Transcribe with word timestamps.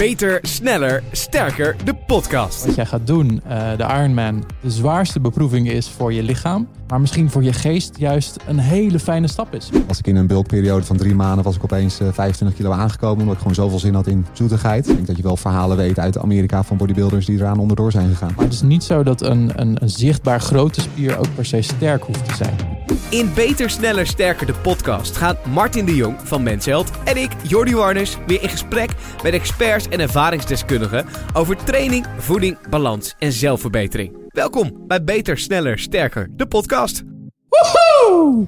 Beter, 0.00 0.38
sneller, 0.42 1.02
sterker, 1.12 1.76
de 1.84 1.94
podcast. 2.06 2.66
Wat 2.66 2.74
jij 2.74 2.86
gaat 2.86 3.06
doen, 3.06 3.42
uh, 3.48 3.76
de 3.76 3.84
Ironman, 3.84 4.44
de 4.60 4.70
zwaarste 4.70 5.20
beproeving 5.20 5.70
is 5.70 5.88
voor 5.88 6.12
je 6.12 6.22
lichaam. 6.22 6.68
Maar 6.88 7.00
misschien 7.00 7.30
voor 7.30 7.42
je 7.42 7.52
geest 7.52 7.98
juist 7.98 8.36
een 8.46 8.58
hele 8.58 8.98
fijne 8.98 9.28
stap 9.28 9.54
is. 9.54 9.70
Als 9.88 9.98
ik 9.98 10.06
in 10.06 10.16
een 10.16 10.26
bulkperiode 10.26 10.84
van 10.84 10.96
drie 10.96 11.14
maanden 11.14 11.44
was 11.44 11.56
ik 11.56 11.64
opeens 11.64 12.00
uh, 12.00 12.08
25 12.12 12.56
kilo 12.56 12.70
aangekomen. 12.70 13.18
Omdat 13.18 13.34
ik 13.34 13.40
gewoon 13.40 13.54
zoveel 13.54 13.78
zin 13.78 13.94
had 13.94 14.06
in 14.06 14.26
zoetigheid. 14.32 14.88
Ik 14.88 14.94
denk 14.94 15.06
dat 15.06 15.16
je 15.16 15.22
wel 15.22 15.36
verhalen 15.36 15.76
weet 15.76 15.98
uit 15.98 16.18
Amerika 16.18 16.62
van 16.62 16.76
bodybuilders 16.76 17.26
die 17.26 17.38
eraan 17.38 17.58
onderdoor 17.58 17.92
zijn 17.92 18.08
gegaan. 18.08 18.32
Maar 18.36 18.44
het 18.44 18.54
is 18.54 18.62
niet 18.62 18.84
zo 18.84 19.02
dat 19.02 19.22
een, 19.22 19.52
een, 19.54 19.82
een 19.82 19.90
zichtbaar 19.90 20.40
grote 20.40 20.80
spier 20.80 21.18
ook 21.18 21.34
per 21.34 21.46
se 21.46 21.62
sterk 21.62 22.02
hoeft 22.02 22.28
te 22.28 22.34
zijn. 22.34 22.79
In 23.10 23.30
Beter, 23.34 23.70
Sneller, 23.70 24.06
Sterker, 24.06 24.46
de 24.46 24.54
podcast 24.54 25.16
gaan 25.16 25.36
Martin 25.52 25.84
de 25.84 25.94
Jong 25.94 26.16
van 26.24 26.42
Mensheld 26.42 26.90
en 27.04 27.16
ik, 27.16 27.30
Jordi 27.42 27.74
Warners, 27.74 28.16
weer 28.26 28.42
in 28.42 28.48
gesprek 28.48 28.90
met 29.22 29.32
experts 29.32 29.88
en 29.88 30.00
ervaringsdeskundigen 30.00 31.06
over 31.32 31.56
training, 31.64 32.06
voeding, 32.18 32.68
balans 32.68 33.14
en 33.18 33.32
zelfverbetering. 33.32 34.16
Welkom 34.28 34.72
bij 34.86 35.04
Beter, 35.04 35.38
Sneller, 35.38 35.78
Sterker, 35.78 36.28
de 36.36 36.46
podcast. 36.46 37.02
Woehoe! 37.48 38.46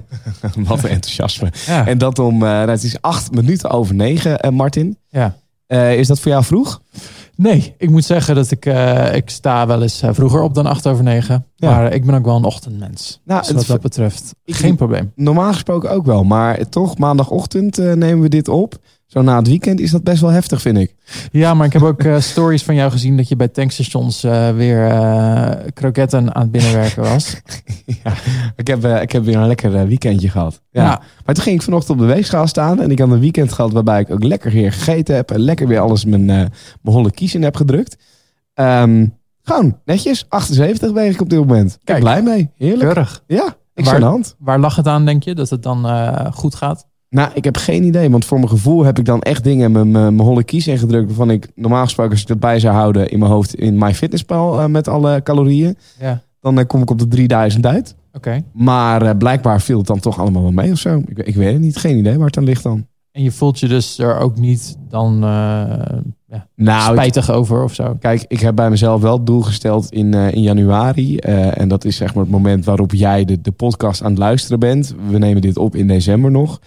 Wat 0.67 0.83
een 0.83 0.89
enthousiasme. 0.89 1.51
Ja. 1.65 1.87
En 1.87 1.97
dat 1.97 2.19
om, 2.19 2.43
uh, 2.43 2.65
het 2.65 2.83
is 2.83 3.01
acht 3.01 3.31
minuten 3.31 3.69
over 3.69 3.95
negen, 3.95 4.45
uh, 4.45 4.51
Martin. 4.51 4.97
Ja. 5.09 5.35
Uh, 5.67 5.97
is 5.97 6.07
dat 6.07 6.19
voor 6.19 6.31
jou 6.31 6.43
vroeg? 6.43 6.81
Nee, 7.35 7.75
ik 7.77 7.89
moet 7.89 8.05
zeggen 8.05 8.35
dat 8.35 8.51
ik, 8.51 8.65
uh, 8.65 9.15
ik 9.15 9.29
sta 9.29 9.67
wel 9.67 9.81
eens 9.81 10.03
vroeger 10.05 10.41
op 10.41 10.53
dan 10.53 10.65
acht 10.65 10.87
over 10.87 11.03
negen. 11.03 11.45
Ja. 11.55 11.69
Maar 11.69 11.93
ik 11.93 12.05
ben 12.05 12.15
ook 12.15 12.25
wel 12.25 12.35
een 12.35 12.43
ochtendmens. 12.43 13.21
Nou, 13.25 13.41
dus 13.41 13.51
wat 13.51 13.65
dat 13.65 13.81
betreft, 13.81 14.35
geen 14.45 14.75
probleem. 14.75 15.11
Normaal 15.15 15.53
gesproken 15.53 15.91
ook 15.91 16.05
wel. 16.05 16.23
Maar 16.23 16.69
toch, 16.69 16.97
maandagochtend 16.97 17.77
nemen 17.77 18.19
we 18.21 18.29
dit 18.29 18.47
op. 18.47 18.79
Zo 19.13 19.21
na 19.21 19.37
het 19.37 19.47
weekend 19.47 19.79
is 19.79 19.91
dat 19.91 20.03
best 20.03 20.21
wel 20.21 20.29
heftig, 20.29 20.61
vind 20.61 20.77
ik. 20.77 20.95
Ja, 21.31 21.53
maar 21.53 21.65
ik 21.65 21.73
heb 21.73 21.81
ook 21.81 22.03
uh, 22.03 22.19
stories 22.19 22.63
van 22.63 22.75
jou 22.75 22.91
gezien 22.91 23.17
dat 23.17 23.27
je 23.27 23.35
bij 23.35 23.47
tankstations 23.47 24.23
uh, 24.23 24.49
weer 24.49 24.91
uh, 24.91 25.51
kroketten 25.73 26.35
aan 26.35 26.41
het 26.41 26.51
binnenwerken 26.51 27.03
was. 27.03 27.41
ja, 28.03 28.13
ik 28.55 28.67
heb, 28.67 28.85
ik 28.85 29.11
heb 29.11 29.23
weer 29.23 29.35
een 29.35 29.47
lekker 29.47 29.87
weekendje 29.87 30.29
gehad. 30.29 30.61
Ja. 30.71 30.83
ja. 30.83 31.01
Maar 31.25 31.35
toen 31.35 31.43
ging 31.43 31.55
ik 31.55 31.61
vanochtend 31.61 31.99
op 31.99 32.07
de 32.07 32.13
weegschaal 32.13 32.47
staan 32.47 32.81
en 32.81 32.91
ik 32.91 32.99
had 32.99 33.09
een 33.09 33.19
weekend 33.19 33.53
gehad 33.53 33.71
waarbij 33.71 33.99
ik 33.99 34.11
ook 34.11 34.23
lekker 34.23 34.51
weer 34.51 34.73
gegeten 34.73 35.15
heb 35.15 35.31
en 35.31 35.39
lekker 35.39 35.67
weer 35.67 35.79
alles 35.79 36.05
mijn, 36.05 36.25
mijn 36.25 36.51
holle 36.81 37.11
kies 37.11 37.35
in 37.35 37.43
heb 37.43 37.55
gedrukt. 37.55 37.97
Um, 38.55 39.17
gewoon 39.41 39.79
netjes, 39.85 40.25
78 40.29 40.91
weeg 40.91 41.13
ik 41.13 41.21
op 41.21 41.29
dit 41.29 41.39
moment. 41.39 41.77
Kijk, 41.83 41.99
blij 41.99 42.21
mee. 42.21 42.49
Heerlijk. 42.55 42.93
Keurig. 42.93 43.23
Ja, 43.27 43.55
ik 43.73 43.85
waar, 43.85 43.93
aan 43.93 43.99
de 43.99 44.05
hand. 44.05 44.35
Waar 44.39 44.59
lag 44.59 44.75
het 44.75 44.87
aan, 44.87 45.05
denk 45.05 45.23
je, 45.23 45.35
dat 45.35 45.49
het 45.49 45.63
dan 45.63 45.85
goed 46.33 46.55
gaat? 46.55 46.91
Nou, 47.13 47.31
ik 47.33 47.43
heb 47.43 47.57
geen 47.57 47.83
idee. 47.83 48.09
Want 48.09 48.25
voor 48.25 48.37
mijn 48.37 48.49
gevoel 48.49 48.83
heb 48.83 48.99
ik 48.99 49.05
dan 49.05 49.21
echt 49.21 49.43
dingen 49.43 49.71
met 49.71 49.87
mijn 49.87 50.19
holle 50.19 50.43
kies 50.43 50.67
ingedrukt. 50.67 51.07
Waarvan 51.07 51.29
ik 51.29 51.47
normaal 51.55 51.83
gesproken, 51.83 52.11
als 52.11 52.21
ik 52.21 52.27
dat 52.27 52.39
bij 52.39 52.59
zou 52.59 52.73
houden 52.75 53.09
in 53.09 53.19
mijn 53.19 53.31
hoofd 53.31 53.55
in 53.55 53.77
MyFitnessPal 53.77 54.59
uh, 54.59 54.65
met 54.65 54.87
alle 54.87 55.23
calorieën. 55.23 55.77
Ja. 55.99 56.21
Dan 56.39 56.59
uh, 56.59 56.65
kom 56.67 56.81
ik 56.81 56.89
op 56.89 56.99
de 56.99 57.07
3000 57.07 57.65
uit. 57.65 57.95
Oké. 58.13 58.43
Maar 58.53 59.03
uh, 59.03 59.09
blijkbaar 59.17 59.61
viel 59.61 59.77
het 59.77 59.87
dan 59.87 59.99
toch 59.99 60.19
allemaal 60.19 60.41
wel 60.41 60.51
mee 60.51 60.71
of 60.71 60.77
zo. 60.77 61.03
Ik, 61.05 61.17
ik, 61.17 61.35
weet 61.35 61.53
het 61.53 61.61
niet. 61.61 61.77
Geen 61.77 61.97
idee 61.97 62.17
waar 62.17 62.27
het 62.27 62.37
aan 62.37 62.43
ligt 62.43 62.63
dan. 62.63 62.87
En 63.11 63.23
je 63.23 63.31
voelt 63.31 63.59
je 63.59 63.67
dus 63.67 63.99
er 63.99 64.17
ook 64.17 64.37
niet 64.37 64.77
dan 64.89 65.19
ja, 65.19 66.47
nou, 66.55 66.95
spijtig 66.95 67.31
over 67.31 67.63
of 67.63 67.73
zo? 67.73 67.95
Kijk, 67.99 68.25
ik 68.27 68.39
heb 68.39 68.55
bij 68.55 68.69
mezelf 68.69 69.01
wel 69.01 69.17
het 69.17 69.25
doel 69.25 69.41
gesteld 69.41 69.91
in, 69.91 70.13
in 70.13 70.41
januari. 70.41 71.17
en 71.17 71.67
dat 71.67 71.85
is 71.85 71.95
zeg 71.95 72.13
maar 72.13 72.23
het 72.23 72.31
moment 72.31 72.65
waarop 72.65 72.93
jij 72.93 73.25
de, 73.25 73.41
de 73.41 73.51
podcast 73.51 74.03
aan 74.03 74.09
het 74.09 74.19
luisteren 74.19 74.59
bent. 74.59 74.95
We 75.09 75.17
nemen 75.17 75.41
dit 75.41 75.57
op 75.57 75.75
in 75.75 75.87
december 75.87 76.31
nog. 76.31 76.59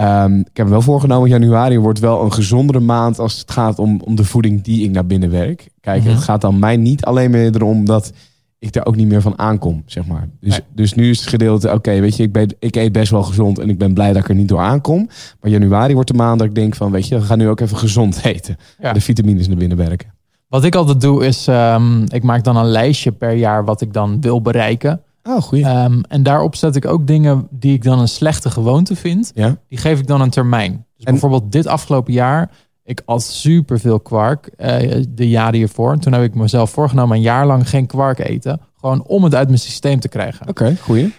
Um, 0.00 0.38
ik 0.40 0.56
heb 0.56 0.66
me 0.66 0.72
wel 0.72 0.82
voorgenomen, 0.82 1.28
januari 1.28 1.78
wordt 1.78 1.98
wel 1.98 2.22
een 2.22 2.32
gezondere 2.32 2.80
maand 2.80 3.18
als 3.18 3.38
het 3.38 3.50
gaat 3.50 3.78
om, 3.78 4.00
om 4.00 4.14
de 4.14 4.24
voeding 4.24 4.62
die 4.62 4.84
ik 4.84 4.90
naar 4.90 5.06
binnen 5.06 5.30
werk. 5.30 5.68
Kijk, 5.80 6.04
het 6.04 6.18
gaat 6.18 6.40
dan 6.40 6.58
mij 6.58 6.76
niet 6.76 7.04
alleen 7.04 7.30
meer 7.30 7.54
erom 7.54 7.84
dat 7.84 8.12
ik 8.58 8.72
daar 8.72 8.86
ook 8.86 8.96
niet 8.96 9.08
meer 9.08 9.22
van 9.22 9.38
aankom, 9.38 9.82
zeg 9.86 10.06
maar. 10.06 10.28
Dus, 10.40 10.50
nee. 10.50 10.60
dus 10.74 10.94
nu 10.94 11.10
is 11.10 11.18
het 11.18 11.28
gedeelte, 11.28 11.72
oké, 11.72 12.00
weet 12.00 12.16
je, 12.16 12.22
ik, 12.22 12.32
ben, 12.32 12.54
ik 12.58 12.76
eet 12.76 12.92
best 12.92 13.10
wel 13.10 13.22
gezond 13.22 13.58
en 13.58 13.68
ik 13.68 13.78
ben 13.78 13.94
blij 13.94 14.12
dat 14.12 14.22
ik 14.22 14.28
er 14.28 14.34
niet 14.34 14.48
door 14.48 14.60
aankom. 14.60 15.08
Maar 15.40 15.50
januari 15.50 15.94
wordt 15.94 16.08
de 16.08 16.16
maand 16.16 16.38
dat 16.38 16.48
ik 16.48 16.54
denk 16.54 16.74
van, 16.74 16.90
weet 16.90 17.08
je, 17.08 17.18
we 17.18 17.24
gaan 17.24 17.38
nu 17.38 17.48
ook 17.48 17.60
even 17.60 17.76
gezond 17.76 18.20
eten. 18.24 18.56
Ja. 18.80 18.92
De 18.92 19.00
vitamines 19.00 19.48
naar 19.48 19.56
binnen 19.56 19.76
werken. 19.76 20.14
Wat 20.48 20.64
ik 20.64 20.74
altijd 20.74 21.00
doe 21.00 21.26
is, 21.26 21.46
um, 21.46 22.04
ik 22.08 22.22
maak 22.22 22.44
dan 22.44 22.56
een 22.56 22.68
lijstje 22.68 23.12
per 23.12 23.32
jaar 23.32 23.64
wat 23.64 23.80
ik 23.80 23.92
dan 23.92 24.20
wil 24.20 24.42
bereiken. 24.42 25.02
Oh, 25.22 25.42
goeie. 25.42 25.64
Um, 25.64 26.02
en 26.08 26.22
daarop 26.22 26.54
zet 26.54 26.76
ik 26.76 26.86
ook 26.86 27.06
dingen 27.06 27.46
die 27.50 27.74
ik 27.74 27.82
dan 27.82 27.98
een 27.98 28.08
slechte 28.08 28.50
gewoonte 28.50 28.96
vind. 28.96 29.30
Ja. 29.34 29.56
Die 29.68 29.78
geef 29.78 29.98
ik 29.98 30.06
dan 30.06 30.20
een 30.20 30.30
termijn. 30.30 30.86
Dus 30.96 31.04
en... 31.04 31.12
bijvoorbeeld 31.12 31.52
dit 31.52 31.66
afgelopen 31.66 32.12
jaar. 32.12 32.50
Ik 32.84 33.02
at 33.04 33.22
super 33.22 33.80
veel 33.80 34.00
kwark 34.00 34.50
uh, 34.58 35.04
de 35.08 35.28
jaren 35.28 35.54
hiervoor. 35.54 35.92
En 35.92 36.00
toen 36.00 36.12
heb 36.12 36.22
ik 36.22 36.34
mezelf 36.34 36.70
voorgenomen 36.70 37.16
een 37.16 37.22
jaar 37.22 37.46
lang 37.46 37.68
geen 37.68 37.86
kwark 37.86 38.18
eten. 38.18 38.60
Gewoon 38.80 39.04
om 39.06 39.24
het 39.24 39.34
uit 39.34 39.48
mijn 39.48 39.60
systeem 39.60 40.00
te 40.00 40.08
krijgen. 40.08 40.48
Oké, 40.48 40.50
okay, 40.50 40.76
goeie 40.76 41.12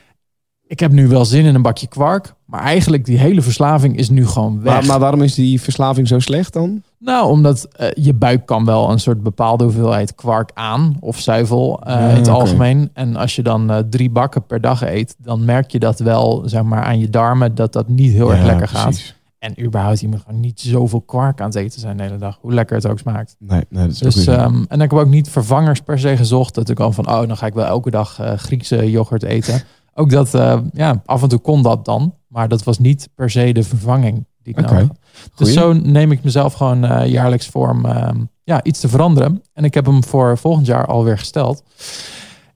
ik 0.70 0.80
heb 0.80 0.92
nu 0.92 1.08
wel 1.08 1.26
zin 1.26 1.46
in 1.46 1.56
een 1.56 1.62
bakje 1.62 1.88
kwark. 1.88 2.34
Maar 2.46 2.62
eigenlijk 2.62 3.06
die 3.06 3.18
hele 3.18 3.42
verslaving 3.42 3.98
is 3.98 4.10
nu 4.10 4.28
gewoon 4.28 4.62
weg. 4.62 4.74
Maar, 4.74 4.86
maar 4.86 5.00
waarom 5.00 5.22
is 5.22 5.34
die 5.34 5.62
verslaving 5.62 6.08
zo 6.08 6.20
slecht 6.20 6.54
dan? 6.54 6.84
Nou, 7.00 7.30
omdat 7.30 7.68
uh, 7.80 7.88
je 7.94 8.14
buik 8.14 8.46
kan 8.46 8.66
wel 8.66 8.92
een 8.92 9.00
soort 9.00 9.24
bepaalde 9.24 9.64
hoeveelheid 9.64 10.16
kwark 10.16 10.52
aan. 10.54 10.98
Of 11.00 11.20
zuivel 11.20 11.82
uh, 11.88 11.94
ja, 11.94 12.00
in 12.00 12.16
het 12.16 12.28
okay. 12.28 12.40
algemeen. 12.40 12.90
En 12.94 13.16
als 13.16 13.36
je 13.36 13.44
dan 13.44 13.72
uh, 13.72 13.78
drie 13.78 14.10
bakken 14.10 14.46
per 14.46 14.62
dag 14.62 14.82
eet. 14.82 15.16
Dan 15.18 15.46
merk 15.46 15.72
je 15.72 15.80
dat 15.80 16.00
wel 16.00 16.42
zeg 16.46 16.64
maar, 16.64 16.84
aan 16.84 17.00
je 17.00 17.10
darmen. 17.10 17.56
Dat 17.56 17.74
dat 17.74 17.88
niet 17.88 18.12
heel 18.12 18.32
ja, 18.32 18.38
erg 18.38 18.46
lekker 18.46 18.68
precies. 18.68 19.06
gaat. 19.06 19.18
En 19.40 19.66
überhaupt, 19.66 20.00
je 20.00 20.08
moet 20.08 20.22
gewoon 20.26 20.40
niet 20.40 20.60
zoveel 20.60 21.02
kwark 21.02 21.42
aan 21.42 21.48
het 21.48 21.56
eten 21.56 21.80
zijn 21.80 21.98
de 21.98 22.04
hele 22.04 22.18
dag. 22.18 22.38
Hoe 22.42 22.54
lekker 22.54 22.76
het 22.76 22.88
ook 22.88 23.00
smaakt. 23.00 23.36
Nee, 23.40 23.66
nee 23.70 23.84
dat 23.88 23.92
is 23.92 24.00
dus, 24.00 24.28
um, 24.28 24.66
En 24.68 24.82
ik 24.82 24.92
heb 24.92 25.00
ook 25.00 25.08
niet 25.08 25.30
vervangers 25.30 25.82
per 25.82 26.00
se 26.00 26.18
gezocht. 26.18 26.56
Dat 26.56 26.70
ik 26.70 26.80
al 26.80 26.92
van, 26.92 27.08
oh, 27.10 27.28
dan 27.28 27.38
ga 27.38 27.46
ik 27.46 27.54
wel 27.54 27.66
elke 27.66 27.90
dag 27.90 28.20
Griekse 28.36 28.92
yoghurt 28.92 29.24
eten 29.24 29.62
ook 29.94 30.10
dat, 30.10 30.32
ja, 30.74 31.02
af 31.06 31.22
en 31.22 31.30
toe 31.30 31.40
kon 31.40 31.64
dat 31.64 31.86
dan. 31.86 32.14
Maar 32.28 32.48
dat 32.48 32.64
was 32.64 32.80
niet 32.80 33.10
per 33.16 33.30
se 33.30 33.52
de 33.52 33.64
vervanging 33.64 34.26
die 34.44 34.54
ik 34.54 34.60
okay. 34.60 34.74
nodig 34.74 34.88
had. 34.88 34.98
Dus 35.36 35.54
zo 35.54 35.74
neem 35.74 36.12
ik 36.12 36.24
mezelf 36.24 36.54
gewoon 36.54 36.86
uh, 36.86 37.08
jaarlijks 37.08 37.48
voor 37.48 37.70
om 37.70 37.86
uh, 37.86 38.10
ja, 38.44 38.64
iets 38.64 38.80
te 38.80 38.90
veranderen. 38.90 39.44
En 39.54 39.64
ik 39.64 39.74
heb 39.74 39.86
hem 39.86 40.04
voor 40.04 40.38
volgend 40.38 40.66
jaar 40.66 40.86
alweer 40.86 41.18
gesteld. 41.18 41.64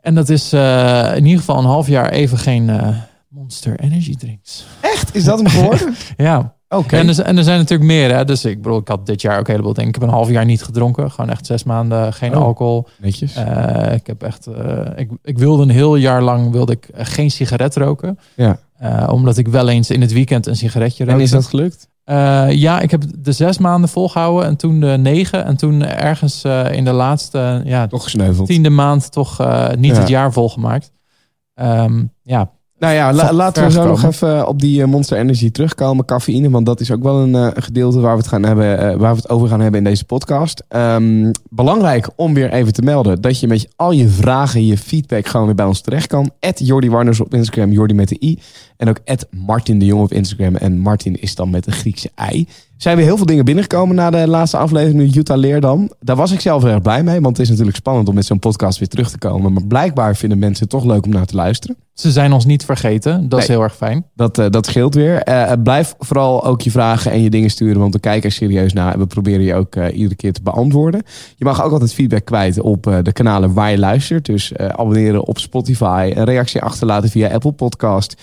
En 0.02 0.16
dat 0.16 0.30
is 0.30 0.54
uh, 0.54 1.16
in 1.16 1.26
ieder 1.26 1.40
geval 1.40 1.58
een 1.58 1.66
half 1.66 1.88
jaar 1.88 2.10
even 2.10 2.38
geen 2.38 2.72
Monster 3.28 3.80
Energy 3.80 4.16
drinks. 4.16 4.66
Echt? 4.82 5.16
Is 5.16 5.24
dat 5.24 5.40
hem 5.40 5.48
geworden? 5.48 5.96
ja. 6.18 6.56
Okay. 6.70 7.00
En, 7.00 7.08
er, 7.08 7.22
en 7.22 7.38
er 7.38 7.44
zijn 7.44 7.58
natuurlijk 7.58 7.90
meer. 7.90 8.16
Hè? 8.16 8.26
Dus 8.26 8.46
ik 8.46 8.62
bedoel, 8.62 8.80
ik 8.80 8.88
had 8.88 9.06
dit 9.06 9.22
jaar 9.22 9.40
ook 9.40 9.46
een 9.46 9.52
heleboel 9.52 9.74
dingen. 9.74 9.90
Ik 9.90 9.96
heb 9.96 10.04
een 10.04 10.14
half 10.14 10.30
jaar 10.30 10.46
niet 10.46 10.64
gedronken. 10.64 11.12
Gewoon 11.12 11.30
echt 11.30 11.46
zes 11.46 11.64
maanden 11.64 12.14
geen 12.14 12.36
oh, 12.36 12.44
alcohol. 12.44 12.88
Netjes. 12.98 13.38
Uh, 13.38 13.94
ik 13.94 14.08
heb 14.08 14.24
echt. 14.24 14.48
Ik, 14.96 15.10
ik 15.24 15.38
wilde 15.38 15.64
een 15.64 15.70
heel 15.70 15.96
jaar 15.96 16.22
lang 16.22 16.52
wilde 16.52 16.72
ik 16.72 16.90
geen 16.94 17.32
sigaret 17.32 17.76
roken. 17.76 18.20
Ja. 18.36 18.60
Uh, 18.84 19.08
omdat 19.12 19.38
ik 19.38 19.48
wel 19.48 19.70
eens 19.70 19.90
in 19.90 20.02
het 20.02 20.12
weekend 20.12 20.48
een 20.48 20.56
sigaretje 20.56 21.04
rookte. 21.04 21.20
En 21.20 21.24
is 21.24 21.32
dat 21.32 21.46
gelukt? 21.46 21.92
ja, 22.56 22.80
ik 22.80 22.92
heb 22.92 23.04
de 23.18 23.32
zes 23.32 23.58
maanden 23.58 23.90
volgehouden 23.90 24.46
en 24.46 24.56
toen 24.56 24.80
de 24.80 24.98
negen. 24.98 25.46
En 25.46 25.58
toen 25.58 25.84
ergens 25.84 26.44
in 26.72 26.86
de 26.86 26.92
laatste 26.92 27.62
ja, 27.66 27.88
toch 27.88 28.04
gesneuveld. 28.04 28.48
tiende 28.48 28.70
maand 28.70 29.12
toch 29.12 29.38
niet 29.78 29.94
ja. 29.96 30.00
het 30.00 30.10
jaar 30.10 30.34
volgemaakt. 30.34 30.92
Um, 31.56 32.12
ja, 32.22 32.52
nou 32.84 32.96
ja, 32.96 33.14
la, 33.14 33.34
laten 33.34 33.64
we 33.64 33.72
zo 33.72 33.88
nog 33.88 34.04
even 34.04 34.48
op 34.48 34.60
die 34.60 34.86
Monster 34.86 35.18
Energy 35.18 35.52
terugkomen. 35.52 36.06
Cafeïne, 36.06 36.50
want 36.50 36.66
dat 36.66 36.80
is 36.80 36.92
ook 36.92 37.04
wel 37.04 37.20
een 37.20 37.34
uh, 37.34 37.48
gedeelte 37.54 38.00
waar 38.00 38.12
we, 38.12 38.18
het 38.18 38.28
gaan 38.28 38.44
hebben, 38.44 38.80
uh, 38.80 38.96
waar 39.00 39.16
we 39.16 39.22
het 39.22 39.30
over 39.30 39.48
gaan 39.48 39.60
hebben 39.60 39.80
in 39.80 39.86
deze 39.86 40.06
podcast. 40.06 40.64
Um, 40.70 41.32
belangrijk 41.50 42.10
om 42.16 42.34
weer 42.34 42.52
even 42.52 42.74
te 42.74 42.82
melden 42.82 43.22
dat 43.22 43.40
je 43.40 43.48
met 43.48 43.68
al 43.76 43.92
je 43.92 44.08
vragen, 44.08 44.66
je 44.66 44.78
feedback 44.78 45.28
gewoon 45.28 45.46
weer 45.46 45.56
bij 45.56 45.66
ons 45.66 45.82
terecht 45.82 46.08
kan. 46.08 46.32
At 46.40 46.68
Jordi 46.68 46.90
Warners 46.90 47.20
op 47.20 47.34
Instagram, 47.34 47.72
Jordi 47.72 47.94
met 47.94 48.10
de 48.10 48.18
i. 48.24 48.40
En 48.78 48.90
ook 48.90 49.00
at 49.06 49.28
Martin 49.32 49.80
de 49.80 49.86
Jong 49.86 50.04
op 50.04 50.14
Instagram. 50.14 50.56
En 50.56 50.78
Martin 50.78 51.22
is 51.22 51.36
dan 51.36 51.50
met 51.50 51.64
de 51.64 51.72
Griekse 51.72 52.10
ei. 52.16 52.48
Zijn 52.78 52.98
weer 52.98 53.06
heel 53.06 53.18
veel 53.18 53.26
dingen 53.26 53.46
binnengekomen 53.46 53.96
na 53.96 54.10
de 54.10 54.28
laatste 54.28 54.58
aflevering 54.58 55.16
Utah 55.16 55.38
Leerdam. 55.38 55.90
Daar 56.00 56.16
was 56.16 56.32
ik 56.32 56.40
zelf 56.40 56.64
erg 56.64 56.82
blij 56.82 57.04
mee, 57.04 57.22
want 57.22 57.38
het 57.38 57.46
is 57.46 57.50
natuurlijk 57.50 57.78
spannend 57.78 58.08
om 58.08 58.16
met 58.16 58.26
zo'n 58.26 58.40
podcast 58.40 58.80
weer 58.80 58.88
terug 58.88 59.12
te 59.12 59.18
komen. 59.18 59.54
Maar 59.54 59.64
blijkbaar 59.64 60.16
vinden 60.16 60.40
mensen 60.40 60.64
het 60.64 60.70
toch 60.70 60.86
leuk 60.86 61.06
om 61.06 61.12
naar 61.12 61.26
te 61.26 61.36
luisteren. 61.36 61.78
Ze 61.94 62.12
zijn 62.12 62.34
ons 62.34 62.46
niet 62.46 62.66
vergeten, 62.66 63.22
dat 63.22 63.30
nee, 63.30 63.40
is 63.40 63.48
heel 63.48 63.62
erg 63.62 63.76
fijn. 63.76 64.06
Dat, 64.16 64.38
uh, 64.38 64.46
dat 64.50 64.66
scheelt 64.66 64.96
weer. 64.96 65.28
Uh, 65.30 65.52
blijf 65.64 65.96
vooral 66.00 66.46
ook 66.46 66.62
je 66.62 66.72
vragen 66.72 67.12
en 67.12 67.22
je 67.22 67.30
dingen 67.30 67.50
sturen, 67.50 67.80
want 67.80 67.94
we 67.94 68.00
kijken 68.00 68.30
er 68.30 68.36
serieus 68.36 68.74
naar. 68.74 68.94
En 68.94 69.00
we 69.00 69.06
proberen 69.06 69.46
je 69.46 69.56
ook 69.56 69.76
uh, 69.76 69.98
iedere 69.98 70.16
keer 70.16 70.34
te 70.34 70.42
beantwoorden. 70.42 71.02
Je 71.36 71.46
mag 71.46 71.64
ook 71.64 71.72
altijd 71.72 71.94
feedback 71.94 72.26
kwijt 72.26 72.60
op 72.60 73.00
de 73.04 73.12
kanalen 73.12 73.54
waar 73.54 73.72
je 73.72 73.78
luistert. 73.78 74.26
Dus 74.26 74.58
abonneren 74.58 75.24
op 75.28 75.40
Spotify, 75.40 76.12
een 76.16 76.24
reactie 76.24 76.62
achterlaten 76.62 77.10
via 77.10 77.30
Apple 77.30 77.52
Podcast. 77.52 78.16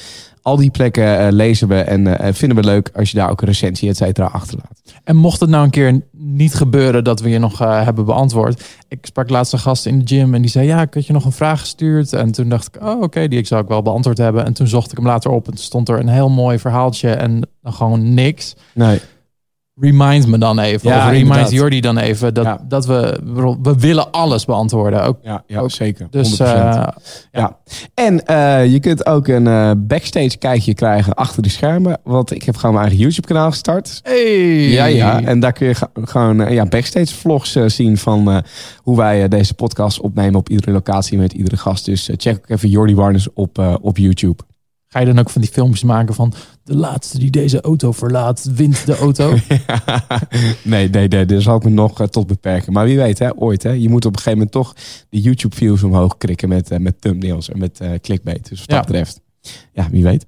Al 0.42 0.56
die 0.56 0.70
plekken 0.70 1.20
uh, 1.20 1.26
lezen 1.30 1.68
we 1.68 1.80
en 1.80 2.06
uh, 2.06 2.14
vinden 2.32 2.56
we 2.56 2.64
leuk 2.64 2.90
als 2.94 3.10
je 3.10 3.16
daar 3.16 3.30
ook 3.30 3.40
een 3.40 3.48
recensie 3.48 3.88
et 3.88 3.96
cetera 3.96 4.26
achterlaat. 4.26 4.80
En 5.04 5.16
mocht 5.16 5.40
het 5.40 5.50
nou 5.50 5.64
een 5.64 5.70
keer 5.70 6.00
niet 6.12 6.54
gebeuren 6.54 7.04
dat 7.04 7.20
we 7.20 7.28
je 7.28 7.38
nog 7.38 7.62
uh, 7.62 7.84
hebben 7.84 8.04
beantwoord. 8.04 8.64
Ik 8.88 8.98
sprak 9.06 9.30
laatst 9.30 9.52
een 9.52 9.58
gast 9.58 9.86
in 9.86 9.98
de 9.98 10.06
gym 10.06 10.34
en 10.34 10.40
die 10.40 10.50
zei 10.50 10.66
ja, 10.66 10.82
ik 10.82 10.94
had 10.94 11.06
je 11.06 11.12
nog 11.12 11.24
een 11.24 11.32
vraag 11.32 11.60
gestuurd. 11.60 12.12
En 12.12 12.32
toen 12.32 12.48
dacht 12.48 12.66
ik, 12.66 12.82
oh 12.82 12.90
oké, 12.90 13.04
okay, 13.04 13.28
die 13.28 13.38
ik 13.38 13.46
zou 13.46 13.62
ik 13.62 13.68
wel 13.68 13.82
beantwoord 13.82 14.18
hebben. 14.18 14.44
En 14.44 14.52
toen 14.52 14.66
zocht 14.66 14.90
ik 14.90 14.96
hem 14.96 15.06
later 15.06 15.30
op 15.30 15.46
en 15.46 15.54
toen 15.54 15.64
stond 15.64 15.88
er 15.88 15.98
een 15.98 16.08
heel 16.08 16.30
mooi 16.30 16.58
verhaaltje 16.58 17.10
en 17.10 17.48
dan 17.62 17.72
gewoon 17.72 18.14
niks. 18.14 18.54
Nee. 18.74 19.00
Remind 19.80 20.26
me 20.26 20.38
dan 20.38 20.58
even. 20.58 20.88
Ja, 20.90 21.04
of 21.06 21.10
remind. 21.12 21.50
Jordi 21.50 21.80
dan 21.80 21.98
even. 21.98 22.34
Dat, 22.34 22.44
Ja. 22.44 22.60
dat 22.68 22.86
we, 22.86 23.20
we 23.62 23.74
willen 23.78 24.10
alles 24.10 24.44
beantwoorden. 24.44 25.04
Ook, 25.04 25.18
Ja, 25.22 25.42
ja 25.46 25.60
Ook. 25.60 25.70
zeker. 25.70 26.06
dus 26.10 26.30
100%. 26.38 26.42
eh, 26.76 26.88
Ja. 27.32 27.56
En 27.94 28.26
eh, 28.26 28.72
je 28.72 28.80
kunt 28.80 29.06
ook 29.06 29.26
een 29.28 29.46
eh, 29.46 29.70
backstage 29.76 30.38
kijkje 30.38 30.74
krijgen 30.74 31.14
achter 31.14 31.42
die 31.42 31.50
schermen. 31.50 31.98
Want 32.04 32.30
ik 32.34 32.42
heb 32.42 32.56
gewoon 32.56 32.74
mijn 32.74 32.86
eigen 32.86 33.04
YouTube 33.04 33.26
kanaal 33.26 33.50
gestart. 33.50 34.00
hey. 34.02 34.68
Ja, 34.68 34.84
ja. 34.84 35.22
En 35.22 35.40
daar 35.40 35.52
kun 35.52 35.66
je 35.66 35.74
gewoon 36.04 36.52
ja, 36.52 36.66
backstage 36.66 37.14
vlogs 37.14 37.52
zien 37.66 37.96
van 37.98 38.42
hoe 38.82 38.96
wij 38.96 39.28
deze 39.28 39.54
podcast 39.54 40.00
opnemen 40.00 40.34
op 40.34 40.48
iedere 40.48 40.72
locatie 40.72 41.18
met 41.18 41.32
iedere 41.32 41.56
gast. 41.56 41.84
Dus 41.84 42.10
check 42.16 42.36
ook 42.36 42.48
even 42.48 42.68
Jordi 42.68 42.94
Warnes 42.94 43.28
op, 43.34 43.78
op 43.82 43.96
YouTube. 43.96 44.42
Ga 44.92 45.00
je 45.00 45.06
dan 45.06 45.18
ook 45.18 45.30
van 45.30 45.40
die 45.42 45.50
filmpjes 45.50 45.82
maken 45.82 46.14
van 46.14 46.32
de 46.64 46.76
laatste 46.76 47.18
die 47.18 47.30
deze 47.30 47.60
auto 47.60 47.92
verlaat, 47.92 48.50
wint 48.54 48.86
de 48.86 48.96
auto? 48.96 49.30
nee, 50.62 50.88
nee, 50.88 51.08
nee, 51.08 51.26
daar 51.26 51.40
zal 51.40 51.56
ik 51.56 51.64
me 51.64 51.70
nog 51.70 52.00
eh, 52.00 52.06
tot 52.06 52.26
beperken. 52.26 52.72
Maar 52.72 52.84
wie 52.84 52.96
weet, 52.96 53.18
hè, 53.18 53.36
ooit. 53.36 53.62
Hè, 53.62 53.70
je 53.70 53.88
moet 53.88 54.04
op 54.04 54.12
een 54.12 54.18
gegeven 54.18 54.38
moment 54.38 54.52
toch 54.52 54.74
de 55.08 55.20
YouTube 55.20 55.56
views 55.56 55.82
omhoog 55.82 56.16
krikken 56.16 56.48
met, 56.48 56.70
eh, 56.70 56.78
met 56.78 57.00
thumbnails 57.00 57.48
en 57.50 57.58
met 57.58 57.80
eh 57.80 57.90
clickbait. 58.02 58.48
Dus 58.48 58.58
wat 58.58 58.68
dat 58.68 58.78
Ja. 58.78 58.84
betreft. 58.84 59.20
Ja, 59.72 59.88
wie 59.90 60.02
weet. 60.02 60.26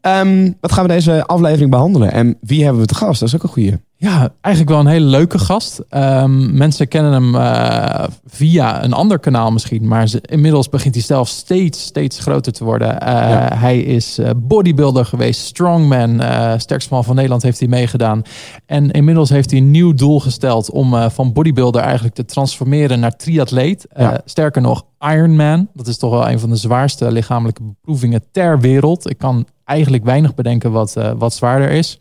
Ehm, 0.00 0.52
wat 0.60 0.72
gaan 0.72 0.86
we 0.86 0.92
deze 0.92 1.26
aflevering 1.26 1.70
behandelen? 1.70 2.12
En 2.12 2.36
wie 2.40 2.62
hebben 2.64 2.80
we 2.82 2.88
te 2.88 2.94
gast? 2.94 3.20
Dat 3.20 3.28
is 3.28 3.34
ook 3.34 3.42
een 3.42 3.48
goeie. 3.48 3.72
Ja, 4.02 4.32
eigenlijk 4.40 4.74
wel 4.74 4.80
een 4.84 4.92
hele 4.92 5.06
leuke 5.06 5.38
gast. 5.38 5.80
Ehm, 5.88 6.56
mensen 6.56 6.88
kennen 6.88 7.12
hem 7.12 7.34
eh, 7.34 8.04
via 8.26 8.84
een 8.84 8.92
ander 8.92 9.18
kanaal 9.18 9.50
misschien, 9.50 9.88
maar 9.88 10.08
ze, 10.08 10.20
inmiddels 10.20 10.68
begint 10.68 10.94
hij 10.94 11.04
zelf 11.04 11.28
steeds, 11.28 11.82
steeds 11.82 12.18
groter 12.18 12.52
te 12.52 12.64
worden. 12.64 13.00
Eh, 13.00 13.12
Ja. 13.12 13.56
Hij 13.56 13.78
is 13.78 14.18
eh, 14.18 14.30
bodybuilder 14.36 15.04
geweest, 15.04 15.40
strongman, 15.40 16.20
eh 16.20 16.52
sterkste 16.56 16.94
man 16.94 17.04
van 17.04 17.14
Nederland 17.14 17.42
heeft 17.42 17.58
hij 17.58 17.68
meegedaan. 17.68 18.22
En 18.66 18.90
inmiddels 18.90 19.28
heeft 19.30 19.50
hij 19.50 19.60
een 19.60 19.70
nieuw 19.70 19.94
doel 19.94 20.20
gesteld 20.20 20.70
om 20.70 21.10
van 21.10 21.32
bodybuilder 21.32 21.82
eigenlijk 21.82 22.14
te 22.14 22.24
transformeren 22.24 23.00
naar 23.00 23.16
triatleet. 23.16 23.86
Ja. 23.96 24.20
sterker 24.24 24.62
nog, 24.62 24.84
Ironman. 25.00 25.68
Dat 25.74 25.86
is 25.86 25.98
toch 25.98 26.10
wel 26.10 26.28
een 26.28 26.40
van 26.40 26.50
de 26.50 26.56
zwaarste 26.56 27.12
lichamelijke 27.12 27.62
beproevingen 27.62 28.24
ter 28.32 28.60
wereld. 28.60 29.10
Ik 29.10 29.18
kan 29.18 29.46
eigenlijk 29.64 30.04
weinig 30.04 30.34
bedenken 30.34 30.72
wat, 30.72 30.96
wat 31.18 31.34
zwaarder 31.34 31.70
is. 31.70 31.98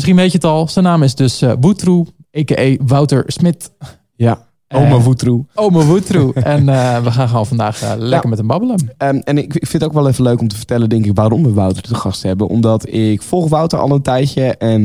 Misschien 0.00 0.20
weet 0.20 0.32
je 0.32 0.38
het 0.38 0.46
al. 0.46 0.68
Zijn 0.68 0.84
naam 0.84 1.02
is 1.02 1.14
dus 1.14 1.42
eh 1.42 1.52
Woetroe, 1.60 2.06
a.k.a. 2.38 2.76
Wouter 2.86 3.24
Smit. 3.26 3.70
Ja, 4.16 4.46
Oma 4.68 4.98
Voetroe. 4.98 5.44
Ome 5.54 5.84
Woetroe. 5.84 6.32
en 6.54 6.68
eh, 6.68 7.02
we 7.02 7.10
gaan 7.10 7.28
gewoon 7.28 7.46
vandaag 7.46 7.82
eh, 7.82 7.92
lekker 7.96 8.28
met 8.28 8.38
hem 8.38 8.46
babbelen. 8.46 8.94
Ehm, 8.96 9.16
en 9.16 9.38
ik, 9.38 9.52
vind 9.52 9.72
het 9.72 9.84
ook 9.84 9.92
wel 9.92 10.08
even 10.08 10.24
leuk 10.24 10.40
om 10.40 10.48
te 10.48 10.56
vertellen, 10.56 10.88
denk 10.88 11.06
ik, 11.06 11.14
waarom 11.14 11.42
we 11.42 11.52
Wouter 11.52 11.82
te 11.82 11.94
gast 11.94 12.22
hebben. 12.22 12.48
Omdat 12.48 12.92
ik 12.92 13.22
volg 13.22 13.48
Wouter 13.48 13.78
al 13.78 13.90
een 13.90 14.02
tijdje 14.02 14.56
en 14.56 14.84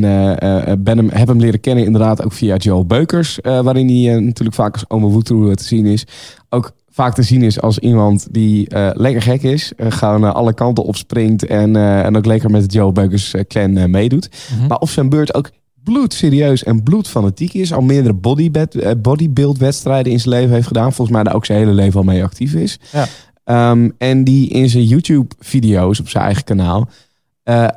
ben 0.82 0.96
hem, 0.96 1.10
heb 1.10 1.28
hem 1.28 1.40
leren 1.40 1.60
kennen 1.60 1.84
inderdaad 1.84 2.24
ook 2.24 2.32
via 2.32 2.56
Joel 2.56 2.86
Beukers. 2.86 3.38
waarin 3.42 3.88
hij 3.88 4.20
natuurlijk 4.20 4.56
vaak 4.56 4.72
als 4.72 4.84
Ome 4.88 5.06
Woetroe 5.06 5.54
te 5.54 5.64
zien 5.64 5.86
is. 5.86 6.04
Ook 6.48 6.72
vaak 6.96 7.14
te 7.14 7.22
zien 7.22 7.42
is 7.42 7.60
als 7.60 7.78
iemand 7.78 8.26
die 8.30 8.68
eh, 8.68 8.90
lekker 8.92 9.22
gek 9.22 9.42
is. 9.42 9.72
eh, 9.76 9.90
gewoon 9.90 10.24
eh, 10.24 10.34
alle 10.34 10.54
kanten 10.54 10.84
opspringt 10.84 11.46
en, 11.46 11.76
en 11.76 12.16
ook 12.16 12.26
lekker 12.26 12.50
met 12.50 12.62
het 12.72 12.92
Beukers 12.94 13.34
eh, 13.34 13.44
clan 13.48 13.90
meedoet. 13.90 14.28
Mhm. 14.58 14.66
Maar 14.66 14.78
op 14.78 14.88
zijn 14.88 15.08
beurt 15.08 15.34
ook 15.34 15.50
bloedserieus 15.84 16.64
en 16.64 16.82
bloedfanatiek 16.82 17.52
is. 17.54 17.72
Al 17.72 17.80
meerdere 17.80 18.14
bodybed- 18.14 19.02
bodybuild 19.02 19.58
wedstrijden 19.58 20.12
in 20.12 20.20
zijn 20.20 20.34
leven 20.34 20.54
heeft 20.54 20.66
gedaan. 20.66 20.92
Volgens 20.92 21.16
mij 21.16 21.24
daar 21.24 21.34
ook 21.34 21.46
zijn 21.46 21.58
hele 21.58 21.72
leven 21.72 21.98
al 21.98 22.04
mee 22.06 22.24
actief 22.24 22.54
is. 22.54 22.78
Ja. 22.92 23.06
Ehm, 23.44 23.90
en 23.98 24.24
die 24.24 24.48
in 24.48 24.68
zijn 24.68 24.84
YouTube 24.84 25.34
video's 25.38 26.00
op 26.00 26.08
zijn 26.08 26.24
eigen 26.24 26.44
kanaal... 26.44 26.88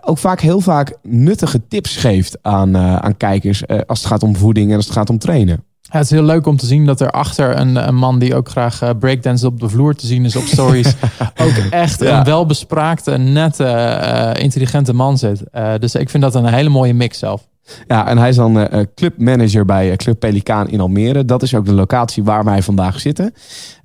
ook 0.02 0.18
vaak 0.18 0.42
heel 0.42 0.62
vaak 0.62 0.98
nuttige 1.04 1.62
tips 1.68 1.96
geeft 1.98 2.38
aan, 2.42 2.78
aan 2.78 3.18
kijkers... 3.18 3.68
als 3.68 4.00
het 4.00 4.08
gaat 4.08 4.24
om 4.24 4.36
voeding 4.36 4.70
en 4.70 4.76
als 4.76 4.86
het 4.86 4.94
gaat 4.94 5.10
om 5.10 5.18
trainen. 5.18 5.64
Ja, 5.92 5.96
het 5.98 6.04
is 6.04 6.10
heel 6.12 6.24
leuk 6.24 6.46
om 6.46 6.58
te 6.58 6.66
zien 6.66 6.86
dat 6.86 7.02
er 7.02 7.12
achter 7.12 7.60
een, 7.60 7.88
een 7.88 7.96
man 7.96 8.20
die 8.20 8.36
ook 8.36 8.50
graag 8.50 8.82
eh, 8.82 8.90
breakdance 9.00 9.46
op 9.48 9.60
de 9.60 9.70
vloer 9.70 9.96
te 9.96 10.06
zien 10.08 10.26
is 10.26 10.36
op 10.36 10.44
stories. 10.44 10.94
ook 11.44 11.54
echt 11.70 12.02
Ja. 12.02 12.18
een 12.18 12.24
welbespraakte, 12.24 13.18
nette, 13.18 13.64
eh, 13.64 14.44
intelligente 14.44 14.94
man 14.94 15.18
zit. 15.18 15.44
Eh, 15.52 15.74
dus 15.80 15.96
ik 15.96 16.10
vind 16.10 16.24
dat 16.24 16.36
een 16.36 16.46
hele 16.46 16.70
mooie 16.70 16.94
mix 16.94 17.20
zelf. 17.20 17.48
Ja, 17.88 18.08
en 18.08 18.18
hij 18.18 18.30
is 18.30 18.36
dan 18.36 18.68
clubmanager 18.96 19.66
bij 19.66 19.96
Club 19.96 20.20
Pelikaan 20.20 20.70
in 20.70 20.80
Almere. 20.80 21.26
Dat 21.26 21.42
is 21.44 21.56
ook 21.56 21.66
de 21.66 21.74
locatie 21.74 22.24
waar 22.24 22.44
wij 22.44 22.64
vandaag 22.64 23.00
zitten. 23.00 23.34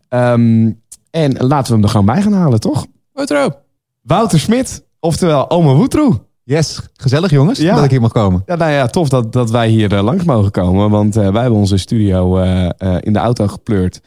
Ehm, 0.09 0.71
en 1.11 1.33
laten 1.39 1.67
we 1.67 1.73
hem 1.75 1.83
er 1.83 1.89
gewoon 1.89 2.07
bij 2.07 2.23
gaan 2.23 2.33
halen, 2.33 2.61
toch? 2.61 2.87
Woetroe. 3.13 3.57
Wouter 4.03 4.41
Smit, 4.41 4.85
oftewel 5.01 5.51
Ome 5.51 5.73
Woetroe. 5.75 6.21
Yes, 6.47 6.81
gezellig 6.97 7.31
jongens 7.31 7.59
Ja. 7.59 7.75
dat 7.75 7.85
ik 7.85 7.91
hier 7.91 8.01
mag 8.01 8.13
komen. 8.13 8.43
Ja, 8.47 8.55
nou 8.55 8.71
ja, 8.73 8.87
tof 8.87 9.09
dat, 9.09 9.33
dat 9.33 9.51
wij 9.51 9.69
hier 9.69 9.95
eh, 9.95 10.03
langs 10.03 10.25
mogen 10.25 10.51
komen. 10.51 10.91
Want 10.91 11.17
eh, 11.17 11.29
wij 11.31 11.41
hebben 11.41 11.61
onze 11.61 11.77
studio 11.77 12.39
eh, 12.39 12.97
in 13.01 13.13
de 13.13 13.19
auto 13.19 13.47
gepleurd. 13.47 14.01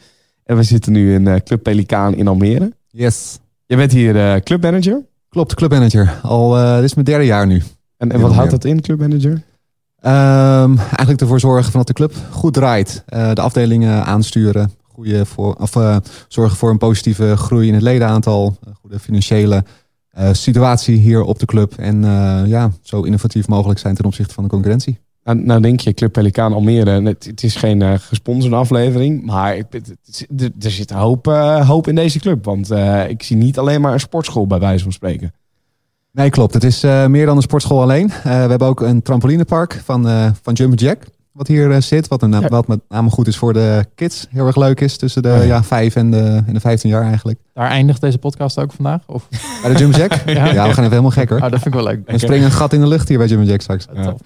En 0.44 0.56
we 0.56 0.62
zitten 0.62 0.92
nu 0.92 1.14
in 1.14 1.42
Club 1.42 1.62
Pelikaan 1.62 2.14
in 2.14 2.28
Almere. 2.28 2.72
Yes, 2.88 3.38
Je 3.66 3.76
bent 3.76 3.92
hier 3.92 4.42
clubmanager. 4.42 5.04
klopt, 5.28 5.54
clubmanager. 5.54 6.18
Al, 6.22 6.50
dit 6.74 6.84
is 6.84 6.94
mijn 6.94 7.06
derde 7.06 7.24
jaar 7.24 7.46
nu. 7.46 7.62
En, 7.96 8.12
en 8.12 8.20
wat 8.20 8.32
houdt 8.32 8.50
dat 8.50 8.64
in, 8.64 8.80
clubmanager? 8.80 9.42
Ehm, 10.00 10.76
eigenlijk 10.78 11.20
ervoor 11.20 11.40
zorgen 11.40 11.70
van 11.70 11.80
dat 11.84 11.86
de 11.86 11.92
club 11.92 12.14
goed 12.30 12.54
draait. 12.54 13.02
De 13.06 13.40
afdelingen 13.40 14.04
aansturen. 14.04 14.72
Goede 14.82 15.26
voor, 15.26 15.54
of, 15.54 16.00
zorgen 16.28 16.56
voor 16.56 16.70
een 16.70 16.78
positieve 16.78 17.36
groei 17.36 17.68
in 17.68 17.74
het 17.74 17.82
ledenaantal. 17.82 18.56
Goede 18.80 18.98
financiële 18.98 19.64
situatie 20.32 20.96
hier 20.96 21.22
op 21.22 21.38
de 21.38 21.46
club. 21.46 21.72
En 21.76 22.04
eh, 22.04 22.42
ja, 22.46 22.70
zo 22.82 23.02
innovatief 23.02 23.48
mogelijk 23.48 23.78
zijn 23.78 23.94
ten 23.94 24.04
opzichte 24.04 24.34
van 24.34 24.44
de 24.44 24.50
concurrentie. 24.50 24.98
Nou, 25.24 25.38
nou 25.44 25.60
denk 25.60 25.80
je, 25.80 25.94
Club 25.94 26.12
Pelikaan 26.12 26.52
Almere. 26.52 27.02
Het, 27.02 27.24
het 27.24 27.42
is 27.42 27.56
geen 27.56 27.82
eh, 27.82 27.92
gesponsorde 27.98 28.56
aflevering. 28.56 29.24
Maar 29.24 29.56
ik, 29.56 29.66
het- 29.70 29.94
het- 30.36 30.50
er- 30.64 30.70
zit 30.70 30.90
hoop, 30.90 31.26
eh, 31.28 31.68
hoop 31.68 31.88
in 31.88 31.94
deze 31.94 32.18
club. 32.18 32.44
Want 32.44 32.70
eh, 32.70 33.08
ik 33.08 33.22
zie 33.22 33.36
niet 33.36 33.58
alleen 33.58 33.80
maar 33.80 33.92
een 33.92 34.00
sportschool 34.00 34.46
bij 34.46 34.58
wijze 34.58 34.82
van 34.82 34.92
spreken. 34.92 35.32
Nee, 36.12 36.30
klopt. 36.30 36.54
Het 36.54 36.64
is 36.64 36.82
eh, 36.82 37.06
meer 37.06 37.26
dan 37.26 37.36
een 37.36 37.42
sportschool 37.42 37.82
alleen. 37.82 38.10
Eh, 38.10 38.22
we 38.22 38.30
hebben 38.30 38.68
ook 38.68 38.80
een 38.80 39.02
trampolinepark 39.02 39.80
van, 39.84 40.08
eh 40.08 40.30
van 40.42 40.54
Jump 40.54 40.78
Jack. 40.78 41.02
Wat 41.38 41.46
hier 41.46 41.70
eh, 41.70 41.80
zit. 41.80 42.08
Wat, 42.08 42.22
een, 42.22 42.30
Ja. 42.30 42.48
wat 42.48 42.66
met 42.66 42.80
name 42.88 43.10
goed 43.10 43.26
is 43.26 43.36
voor 43.36 43.52
de 43.52 43.86
kids. 43.94 44.26
Heel 44.30 44.46
erg 44.46 44.56
leuk 44.56 44.80
is. 44.80 44.96
Tussen 44.96 45.22
de 45.22 45.28
Oh 45.28 45.36
ja. 45.36 45.42
ja, 45.42 45.62
5 45.64 45.96
en 45.96 46.10
de, 46.10 46.42
en 46.46 46.54
de 46.54 46.60
15 46.60 46.90
jaar 46.90 47.02
eigenlijk. 47.02 47.38
Daar 47.54 47.68
eindigt 47.70 48.00
deze 48.00 48.18
podcast 48.18 48.58
ook 48.58 48.72
vandaag? 48.72 49.00
Of? 49.06 49.28
Bij 49.62 49.72
de 49.72 49.78
Jump 49.78 49.94
Jack? 49.94 50.12
Ja. 50.26 50.32
ja. 50.46 50.52
we 50.52 50.58
gaan 50.58 50.68
even 50.68 50.82
helemaal 50.82 51.10
gek 51.10 51.28
hoor. 51.28 51.38
Oh, 51.38 51.42
dat 51.50 51.60
vind 51.62 51.66
ik 51.66 51.80
wel 51.80 51.82
leuk. 51.82 52.10
We 52.10 52.18
springen 52.18 52.44
een 52.44 52.50
gat 52.52 52.72
in 52.72 52.80
de 52.80 52.86
lucht 52.86 53.08
hier 53.08 53.18
bij 53.18 53.26
Jump 53.26 53.46
Jack 53.46 53.60
straks. 53.60 53.86
Ja. 53.94 54.02
Tof. 54.02 54.20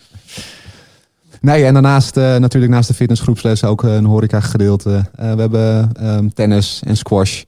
Nee, 1.41 1.65
en 1.65 1.73
daarnaast 1.73 2.17
eh, 2.17 2.37
natuurlijk 2.37 2.73
naast 2.73 2.89
de 2.89 2.95
fitnessgroepsles 2.95 3.65
ook 3.65 3.85
eh, 3.85 3.95
een 3.95 4.05
horeca 4.05 4.41
gedeelte. 4.41 5.05
Eh, 5.15 5.35
we 5.35 5.41
hebben 5.41 5.91
ehm, 5.95 6.29
tennis 6.29 6.83
en 6.87 6.97
squash. 6.97 7.43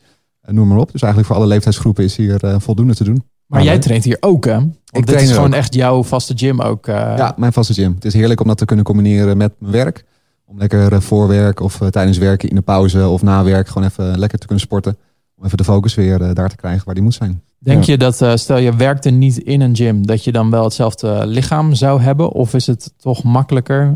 noem 0.46 0.68
maar 0.68 0.78
op. 0.78 0.92
Dus 0.92 1.02
eigenlijk 1.02 1.32
voor 1.32 1.40
alle 1.42 1.50
leeftijdsgroepen 1.52 2.04
is 2.04 2.16
hier 2.16 2.44
eh, 2.44 2.56
voldoende 2.58 2.94
te 2.94 3.04
doen. 3.04 3.24
Maar 3.54 3.62
jij 3.62 3.78
traint 3.78 4.04
hier 4.04 4.16
ook, 4.20 4.44
hè? 4.44 4.52
Want 4.52 4.72
dit 4.92 5.06
train 5.06 5.22
is 5.24 5.30
gewoon 5.32 5.48
ook. 5.48 5.54
echt 5.54 5.74
jouw 5.74 6.02
vaste 6.02 6.32
gym 6.36 6.60
ook. 6.60 6.86
eh. 6.86 6.94
Ja, 7.16 7.34
mijn 7.36 7.52
vaste 7.52 7.72
gym. 7.74 7.94
Het 7.94 8.04
is 8.04 8.14
heerlijk 8.14 8.40
om 8.40 8.46
dat 8.46 8.58
te 8.58 8.64
kunnen 8.64 8.84
combineren 8.84 9.36
met 9.36 9.52
mijn 9.58 9.72
werk. 9.72 10.04
Om 10.46 10.58
lekker 10.58 10.92
eh, 10.92 11.00
voor 11.00 11.28
werk 11.28 11.60
of 11.60 11.80
eh, 11.80 11.88
tijdens 11.88 12.18
werken 12.18 12.48
in 12.48 12.54
de 12.54 12.60
pauze 12.62 13.08
of 13.08 13.22
na 13.22 13.44
werk 13.44 13.68
gewoon 13.68 13.88
even 13.88 14.18
lekker 14.18 14.38
te 14.38 14.46
kunnen 14.46 14.64
sporten. 14.64 14.96
Om 15.36 15.44
even 15.44 15.56
de 15.56 15.64
focus 15.64 15.94
weer 15.94 16.34
daar 16.34 16.48
te 16.48 16.56
krijgen 16.56 16.82
waar 16.84 16.94
die 16.94 17.02
moet 17.02 17.14
zijn. 17.14 17.42
Denk 17.58 17.84
Ja. 17.84 17.92
je 17.92 17.98
dat, 17.98 18.40
stel 18.40 18.56
je 18.56 18.76
werkte 18.76 19.10
niet 19.10 19.36
in 19.38 19.60
een 19.60 19.76
gym, 19.76 20.06
dat 20.06 20.24
je 20.24 20.32
dan 20.32 20.50
wel 20.50 20.64
hetzelfde 20.64 21.26
lichaam 21.26 21.74
zou 21.74 22.00
hebben? 22.00 22.30
Of 22.32 22.54
is 22.54 22.66
het 22.66 22.92
toch 22.96 23.22
makkelijker? 23.22 23.94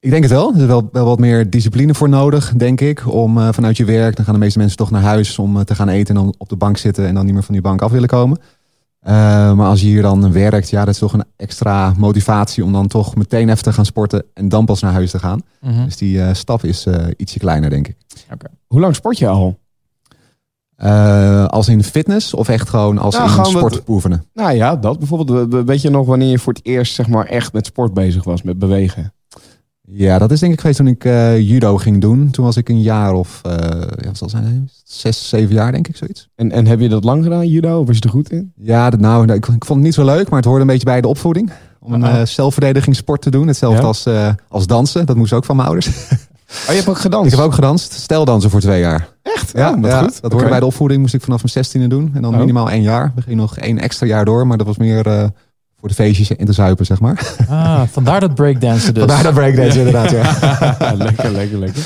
Ik 0.00 0.10
denk 0.10 0.22
het 0.22 0.32
wel. 0.32 0.54
Er 0.54 0.60
is 0.60 0.66
wel, 0.66 0.88
wel 0.92 1.04
wat 1.04 1.18
meer 1.18 1.50
discipline 1.50 1.94
voor 1.94 2.08
nodig, 2.08 2.52
denk 2.56 2.80
ik. 2.80 3.06
Om 3.12 3.38
eh, 3.38 3.48
vanuit 3.52 3.76
je 3.76 3.84
werk, 3.84 4.16
dan 4.16 4.24
gaan 4.24 4.34
de 4.34 4.40
meeste 4.40 4.58
mensen 4.58 4.76
toch 4.76 4.90
naar 4.90 5.02
huis 5.02 5.38
om 5.38 5.56
eh, 5.56 5.62
te 5.62 5.74
gaan 5.74 5.88
eten 5.88 6.16
en 6.16 6.22
dan 6.22 6.34
op 6.38 6.48
de 6.48 6.56
bank 6.56 6.76
zitten 6.76 7.06
en 7.06 7.14
dan 7.14 7.24
niet 7.24 7.34
meer 7.34 7.42
van 7.42 7.52
die 7.54 7.62
bank 7.62 7.82
af 7.82 7.90
willen 7.90 8.08
komen. 8.08 8.38
Eh, 9.00 9.12
maar 9.52 9.66
als 9.68 9.80
je 9.80 9.86
hier 9.86 10.02
dan 10.02 10.32
werkt, 10.32 10.70
ja, 10.70 10.84
dat 10.84 10.94
is 10.94 11.00
toch 11.00 11.12
een 11.12 11.24
extra 11.36 11.92
motivatie 11.96 12.64
om 12.64 12.72
dan 12.72 12.86
toch 12.86 13.14
meteen 13.16 13.48
even 13.48 13.62
te 13.62 13.72
gaan 13.72 13.84
sporten 13.84 14.24
en 14.34 14.48
dan 14.48 14.64
pas 14.64 14.80
naar 14.80 14.92
huis 14.92 15.10
te 15.10 15.18
gaan. 15.18 15.40
Mhm. 15.60 15.84
Dus 15.84 15.96
die 15.96 16.22
eh, 16.22 16.34
stap 16.34 16.64
is 16.64 16.86
eh, 16.86 17.06
ietsje 17.16 17.38
kleiner, 17.38 17.70
denk 17.70 17.88
ik. 17.88 17.96
Hoe 18.66 18.80
lang 18.80 18.94
sport 18.94 19.18
je 19.18 19.28
al? 19.28 19.58
Eh, 20.76 21.44
als 21.46 21.68
in 21.68 21.84
fitness 21.84 22.34
of 22.34 22.48
echt 22.48 22.68
gewoon 22.68 22.98
als 22.98 23.14
Ja, 23.16 23.22
in 23.22 23.28
gewoon 23.28 23.46
sport 23.50 23.88
oefenen? 23.88 24.24
Nou 24.34 24.52
ja, 24.52 24.76
dat 24.76 24.98
bijvoorbeeld. 24.98 25.52
We- 25.52 25.64
Weet 25.64 25.82
je 25.82 25.90
nog 25.90 26.06
wanneer 26.06 26.28
je 26.30 26.38
voor 26.38 26.52
het 26.52 26.64
eerst 26.64 26.94
zeg 26.94 27.08
maar, 27.08 27.24
echt 27.26 27.52
met 27.52 27.66
sport 27.66 27.94
bezig 27.94 28.24
was, 28.24 28.42
met 28.42 28.58
bewegen? 28.58 29.12
Ja, 29.92 30.18
dat 30.18 30.30
is 30.30 30.40
denk 30.40 30.52
ik 30.52 30.60
geweest 30.60 30.78
toen 30.78 30.86
ik 30.88 31.04
eh, 31.04 31.38
judo 31.38 31.76
ging 31.76 32.00
doen. 32.00 32.30
Toen 32.30 32.44
was 32.44 32.56
ik 32.56 32.68
een 32.68 32.80
jaar 32.82 33.12
of, 33.12 33.40
eh 33.42 33.52
ja, 33.96 34.06
wat 34.06 34.16
zal 34.16 34.28
zijn, 34.28 34.70
zes, 34.84 35.28
zeven 35.28 35.54
jaar 35.54 35.72
denk 35.72 35.88
ik, 35.88 35.96
zoiets. 35.96 36.28
En, 36.34 36.52
en 36.52 36.66
heb 36.66 36.80
je 36.80 36.88
dat 36.88 37.04
lang 37.04 37.22
gedaan, 37.22 37.46
judo? 37.48 37.80
Of 37.80 37.86
was 37.86 37.96
je 37.96 38.02
er 38.02 38.10
goed 38.10 38.30
in? 38.30 38.52
Ja, 38.56 38.90
dat, 38.90 39.00
nou, 39.00 39.32
ik, 39.32 39.46
ik 39.46 39.64
vond 39.64 39.68
het 39.68 39.78
niet 39.78 39.94
zo 39.94 40.04
leuk, 40.04 40.28
maar 40.28 40.38
het 40.38 40.44
hoorde 40.48 40.60
een 40.60 40.66
beetje 40.66 40.84
bij 40.84 41.00
de 41.00 41.08
opvoeding. 41.08 41.50
Om 41.80 41.92
een 41.92 42.04
eh, 42.04 42.22
zelfverdedigingssport 42.24 43.22
te 43.22 43.30
doen. 43.30 43.46
Hetzelfde 43.46 43.80
Ja? 43.80 43.86
als, 43.86 44.06
als 44.48 44.66
dansen. 44.66 45.06
Dat 45.06 45.16
moest 45.16 45.32
ook 45.32 45.44
van 45.44 45.56
mijn 45.56 45.68
ouders. 45.68 45.90
Oh, 46.50 46.66
je 46.68 46.74
hebt 46.74 46.88
ook 46.88 46.98
gedanst? 46.98 47.32
ik 47.32 47.36
heb 47.36 47.46
ook 47.46 47.54
gedanst. 47.54 47.92
Steldansen 47.92 48.50
voor 48.50 48.60
twee 48.60 48.80
jaar. 48.80 49.08
Echt? 49.22 49.52
Ja, 49.54 49.70
Oh, 49.74 49.80
wat 49.80 49.90
ja, 49.90 50.02
goed. 50.02 50.20
dat 50.22 50.32
hoorde 50.32 50.48
bij 50.48 50.60
de 50.60 50.66
opvoeding. 50.66 51.00
Moest 51.00 51.14
ik 51.14 51.20
vanaf 51.22 51.38
mijn 51.38 51.52
zestiende 51.52 51.86
doen. 51.88 52.10
En 52.14 52.22
dan 52.22 52.32
Oh. 52.32 52.38
minimaal 52.40 52.70
één 52.70 52.82
jaar. 52.82 53.12
We 53.14 53.22
gingen 53.22 53.38
nog 53.38 53.56
één 53.58 53.78
extra 53.78 54.06
jaar 54.06 54.24
door. 54.24 54.46
Maar 54.46 54.56
dat 54.58 54.66
was 54.66 54.76
meer 54.76 55.30
voor 55.80 55.88
de 55.88 55.94
feestjes 55.94 56.36
en 56.36 56.46
te 56.46 56.52
zuipen, 56.52 56.86
zeg 56.86 57.00
maar. 57.00 57.34
Ah, 57.48 57.82
vandaar 57.90 58.20
dat 58.20 58.34
breakdansen 58.34 58.94
dus. 58.94 59.04
Vandaar 59.04 59.22
dat 59.22 59.34
breakdance 59.34 59.78
inderdaad, 59.78 60.10
ja. 60.10 60.22
lekker, 61.04 61.30
lekker, 61.30 61.58
lekker. 61.58 61.82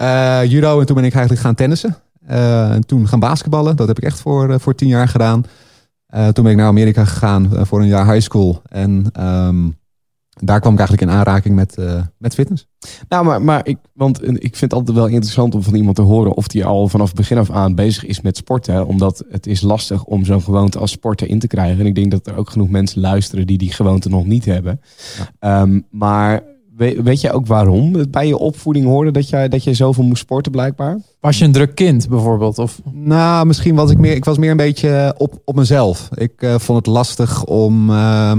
Uh, 0.00 0.50
judo 0.50 0.80
en 0.80 0.86
toen 0.86 0.96
ben 0.96 1.04
ik 1.04 1.12
eigenlijk 1.12 1.44
gaan 1.44 1.54
tennissen. 1.54 1.96
Uh, 2.30 2.70
en 2.70 2.86
toen 2.86 3.08
gaan 3.08 3.20
basketballen. 3.20 3.76
Dat 3.76 3.88
heb 3.88 3.98
ik 3.98 4.04
echt 4.04 4.20
voor, 4.20 4.50
uh, 4.50 4.54
voor 4.58 4.74
tien 4.74 4.88
jaar 4.88 5.08
gedaan. 5.08 5.44
toen 6.32 6.44
ben 6.44 6.52
ik 6.52 6.56
naar 6.56 6.66
Amerika 6.66 7.04
gegaan 7.04 7.50
voor 7.52 7.80
een 7.80 7.86
jaar 7.86 8.12
high 8.12 8.20
school. 8.20 8.62
En 8.68 9.06
um, 9.20 9.76
daar 10.44 10.60
kwam 10.60 10.72
ik 10.72 10.78
eigenlijk 10.78 11.10
in 11.10 11.16
aanraking 11.16 11.54
met, 11.54 11.76
met 12.18 12.34
fitness. 12.34 12.66
Nou, 13.08 13.24
maar, 13.24 13.42
maar 13.42 13.66
ik, 13.66 13.78
want 13.92 14.22
ik 14.22 14.56
vind 14.56 14.60
het 14.60 14.72
altijd 14.72 14.96
wel 14.96 15.06
interessant 15.06 15.54
om 15.54 15.62
van 15.62 15.74
iemand 15.74 15.96
te 15.96 16.02
horen 16.02 16.34
of 16.34 16.46
die 16.46 16.64
al 16.64 16.88
vanaf 16.88 17.06
het 17.06 17.16
begin 17.16 17.38
af 17.38 17.50
aan 17.50 17.74
bezig 17.74 18.04
is 18.04 18.20
met 18.20 18.36
sporten. 18.36 18.86
Omdat 18.86 19.24
het 19.30 19.46
is 19.46 19.60
lastig 19.60 20.04
om 20.04 20.24
zo'n 20.24 20.42
gewoonte 20.42 20.78
als 20.78 20.90
sporter 20.90 21.28
in 21.28 21.38
te 21.38 21.46
krijgen. 21.46 21.80
En 21.80 21.86
ik 21.86 21.94
denk 21.94 22.10
dat 22.10 22.26
er 22.26 22.36
ook 22.36 22.50
genoeg 22.50 22.68
mensen 22.68 23.00
luisteren 23.00 23.46
die 23.46 23.58
die 23.58 23.72
gewoonte 23.72 24.08
nog 24.08 24.26
niet 24.26 24.44
hebben. 24.44 24.80
Ja. 25.40 25.60
Um, 25.60 25.86
maar 25.90 26.42
Weet, 26.76 27.20
je 27.20 27.32
ook 27.32 27.46
waarom 27.46 27.94
het 27.94 28.10
bij 28.10 28.26
je 28.26 28.38
opvoeding 28.38 28.84
hoorde 28.84 29.10
dat 29.10 29.28
jij, 29.28 29.48
dat 29.48 29.64
je 29.64 29.74
zoveel 29.74 30.04
moest 30.04 30.22
sporten 30.22 30.52
blijkbaar? 30.52 30.98
Was 31.20 31.38
je 31.38 31.44
een 31.44 31.52
druk 31.52 31.74
kind 31.74 32.08
bijvoorbeeld? 32.08 32.58
Of? 32.58 32.80
Nou, 32.92 33.46
misschien 33.46 33.74
was 33.74 33.90
ik 33.90 33.98
meer, 33.98 34.14
ik 34.14 34.24
was 34.24 34.38
meer 34.38 34.50
een 34.50 34.56
beetje 34.56 35.14
op, 35.18 35.40
op 35.44 35.54
mezelf. 35.54 36.08
Ik 36.14 36.42
uh, 36.42 36.58
vond 36.58 36.78
het 36.78 36.94
lastig 36.94 37.44
om 37.44 37.90
uh, 37.90 38.32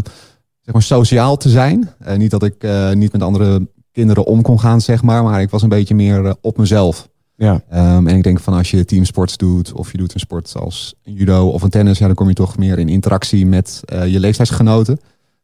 zeg 0.64 0.74
maar 0.74 0.84
sociaal 0.84 1.38
te 1.38 1.50
zijn. 1.50 1.90
Uh, 2.08 2.16
niet 2.16 2.32
dat 2.32 2.44
ik 2.44 2.68
niet 2.94 3.12
met 3.12 3.22
andere 3.22 3.68
kinderen 3.92 4.26
om 4.26 4.42
kon 4.42 4.60
gaan, 4.60 4.82
zeg 4.82 5.04
maar. 5.04 5.24
Maar 5.24 5.42
ik 5.42 5.50
was 5.50 5.62
een 5.62 5.70
beetje 5.70 5.96
meer 5.96 6.36
op 6.42 6.58
mezelf. 6.58 7.10
Ja. 7.36 7.54
Um, 7.54 8.08
en 8.08 8.16
ik 8.16 8.24
denk 8.24 8.40
van 8.40 8.54
als 8.54 8.72
je 8.72 8.86
teamsports 8.86 9.38
doet 9.38 9.74
of 9.74 9.92
je 9.92 9.98
doet 9.98 10.14
een 10.14 10.20
sport 10.20 10.54
als 10.56 10.96
judo 11.02 11.48
of 11.48 11.62
een 11.62 11.70
tennis, 11.70 11.98
ja, 11.98 12.06
dan 12.06 12.16
kom 12.16 12.28
je 12.28 12.34
toch 12.34 12.58
meer 12.58 12.80
in 12.80 12.90
interactie 12.90 13.46
met 13.46 13.82
je 13.86 14.20
leeftijdsgenoten. 14.20 15.00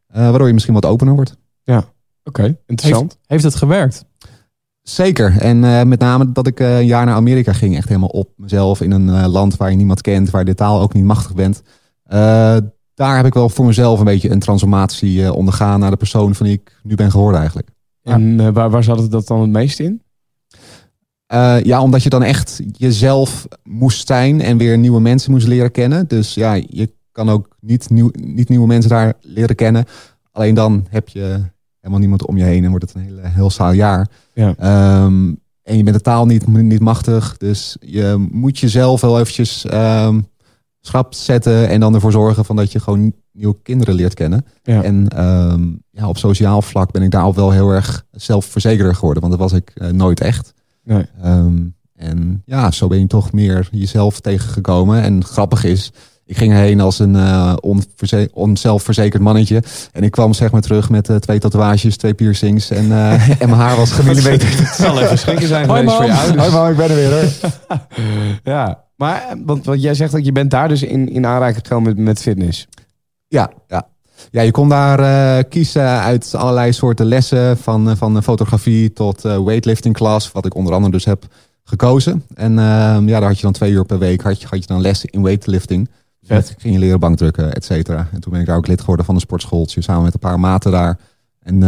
waardoor 0.07 0.47
je 0.47 0.53
misschien 0.53 0.73
wat 0.73 0.85
opener 0.85 1.15
wordt. 1.15 1.37
Ja. 1.63 1.85
Oké, 2.23 2.57
interessant. 2.65 3.11
Heeft, 3.11 3.27
heeft, 3.27 3.43
het 3.43 3.55
gewerkt? 3.55 4.05
Zeker. 4.81 5.37
En 5.37 5.63
uh, 5.63 5.83
met 5.83 5.99
name 5.99 6.31
dat 6.31 6.47
ik 6.47 6.59
uh, 6.59 6.77
een 6.77 6.85
jaar 6.85 7.05
naar 7.05 7.15
Amerika 7.15 7.53
ging. 7.53 7.75
Echt 7.75 7.87
helemaal 7.87 8.09
op 8.09 8.29
mezelf 8.35 8.81
in 8.81 8.91
een 8.91 9.07
uh, 9.07 9.25
land 9.27 9.57
waar 9.57 9.69
je 9.69 9.75
niemand 9.75 10.01
kent. 10.01 10.29
Waar 10.29 10.41
je 10.41 10.47
de 10.47 10.55
taal 10.55 10.81
ook 10.81 10.93
niet 10.93 11.03
machtig 11.03 11.33
bent. 11.33 11.61
Daar 12.99 13.15
heb 13.15 13.25
ik 13.25 13.33
wel 13.33 13.49
voor 13.49 13.65
mezelf 13.65 13.99
een 13.99 14.05
beetje 14.05 14.29
een 14.29 14.39
transformatie 14.39 15.33
ondergaan. 15.33 15.79
Naar 15.79 15.91
de 15.91 15.97
persoon 15.97 16.35
van 16.35 16.45
die 16.45 16.55
ik 16.55 16.79
nu 16.83 16.95
ben 16.95 17.11
geworden 17.11 17.39
eigenlijk. 17.39 17.69
En 18.03 18.53
waar, 18.53 18.69
waar 18.69 18.83
zat 18.83 18.99
het 18.99 19.11
dat 19.11 19.27
dan 19.27 19.41
het 19.41 19.49
meest 19.49 19.79
in? 19.79 20.01
ja, 21.63 21.81
omdat 21.81 22.03
je 22.03 22.09
dan 22.09 22.23
echt 22.23 22.61
jezelf 22.71 23.47
moest 23.63 24.07
zijn. 24.07 24.41
En 24.41 24.57
weer 24.57 24.77
nieuwe 24.77 25.01
mensen 25.01 25.31
moest 25.31 25.47
leren 25.47 25.71
kennen. 25.71 26.07
Dus 26.07 26.33
ja, 26.33 26.53
je 26.53 26.93
kan 27.11 27.29
ook 27.29 27.55
niet, 27.59 27.89
nieuw, 27.89 28.09
niet 28.13 28.49
nieuwe 28.49 28.67
mensen 28.67 28.89
daar 28.89 29.13
leren 29.21 29.55
kennen. 29.55 29.85
Alleen 30.31 30.53
dan 30.53 30.85
heb 30.89 31.09
je 31.09 31.41
helemaal 31.79 31.99
niemand 31.99 32.25
om 32.25 32.37
je 32.37 32.43
heen 32.43 32.63
en 32.63 32.69
wordt 32.69 32.85
het 32.85 32.95
een 32.95 33.01
hele, 33.01 33.21
heel 33.23 33.49
saai 33.49 33.77
jaar. 33.77 34.07
Ja. 34.33 35.03
Um, 35.03 35.39
en 35.63 35.77
je 35.77 35.83
bent 35.83 35.95
de 35.95 36.01
taal 36.01 36.25
niet, 36.25 36.47
niet 36.47 36.79
machtig. 36.79 37.37
Dus 37.37 37.77
je 37.79 38.27
moet 38.31 38.59
jezelf 38.59 39.01
wel 39.01 39.19
eventjes 39.19 39.65
um, 39.73 40.27
schrap 40.81 41.13
zetten 41.13 41.69
en 41.69 41.79
dan 41.79 41.93
ervoor 41.93 42.11
zorgen 42.11 42.45
van 42.45 42.55
dat 42.55 42.71
je 42.71 42.79
gewoon 42.79 43.13
nieuwe 43.31 43.57
kinderen 43.63 43.93
leert 43.93 44.13
kennen. 44.13 44.45
Ja. 44.63 44.83
En 44.83 45.25
um, 45.25 45.83
ja, 45.91 46.07
op 46.07 46.17
sociaal 46.17 46.61
vlak 46.61 46.91
ben 46.91 47.01
ik 47.01 47.11
daar 47.11 47.23
al 47.23 47.35
wel 47.35 47.51
heel 47.51 47.69
erg 47.69 48.05
zelfverzekerder 48.11 48.95
geworden. 48.95 49.21
Want 49.21 49.37
dat 49.37 49.49
was 49.49 49.59
ik 49.59 49.73
uh, 49.75 49.89
nooit 49.89 50.21
echt. 50.21 50.53
Nee. 50.83 51.05
en 51.95 52.41
ja, 52.45 52.71
zo 52.71 52.87
ben 52.87 52.99
je 52.99 53.07
toch 53.07 53.31
meer 53.31 53.67
jezelf 53.71 54.19
tegengekomen. 54.19 55.01
En 55.01 55.25
grappig 55.25 55.63
is, 55.63 55.91
ik 56.29 56.37
ging 56.37 56.53
heen 56.53 56.79
als 56.79 56.99
een 56.99 57.15
uh, 57.15 57.53
onzelfverzekerd 58.33 59.21
mannetje. 59.21 59.63
En 59.91 60.03
ik 60.03 60.11
kwam 60.11 60.33
zeg 60.33 60.51
maar 60.51 60.61
terug 60.61 60.89
met 60.89 61.09
uh, 61.09 61.15
twee 61.15 61.39
tatoeages, 61.39 61.97
twee 61.97 62.13
piercings. 62.13 62.69
En, 62.69 62.85
uh, 62.85 63.29
en 63.29 63.49
mijn 63.49 63.61
haar 63.61 63.75
was 63.75 63.91
gemillimeterd. 63.99 64.59
Het 64.59 64.75
zal 64.75 65.01
even 65.01 65.17
schrikken 65.17 65.47
zijn 65.47 65.69
Hoi 65.69 65.89
voor 65.89 66.05
je 66.05 66.13
ouders. 66.13 66.37
Hoi 66.37 66.51
man, 66.51 66.69
ik 66.69 66.77
ben 66.77 66.89
er 66.89 66.95
weer 66.95 67.11
hoor. 67.11 67.51
ja, 68.53 68.83
maar 68.99 69.35
want, 69.45 69.65
want 69.65 69.81
jij 69.81 69.93
zegt 69.93 70.11
dat 70.11 70.25
je 70.25 70.31
bent 70.31 70.51
daar 70.51 70.67
dus 70.67 70.83
in, 70.83 71.09
in 71.09 71.25
aanraking 71.25 71.67
gekomen 71.67 71.95
met, 71.95 72.05
met 72.05 72.19
fitness. 72.19 72.67
Ja, 73.27 73.51
ja. 73.67 73.87
Ja, 74.31 74.41
je 74.41 74.51
kon 74.51 74.69
daar 74.69 74.99
uh, 74.99 75.43
kiezen 75.49 76.01
uit 76.01 76.35
allerlei 76.35 76.73
soorten 76.73 77.05
lessen. 77.05 77.57
Van, 77.57 77.97
van 77.97 78.23
fotografie 78.23 78.93
tot 78.93 79.25
uh, 79.25 79.43
weightlifting 79.43 79.95
class. 79.95 80.31
Wat 80.31 80.45
ik 80.45 80.55
onder 80.55 80.73
andere 80.73 80.91
dus 80.91 81.05
heb 81.05 81.25
gekozen. 81.63 82.23
En 82.33 82.51
uh, 82.51 82.57
ja, 82.57 83.19
daar 83.19 83.23
had 83.23 83.35
je 83.35 83.41
dan 83.41 83.51
twee 83.51 83.71
uur 83.71 83.85
per 83.85 83.99
week 83.99 84.21
had 84.21 84.41
je, 84.41 84.47
had 84.47 84.59
je 84.59 84.67
dan 84.67 84.81
lessen 84.81 85.09
in 85.09 85.21
weightlifting. 85.21 85.89
Vet. 86.21 86.55
Ging 86.57 86.73
je 86.73 86.79
leren 86.79 86.99
bankdrukken, 86.99 87.53
et 87.53 87.65
cetera. 87.65 88.07
En 88.11 88.19
toen 88.19 88.31
ben 88.31 88.41
ik 88.41 88.47
daar 88.47 88.57
ook 88.57 88.67
lid 88.67 88.79
geworden 88.79 89.05
van 89.05 89.15
een 89.15 89.21
sportschooltje. 89.21 89.81
Samen 89.81 90.03
met 90.03 90.13
een 90.13 90.19
paar 90.19 90.39
maten 90.39 90.71
daar. 90.71 90.99
En 91.39 91.55
uh, 91.55 91.61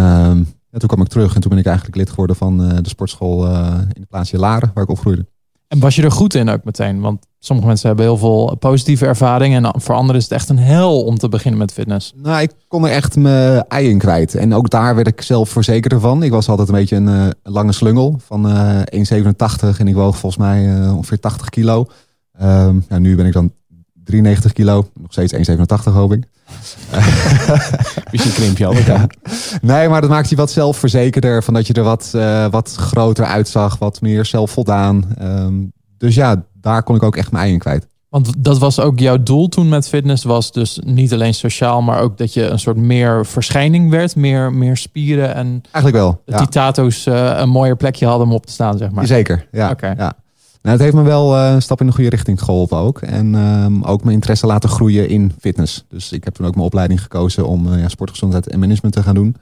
ja, 0.70 0.78
toen 0.78 0.88
kwam 0.88 1.02
ik 1.02 1.08
terug. 1.08 1.36
En 1.36 1.42
toen 1.42 1.50
ben 1.50 1.60
ik 1.60 1.66
eigenlijk 1.66 1.96
lid 1.96 2.10
geworden 2.10 2.36
van 2.36 2.58
de 2.58 2.90
sportschool 2.90 3.48
in 3.94 4.02
de 4.02 4.08
plaatsje 4.10 4.38
Laren. 4.38 4.72
Waar 4.74 4.84
ik 4.84 4.90
opgroeide. 4.90 5.26
En 5.72 5.80
was 5.80 5.96
je 5.96 6.04
er 6.04 6.12
goed 6.12 6.34
in 6.34 6.50
ook 6.50 6.64
meteen? 6.64 7.00
Want 7.00 7.26
sommige 7.40 7.68
mensen 7.68 7.88
hebben 7.88 8.06
heel 8.06 8.18
veel 8.18 8.56
positieve 8.60 9.06
ervaringen. 9.06 9.66
En 9.66 9.82
voor 9.82 9.96
anderen 9.96 10.16
is 10.16 10.24
het 10.24 10.34
echt 10.34 10.50
een 10.50 10.58
hel 10.58 11.04
om 11.04 11.18
te 11.18 11.30
beginnen 11.30 11.60
met 11.60 11.74
fitness. 11.74 12.14
Nou, 12.16 12.42
ik 12.42 12.52
kon 12.68 12.86
er 12.86 12.92
echt 12.92 13.16
mijn 13.16 13.66
ei 13.68 13.90
in 13.90 13.98
kwijt. 13.98 14.36
En 14.36 14.54
ook 14.54 14.70
daar 14.70 14.96
werd 14.96 15.08
ik 15.08 15.22
zelf 15.22 15.50
verzekerder 15.50 16.00
van. 16.00 16.24
Ik 16.24 16.32
was 16.32 16.50
altijd 16.50 16.68
een 16.68 16.74
beetje 16.74 16.96
een, 16.96 17.08
een 17.08 17.34
lange 17.44 17.72
slungel 17.72 18.20
van 18.26 18.48
1,87. 18.50 19.78
En 19.78 19.88
ik 19.88 19.96
woog 19.96 20.18
volgens 20.18 20.42
mij 20.42 20.90
ongeveer 20.90 21.20
80 21.20 21.50
kilo. 21.50 21.86
Ja, 22.88 22.98
nu 22.98 23.16
ben 23.16 23.26
ik 23.26 23.34
dan 23.34 23.52
93 24.04 24.54
kilo. 24.54 24.90
Nog 25.02 25.12
steeds 25.12 25.34
1,87 25.34 25.94
hoop 25.94 26.14
ik. 26.14 26.28
Misschien 28.12 28.34
krimp 28.34 28.58
je 28.58 28.66
al. 28.66 28.74
Ja. 28.74 29.08
Nee, 29.62 29.90
maar 29.90 30.02
dat 30.02 30.10
maakt 30.10 30.30
je 30.30 30.36
wat 30.36 30.52
zelfverzekerder. 30.52 31.44
Van 31.44 31.54
dat 31.54 31.68
je 31.68 31.74
er 31.74 31.84
wat, 31.84 32.12
uh, 32.16 32.48
wat 32.50 32.76
groter 32.76 33.26
uitzag. 33.26 33.78
Wat 33.78 34.02
meer 34.02 34.26
zelfvoldaan. 34.26 35.16
Um, 35.22 35.72
dus 35.98 36.16
ja, 36.16 36.44
daar 36.54 36.84
kon 36.84 36.96
ik 36.96 37.04
ook 37.04 37.16
echt 37.16 37.32
mijn 37.32 37.44
ei 37.44 37.54
in 37.54 37.60
kwijt. 37.60 37.88
Want 38.10 38.44
dat 38.44 38.58
was 38.58 38.80
ook 38.80 39.00
jouw 39.00 39.24
doel 39.24 39.48
toen 39.48 39.70
met 39.70 39.88
fitness. 39.88 40.24
Was 40.24 40.52
dus 40.52 40.80
niet 40.84 41.14
alleen 41.14 41.34
sociaal, 41.34 41.82
maar 41.82 42.00
ook 42.00 42.18
dat 42.18 42.34
je 42.34 42.44
een 42.44 42.60
soort 42.60 42.78
meer 42.78 43.26
verschijning 43.26 43.90
werd. 43.90 44.16
Meer, 44.16 44.54
meer 44.54 44.78
spieren 44.78 45.36
en... 45.36 45.62
Eigenlijk 45.72 46.04
wel, 46.04 46.22
ja. 46.26 46.38
Die 46.38 46.48
tato's 46.48 47.06
uh, 47.06 47.38
een 47.38 47.50
mooier 47.50 47.76
plekje 47.76 48.06
hadden 48.06 48.28
om 48.28 48.34
op 48.34 48.46
te 48.46 48.52
staan, 48.52 48.78
zeg 48.78 48.92
maar. 48.92 49.06
Zeker, 49.06 49.48
ja. 49.52 49.70
Okay. 49.70 49.94
ja. 49.98 50.14
Nou, 50.62 50.76
het 50.76 50.86
heeft 50.86 50.96
me 50.96 51.02
wel 51.02 51.36
uh, 51.38 51.52
een 51.54 51.62
stap 51.62 51.80
in 51.80 51.86
de 51.86 51.92
goede 51.92 52.10
richting 52.10 52.42
geholpen 52.42 52.78
ook. 52.78 53.02
En 53.02 53.36
um, 53.36 53.84
ook 53.84 54.02
mijn 54.04 54.16
interesse 54.16 54.46
laten 54.46 54.70
groeien 54.70 55.10
in 55.10 55.34
fitness. 55.40 55.86
Dus 55.88 56.12
ik 56.12 56.24
heb 56.24 56.34
toen 56.34 56.46
ook 56.46 56.54
mijn 56.54 56.66
opleiding 56.66 57.02
gekozen 57.02 57.48
om 57.48 57.68
uh, 57.68 57.80
ja, 57.80 57.88
sportgezondheid 57.88 58.48
en 58.48 58.60
management 58.60 58.94
te 58.96 59.04
gaan 59.04 59.16
doen. 59.16 59.36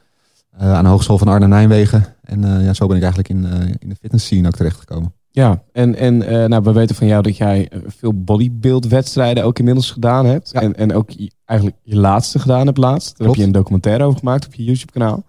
Uh, 0.62 0.74
aan 0.74 0.84
de 0.84 0.90
Hogeschool 0.90 1.18
van 1.18 1.28
Arnhem-Nijmegen. 1.28 2.06
En 2.24 2.64
ja, 2.64 2.74
zo 2.74 2.88
ben 2.88 2.98
ik 2.98 3.04
eigenlijk 3.04 3.34
in, 3.34 3.46
in 3.80 3.90
de 3.90 3.96
fitness 3.96 4.26
scene 4.26 4.48
ook 4.48 4.56
terechtgekomen. 4.56 5.14
Ja, 5.32 5.62
en, 5.72 5.96
en 5.96 6.18
nou, 6.50 6.64
we 6.64 6.72
weten 6.72 6.96
van 6.96 7.08
jou 7.08 7.24
dat 7.24 7.38
jij 7.38 7.72
veel 7.88 8.24
bodybuild-wedstrijden 8.24 9.44
ook 9.44 9.60
inmiddels 9.60 9.92
gedaan 9.92 10.26
hebt. 10.26 10.50
Ja. 10.54 10.62
En, 10.62 10.76
en 10.76 10.94
ook 10.94 11.10
eigenlijk 11.46 11.80
je 11.84 11.96
laatste 11.96 12.40
gedaan 12.40 12.66
hebt 12.66 12.78
laatst. 12.78 13.18
Daar 13.18 13.28
heb 13.28 13.36
je 13.36 13.44
een 13.44 13.52
documentaire 13.52 14.04
over 14.04 14.20
gemaakt 14.20 14.46
op 14.46 14.54
je 14.54 14.64
YouTube-kanaal. 14.64 15.24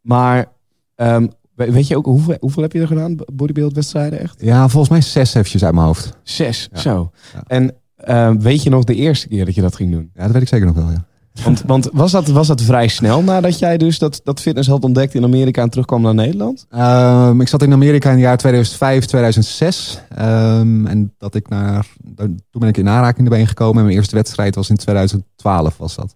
Maar 0.00 0.46
um, 0.96 1.30
Weet 1.56 1.86
je 1.86 1.96
ook 1.96 2.04
hoeveel, 2.04 2.36
hoeveel 2.40 2.62
heb 2.62 2.72
je 2.72 2.80
er 2.80 2.86
gedaan? 2.86 3.16
Bodybuild 3.32 3.74
wedstrijden 3.74 4.20
echt? 4.20 4.36
Ja, 4.40 4.68
volgens 4.68 4.92
mij 4.92 5.00
zes 5.00 5.34
eventjes 5.34 5.64
uit 5.64 5.74
mijn 5.74 5.86
hoofd. 5.86 6.18
Zes, 6.22 6.68
ja. 6.72 6.80
zo. 6.80 7.10
Ja. 7.34 7.42
En 7.46 7.74
uh, 8.08 8.30
weet 8.38 8.62
je 8.62 8.70
nog 8.70 8.84
de 8.84 8.94
eerste 8.94 9.28
keer 9.28 9.44
dat 9.44 9.54
je 9.54 9.60
dat 9.60 9.74
ging 9.74 9.92
doen? 9.92 10.10
Ja, 10.14 10.22
dat 10.22 10.32
weet 10.32 10.42
ik 10.42 10.48
zeker 10.48 10.66
nog 10.66 10.74
wel, 10.74 10.90
ja. 10.90 11.06
Want, 11.44 11.62
want 11.66 11.88
was, 11.92 12.10
dat, 12.10 12.28
was 12.28 12.46
dat 12.46 12.62
vrij 12.62 12.88
snel 12.88 13.22
nadat 13.22 13.58
jij 13.58 13.76
dus 13.76 13.98
dat, 13.98 14.20
dat 14.24 14.40
fitness 14.40 14.68
had 14.68 14.84
ontdekt 14.84 15.14
in 15.14 15.24
Amerika 15.24 15.62
en 15.62 15.70
terugkwam 15.70 16.02
naar 16.02 16.14
Nederland? 16.14 16.66
Um, 16.70 17.40
ik 17.40 17.48
zat 17.48 17.62
in 17.62 17.72
Amerika 17.72 18.08
in 18.08 18.14
het 18.14 18.24
jaar 18.24 18.36
2005, 18.36 19.04
2006. 19.04 20.00
Um, 20.18 20.86
en 20.86 21.14
dat 21.18 21.34
ik 21.34 21.48
naar, 21.48 21.86
toen 22.16 22.40
ben 22.50 22.68
ik 22.68 22.76
in 22.76 22.88
aanraking 22.88 23.28
erbij 23.28 23.46
gekomen. 23.46 23.76
En 23.76 23.84
mijn 23.84 23.96
eerste 23.96 24.14
wedstrijd 24.16 24.54
was 24.54 24.70
in 24.70 24.76
2012 24.76 25.76
was 25.76 25.94
dat. 25.94 26.14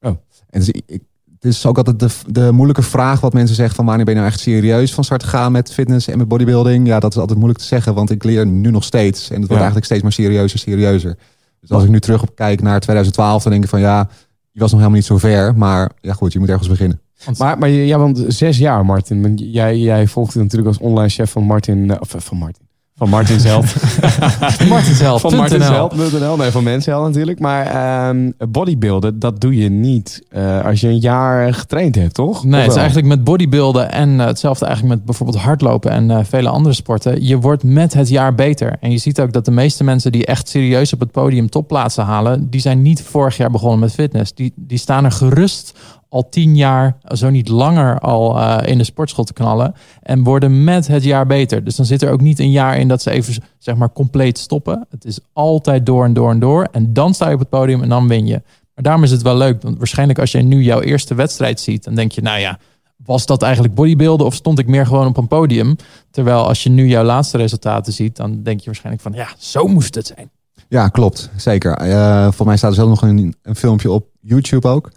Oh. 0.00 0.16
En 0.50 0.60
dus 0.60 0.70
ik, 0.70 1.02
is 1.44 1.66
ook 1.66 1.76
altijd 1.76 2.00
de, 2.00 2.08
de 2.26 2.52
moeilijke 2.52 2.82
vraag 2.82 3.20
wat 3.20 3.32
mensen 3.32 3.56
zeggen 3.56 3.74
van 3.76 3.84
wanneer 3.84 4.04
ben 4.04 4.14
je 4.14 4.20
nou 4.20 4.32
echt 4.32 4.40
serieus 4.42 4.94
van 4.94 5.04
start 5.04 5.20
te 5.20 5.26
gaan 5.26 5.52
met 5.52 5.72
fitness 5.72 6.08
en 6.08 6.18
met 6.18 6.28
bodybuilding. 6.28 6.86
Ja, 6.86 7.00
dat 7.00 7.12
is 7.12 7.18
altijd 7.18 7.38
moeilijk 7.38 7.60
te 7.62 7.66
zeggen, 7.68 7.94
want 7.94 8.10
ik 8.10 8.24
leer 8.24 8.46
nu 8.46 8.70
nog 8.70 8.84
steeds. 8.84 9.20
En 9.20 9.26
het 9.28 9.34
wordt 9.36 9.48
Ja. 9.50 9.54
eigenlijk 9.56 9.84
steeds 9.86 10.02
maar 10.02 10.12
serieuzer, 10.12 10.58
serieuzer. 10.58 11.16
Dus 11.60 11.70
als 11.70 11.84
ik 11.84 11.88
nu 11.88 12.00
terug 12.00 12.22
op 12.22 12.34
kijk 12.34 12.62
naar 12.62 12.80
2012, 12.80 13.42
dan 13.42 13.52
denk 13.52 13.64
ik 13.64 13.70
van 13.70 13.80
ja, 13.80 14.08
je 14.50 14.60
was 14.60 14.70
nog 14.70 14.80
helemaal 14.80 15.00
niet 15.00 15.08
zo 15.08 15.18
ver. 15.18 15.56
Maar 15.56 15.90
ja 16.00 16.12
goed, 16.12 16.32
je 16.32 16.38
moet 16.38 16.48
ergens 16.48 16.68
beginnen. 16.68 17.00
Maar, 17.38 17.58
maar 17.58 17.68
ja, 17.68 17.98
want 17.98 18.24
zes 18.28 18.58
jaar 18.58 18.84
Martin. 18.84 19.36
Jij, 19.36 19.78
jij 19.78 20.06
volgde 20.06 20.38
natuurlijk 20.38 20.68
als 20.68 20.78
online 20.78 21.08
chef 21.08 21.30
van 21.30 21.42
Martin, 21.42 21.90
eh, 21.90 21.96
of 22.00 22.14
eh, 22.14 22.20
van 22.20 22.36
Martin, 22.36 22.63
Van 22.96 23.08
Martin 23.08 23.40
Zeld. 23.40 23.64
Martin 24.68 24.94
Zeld. 24.94 25.20
Van 25.20 25.36
Martin 25.36 25.62
Zeld.nl. 25.62 26.36
Nee, 26.36 26.50
van 26.50 26.62
Mensheld 26.62 27.04
natuurlijk. 27.06 27.38
Maar 27.38 28.08
um, 28.08 28.34
bodybuilden, 28.48 29.18
dat 29.18 29.40
doe 29.40 29.56
je 29.56 29.68
niet 29.68 30.22
uh, 30.30 30.64
als 30.64 30.80
je 30.80 30.88
een 30.88 30.98
jaar 30.98 31.54
getraind 31.54 31.94
hebt, 31.94 32.14
toch? 32.14 32.44
Nee, 32.44 32.60
het 32.60 32.70
is 32.70 32.76
eigenlijk 32.76 33.06
met 33.06 33.24
bodybuilden 33.24 33.92
en 33.92 34.08
uh, 34.08 34.26
hetzelfde 34.26 34.66
eigenlijk 34.66 34.96
met 34.96 35.04
bijvoorbeeld 35.04 35.38
hardlopen 35.38 35.90
en 35.90 36.10
uh, 36.10 36.18
vele 36.22 36.48
andere 36.48 36.74
sporten. 36.74 37.24
Je 37.24 37.38
wordt 37.38 37.62
met 37.62 37.94
het 37.94 38.08
jaar 38.08 38.34
beter. 38.34 38.76
En 38.80 38.90
je 38.90 38.98
ziet 38.98 39.20
ook 39.20 39.32
dat 39.32 39.44
de 39.44 39.50
meeste 39.50 39.84
mensen 39.84 40.12
die 40.12 40.26
echt 40.26 40.48
serieus 40.48 40.92
op 40.92 41.00
het 41.00 41.10
podium 41.10 41.48
topplaatsen 41.48 42.04
halen, 42.04 42.50
die 42.50 42.60
zijn 42.60 42.82
niet 42.82 43.02
vorig 43.02 43.36
jaar 43.36 43.50
begonnen 43.50 43.78
met 43.78 43.92
fitness. 43.92 44.34
Die, 44.34 44.52
die 44.56 44.78
staan 44.78 45.04
er 45.04 45.12
gerust 45.12 45.78
al 46.14 46.28
tien 46.28 46.56
jaar, 46.56 46.96
zo 47.04 47.30
niet 47.30 47.48
langer, 47.48 47.98
al 47.98 48.38
uh, 48.38 48.58
in 48.64 48.78
de 48.78 48.84
sportschool 48.84 49.24
te 49.24 49.32
knallen. 49.32 49.74
En 50.02 50.22
worden 50.22 50.64
met 50.64 50.86
het 50.86 51.04
jaar 51.04 51.26
beter. 51.26 51.64
Dus 51.64 51.76
dan 51.76 51.86
zit 51.86 52.02
er 52.02 52.10
ook 52.10 52.20
niet 52.20 52.38
een 52.38 52.50
jaar 52.50 52.78
in 52.78 52.88
dat 52.88 53.02
ze 53.02 53.10
even 53.10 53.42
zeg 53.58 53.74
maar 53.74 53.92
compleet 53.92 54.38
stoppen. 54.38 54.86
Het 54.90 55.04
is 55.04 55.18
altijd 55.32 55.86
door 55.86 56.04
en 56.04 56.12
door 56.12 56.30
en 56.30 56.38
door. 56.38 56.68
En 56.72 56.92
dan 56.92 57.14
sta 57.14 57.28
je 57.28 57.34
op 57.34 57.40
het 57.40 57.48
podium 57.48 57.82
en 57.82 57.88
dan 57.88 58.08
win 58.08 58.26
je. 58.26 58.42
Maar 58.74 58.84
daarom 58.84 59.02
is 59.02 59.10
het 59.10 59.22
wel 59.22 59.36
leuk. 59.36 59.62
Want 59.62 59.78
waarschijnlijk 59.78 60.18
als 60.18 60.32
jij 60.32 60.42
nu 60.42 60.62
jouw 60.62 60.80
eerste 60.80 61.14
wedstrijd 61.14 61.60
ziet, 61.60 61.84
dan 61.84 61.94
denk 61.94 62.12
je, 62.12 62.22
nou 62.22 62.38
ja, 62.40 62.58
was 62.96 63.26
dat 63.26 63.42
eigenlijk 63.42 63.74
bodybuilden 63.74 64.26
of 64.26 64.34
stond 64.34 64.58
ik 64.58 64.66
meer 64.66 64.86
gewoon 64.86 65.06
op 65.06 65.16
een 65.16 65.28
podium? 65.28 65.76
Terwijl 66.10 66.46
als 66.46 66.62
je 66.62 66.70
nu 66.70 66.86
jouw 66.86 67.04
laatste 67.04 67.36
resultaten 67.36 67.92
ziet, 67.92 68.16
dan 68.16 68.42
denk 68.42 68.58
je 68.58 68.66
waarschijnlijk 68.66 69.02
van, 69.02 69.12
ja, 69.12 69.28
zo 69.38 69.66
moest 69.66 69.94
het 69.94 70.06
zijn. 70.06 70.30
Ja, 70.68 70.88
klopt. 70.88 71.30
Zeker. 71.36 71.88
Uh, 71.88 72.32
voor 72.32 72.46
mij 72.46 72.56
staat 72.56 72.70
er 72.70 72.76
zelf 72.76 72.88
nog 72.88 73.02
een 73.02 73.34
filmpje 73.54 73.90
op 73.90 74.06
YouTube 74.20 74.68
ook. 74.68 74.90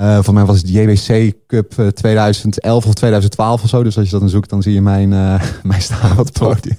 Uh, 0.00 0.18
voor 0.22 0.34
mij 0.34 0.44
was 0.44 0.56
het 0.56 0.66
de 0.66 0.72
JBC 0.72 1.36
Cup 1.46 1.72
2011 1.94 2.82
eh, 2.82 2.88
of 2.88 2.94
2012 2.94 3.62
of 3.62 3.68
zo. 3.68 3.82
Dus 3.82 3.96
als 3.96 4.04
je 4.04 4.10
dat 4.10 4.20
dan 4.20 4.28
zoekt, 4.28 4.50
dan 4.50 4.62
zie 4.62 4.72
je 4.72 4.80
mijn, 4.80 5.12
uh, 5.12 5.42
mijn 5.62 5.82
staan 5.82 6.18
op 6.18 6.24
het 6.24 6.38
podium. 6.38 6.76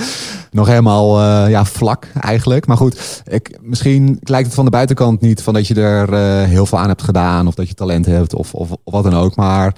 Nog 0.50 0.66
helemaal 0.66 1.20
uh, 1.20 1.50
ja, 1.50 1.64
vlak 1.64 2.08
eigenlijk. 2.20 2.66
Maar 2.66 2.76
goed, 2.76 3.22
ik, 3.26 3.58
misschien 3.62 4.18
lijkt 4.22 4.46
het 4.46 4.54
van 4.54 4.64
de 4.64 4.70
buitenkant 4.70 5.20
niet 5.20 5.42
van 5.42 5.54
dat 5.54 5.66
je 5.66 5.74
er 5.74 6.14
heel 6.46 6.66
veel 6.66 6.78
aan 6.78 6.88
hebt 6.88 7.02
gedaan. 7.02 7.46
Of 7.46 7.54
dat 7.54 7.68
je 7.68 7.74
talent 7.74 8.06
hebt 8.06 8.34
of, 8.34 8.54
of, 8.54 8.70
of 8.70 8.92
wat 8.92 9.04
dan 9.04 9.14
ook. 9.14 9.36
Maar 9.36 9.74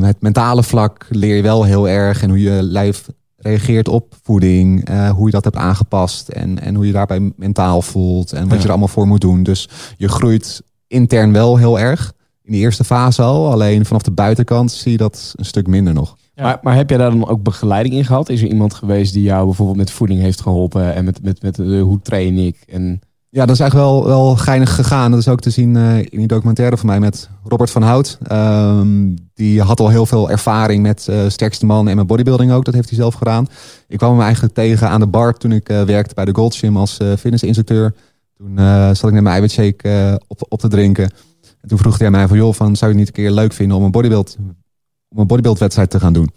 het 0.00 0.20
mentale 0.20 0.62
vlak 0.62 1.06
leer 1.10 1.36
je 1.36 1.42
wel 1.42 1.64
heel 1.64 1.88
erg. 1.88 2.22
En 2.22 2.28
hoe 2.28 2.42
je 2.42 2.62
lijf 2.62 3.08
reageert 3.36 3.88
op 3.88 4.14
voeding. 4.22 4.88
hoe 5.10 5.26
je 5.26 5.32
dat 5.32 5.44
hebt 5.44 5.56
aangepast. 5.56 6.28
En, 6.28 6.60
en 6.60 6.74
hoe 6.74 6.86
je 6.86 6.92
daarbij 6.92 7.32
mentaal 7.36 7.82
voelt. 7.82 8.32
En 8.32 8.48
wat 8.48 8.58
je 8.58 8.64
er 8.64 8.70
allemaal 8.70 8.88
voor 8.88 9.06
moet 9.06 9.20
doen. 9.20 9.42
Dus 9.42 9.68
je 9.96 10.08
groeit 10.08 10.62
intern 10.90 11.32
wel 11.32 11.56
heel 11.56 11.78
erg. 11.78 12.12
In 12.42 12.52
de 12.52 12.58
eerste 12.58 12.84
fase 12.84 13.22
al. 13.22 13.52
Alleen 13.52 13.84
vanaf 13.84 14.02
de 14.02 14.10
buitenkant 14.10 14.72
zie 14.72 14.92
je 14.92 14.98
dat 14.98 15.32
een 15.36 15.44
stuk 15.44 15.66
minder 15.66 15.94
nog. 15.94 16.16
Maar, 16.34 16.58
maar, 16.62 16.76
heb 16.76 16.88
jij 16.88 16.98
daar 16.98 17.10
dan 17.10 17.28
ook 17.28 17.42
begeleiding 17.42 17.94
in 17.94 18.04
gehad? 18.04 18.28
Is 18.28 18.42
er 18.42 18.48
iemand 18.48 18.74
geweest 18.74 19.12
die 19.12 19.22
jou 19.22 19.44
bijvoorbeeld 19.44 19.76
met 19.76 19.90
voeding 19.90 20.20
heeft 20.20 20.40
geholpen 20.40 20.94
en 20.94 21.04
met, 21.04 21.22
met, 21.22 21.42
met 21.42 21.58
uh, 21.58 21.82
hoe 21.82 22.00
train 22.02 22.38
ik? 22.38 22.56
En... 22.68 23.00
Ja, 23.28 23.46
dat 23.46 23.54
is 23.54 23.60
eigenlijk 23.60 23.90
wel, 23.90 24.06
wel 24.06 24.36
geinig 24.36 24.74
gegaan. 24.74 25.10
Dat 25.10 25.20
is 25.20 25.28
ook 25.28 25.40
te 25.40 25.50
zien 25.50 25.74
uh, 25.74 25.98
in 25.98 26.18
die 26.18 26.26
documentaire 26.26 26.76
van 26.76 26.86
mij 26.86 27.00
met 27.00 27.28
Robert 27.44 27.70
van 27.70 27.82
Hout. 27.82 28.18
Um, 28.32 29.14
die 29.34 29.62
had 29.62 29.80
al 29.80 29.88
heel 29.88 30.06
veel 30.06 30.30
ervaring 30.30 30.82
met 30.82 31.06
uh, 31.10 31.28
sterkste 31.28 31.66
man 31.66 31.88
en 31.88 31.96
met 31.96 32.06
bodybuilding 32.06 32.52
ook. 32.52 32.64
Dat 32.64 32.74
heeft 32.74 32.88
hij 32.88 32.98
zelf 32.98 33.14
gedaan. 33.14 33.46
Ik 33.88 33.98
kwam 33.98 34.12
hem 34.12 34.20
eigenlijk 34.22 34.54
tegen 34.54 34.88
aan 34.88 35.00
de 35.00 35.06
bar 35.06 35.34
toen 35.34 35.52
ik 35.52 35.68
werkte 35.68 36.14
bij 36.14 36.24
de 36.24 36.34
Gold 36.34 36.54
Gym 36.54 36.76
als 36.76 36.98
fitnessinstructeur. 37.18 37.94
Toen 38.40 38.58
uh, 38.58 38.86
zat 38.86 39.04
ik 39.04 39.12
net 39.12 39.22
mijn 39.22 39.26
eiwitshake 39.26 39.88
uh, 39.88 40.14
op, 40.26 40.46
op 40.48 40.60
te 40.60 40.68
drinken. 40.68 41.10
En 41.60 41.68
toen 41.68 41.78
vroeg 41.78 41.98
hij 41.98 42.10
mij 42.10 42.28
van, 42.28 42.36
joh, 42.36 42.54
van, 42.54 42.76
zou 42.76 42.90
je 42.90 42.98
het 42.98 43.06
niet 43.06 43.16
een 43.16 43.24
keer 43.24 43.30
leuk 43.30 43.52
vinden 43.52 43.76
om 43.76 43.82
een 43.82 43.90
bodybuild, 43.90 44.36
om 45.08 45.18
een 45.18 45.26
bodybuildwedstrijd 45.26 45.90
te 45.90 46.00
gaan 46.00 46.12
doen? 46.12 46.30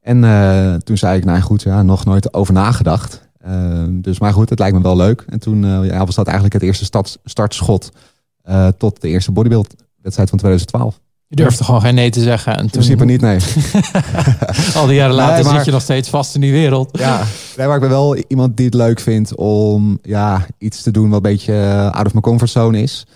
En 0.00 0.22
uh, 0.22 0.74
toen 0.74 0.98
zei 0.98 1.18
ik, 1.18 1.24
nou 1.24 1.40
goed, 1.40 1.62
ja, 1.62 1.82
nog 1.82 2.04
nooit 2.04 2.34
over 2.34 2.54
nagedacht. 2.54 3.28
dus 3.90 4.18
maar 4.18 4.32
goed, 4.32 4.50
het 4.50 4.58
lijkt 4.58 4.76
me 4.76 4.82
wel 4.82 4.96
leuk. 4.96 5.24
En 5.28 5.38
toen 5.38 5.84
ja, 5.84 6.04
was 6.04 6.14
dat 6.14 6.26
eigenlijk 6.26 6.54
het 6.54 6.62
eerste 6.62 6.84
start, 6.84 7.18
startschot 7.24 7.92
tot 8.76 9.00
de 9.00 9.08
eerste 9.08 9.32
bodybuildwedstrijd 9.32 10.28
van 10.28 10.38
2012. 10.38 11.00
Je 11.34 11.38
durfde 11.38 11.64
gewoon 11.64 11.80
geen 11.80 11.94
nee 11.94 12.10
te 12.10 12.20
zeggen. 12.20 12.52
En 12.52 12.58
toen... 12.58 12.64
In 12.64 12.70
principe 12.70 13.04
niet, 13.04 13.20
nee. 13.20 13.38
Al 14.80 14.86
die 14.86 14.94
jaren 14.94 15.14
later 15.14 15.44
zit 15.44 15.64
je 15.64 15.70
nog 15.70 15.82
steeds 15.82 16.08
vast 16.08 16.34
in 16.34 16.40
die 16.40 16.52
wereld. 16.52 16.98
Ja, 16.98 17.22
nee, 17.56 17.66
maar 17.66 17.74
ik 17.74 17.80
ben 17.80 17.90
wel 17.90 18.16
iemand 18.16 18.56
die 18.56 18.66
het 18.66 18.74
leuk 18.74 19.00
vindt 19.00 19.34
om 19.34 19.98
ja, 20.02 20.46
iets 20.58 20.82
te 20.82 20.90
doen 20.90 21.08
wat 21.08 21.16
een 21.16 21.30
beetje 21.30 21.52
eh, 21.52 21.90
out 21.90 22.06
of 22.06 22.14
my 22.14 22.20
comfortzone 22.20 22.82
is. 22.82 23.06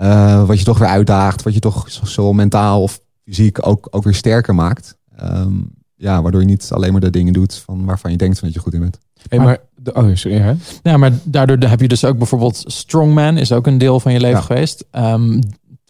Uh, 0.00 0.46
wat 0.46 0.58
je 0.58 0.64
toch 0.64 0.78
weer 0.78 0.88
uitdaagt, 0.88 1.42
wat 1.42 1.54
je 1.54 1.60
toch 1.60 1.88
zo 2.04 2.32
mentaal 2.32 2.82
of 2.82 3.00
fysiek 3.24 3.66
ook, 3.66 3.88
ook 3.90 4.04
weer 4.04 4.14
sterker 4.14 4.54
maakt. 4.54 4.96
Um, 5.22 5.70
ja, 5.96 6.22
waardoor 6.22 6.40
je 6.40 6.46
niet 6.46 6.68
alleen 6.72 6.92
maar 6.92 7.00
de 7.00 7.10
dingen 7.10 7.32
doet 7.32 7.54
van 7.54 7.84
waarvan 7.84 8.10
je 8.10 8.16
denkt 8.16 8.40
dat 8.40 8.54
je 8.54 8.60
goed 8.60 8.74
in 8.74 8.80
bent. 8.80 8.98
Hey, 9.28 9.38
maar, 9.38 9.58
de, 9.74 9.92
oh, 9.92 10.14
sorry, 10.14 10.38
hè? 10.38 10.54
Ja, 10.82 10.96
maar 10.96 11.12
daardoor 11.22 11.68
heb 11.68 11.80
je 11.80 11.88
dus 11.88 12.04
ook 12.04 12.18
bijvoorbeeld 12.18 12.64
Strongman 12.66 13.36
is 13.36 13.52
ook 13.52 13.66
een 13.66 13.78
deel 13.78 14.00
van 14.00 14.12
je 14.12 14.20
leven 14.20 14.42
geweest. 14.42 14.84
Um, 14.92 15.40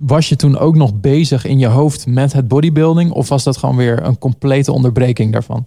was 0.07 0.29
je 0.29 0.37
toen 0.37 0.59
ook 0.59 0.77
nog 0.77 1.01
bezig 1.01 1.45
in 1.45 1.59
je 1.59 1.67
hoofd 1.67 2.07
met 2.07 2.33
het 2.33 2.49
bodybuilding? 2.49 3.11
Of 3.11 3.29
was 3.29 3.45
dat 3.45 3.57
gewoon 3.57 3.77
weer 3.77 4.03
een 4.03 4.19
complete 4.19 4.73
onderbreking 4.73 5.33
daarvan? 5.33 5.67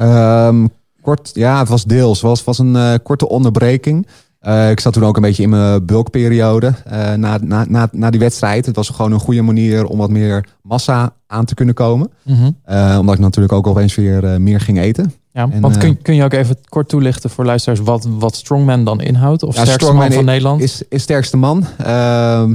Um, 0.00 0.70
kort, 1.00 1.30
ja, 1.34 1.58
het 1.58 1.68
was 1.68 1.84
deels. 1.84 2.20
Het 2.20 2.28
was, 2.28 2.44
was 2.44 2.58
een 2.58 2.74
uh, 2.74 2.94
korte 3.02 3.28
onderbreking. 3.28 4.06
Uh, 4.42 4.70
ik 4.70 4.80
zat 4.80 4.92
toen 4.92 5.04
ook 5.04 5.16
een 5.16 5.22
beetje 5.22 5.42
in 5.42 5.48
mijn 5.48 5.86
bulkperiode 5.86 6.74
uh, 6.86 7.12
na, 7.12 7.38
na, 7.42 7.64
na, 7.68 7.88
na 7.92 8.10
die 8.10 8.20
wedstrijd. 8.20 8.66
Het 8.66 8.76
was 8.76 8.88
gewoon 8.88 9.12
een 9.12 9.20
goede 9.20 9.42
manier 9.42 9.86
om 9.86 9.98
wat 9.98 10.10
meer 10.10 10.46
massa 10.62 11.14
aan 11.26 11.44
te 11.44 11.54
kunnen 11.54 11.74
komen. 11.74 12.10
Mm 12.22 12.34
-hmm. 12.34 12.98
omdat 12.98 13.14
ik 13.14 13.20
natuurlijk 13.20 13.52
ook 13.52 13.66
opeens 13.66 13.94
weer 13.94 14.40
meer 14.40 14.60
ging 14.60 14.78
eten. 14.78 15.12
Ja, 15.32 15.48
want 15.60 15.76
kun, 15.76 16.02
kun 16.02 16.14
je 16.14 16.24
ook 16.24 16.32
even 16.32 16.56
kort 16.68 16.88
toelichten 16.88 17.30
voor 17.30 17.44
luisteraars 17.44 17.80
wat, 17.80 18.08
wat 18.18 18.36
Strongman 18.36 18.84
dan 18.84 19.00
inhoudt? 19.00 19.42
Of 19.42 19.48
ja, 19.48 19.60
sterkste 19.60 19.84
Strongman 19.84 20.08
man 20.08 20.16
van 20.16 20.24
Nederland? 20.24 20.60
Is, 20.60 20.82
is 20.88 21.02
sterkste 21.02 21.36
man. 21.36 21.66
Uh, 21.80 21.86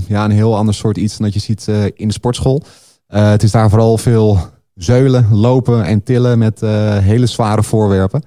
ja, 0.07 0.25
een 0.25 0.31
heel 0.31 0.57
ander 0.57 0.73
soort 0.73 0.97
iets 0.97 1.17
dan 1.17 1.25
dat 1.25 1.33
je 1.33 1.39
ziet 1.39 1.65
uh, 1.69 1.83
in 1.93 2.07
de 2.07 2.13
sportschool. 2.13 2.63
Uh, 3.09 3.29
het 3.29 3.43
is 3.43 3.51
daar 3.51 3.69
vooral 3.69 3.97
veel 3.97 4.39
zeulen, 4.75 5.27
lopen 5.31 5.83
en 5.83 6.03
tillen 6.03 6.37
met 6.37 6.59
hele 7.01 7.25
zware 7.25 7.63
voorwerpen. 7.63 8.23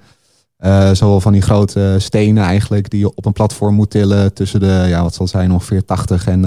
zowel 0.93 1.19
van 1.19 1.31
die 1.31 1.41
grote 1.41 1.95
stenen 1.97 2.43
eigenlijk 2.43 2.89
die 2.89 2.99
je 2.99 3.15
op 3.15 3.25
een 3.25 3.33
platform 3.33 3.75
moet 3.75 3.89
tillen 3.89 4.33
tussen 4.33 4.59
de, 4.59 4.85
ja, 4.87 5.03
wat 5.03 5.13
zal 5.13 5.27
zijn, 5.27 5.51
ongeveer 5.51 5.85
80 5.85 6.27
en 6.27 6.41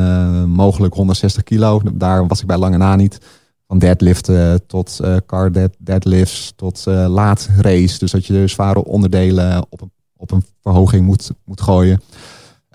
mogelijk 0.51 0.95
160 0.95 1.43
kilo. 1.43 1.81
Daar 1.93 2.27
was 2.27 2.41
ik 2.41 2.47
bij 2.47 2.59
lange 2.59 2.77
na 2.77 2.97
niet. 2.97 3.19
Van 3.75 3.83
deadliften 3.83 4.67
tot 4.67 4.99
uh, 5.03 5.17
car 5.27 5.53
dead, 5.53 5.71
deadlifts 5.79 6.53
tot 6.57 6.85
uh, 6.89 7.07
laat 7.09 7.49
race. 7.57 7.99
Dus 7.99 8.11
dat 8.11 8.27
je 8.27 8.33
de 8.33 8.47
zware 8.47 8.85
onderdelen 8.85 9.67
op 9.69 9.81
een, 9.81 9.91
op 10.17 10.31
een 10.31 10.45
verhoging 10.63 11.07
moet, 11.07 11.31
moet 11.45 11.61
gooien. 11.61 12.01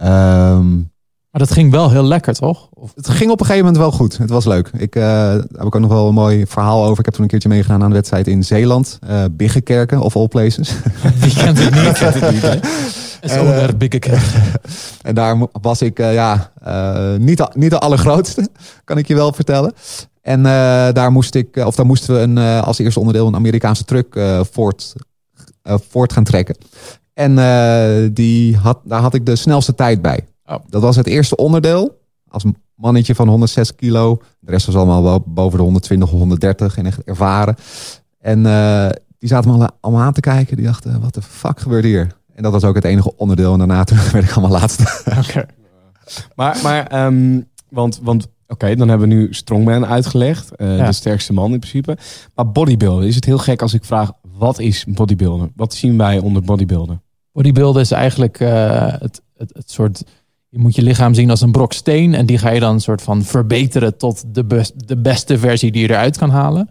Um, 0.01 0.91
maar 1.31 1.41
dat 1.41 1.51
ging 1.51 1.71
wel 1.71 1.91
heel 1.91 2.03
lekker, 2.03 2.33
toch? 2.33 2.69
Of? 2.73 2.91
Het 2.95 3.09
ging 3.09 3.31
op 3.31 3.39
een 3.39 3.45
gegeven 3.45 3.65
moment 3.65 3.83
wel 3.83 3.91
goed. 3.91 4.17
Het 4.17 4.29
was 4.29 4.45
leuk. 4.45 4.69
Ik 4.77 4.95
uh, 4.95 5.03
daar 5.03 5.33
heb 5.35 5.65
ik 5.65 5.75
ook 5.75 5.79
nog 5.79 5.91
wel 5.91 6.07
een 6.07 6.13
mooi 6.13 6.45
verhaal 6.47 6.85
over. 6.85 6.99
Ik 6.99 7.05
heb 7.05 7.13
toen 7.13 7.23
een 7.23 7.29
keertje 7.29 7.49
meegedaan 7.49 7.83
aan 7.83 7.89
de 7.89 7.95
wedstrijd 7.95 8.27
in 8.27 8.43
Zeeland. 8.43 8.99
Uh, 9.09 9.23
Biggekerken, 9.31 10.01
of 10.01 10.15
all 10.15 10.27
places. 10.27 10.73
Wie 11.21 11.33
kent 11.33 11.63
het 11.63 11.73
niet? 11.83 11.97
kent 11.99 12.13
het 12.13 12.31
niet 12.31 12.41
hè? 12.41 12.59
En, 13.21 13.45
uh, 13.45 13.69
en 15.01 15.15
daar 15.15 15.37
was 15.61 15.81
ik 15.81 15.97
ja, 15.97 16.51
niet, 17.17 17.55
niet 17.55 17.69
de 17.69 17.79
allergrootste, 17.79 18.49
kan 18.83 18.97
ik 18.97 19.07
je 19.07 19.15
wel 19.15 19.33
vertellen. 19.33 19.73
En 20.21 20.39
uh, 20.39 20.45
daar, 20.91 21.11
moest 21.11 21.35
ik, 21.35 21.55
of 21.55 21.75
daar 21.75 21.85
moesten 21.85 22.15
we 22.15 22.21
een, 22.21 22.37
uh, 22.37 22.63
als 22.63 22.79
eerste 22.79 22.99
onderdeel 22.99 23.27
een 23.27 23.35
Amerikaanse 23.35 23.83
truck 23.83 24.19
voort, 24.51 24.95
voort 25.63 26.13
gaan 26.13 26.23
trekken. 26.23 26.55
En 27.13 27.33
die 28.13 28.57
had, 28.57 28.79
daar 28.83 29.01
had 29.01 29.13
ik 29.13 29.25
de 29.25 29.35
snelste 29.35 29.75
tijd 29.75 30.01
bij. 30.01 30.27
Oh. 30.45 30.55
Dat 30.67 30.81
was 30.81 30.95
het 30.95 31.07
eerste 31.07 31.35
onderdeel. 31.35 32.01
Als 32.27 32.45
mannetje 32.75 33.15
van 33.15 33.27
106 33.27 33.75
kilo. 33.75 34.21
De 34.39 34.51
rest 34.51 34.65
was 34.65 34.75
allemaal 34.75 35.23
boven 35.25 35.57
de 35.57 35.63
120, 35.63 36.09
130 36.09 36.77
en 36.77 36.85
echt 36.85 37.03
ervaren. 37.03 37.55
En 38.19 38.43
die 39.19 39.29
zaten 39.29 39.57
me 39.57 39.69
allemaal 39.81 40.03
aan 40.03 40.13
te 40.13 40.19
kijken. 40.19 40.55
Die 40.55 40.65
dachten, 40.65 41.01
wat 41.01 41.13
de 41.13 41.21
fuck 41.21 41.59
gebeurt 41.59 41.83
hier? 41.83 42.17
En 42.39 42.45
dat 42.45 42.51
was 42.53 42.63
ook 42.63 42.75
het 42.75 42.83
enige 42.83 43.17
onderdeel. 43.17 43.51
En 43.51 43.57
daarna 43.57 43.83
toen 43.89 43.97
werd 44.11 44.25
ik 44.25 44.31
allemaal 44.31 44.59
laatste. 44.59 44.83
Maar, 46.35 46.59
maar 46.63 47.05
um, 47.05 47.47
want, 47.69 47.99
want 48.03 48.27
Oké, 48.51 48.75
dan 48.75 48.89
hebben 48.89 49.07
we 49.09 49.13
nu 49.15 49.27
Strongman 49.33 49.85
uitgelegd. 49.85 50.51
Uh, 50.57 50.85
De 50.85 50.91
sterkste 50.91 51.33
man 51.33 51.51
in 51.51 51.59
principe. 51.59 51.97
Maar 52.35 52.51
bodybuilden, 52.51 53.07
is 53.07 53.15
het 53.15 53.25
heel 53.25 53.37
gek 53.37 53.61
als 53.61 53.73
ik 53.73 53.83
vraag... 53.83 54.11
wat 54.37 54.59
is 54.59 54.85
bodybuilden? 54.87 55.51
Wat 55.55 55.73
zien 55.73 55.97
wij 55.97 56.19
onder 56.19 56.41
bodybuilden? 56.41 57.01
Bodybuilden 57.31 57.81
is 57.81 57.91
eigenlijk 57.91 58.39
uh, 58.39 58.85
het, 58.87 59.21
het, 59.37 59.51
het 59.53 59.71
soort... 59.71 60.03
Je 60.49 60.59
moet 60.59 60.75
je 60.75 60.81
lichaam 60.81 61.13
zien 61.13 61.29
als 61.29 61.41
een 61.41 61.51
brok 61.51 61.73
steen. 61.73 62.13
En 62.13 62.25
die 62.25 62.37
ga 62.37 62.49
je 62.49 62.59
dan 62.59 62.73
een 62.73 62.81
soort 62.81 63.01
van 63.01 63.23
verbeteren 63.23 63.97
tot 63.97 64.23
de, 64.35 64.45
best, 64.45 64.87
de 64.87 64.97
beste 64.97 65.37
versie 65.37 65.71
die 65.71 65.81
je 65.81 65.89
eruit 65.89 66.17
kan 66.17 66.29
halen. 66.29 66.69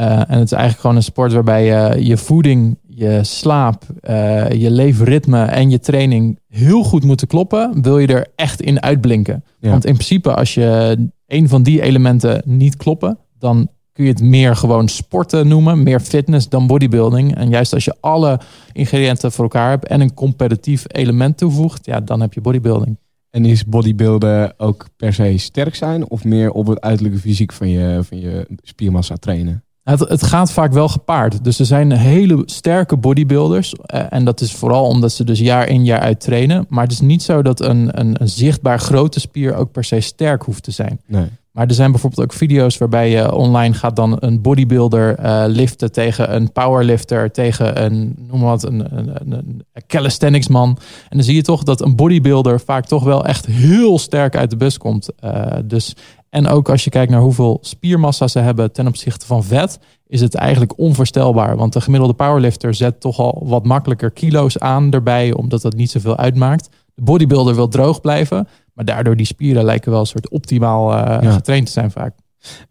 Uh, 0.00 0.10
en 0.10 0.38
het 0.38 0.44
is 0.44 0.52
eigenlijk 0.52 0.80
gewoon 0.80 0.96
een 0.96 1.02
sport 1.02 1.32
waarbij 1.32 1.64
je 1.64 2.04
je 2.04 2.16
voeding, 2.16 2.78
je 3.02 3.24
slaap, 3.24 3.84
uh, 4.02 4.50
je 4.50 4.70
leefritme 4.70 5.44
en 5.44 5.70
je 5.70 5.80
training 5.80 6.38
heel 6.48 6.82
goed 6.82 7.04
moeten 7.04 7.26
kloppen. 7.26 7.82
Wil 7.82 7.98
je 7.98 8.06
er 8.06 8.26
echt 8.36 8.60
in 8.60 8.82
uitblinken. 8.82 9.44
Want 9.60 9.84
in 9.84 9.94
principe, 9.94 10.34
als 10.34 10.54
je 10.54 10.96
een 11.26 11.48
van 11.48 11.62
die 11.62 11.82
elementen 11.82 12.42
niet 12.44 12.76
kloppen, 12.76 13.18
dan 13.38 13.68
kun 13.92 14.04
je 14.04 14.10
het 14.10 14.22
meer 14.22 14.56
gewoon 14.56 14.88
sporten 14.88 15.48
noemen, 15.48 15.82
meer 15.82 16.00
fitness 16.00 16.48
dan 16.48 16.66
bodybuilding. 16.66 17.34
En 17.34 17.48
juist 17.48 17.74
als 17.74 17.84
je 17.84 17.96
alle 18.00 18.40
ingrediënten 18.72 19.32
voor 19.32 19.44
elkaar 19.44 19.70
hebt 19.70 19.86
en 19.86 20.00
een 20.00 20.14
competitief 20.14 20.84
element 20.86 21.36
toevoegt, 21.36 21.86
ja, 21.86 22.00
dan 22.00 22.20
heb 22.20 22.32
je 22.32 22.40
bodybuilding. 22.40 22.98
En 23.30 23.44
is 23.44 23.64
bodybuilden 23.64 24.54
ook 24.56 24.88
per 24.96 25.12
se 25.12 25.38
sterk 25.38 25.74
zijn 25.74 26.10
of 26.10 26.24
meer 26.24 26.50
op 26.50 26.66
het 26.66 26.80
uiterlijke 26.80 27.18
fysiek 27.18 27.52
van 27.52 27.68
je, 27.68 28.00
van 28.02 28.20
je 28.20 28.46
spiermassa 28.62 29.16
trainen? 29.16 29.64
Het, 29.82 30.00
het 30.00 30.22
gaat 30.22 30.52
vaak 30.52 30.72
wel 30.72 30.88
gepaard. 30.88 31.44
Dus 31.44 31.58
er 31.58 31.66
zijn 31.66 31.92
hele 31.92 32.42
sterke 32.44 32.96
bodybuilders. 32.96 33.74
Eh, 33.74 34.04
en 34.08 34.24
dat 34.24 34.40
is 34.40 34.52
vooral 34.52 34.84
omdat 34.84 35.12
ze 35.12 35.24
dus 35.24 35.38
jaar 35.38 35.68
in 35.68 35.84
jaar 35.84 36.00
uit 36.00 36.20
trainen. 36.20 36.66
Maar 36.68 36.82
het 36.82 36.92
is 36.92 37.00
niet 37.00 37.22
zo 37.22 37.42
dat 37.42 37.60
een, 37.60 38.00
een, 38.00 38.20
een 38.20 38.28
zichtbaar 38.28 38.78
grote 38.78 39.20
spier 39.20 39.54
ook 39.54 39.72
per 39.72 39.84
se 39.84 40.00
sterk 40.00 40.42
hoeft 40.42 40.62
te 40.62 40.70
zijn. 40.70 41.00
Nee. 41.06 41.28
Maar 41.52 41.66
er 41.66 41.74
zijn 41.74 41.90
bijvoorbeeld 41.90 42.22
ook 42.22 42.32
video's 42.32 42.78
waarbij 42.78 43.10
je 43.10 43.34
online 43.34 43.74
gaat 43.74 43.96
dan 43.96 44.16
een 44.20 44.40
bodybuilder 44.40 45.18
uh, 45.18 45.44
liften 45.46 45.92
tegen 45.92 46.34
een 46.34 46.52
powerlifter, 46.52 47.30
tegen 47.30 47.84
een, 47.84 48.14
noem 48.28 48.40
maar 48.40 48.48
wat, 48.48 48.64
een, 48.64 48.98
een, 48.98 49.32
een, 49.32 49.64
calisthenics 49.86 50.48
man. 50.48 50.68
En 51.08 51.16
dan 51.16 51.22
zie 51.22 51.34
je 51.34 51.42
toch 51.42 51.62
dat 51.62 51.80
een 51.80 51.96
bodybuilder 51.96 52.60
vaak 52.60 52.86
toch 52.86 53.04
wel 53.04 53.26
echt 53.26 53.46
heel 53.46 53.98
sterk 53.98 54.36
uit 54.36 54.50
de 54.50 54.56
bus 54.56 54.78
komt. 54.78 55.08
Uh, 55.24 55.46
dus, 55.64 55.94
en 56.32 56.46
ook 56.46 56.68
als 56.68 56.84
je 56.84 56.90
kijkt 56.90 57.10
naar 57.10 57.20
hoeveel 57.20 57.58
spiermassa 57.60 58.28
ze 58.28 58.38
hebben 58.38 58.72
ten 58.72 58.86
opzichte 58.86 59.26
van 59.26 59.44
vet, 59.44 59.78
is 60.06 60.20
het 60.20 60.34
eigenlijk 60.34 60.78
onvoorstelbaar. 60.78 61.56
Want 61.56 61.72
de 61.72 61.80
gemiddelde 61.80 62.14
powerlifter 62.14 62.74
zet 62.74 63.00
toch 63.00 63.18
al 63.18 63.42
wat 63.46 63.64
makkelijker 63.64 64.10
kilo's 64.10 64.58
aan 64.58 64.92
erbij, 64.92 65.32
omdat 65.32 65.62
dat 65.62 65.74
niet 65.74 65.90
zoveel 65.90 66.16
uitmaakt. 66.16 66.68
De 66.94 67.02
bodybuilder 67.02 67.54
wil 67.54 67.68
droog 67.68 68.00
blijven. 68.00 68.48
Maar 68.72 68.84
daardoor 68.84 69.16
die 69.16 69.26
spieren 69.26 69.64
lijken 69.64 69.90
wel 69.90 70.00
een 70.00 70.06
soort 70.06 70.28
optimaal 70.28 70.92
uh, 70.92 71.32
getraind 71.32 71.66
te 71.66 71.72
zijn 71.72 71.90
vaak. 71.90 72.14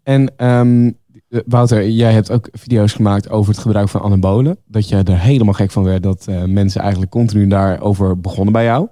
En 0.02 0.46
um, 0.46 0.98
Wouter, 1.46 1.88
jij 1.88 2.12
hebt 2.12 2.30
ook 2.30 2.48
video's 2.52 2.92
gemaakt 2.92 3.30
over 3.30 3.52
het 3.52 3.62
gebruik 3.62 3.88
van 3.88 4.00
anabolen. 4.00 4.58
Dat 4.66 4.88
je 4.88 4.96
er 4.96 5.18
helemaal 5.18 5.54
gek 5.54 5.70
van 5.70 5.82
werd 5.82 6.02
dat 6.02 6.26
uh, 6.28 6.44
mensen 6.44 6.80
eigenlijk 6.80 7.10
continu 7.10 7.46
daarover 7.46 8.20
begonnen 8.20 8.52
bij 8.52 8.64
jou. 8.64 8.88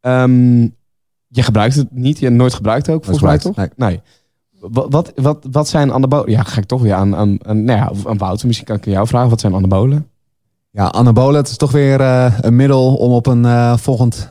Ja. 0.00 0.22
Um, 0.22 0.76
je 1.36 1.42
gebruikt 1.42 1.74
het 1.74 1.88
niet, 1.90 2.18
je 2.18 2.24
hebt 2.24 2.36
nooit 2.36 2.54
gebruikt 2.54 2.90
ook, 2.90 3.04
volgens 3.04 3.24
mij 3.24 3.38
toch? 3.38 3.56
Nee. 3.56 3.68
nee. 3.76 4.00
Wat, 4.60 4.86
wat, 4.90 5.12
wat, 5.16 5.46
wat 5.50 5.68
zijn 5.68 5.92
anabolen? 5.92 6.30
Ja, 6.30 6.42
ga 6.42 6.60
ik 6.60 6.66
toch 6.66 6.82
weer 6.82 6.94
aan, 6.94 7.16
aan, 7.16 7.46
aan, 7.46 7.64
nou 7.64 7.78
ja, 7.78 8.08
aan 8.10 8.18
Wouter. 8.18 8.46
Misschien 8.46 8.66
kan 8.66 8.76
ik 8.76 8.84
jou 8.84 9.06
vragen, 9.06 9.30
wat 9.30 9.40
zijn 9.40 9.54
anabolen? 9.54 10.08
Ja, 10.70 10.86
anabolen, 10.86 11.36
het 11.36 11.48
is 11.48 11.56
toch 11.56 11.72
weer 11.72 12.00
uh, 12.00 12.38
een 12.40 12.56
middel 12.56 12.96
om 12.96 13.12
op 13.12 13.26
een 13.26 13.44
uh, 13.44 13.76
volgend 13.76 14.28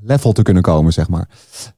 level 0.00 0.32
te 0.32 0.42
kunnen 0.42 0.62
komen, 0.62 0.92
zeg 0.92 1.08
maar. 1.08 1.28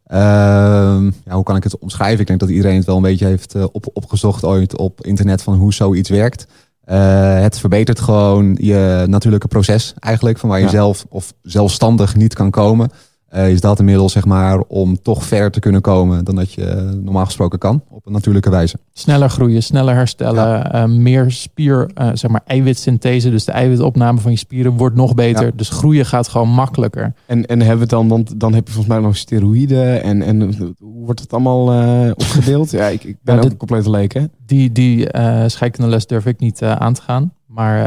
Uh, 0.06 1.12
ja, 1.24 1.34
hoe 1.34 1.42
kan 1.42 1.56
ik 1.56 1.62
het 1.62 1.78
omschrijven? 1.78 2.20
Ik 2.20 2.26
denk 2.26 2.40
dat 2.40 2.48
iedereen 2.48 2.76
het 2.76 2.86
wel 2.86 2.96
een 2.96 3.02
beetje 3.02 3.26
heeft 3.26 3.54
uh, 3.54 3.64
op, 3.72 3.86
opgezocht 3.92 4.44
ooit 4.44 4.76
op 4.76 5.04
internet 5.04 5.42
van 5.42 5.54
hoe 5.54 5.74
zoiets 5.74 6.10
werkt. 6.10 6.46
Het 6.84 7.58
verbetert 7.58 8.00
gewoon 8.00 8.56
je 8.60 9.04
natuurlijke 9.06 9.48
proces 9.48 9.94
eigenlijk, 9.98 10.38
van 10.38 10.48
waar 10.48 10.58
je 10.58 10.64
ja. 10.64 10.70
zelf 10.70 11.06
of 11.08 11.32
zelfstandig 11.42 12.16
niet 12.16 12.34
kan 12.34 12.50
komen. 12.50 12.90
Uh, 13.36 13.50
is 13.50 13.60
dat 13.60 13.78
een 13.78 13.84
middel 13.84 14.08
zeg 14.08 14.24
maar, 14.24 14.60
om 14.60 15.02
toch 15.02 15.24
verder 15.24 15.50
te 15.50 15.60
kunnen 15.60 15.80
komen 15.80 16.24
dan 16.24 16.34
dat 16.34 16.52
je 16.52 16.98
normaal 17.02 17.24
gesproken 17.24 17.58
kan 17.58 17.82
op 17.88 18.06
een 18.06 18.12
natuurlijke 18.12 18.50
wijze. 18.50 18.78
Sneller 18.92 19.30
groeien, 19.30 19.62
sneller 19.62 19.94
herstellen, 19.94 20.46
ja. 20.46 20.86
uh, 20.86 20.94
meer 20.94 21.30
spier, 21.30 21.90
uh, 22.00 22.10
zeg 22.12 22.30
maar 22.30 22.42
eiwitsynthese, 22.46 23.30
dus 23.30 23.44
de 23.44 23.52
eiwitopname 23.52 24.20
van 24.20 24.30
je 24.30 24.36
spieren 24.36 24.76
wordt 24.76 24.96
nog 24.96 25.14
beter. 25.14 25.44
Ja. 25.44 25.50
Dus 25.54 25.68
groeien 25.68 26.06
gaat 26.06 26.28
gewoon 26.28 26.48
makkelijker. 26.48 27.12
En, 27.26 27.46
en 27.46 27.60
hebben 27.60 27.78
we 27.78 27.86
dan, 27.86 28.08
want 28.08 28.40
dan 28.40 28.54
heb 28.54 28.66
je 28.66 28.72
volgens 28.72 28.94
mij 28.94 29.04
nog 29.04 29.16
steroïden 29.16 30.02
en, 30.02 30.22
en 30.22 30.54
hoe 30.78 31.04
wordt 31.04 31.20
het 31.20 31.32
allemaal 31.32 31.66
opgedeeld? 32.10 32.70
ja, 32.70 32.86
ik, 32.86 33.04
ik 33.04 33.16
ben 33.22 33.34
ja, 33.34 33.42
ook 33.42 33.50
een 33.50 33.56
complete 33.56 33.90
leek 33.90 34.14
hè? 34.14 34.24
Die, 34.46 34.72
die 34.72 35.08
scheikende 35.46 35.88
les 35.88 36.06
durf 36.06 36.26
ik 36.26 36.40
niet 36.40 36.62
aan 36.62 36.94
te 36.94 37.02
gaan. 37.02 37.32
Maar 37.46 37.78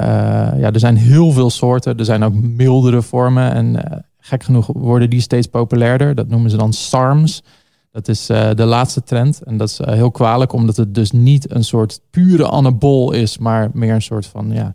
ja, 0.60 0.72
er 0.72 0.80
zijn 0.80 0.98
heel 0.98 1.32
veel 1.32 1.50
soorten. 1.50 1.98
Er 1.98 2.06
zijn 2.06 2.24
ook 2.24 2.34
mildere 2.34 3.02
vormen 3.02 3.54
en 3.54 4.04
gek 4.30 4.44
genoeg 4.44 4.68
worden 4.74 5.10
die 5.10 5.22
steeds 5.22 5.48
populairder. 5.48 6.16
Dat 6.16 6.28
noemen 6.28 6.50
ze 6.50 6.58
dan 6.58 6.74
SARMs. 6.74 7.44
Dat 7.92 8.08
is 8.08 8.30
uh, 8.30 8.50
de 8.54 8.66
laatste 8.66 9.04
trend. 9.04 9.42
En 9.44 9.58
dat 9.58 9.70
is 9.70 9.80
uh, 9.80 9.88
heel 9.88 10.12
kwalijk, 10.12 10.54
omdat 10.54 10.78
het 10.78 10.96
dus 10.96 11.12
niet 11.12 11.52
een 11.52 11.64
soort 11.64 12.02
pure 12.10 12.50
anabol 12.50 13.12
is, 13.12 13.38
maar 13.38 13.70
meer 13.74 13.94
een 13.94 14.02
soort 14.02 14.26
van, 14.26 14.52
ja, 14.52 14.74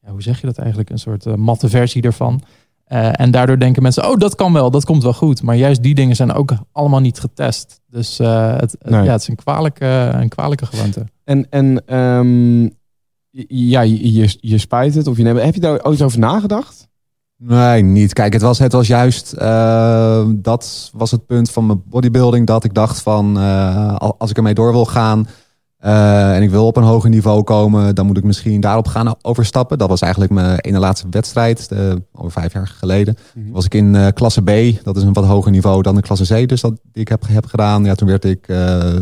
ja 0.00 0.10
hoe 0.10 0.22
zeg 0.22 0.40
je 0.40 0.46
dat 0.46 0.58
eigenlijk? 0.58 0.90
Een 0.90 0.98
soort 0.98 1.26
uh, 1.26 1.34
matte 1.34 1.68
versie 1.68 2.02
ervan. 2.02 2.40
en 2.84 3.30
daardoor 3.30 3.58
denken 3.58 3.82
mensen, 3.82 4.08
oh, 4.08 4.16
dat 4.16 4.34
kan 4.34 4.52
wel, 4.52 4.70
dat 4.70 4.84
komt 4.84 5.02
wel 5.02 5.12
goed. 5.12 5.42
Maar 5.42 5.56
juist 5.56 5.82
die 5.82 5.94
dingen 5.94 6.16
zijn 6.16 6.32
ook 6.32 6.52
allemaal 6.72 7.00
niet 7.00 7.20
getest. 7.20 7.80
Dus 7.86 8.18
het, 8.18 8.76
nee. 8.82 9.02
ja, 9.02 9.12
het 9.12 9.20
is 9.20 9.28
een 9.28 9.36
kwalijke, 9.36 10.10
een 10.14 10.28
kwalijke 10.28 10.66
gewoonte. 10.66 11.04
En, 11.24 11.46
en 11.50 11.96
um, 11.98 12.70
ja, 13.48 13.80
je, 13.80 14.36
je 14.40 14.58
spuit 14.58 14.94
het 14.94 15.06
of 15.06 15.16
je 15.16 15.22
neemt. 15.22 15.40
Heb 15.40 15.54
je 15.54 15.60
daar 15.60 15.84
ooit 15.84 16.02
over 16.02 16.18
nagedacht? 16.18 16.90
Nee, 17.44 17.82
niet. 17.82 18.12
Kijk, 18.12 18.32
het 18.32 18.42
was, 18.42 18.58
het 18.58 18.72
was 18.72 18.86
juist, 18.86 19.34
uh, 19.38 20.24
dat 20.28 20.90
was 20.92 21.10
het 21.10 21.26
punt 21.26 21.50
van 21.50 21.66
mijn 21.66 21.82
bodybuilding, 21.84 22.46
dat 22.46 22.64
ik 22.64 22.74
dacht 22.74 23.02
van, 23.02 23.38
uh, 23.38 23.96
als 23.96 24.30
ik 24.30 24.36
ermee 24.36 24.54
door 24.54 24.72
wil 24.72 24.84
gaan 24.84 25.26
uh, 25.84 26.36
en 26.36 26.42
ik 26.42 26.50
wil 26.50 26.66
op 26.66 26.76
een 26.76 26.82
hoger 26.82 27.10
niveau 27.10 27.42
komen, 27.42 27.94
dan 27.94 28.06
moet 28.06 28.16
ik 28.16 28.24
misschien 28.24 28.60
daarop 28.60 28.86
gaan 28.86 29.14
overstappen. 29.22 29.78
Dat 29.78 29.88
was 29.88 30.00
eigenlijk 30.00 30.32
mijn 30.32 30.58
ene 30.58 30.78
laatste 30.78 31.06
wedstrijd, 31.10 31.68
de, 31.68 32.02
over 32.12 32.32
vijf 32.32 32.52
jaar 32.52 32.66
geleden. 32.66 33.16
Mm 33.34 33.42
-hmm. 33.42 33.52
Was 33.52 33.64
ik 33.64 33.74
in 33.74 34.12
klasse 34.14 34.42
B, 34.42 34.84
dat 34.84 34.96
is 34.96 35.02
een 35.02 35.12
wat 35.12 35.24
hoger 35.24 35.50
niveau 35.50 35.82
dan 35.82 35.94
de 35.94 36.02
klasse 36.02 36.44
C, 36.44 36.48
dus 36.48 36.60
dat 36.60 36.80
die 36.92 37.02
ik 37.02 37.08
heb, 37.08 37.24
heb 37.28 37.46
gedaan. 37.46 37.84
Ja, 37.84 37.94
toen 37.94 38.08
werd 38.08 38.24
ik 38.24 38.46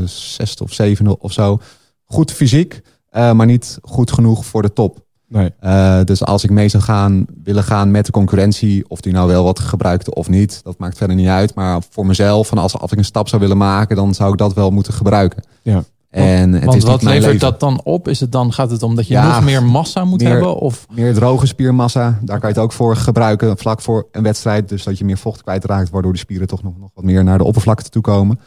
zesde 0.04 0.64
of 0.64 0.72
zevende 0.72 1.18
of 1.18 1.32
zo. 1.32 1.58
Goed 2.04 2.32
fysiek, 2.32 2.80
maar 3.10 3.46
niet 3.46 3.78
goed 3.82 4.12
genoeg 4.12 4.44
voor 4.44 4.62
de 4.62 4.72
top. 4.72 5.08
Nee. 5.30 5.52
Uh, 5.64 6.00
dus 6.04 6.24
als 6.24 6.44
ik 6.44 6.50
mee 6.50 6.68
zou 6.68 6.82
gaan, 6.82 7.26
willen 7.44 7.64
gaan 7.64 7.90
met 7.90 8.06
de 8.06 8.12
concurrentie, 8.12 8.84
of 8.88 9.00
die 9.00 9.12
nou 9.12 9.28
wel 9.28 9.44
wat 9.44 9.58
gebruikte 9.58 10.14
of 10.14 10.28
niet, 10.28 10.60
dat 10.62 10.78
maakt 10.78 10.96
verder 10.96 11.16
niet 11.16 11.28
uit. 11.28 11.54
Maar 11.54 11.82
voor 11.90 12.06
mezelf, 12.06 12.48
van 12.48 12.58
als, 12.58 12.78
als 12.78 12.92
ik 12.92 12.98
een 12.98 13.04
stap 13.04 13.28
zou 13.28 13.42
willen 13.42 13.56
maken, 13.56 13.96
dan 13.96 14.14
zou 14.14 14.32
ik 14.32 14.38
dat 14.38 14.54
wel 14.54 14.70
moeten 14.70 14.92
gebruiken. 14.92 15.42
Ja. 15.62 15.82
En 16.10 16.50
Want, 16.50 16.64
het 16.64 16.74
is 16.74 16.84
wat 16.84 17.02
levert 17.02 17.24
leven. 17.24 17.38
dat 17.38 17.60
dan 17.60 17.80
op? 17.84 18.08
Is 18.08 18.20
het 18.20 18.32
dan, 18.32 18.52
gaat 18.52 18.70
het 18.70 18.82
om 18.82 18.94
dat 18.94 19.06
je 19.06 19.14
ja, 19.14 19.34
nog 19.34 19.44
meer 19.44 19.62
massa 19.62 20.04
moet 20.04 20.20
meer, 20.20 20.30
hebben? 20.30 20.56
Of? 20.56 20.86
Meer 20.92 21.14
droge 21.14 21.46
spiermassa, 21.46 22.18
daar 22.22 22.40
kan 22.40 22.48
je 22.48 22.54
het 22.54 22.64
ook 22.64 22.72
voor 22.72 22.96
gebruiken, 22.96 23.58
vlak 23.58 23.80
voor 23.80 24.08
een 24.12 24.22
wedstrijd. 24.22 24.68
Dus 24.68 24.84
dat 24.84 24.98
je 24.98 25.04
meer 25.04 25.18
vocht 25.18 25.42
kwijtraakt, 25.42 25.90
waardoor 25.90 26.12
de 26.12 26.18
spieren 26.18 26.46
toch 26.46 26.62
nog, 26.62 26.78
nog 26.78 26.90
wat 26.94 27.04
meer 27.04 27.24
naar 27.24 27.38
de 27.38 27.44
oppervlakte 27.44 27.90
toe 27.90 28.02
komen. 28.02 28.40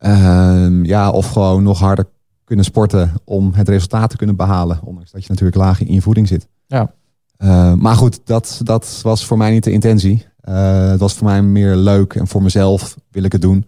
Uh, 0.00 0.66
ja, 0.82 1.10
of 1.10 1.26
gewoon 1.26 1.62
nog 1.62 1.78
harder 1.78 2.06
kunnen 2.44 2.64
sporten 2.64 3.12
om 3.24 3.52
het 3.54 3.68
resultaat 3.68 4.10
te 4.10 4.16
kunnen 4.16 4.36
behalen. 4.36 4.80
Ondanks 4.84 5.10
dat 5.10 5.22
je 5.22 5.28
natuurlijk 5.28 5.56
laag 5.56 5.80
in 5.80 5.94
je 5.94 6.02
voeding 6.02 6.28
zit. 6.28 6.48
Ja. 6.66 6.92
Uh, 7.38 7.72
maar 7.72 7.96
goed, 7.96 8.20
dat, 8.24 8.60
dat 8.62 9.00
was 9.02 9.24
voor 9.24 9.36
mij 9.36 9.50
niet 9.50 9.64
de 9.64 9.72
intentie. 9.72 10.26
Uh, 10.48 10.88
het 10.90 11.00
was 11.00 11.14
voor 11.14 11.26
mij 11.26 11.42
meer 11.42 11.76
leuk 11.76 12.14
en 12.14 12.26
voor 12.26 12.42
mezelf 12.42 12.96
wil 13.10 13.22
ik 13.22 13.32
het 13.32 13.42
doen. 13.42 13.66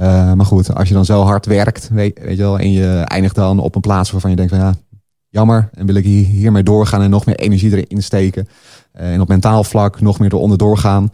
Uh, 0.00 0.32
maar 0.32 0.46
goed, 0.46 0.74
als 0.74 0.88
je 0.88 0.94
dan 0.94 1.04
zo 1.04 1.22
hard 1.22 1.46
werkt, 1.46 1.88
weet, 1.88 2.18
weet, 2.18 2.36
je 2.36 2.42
wel, 2.42 2.58
en 2.58 2.70
je 2.70 3.02
eindigt 3.04 3.34
dan 3.34 3.58
op 3.58 3.74
een 3.74 3.80
plaats 3.80 4.10
waarvan 4.10 4.30
je 4.30 4.36
denkt 4.36 4.52
van 4.52 4.60
ja, 4.60 4.74
jammer. 5.28 5.68
En 5.72 5.86
wil 5.86 5.94
ik 5.94 6.04
hier, 6.04 6.24
hiermee 6.24 6.62
doorgaan 6.62 7.02
en 7.02 7.10
nog 7.10 7.26
meer 7.26 7.36
energie 7.36 7.76
erin 7.76 8.02
steken. 8.02 8.48
en 8.92 9.20
op 9.20 9.28
mentaal 9.28 9.64
vlak 9.64 10.00
nog 10.00 10.18
meer 10.18 10.34
eronder 10.34 10.58
doorgaan. 10.58 11.12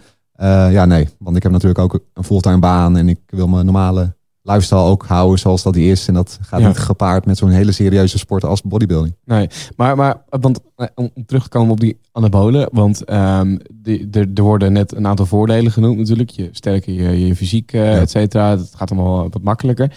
ja, 0.70 0.84
nee, 0.84 1.08
want 1.18 1.36
ik 1.36 1.42
heb 1.42 1.52
natuurlijk 1.52 1.80
ook 1.80 2.00
een 2.14 2.24
fulltime 2.24 2.58
baan 2.58 2.96
en 2.96 3.08
ik 3.08 3.18
wil 3.26 3.48
mijn 3.48 3.64
normale 3.64 4.14
lifestyle 4.50 4.80
ook 4.80 5.06
houden 5.06 5.38
zoals 5.38 5.62
dat 5.62 5.74
die 5.74 5.90
is. 5.90 6.08
En 6.08 6.14
dat 6.14 6.38
gaat 6.40 6.60
ja. 6.60 6.66
niet 6.66 6.78
gepaard 6.78 7.26
met 7.26 7.38
zo'n 7.38 7.50
hele 7.50 7.72
serieuze 7.72 8.18
sport 8.18 8.44
als 8.44 8.62
bodybuilding. 8.62 9.14
Nee, 9.24 9.48
maar, 9.76 9.96
maar 9.96 10.22
want, 10.28 10.60
om 10.94 11.10
terug 11.26 11.42
te 11.42 11.48
komen 11.48 11.70
op 11.70 11.80
die 11.80 11.98
anabolen. 12.12 12.68
Want 12.72 13.12
um, 13.12 13.58
die, 13.72 14.08
er, 14.10 14.26
er 14.34 14.42
worden 14.42 14.72
net 14.72 14.94
een 14.94 15.06
aantal 15.06 15.26
voordelen 15.26 15.72
genoemd 15.72 15.98
natuurlijk. 15.98 16.30
Je 16.30 16.48
sterker 16.52 16.92
je, 16.92 17.26
je 17.26 17.36
fysiek, 17.36 17.72
uh, 17.72 17.84
ja. 17.84 18.00
et 18.00 18.10
cetera. 18.10 18.50
Het 18.50 18.72
gaat 18.76 18.90
allemaal 18.90 19.28
wat 19.30 19.42
makkelijker. 19.42 19.92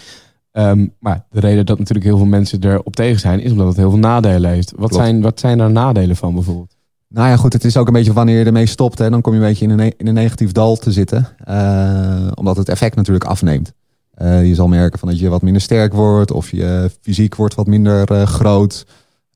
Um, 0.52 0.94
maar 1.00 1.26
de 1.30 1.40
reden 1.40 1.66
dat 1.66 1.78
natuurlijk 1.78 2.06
heel 2.06 2.18
veel 2.18 2.26
mensen 2.26 2.64
erop 2.64 2.96
tegen 2.96 3.20
zijn... 3.20 3.40
is 3.40 3.52
omdat 3.52 3.68
het 3.68 3.78
heel 3.78 3.90
veel 3.90 4.00
nadelen 4.00 4.52
heeft. 4.52 4.74
Wat, 4.76 4.94
zijn, 4.94 5.22
wat 5.22 5.40
zijn 5.40 5.60
er 5.60 5.72
nadelen 5.72 6.16
van 6.16 6.34
bijvoorbeeld? 6.34 6.76
Nou 7.08 7.30
ja, 7.30 7.36
goed, 7.36 7.54
het 7.54 7.64
is 7.64 7.78
ook 7.78 7.88
een 7.88 7.94
beetje 7.94 8.14
wanneer 8.14 8.40
je 8.40 8.46
ermee 8.46 8.66
stopt. 8.66 8.98
Hè, 8.98 9.10
dan 9.10 9.22
kom 9.22 9.34
je 9.34 9.40
een 9.40 9.46
beetje 9.46 9.66
in 9.66 9.80
een, 9.80 9.94
in 9.98 10.08
een 10.08 10.14
negatief 10.14 10.52
dal 10.52 10.76
te 10.76 10.92
zitten. 10.92 11.28
Uh, 11.50 12.28
omdat 12.34 12.58
het 12.58 12.70
effect 12.70 12.96
natuurlijk 12.96 13.26
afneemt. 13.26 13.74
Uh, 14.22 14.48
je 14.48 14.56
zal 14.56 14.68
merken 14.68 15.00
van 15.00 15.08
dat 15.08 15.20
je 15.20 15.30
wat 15.30 15.42
minder 15.42 15.62
sterk 15.62 15.94
wordt 15.94 16.32
of 16.32 16.52
je 16.52 16.92
fysiek 17.02 17.36
wordt 17.36 17.56
wat 17.56 17.68
minder 17.68 18.12
uh, 18.12 18.24
groot. 18.24 18.86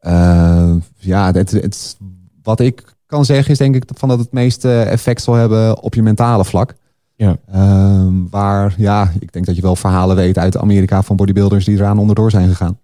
Uh, 0.01 0.75
ja, 0.97 1.31
het, 1.31 1.51
het, 1.51 1.97
wat 2.43 2.59
ik 2.59 2.95
kan 3.05 3.25
zeggen 3.25 3.51
is 3.51 3.57
denk 3.57 3.75
ik 3.75 3.83
van 3.95 4.09
dat 4.09 4.19
het 4.19 4.31
meeste 4.31 4.81
effect 4.81 5.21
zal 5.21 5.33
hebben 5.33 5.81
op 5.81 5.93
je 5.93 6.01
mentale 6.01 6.45
vlak. 6.45 6.75
Ja. 7.15 7.37
waar, 8.29 8.73
ja, 8.77 9.11
ik 9.19 9.33
denk 9.33 9.45
dat 9.45 9.55
je 9.55 9.61
wel 9.61 9.75
verhalen 9.75 10.15
weet 10.15 10.37
uit 10.37 10.57
Amerika 10.57 11.03
van 11.03 11.15
bodybuilders 11.15 11.65
die 11.65 11.77
eraan 11.77 11.99
onderdoor 11.99 12.31
zijn 12.31 12.47
gegaan. 12.47 12.79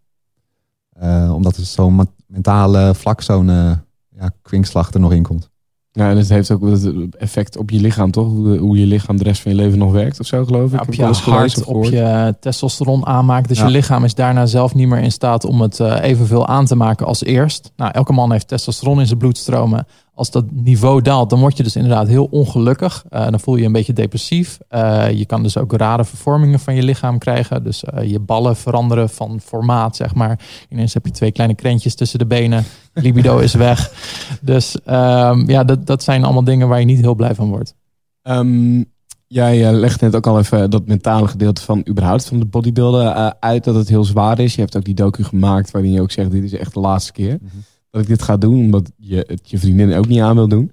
omdat 1.34 1.58
er 1.58 1.66
zo'n 1.66 2.10
mentale 2.28 2.96
vlak, 2.96 3.22
zo'n 3.22 3.48
ja, 4.10 4.32
kwinkslag 4.42 4.94
er 4.94 5.00
nog 5.00 5.14
in 5.14 5.24
komt. 5.24 5.50
Ja, 5.96 6.10
en 6.10 6.18
het 6.18 6.30
heeft 6.30 6.52
ook 6.52 6.62
het 6.62 7.16
effect 7.18 7.58
op 7.58 7.70
je 7.70 7.82
lichaam, 7.82 8.12
toch? 8.12 8.28
Hoe, 8.28 8.58
hoe 8.58 8.80
je 8.80 8.86
lichaam 8.86 9.18
de 9.18 9.24
rest 9.24 9.42
van 9.42 9.52
je 9.52 9.58
leven 9.58 9.78
nog 9.78 9.92
werkt 9.92 10.20
of 10.20 10.26
zo, 10.26 10.46
geloof 10.46 10.74
ik. 10.74 10.82
op 10.82 10.94
je 10.94 11.04
hart, 11.04 11.64
op 11.64 11.84
je 11.84 12.36
testosteron 12.40 13.06
aanmaakt. 13.06 13.48
Dus 13.48 13.60
je 13.60 13.68
lichaam 13.68 14.04
is 14.04 14.16
daarna 14.16 14.46
zelf 14.46 14.74
niet 14.74 14.88
meer 14.88 15.00
in 15.00 15.12
staat 15.12 15.46
om 15.46 15.62
het 15.62 15.80
uh, 15.80 15.98
evenveel 16.02 16.48
aan 16.48 16.66
te 16.66 16.76
maken 16.76 17.06
als 17.06 17.24
eerst. 17.24 17.72
Nou, 17.76 17.92
elke 17.92 18.14
man 18.14 18.32
heeft 18.32 18.48
testosteron 18.48 19.00
in 19.00 19.08
zijn 19.08 19.20
bloedstromen 19.20 19.86
als 20.16 20.32
dat 20.32 20.52
niveau 20.52 21.02
daalt, 21.02 21.30
dan 21.30 21.40
word 21.40 21.58
je 21.58 21.64
dus 21.64 21.76
inderdaad 21.76 22.08
heel 22.08 22.28
ongelukkig. 22.32 23.06
Uh, 23.10 23.30
dan 23.30 23.40
voel 23.40 23.54
je 23.54 23.60
je 23.60 23.66
een 23.66 23.74
beetje 23.74 23.94
depressief. 23.94 24.58
Uh, 24.70 25.12
je 25.12 25.26
kan 25.26 25.44
dus 25.44 25.58
ook 25.58 25.74
rare 25.74 26.06
vervormingen 26.06 26.60
van 26.60 26.76
je 26.76 26.84
lichaam 26.84 27.18
krijgen. 27.18 27.64
Dus 27.64 27.84
uh, 27.94 28.04
je 28.04 28.20
ballen 28.20 28.56
veranderen 28.56 29.10
van 29.10 29.40
formaat, 29.42 29.96
zeg 29.96 30.16
maar. 30.16 30.40
Ineens 30.70 30.94
heb 30.94 31.06
je 31.06 31.12
twee 31.12 31.32
kleine 31.32 31.56
krentjes 31.56 31.96
tussen 31.96 32.20
de 32.20 32.26
benen. 32.26 32.64
Libido 32.94 33.38
is 33.48 33.54
weg. 33.54 33.92
Dus 34.42 34.78
um, 34.86 35.50
ja, 35.50 35.64
dat, 35.64 35.86
dat 35.86 36.04
zijn 36.04 36.24
allemaal 36.24 36.44
dingen 36.44 36.68
waar 36.68 36.80
je 36.80 36.86
niet 36.86 37.02
heel 37.02 37.16
blij 37.16 37.36
van 37.36 37.50
wordt. 37.50 37.76
Um, 38.24 38.92
jij 39.28 39.72
legt 39.72 40.02
net 40.02 40.16
ook 40.16 40.28
al 40.28 40.40
even 40.40 40.70
dat 40.70 40.88
mentale 40.88 41.28
gedeelte 41.28 41.62
van 41.62 41.86
überhaupt 41.90 42.26
van 42.26 42.40
de 42.40 42.46
bodybuilden 42.46 43.42
uit. 43.42 43.64
Dat 43.64 43.76
het 43.76 43.90
heel 43.90 44.04
zwaar 44.04 44.40
is. 44.40 44.56
Je 44.56 44.62
hebt 44.62 44.78
ook 44.78 44.86
die 44.86 44.94
docu 44.94 45.24
gemaakt 45.24 45.72
waarin 45.72 45.92
je 45.92 46.02
ook 46.02 46.12
zegt, 46.12 46.32
dit 46.32 46.44
is 46.44 46.54
echt 46.54 46.74
de 46.74 46.80
laatste 46.80 47.12
keer. 47.12 47.38
Mm 47.42 47.50
-hmm 47.52 47.64
dat 47.94 48.02
ik 48.02 48.08
dit 48.08 48.22
ga 48.22 48.38
doen, 48.38 48.60
omdat 48.60 48.92
je 48.98 49.24
het 49.28 49.50
je 49.50 49.58
vriendin 49.58 49.94
ook 49.94 50.08
niet 50.08 50.22
aan 50.22 50.36
wil 50.36 50.48
doen. 50.48 50.72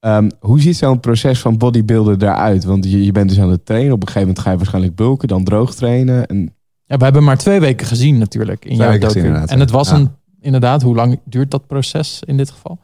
Um, 0.00 0.30
hoe 0.40 0.60
ziet 0.60 0.76
zo'n 0.76 1.00
proces 1.00 1.40
van 1.40 1.58
bodybuilder 1.58 2.22
eruit? 2.22 2.64
Want 2.64 2.90
je, 2.90 3.04
je 3.04 3.12
bent 3.12 3.28
dus 3.28 3.40
aan 3.40 3.50
het 3.50 3.66
trainen. 3.66 3.92
Op 3.92 4.00
een 4.00 4.06
gegeven 4.06 4.26
moment 4.28 4.44
ga 4.44 4.50
je 4.50 4.56
waarschijnlijk 4.56 4.94
bulken, 4.94 5.28
dan 5.28 5.44
droog 5.44 5.74
trainen. 5.74 6.26
En... 6.26 6.54
Ja, 6.84 6.96
we 6.96 7.04
hebben 7.04 7.24
maar 7.24 7.38
twee 7.38 7.60
weken 7.60 7.86
gezien 7.86 8.18
natuurlijk 8.18 8.64
in 8.64 8.76
jouw 8.76 8.98
docu. 8.98 9.32
En 9.32 9.60
het 9.60 9.70
was 9.70 9.90
een, 9.90 10.10
inderdaad, 10.40 10.82
hoe 10.82 10.94
lang 10.94 11.20
duurt 11.24 11.50
dat 11.50 11.66
proces 11.66 12.22
in 12.26 12.36
dit 12.36 12.50
geval? 12.50 12.78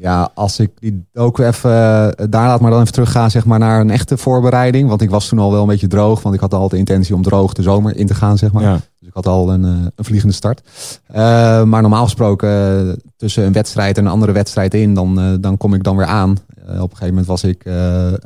Ja, 0.00 0.30
als 0.34 0.58
ik 0.58 0.70
die 0.78 1.06
ook 1.14 1.38
even 1.38 1.70
eh, 1.70 2.26
daar 2.30 2.46
laat 2.46 2.60
maar 2.60 2.70
dan 2.70 2.80
even 2.80 2.92
teruggaan 2.92 3.30
zeg 3.30 3.44
maar, 3.44 3.58
naar 3.58 3.80
een 3.80 3.90
echte 3.90 4.16
voorbereiding. 4.16 4.88
Want 4.88 5.02
ik 5.02 5.10
was 5.10 5.28
toen 5.28 5.38
al 5.38 5.52
wel 5.52 5.60
een 5.60 5.68
beetje 5.68 5.86
droog. 5.86 6.22
Want 6.22 6.34
ik 6.34 6.40
had 6.40 6.54
al 6.54 6.68
de 6.68 6.76
intentie 6.76 7.14
om 7.14 7.22
droog 7.22 7.52
de 7.52 7.62
zomer 7.62 7.96
in 7.96 8.06
te 8.06 8.14
gaan. 8.14 8.38
Zeg 8.38 8.52
maar. 8.52 8.62
Dus 8.98 9.08
ik 9.08 9.14
had 9.14 9.26
al 9.26 9.52
een, 9.52 9.64
eh, 9.64 9.86
een 9.96 10.04
vliegende 10.04 10.34
start. 10.34 10.62
Uh, 11.10 11.16
maar 11.62 11.82
normaal 11.82 12.04
gesproken 12.04 13.02
tussen 13.16 13.44
een 13.44 13.52
wedstrijd 13.52 13.98
en 13.98 14.04
een 14.04 14.10
andere 14.10 14.32
wedstrijd 14.32 14.74
in. 14.74 14.94
Dan, 14.94 15.38
dan 15.40 15.56
kom 15.56 15.74
ik 15.74 15.82
dan 15.82 15.96
weer 15.96 16.06
aan. 16.06 16.30
op 16.30 16.36
een 16.66 16.80
gegeven 16.80 17.06
moment 17.06 17.26
was 17.26 17.44
ik... 17.44 17.64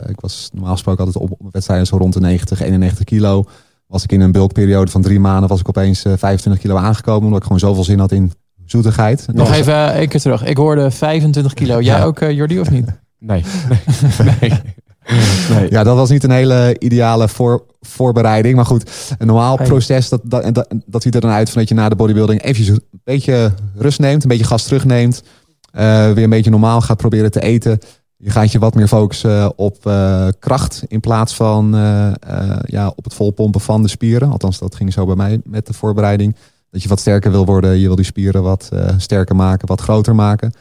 ik 0.07 0.21
was 0.21 0.51
normaal 0.53 0.73
gesproken 0.73 1.05
altijd 1.05 1.25
op, 1.25 1.31
op 1.31 1.53
wedstrijden 1.53 1.87
zo 1.87 1.97
rond 1.97 2.13
de 2.13 2.21
90, 2.21 2.61
91 2.61 3.05
kilo. 3.05 3.45
Was 3.87 4.03
ik 4.03 4.13
in 4.13 4.21
een 4.21 4.33
bulkperiode 4.33 4.91
van 4.91 5.03
drie 5.03 5.21
maanden 5.21 5.49
was 5.49 5.61
ik 5.61 5.69
opeens 5.69 6.01
25 6.01 6.59
kilo 6.59 6.77
aangekomen. 6.77 7.25
Omdat 7.25 7.39
ik 7.39 7.45
gewoon 7.45 7.59
zoveel 7.59 7.85
zin 7.85 7.99
had 7.99 8.13
in 8.13 8.33
zoetigheid. 8.65 9.27
Nog 9.33 9.53
even 9.53 9.73
uh, 9.73 9.87
één 9.87 10.09
keer 10.09 10.21
terug. 10.21 10.45
Ik 10.45 10.57
hoorde 10.57 10.91
25 10.91 11.55
kilo. 11.55 11.81
Jij 11.81 12.05
ook, 12.05 12.21
uh, 12.21 12.31
Jordi, 12.31 12.61
of 12.61 12.71
niet? 12.71 12.87
Nee. 13.19 13.45
nee. 13.69 13.81
nee. 14.41 14.53
nee. 15.51 15.71
Ja, 15.71 15.85
dat 15.85 15.97
was 15.97 16.11
niet 16.11 16.25
een 16.25 16.31
hele 16.31 16.77
ideale 16.79 17.29
voor, 17.29 17.65
voorbereiding. 17.81 18.57
Maar 18.57 18.67
goed, 18.67 19.15
een 19.19 19.27
normaal 19.27 19.57
proces, 19.57 20.09
dat, 20.09 20.21
dat, 20.25 20.55
dat, 20.55 20.75
dat, 20.87 21.03
ziet 21.03 21.15
er 21.15 21.21
dan 21.21 21.31
uit 21.31 21.51
van 21.51 21.61
dat 21.61 21.69
je 21.69 21.75
na 21.75 21.89
de 21.89 21.97
bodybuilding 21.97 22.43
eventjes 22.43 22.69
een 22.69 22.83
beetje 23.05 23.53
rust 23.77 23.99
neemt. 23.99 24.23
Een 24.23 24.29
beetje 24.29 24.45
gas 24.45 24.65
terugneemt. 24.65 25.23
Uh, 25.73 26.13
weer 26.13 26.25
een 26.25 26.31
beetje 26.31 26.51
normaal 26.51 26.81
gaat 26.81 26.97
proberen 26.97 27.31
te 27.31 27.41
eten. 27.41 27.79
Je 28.17 28.31
gaat 28.31 28.53
je 28.53 28.59
wat 28.59 28.75
meer 28.75 28.89
focussen 28.89 29.59
op 29.59 29.87
uh, 29.87 30.29
kracht 30.39 30.85
in 30.89 31.01
plaats 31.01 31.35
van 31.35 31.77
uh, 31.77 32.13
ja, 32.65 32.93
op 32.97 33.05
het 33.05 33.15
volpompen 33.15 33.61
van 33.61 33.83
de 33.83 33.89
spieren. 33.89 34.31
Althans, 34.31 34.59
dat 34.59 34.75
ging 34.75 34.93
zo 34.93 35.07
bij 35.07 35.17
mij 35.17 35.41
met 35.45 35.67
de 35.67 35.73
voorbereiding 35.73 36.37
dat 36.75 36.83
je 36.83 36.89
wat 36.89 37.01
sterker 37.01 37.31
wil 37.31 37.45
worden. 37.45 37.79
Je 37.79 37.87
wil 37.87 37.97
die 37.97 38.05
spieren 38.05 38.43
wat 38.43 38.71
uh, 38.73 38.89
sterker 38.97 39.37
maken, 39.37 39.69
wat 39.69 39.81
groter 39.81 40.15
maken. 40.15 40.53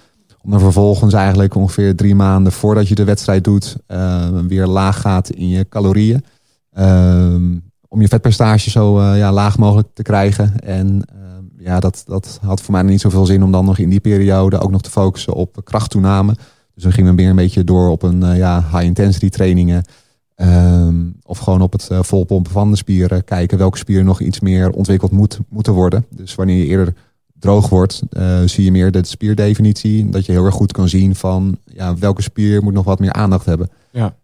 Om 0.42 0.52
dan 0.52 0.60
vervolgens 0.60 1.14
eigenlijk 1.14 1.56
ongeveer 1.56 1.96
drie 1.96 2.16
maanden 2.16 2.52
voordat 2.52 2.88
je 2.88 2.96
de 2.96 3.04
wedstrijd 3.04 3.44
doet, 3.44 3.76
uh, 3.88 4.28
weer 4.48 4.68
laag 4.68 5.02
gaat 5.02 5.30
in 5.30 5.50
je 5.50 5.70
calorieën. 5.70 6.26
Uh, 6.78 7.36
om 7.88 8.02
je 8.02 8.08
vetpercentage 8.08 8.70
zo 8.70 9.00
uh, 9.00 9.18
ja, 9.18 9.32
laag 9.32 9.58
mogelijk 9.58 9.88
te 9.94 10.02
krijgen. 10.02 10.60
En 10.60 11.02
ja, 11.58 11.80
dat, 11.80 12.04
dat 12.08 12.40
had 12.42 12.62
voor 12.62 12.74
mij 12.74 12.84
niet 12.84 13.02
zoveel 13.02 13.26
zin 13.26 13.44
om 13.44 13.52
dan 13.52 13.66
nog 13.66 13.78
in 13.78 13.90
die 13.90 14.00
periode 14.00 14.60
ook 14.60 14.72
nog 14.72 14.82
te 14.82 14.90
focussen 14.90 15.34
op 15.34 15.62
krachttoename. 15.64 16.36
Dus 16.74 16.84
dan 16.84 16.92
gingen 16.92 17.16
we 17.16 17.22
weer 17.22 17.30
een 17.30 17.36
beetje 17.36 17.64
door 17.64 17.90
op 17.90 18.04
een 18.04 18.36
ja, 18.36 18.64
high 18.72 18.84
intensity 18.84 19.30
trainingen. 19.30 19.84
Um, 20.44 21.16
of 21.24 21.38
gewoon 21.38 21.62
op 21.62 21.72
het 21.72 21.90
uh, 21.92 22.00
volpompen 22.02 22.52
van 22.52 22.72
de 22.72 22.78
spieren. 22.78 23.24
Kijken 23.24 23.58
welke 23.58 23.78
spieren 23.78 24.06
nog 24.06 24.22
iets 24.22 24.40
meer 24.40 24.70
ontwikkeld 24.70 25.12
moet, 25.12 25.40
moeten 25.50 25.74
worden. 25.74 26.06
Dus 26.10 26.36
wanneer 26.36 26.58
je 26.58 26.66
eerder 26.66 26.94
droog 27.40 27.70
wordt, 27.70 28.02
uh, 28.12 28.40
zie 28.46 28.64
je 28.64 28.72
meer 28.72 28.92
de 28.92 29.06
spierdefinitie. 29.06 30.10
Dat 30.10 30.26
je 30.26 30.32
heel 30.32 30.46
erg 30.46 30.56
goed 30.56 30.72
kan 30.72 30.90
zien 30.90 31.16
van 31.16 31.58
ja, 31.66 31.98
welke 31.98 32.22
spier 32.22 32.64
moet 32.64 32.74
nog 32.74 32.86
wat 32.86 33.00
meer 33.00 33.14
aandacht 33.14 33.46
hebben. 33.46 33.70
Ja. 33.92 34.16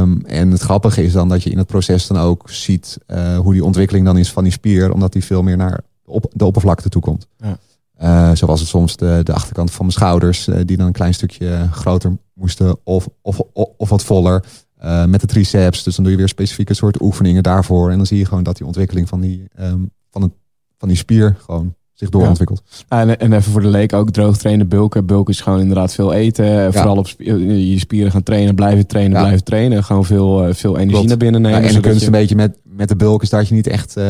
Um, 0.00 0.24
en 0.26 0.50
het 0.50 0.60
grappige 0.60 1.02
is 1.02 1.12
dan 1.12 1.28
dat 1.28 1.42
je 1.42 1.50
in 1.50 1.58
het 1.58 1.66
proces 1.66 2.06
dan 2.06 2.18
ook 2.18 2.50
ziet 2.50 2.98
uh, 3.06 3.38
hoe 3.38 3.52
die 3.52 3.64
ontwikkeling 3.64 4.06
dan 4.06 4.18
is 4.18 4.32
van 4.32 4.42
die 4.42 4.52
spier. 4.52 4.92
Omdat 4.92 5.12
die 5.12 5.24
veel 5.24 5.42
meer 5.42 5.56
naar 5.56 5.80
op, 6.04 6.32
de 6.32 6.44
oppervlakte 6.44 6.88
toe 6.88 7.02
komt. 7.02 7.26
Ja. 7.36 7.58
Uh, 8.02 8.36
zo 8.36 8.46
was 8.46 8.60
het 8.60 8.68
soms 8.68 8.96
de, 8.96 9.20
de 9.22 9.32
achterkant 9.32 9.70
van 9.70 9.86
mijn 9.86 9.98
schouders, 9.98 10.48
die 10.64 10.76
dan 10.76 10.86
een 10.86 10.92
klein 10.92 11.14
stukje 11.14 11.68
groter 11.70 12.16
moesten 12.32 12.76
of, 12.84 13.08
of, 13.22 13.40
of, 13.52 13.68
of 13.76 13.88
wat 13.88 14.04
voller. 14.04 14.44
Uh, 14.84 15.04
met 15.04 15.20
de 15.20 15.26
triceps. 15.26 15.82
Dus 15.82 15.94
dan 15.94 16.04
doe 16.04 16.12
je 16.12 16.18
weer 16.18 16.28
specifieke 16.28 16.74
soort 16.74 17.00
oefeningen 17.00 17.42
daarvoor. 17.42 17.90
En 17.90 17.96
dan 17.96 18.06
zie 18.06 18.18
je 18.18 18.24
gewoon 18.24 18.42
dat 18.42 18.56
die 18.56 18.66
ontwikkeling 18.66 19.08
van 19.08 19.20
die, 19.20 19.48
um, 19.60 19.90
van 20.10 20.22
het, 20.22 20.32
van 20.78 20.88
die 20.88 20.96
spier 20.96 21.36
gewoon 21.44 21.74
zich 21.92 22.08
doorontwikkelt. 22.08 22.62
Ja. 22.88 23.00
En, 23.00 23.18
en 23.18 23.32
even 23.32 23.52
voor 23.52 23.60
de 23.60 23.68
leek 23.68 23.92
ook 23.92 24.10
droog 24.10 24.36
trainen, 24.36 24.68
bulken. 24.68 25.06
Bulken 25.06 25.34
is 25.34 25.40
gewoon 25.40 25.60
inderdaad 25.60 25.94
veel 25.94 26.12
eten. 26.12 26.44
Ja. 26.44 26.72
Vooral 26.72 26.96
op 26.96 27.08
je 27.16 27.78
spieren 27.78 28.12
gaan 28.12 28.22
trainen, 28.22 28.54
blijven 28.54 28.86
trainen, 28.86 29.16
ja. 29.16 29.22
blijven 29.22 29.44
trainen. 29.44 29.84
Gewoon 29.84 30.04
veel, 30.04 30.54
veel 30.54 30.72
energie 30.74 30.92
Klopt. 30.92 31.08
naar 31.08 31.16
binnen 31.16 31.40
nemen. 31.40 31.62
en 31.62 31.74
de 31.74 31.80
kunst 31.80 32.00
je... 32.00 32.06
een 32.06 32.12
beetje 32.12 32.36
met, 32.36 32.58
met 32.62 32.88
de 32.88 32.96
bulk 32.96 33.22
is 33.22 33.30
dat 33.30 33.48
je 33.48 33.54
niet 33.54 33.66
echt 33.66 33.96
uh, 33.96 34.04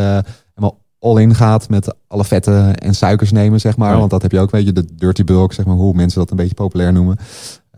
helemaal 0.54 0.82
all-in 0.98 1.34
gaat 1.34 1.68
met 1.68 1.94
alle 2.06 2.24
vetten 2.24 2.74
en 2.74 2.94
suikers 2.94 3.32
nemen, 3.32 3.60
zeg 3.60 3.76
maar. 3.76 3.98
Want 3.98 4.10
dat 4.10 4.22
heb 4.22 4.32
je 4.32 4.40
ook, 4.40 4.50
weet 4.50 4.66
je, 4.66 4.72
de 4.72 4.84
dirty 4.94 5.24
bulk, 5.24 5.52
zeg 5.52 5.66
maar, 5.66 5.76
hoe 5.76 5.94
mensen 5.94 6.18
dat 6.18 6.30
een 6.30 6.36
beetje 6.36 6.54
populair 6.54 6.92
noemen. 6.92 7.18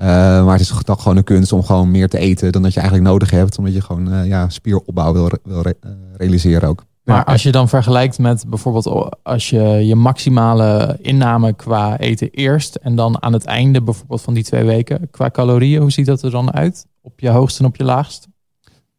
Uh, 0.01 0.07
maar 0.45 0.53
het 0.53 0.61
is 0.61 0.73
toch 0.85 1.03
gewoon 1.03 1.17
een 1.17 1.25
kunst 1.25 1.53
om 1.53 1.63
gewoon 1.63 1.91
meer 1.91 2.09
te 2.09 2.19
eten 2.19 2.53
dan 2.53 2.63
dat 2.63 2.73
je 2.73 2.81
eigenlijk 2.81 3.09
nodig 3.09 3.31
hebt. 3.31 3.59
Omdat 3.59 3.75
je 3.75 3.81
gewoon 3.81 4.13
uh, 4.13 4.27
ja, 4.27 4.49
spieropbouw 4.49 5.13
wil, 5.13 5.31
wil 5.43 5.63
re 5.63 5.77
uh, 5.87 5.91
realiseren 6.17 6.69
ook. 6.69 6.85
Maar 7.05 7.25
als 7.25 7.43
je 7.43 7.53
dan 7.53 7.69
vergelijkt 7.69 8.19
met 8.19 8.45
bijvoorbeeld 8.49 9.15
als 9.23 9.51
je 9.51 9.63
je 9.63 9.95
maximale 9.95 10.99
inname 11.01 11.53
qua 11.53 11.99
eten 11.99 12.31
eerst 12.31 12.75
en 12.75 12.97
dan 12.97 13.23
aan 13.23 13.33
het 13.33 13.45
einde 13.45 13.83
bijvoorbeeld 13.83 14.23
van 14.23 14.35
die 14.35 14.45
twee 14.45 14.65
weken 14.65 15.11
qua 15.11 15.31
calorieën, 15.31 15.81
hoe 15.81 15.93
ziet 15.93 16.07
dat 16.07 16.23
er 16.23 16.31
dan 16.31 16.53
uit? 16.53 16.87
Op 17.03 17.21
je 17.21 17.29
hoogste 17.29 17.63
en 17.63 17.69
op 17.69 17.77
je 17.77 17.85
laagst? 17.85 18.29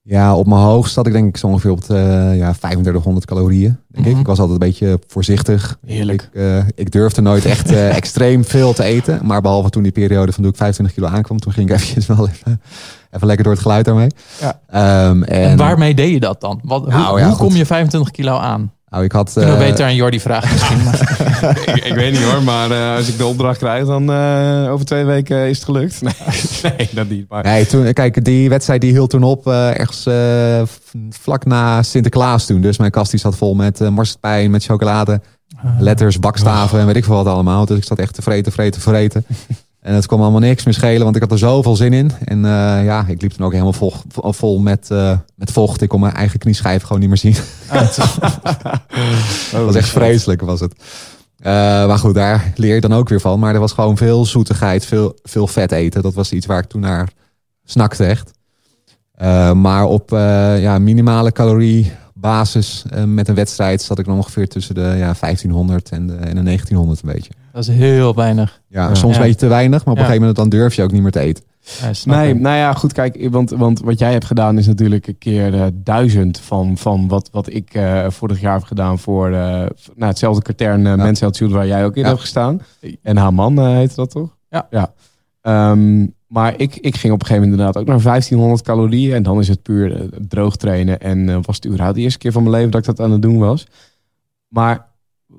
Ja, 0.10 0.36
op 0.36 0.48
mijn 0.48 0.62
hoogst 0.62 0.94
zat 0.94 1.08
ik 1.08 1.14
denk 1.14 1.28
ik 1.28 1.38
zo 1.38 1.48
ongeveer 1.48 1.72
op 1.72 1.86
de, 1.86 2.32
ja, 2.36 2.54
3500 2.54 3.26
calorieën. 3.26 3.78
Denk 3.88 4.06
ik. 4.06 4.18
ik 4.18 4.26
was 4.26 4.40
altijd 4.40 4.62
een 4.62 4.68
beetje 4.68 5.00
voorzichtig. 5.08 5.78
Heerlijk. 5.86 6.22
Ik, 6.22 6.42
uh, 6.42 6.58
ik 6.76 6.92
durfde 6.92 7.22
nooit 7.22 7.46
echt 7.46 7.72
uh, 7.72 7.96
extreem 7.96 8.46
veel 8.46 8.74
te 8.74 8.84
eten. 8.84 9.20
Maar 9.24 9.42
behalve 9.42 9.70
toen 9.70 9.84
die 9.84 9.92
periode 9.92 10.32
van 10.32 10.44
toen 10.44 10.52
ik 10.52 10.58
25 10.58 10.96
kilo 10.96 11.08
aankwam, 11.08 11.40
toen 11.40 11.54
ging 11.54 11.70
ik 11.70 11.76
eventjes 11.78 12.06
wel 12.06 12.28
even, 12.30 12.62
even 13.12 13.28
lekker 13.28 13.44
door 13.44 13.54
het 13.54 13.62
geluid 13.62 13.86
daarmee. 13.86 14.10
Ja. 14.40 14.60
Um, 15.10 15.24
en, 15.24 15.50
en, 15.50 15.58
waarmee 15.58 15.96
deed 15.96 16.12
je 16.12 16.20
dat 16.20 16.42
dan? 16.42 16.60
Wat, 16.64 16.88
nou, 16.88 17.10
hoe, 17.10 17.20
ja, 17.20 17.28
hoe 17.28 17.38
kom 17.38 17.56
je 17.56 17.66
25 17.66 18.12
kilo 18.12 18.38
aan? 18.38 18.72
Nou, 18.90 19.04
ik 19.04 19.12
had, 19.12 19.34
we 19.34 19.56
beter 19.58 19.86
aan 19.86 19.96
Jordi 19.96 20.20
vragen 20.20 20.52
misschien. 20.52 20.80
ik, 21.76 21.86
ik, 21.86 21.94
weet 21.94 22.12
niet 22.12 22.24
hoor, 22.24 22.44
maar 22.44 22.72
uh, 22.72 22.96
als 22.96 23.08
ik 23.08 23.18
de 23.18 23.26
opdracht 23.26 23.58
krijg, 23.58 23.86
dan 23.86 24.12
uh, 24.12 24.72
over 24.72 24.86
twee 24.86 25.06
weken 25.06 25.48
is 25.50 25.56
het 25.56 25.66
gelukt. 25.66 26.02
Nee, 26.02 26.14
nee 26.78 26.90
dat 26.92 27.10
niet. 27.10 27.30
Maar... 27.30 27.44
Nee, 27.44 27.66
toen, 27.66 27.94
kijk, 27.94 28.24
die 28.24 28.50
wedstrijd 28.50 28.82
die 28.82 28.92
hield 28.92 29.10
toen 29.10 29.24
op 29.24 29.48
uh, 29.48 29.80
ergens 29.80 30.08
vlak 31.10 31.46
na 31.46 31.84
Sinterklaas 31.84 32.46
toen. 32.46 32.62
Dus 32.62 32.78
mijn 32.78 32.92
kast 32.92 33.12
die 33.12 33.20
zat 33.20 33.36
vol 33.36 33.56
met 33.56 33.80
marsepein, 33.90 34.52
met 34.52 34.64
chocolade, 34.64 35.22
letters, 35.80 36.20
bakstaven 36.20 36.80
en 36.80 36.86
weet 36.86 36.96
ik 36.96 37.06
veel 37.06 37.16
wat 37.16 37.28
allemaal. 37.28 37.66
Dus 37.66 37.78
ik 37.78 37.84
zat 37.84 38.00
echt 38.00 38.14
te 38.14 38.22
vreten, 38.22 38.52
vreten, 38.52 38.82
vreten. 38.82 39.26
En 39.88 39.94
het 39.94 40.06
kwam 40.06 40.22
allemaal 40.22 40.40
niks 40.40 40.64
meer 40.64 40.74
schelen, 40.74 41.04
want 41.04 41.16
ik 41.16 41.22
had 41.22 41.32
er 41.32 41.38
zoveel 41.38 41.76
zin 41.76 41.94
in. 41.94 42.12
En 42.26 42.38
uh, 42.38 42.86
ja, 42.86 43.06
ik 43.08 43.22
liep 43.22 43.32
toen 43.32 43.46
ook 43.46 43.52
helemaal 43.52 43.74
vol, 43.74 43.94
vol 44.14 44.60
met, 44.60 44.90
uh, 44.92 45.18
met 45.36 45.52
vocht. 45.52 45.82
Ik 45.82 45.90
kon 45.90 46.00
mijn 46.00 46.14
eigen 46.14 46.40
knieschijf 46.40 46.82
gewoon 46.82 47.00
niet 47.00 47.10
meer 47.10 47.18
zien. 47.18 47.36
dat 49.52 49.66
was 49.66 49.76
echt 49.76 49.90
vreselijk, 49.90 50.42
was 50.42 50.60
het. 50.60 50.74
Uh, 51.40 51.46
maar 51.88 51.98
goed, 51.98 52.16
daar 52.16 52.54
leer 52.56 52.76
je 52.76 52.82
dan 52.82 52.94
ook 52.94 53.10
weer 53.10 53.22
van. 53.22 53.40
Maar 53.40 53.54
er 53.54 53.60
was 53.60 53.72
gewoon 53.72 53.98
veel 53.98 54.26
zoetigheid, 54.26 54.86
veel, 54.86 55.16
veel 55.24 55.48
vet 55.48 55.72
eten. 55.72 56.02
Dat 56.02 56.14
was 56.14 56.32
iets 56.32 56.46
waar 56.46 56.60
ik 56.60 56.70
toen 56.70 56.82
naar 56.82 57.10
snakte 57.64 58.06
echt. 58.06 58.32
maar 59.56 59.86
op 59.86 60.10
ja, 60.60 60.80
minimale 60.80 61.32
calorie 61.32 61.92
basis 62.14 62.86
met 63.06 63.28
een 63.28 63.36
wedstrijd 63.36 63.82
zat 63.82 64.00
ik 64.00 64.06
nog 64.06 64.16
ongeveer 64.16 64.48
tussen 64.48 64.76
de 64.76 64.82
ja, 64.82 65.16
1500 65.20 65.90
en 65.90 66.08
de, 66.08 66.14
en 66.14 66.36
de 66.36 66.44
1900 66.44 67.02
een 67.04 67.14
beetje. 67.14 67.32
Dat 67.58 67.68
is 67.68 67.76
heel 67.76 68.16
weinig. 68.16 68.62
Ja, 68.68 68.96
soms 68.96 69.16
een 69.16 69.22
beetje 69.22 69.36
te 69.36 69.48
weinig, 69.48 69.86
maar 69.86 69.94
op 69.94 70.00
een 70.00 70.06
gegeven 70.06 70.20
moment 70.20 70.36
dan 70.36 70.50
durf 70.50 70.74
je 70.74 70.84
ook 70.84 70.92
niet 70.92 71.02
meer 71.02 71.12
te 71.12 71.20
eten. 71.20 71.44
Nee, 72.04 72.34
nou 72.34 72.58
ja, 72.58 72.74
goed, 72.74 72.94
kijk, 72.94 73.28
want, 73.32 73.50
want 73.50 73.80
wat 73.80 74.00
jij 74.00 74.12
hebt 74.12 74.26
gedaan 74.26 74.58
is 74.58 74.68
natuurlijk 74.68 75.08
een 75.08 75.18
keer 75.18 75.54
uh, 75.54 75.66
duizend 75.74 76.40
van, 76.40 76.78
van 76.78 77.08
wat, 77.08 77.30
wat 77.32 77.54
ik 77.54 77.76
uh, 77.76 78.10
vorig 78.10 78.40
jaar 78.40 78.54
heb 78.54 78.64
gedaan 78.64 79.00
voor 79.00 79.30
uh, 79.30 79.36
nou, 79.36 79.70
hetzelfde 79.96 80.42
katern 80.42 80.80
uh, 80.80 80.86
ja. 80.86 80.96
Men's 80.96 81.20
Health 81.20 81.40
waar 81.40 81.68
jij 81.68 81.86
ook 81.86 81.96
in 81.96 82.06
hebt 82.06 82.20
gestaan. 82.20 82.62
En 83.02 83.18
Haman 83.18 83.68
heet 83.68 83.96
dat 83.96 84.10
toch? 84.10 84.38
Ja. 84.50 84.68
ja. 84.70 84.94
Ehm, 85.42 86.06
maar 86.28 86.54
ik, 86.58 86.76
ik 86.76 86.96
ging 86.96 87.14
op 87.14 87.20
een 87.20 87.26
gegeven 87.28 87.50
moment 87.50 87.52
inderdaad 87.52 87.78
ook 87.78 87.88
naar 87.88 88.02
1500 88.02 88.62
calorieën. 88.62 89.16
En 89.16 89.24
dan 89.24 89.40
is 89.40 89.48
het 89.48 89.62
puur 89.62 90.02
uh, 90.02 90.08
droog 90.28 90.56
trainen. 90.56 91.00
En 91.00 91.28
uh, 91.28 91.38
was 91.42 91.56
het 91.56 91.66
überhaupt 91.66 91.96
de 91.96 92.02
eerste 92.02 92.20
keer 92.20 92.32
van 92.32 92.44
mijn 92.44 92.56
leven 92.56 92.72
dat 92.72 92.80
ik 92.80 92.96
dat 92.96 93.06
aan 93.06 93.12
het 93.12 93.22
doen 93.22 93.38
was. 93.38 93.68
Maar 94.48 94.86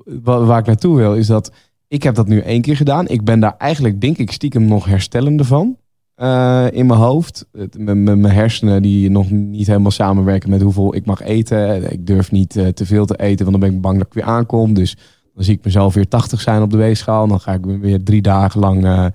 waar, 0.04 0.44
waar 0.44 0.58
ik 0.58 0.66
naartoe 0.66 0.96
wil 0.96 1.14
is 1.14 1.26
dat 1.26 1.52
ik 1.88 2.02
heb 2.02 2.14
dat 2.14 2.28
nu 2.28 2.40
één 2.40 2.60
keer 2.60 2.76
gedaan. 2.76 3.08
Ik 3.08 3.24
ben 3.24 3.40
daar 3.40 3.54
eigenlijk 3.58 4.00
denk 4.00 4.18
ik 4.18 4.32
stiekem 4.32 4.64
nog 4.64 4.84
herstellende 4.84 5.44
van. 5.44 5.76
Uh, 6.16 6.66
in 6.70 6.86
mijn 6.86 7.00
hoofd. 7.00 7.46
Mijn 7.76 8.24
hersenen 8.24 8.82
die 8.82 9.10
nog 9.10 9.30
niet 9.30 9.66
helemaal 9.66 9.90
samenwerken 9.90 10.50
met 10.50 10.62
hoeveel 10.62 10.94
ik 10.94 11.06
mag 11.06 11.22
eten. 11.22 11.92
Ik 11.92 12.06
durf 12.06 12.30
niet 12.30 12.56
uh, 12.56 12.66
te 12.66 12.86
veel 12.86 13.06
te 13.06 13.16
eten, 13.16 13.46
want 13.46 13.50
dan 13.50 13.60
ben 13.60 13.76
ik 13.76 13.80
bang 13.80 13.98
dat 13.98 14.06
ik 14.06 14.12
weer 14.12 14.24
aankom. 14.24 14.74
Dus 14.74 14.96
dan 15.34 15.44
zie 15.44 15.54
ik 15.54 15.64
mezelf 15.64 15.94
weer 15.94 16.08
80 16.08 16.40
zijn 16.40 16.62
op 16.62 16.70
de 16.70 16.76
weegschaal. 16.76 17.28
Dan 17.28 17.40
ga 17.40 17.52
ik 17.52 17.64
weer 17.64 18.04
drie 18.04 18.22
dagen 18.22 18.60
lang 18.60 18.84
uh, 18.84 19.06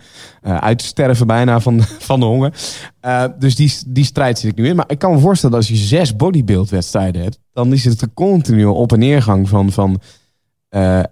uitsterven 0.42 1.28
bijna 1.28 1.60
van, 1.60 1.82
van 2.10 2.20
de 2.20 2.26
honger. 2.26 2.54
dus 3.40 3.56
die, 3.56 3.74
die 3.88 4.06
strijd 4.06 4.40
zit 4.40 4.52
ik 4.52 4.58
nu 4.58 4.68
in. 4.68 4.76
Maar 4.76 4.92
ik 4.92 5.00
kan 5.00 5.14
me 5.14 5.20
voorstellen 5.20 5.56
dat 5.56 5.70
als 5.70 5.80
je 5.80 5.86
zes 5.86 6.16
bodybuild 6.16 6.70
wedstrijden 6.70 7.22
hebt. 7.22 7.40
Dan 7.54 7.74
is 7.74 7.86
het 7.86 8.08
een 8.16 8.68
op- 8.68 8.94
en 8.94 9.00
neergang 9.00 9.50
van... 9.50 9.72
van 9.72 10.00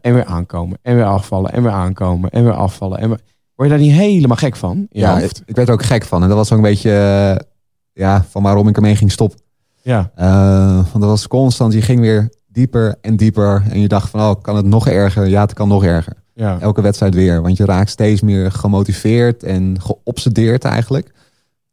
en 0.02 0.14
weer 0.14 0.26
aankomen, 0.26 0.78
en 0.82 0.96
weer 0.96 1.06
afvallen, 1.06 1.52
en 1.52 1.64
weer 1.64 1.72
aankomen, 1.72 2.30
en 2.30 2.44
weer 2.44 2.54
afvallen. 2.54 2.98
En 2.98 3.10
weer... 3.10 3.20
Word 3.56 3.70
je 3.70 3.78
daar 3.78 3.86
niet 3.86 3.96
helemaal 3.96 4.38
gek 4.38 4.56
van? 4.56 4.88
ja, 4.90 5.20
ik, 5.20 5.32
ik, 5.46 5.56
werd 5.56 5.68
er 5.68 5.74
ook 5.74 5.84
gek 5.84 6.06
van. 6.06 6.22
En 6.22 6.28
dat 6.28 6.38
was 6.38 6.52
ook 6.52 6.58
een 6.58 6.64
beetje 6.64 6.90
uh, 6.90 7.48
ja, 7.94 8.26
van 8.30 8.44
waarom 8.44 8.68
ik 8.68 8.76
ermee 8.76 8.96
ging 8.96 9.12
stoppen. 9.12 9.40
Ja. 9.82 10.12
Uh, 10.20 10.76
want 10.76 11.00
dat 11.00 11.10
was 11.10 11.28
constant. 11.28 11.74
Je 11.74 11.82
ging 11.82 12.00
weer 12.00 12.30
dieper 12.48 12.96
en 13.02 13.16
dieper. 13.16 13.64
En 13.70 13.80
je 13.80 13.88
dacht 13.88 14.10
van, 14.10 14.20
oh, 14.20 14.42
kan 14.42 14.56
het 14.56 14.66
nog 14.66 14.88
erger? 14.88 15.28
Ja, 15.28 15.42
het 15.42 15.54
kan 15.54 15.68
nog 15.68 15.84
erger. 15.84 16.14
Ja. 16.34 16.60
Elke 16.60 16.82
wedstrijd 16.82 17.16
weer. 17.16 17.42
Want 17.42 17.58
je 17.58 17.66
raakt 17.66 17.90
steeds 17.90 18.22
meer 18.22 18.52
gemotiveerd 18.52 19.44
en 19.44 19.82
geobsedeerd 19.82 20.64
eigenlijk. 20.64 21.12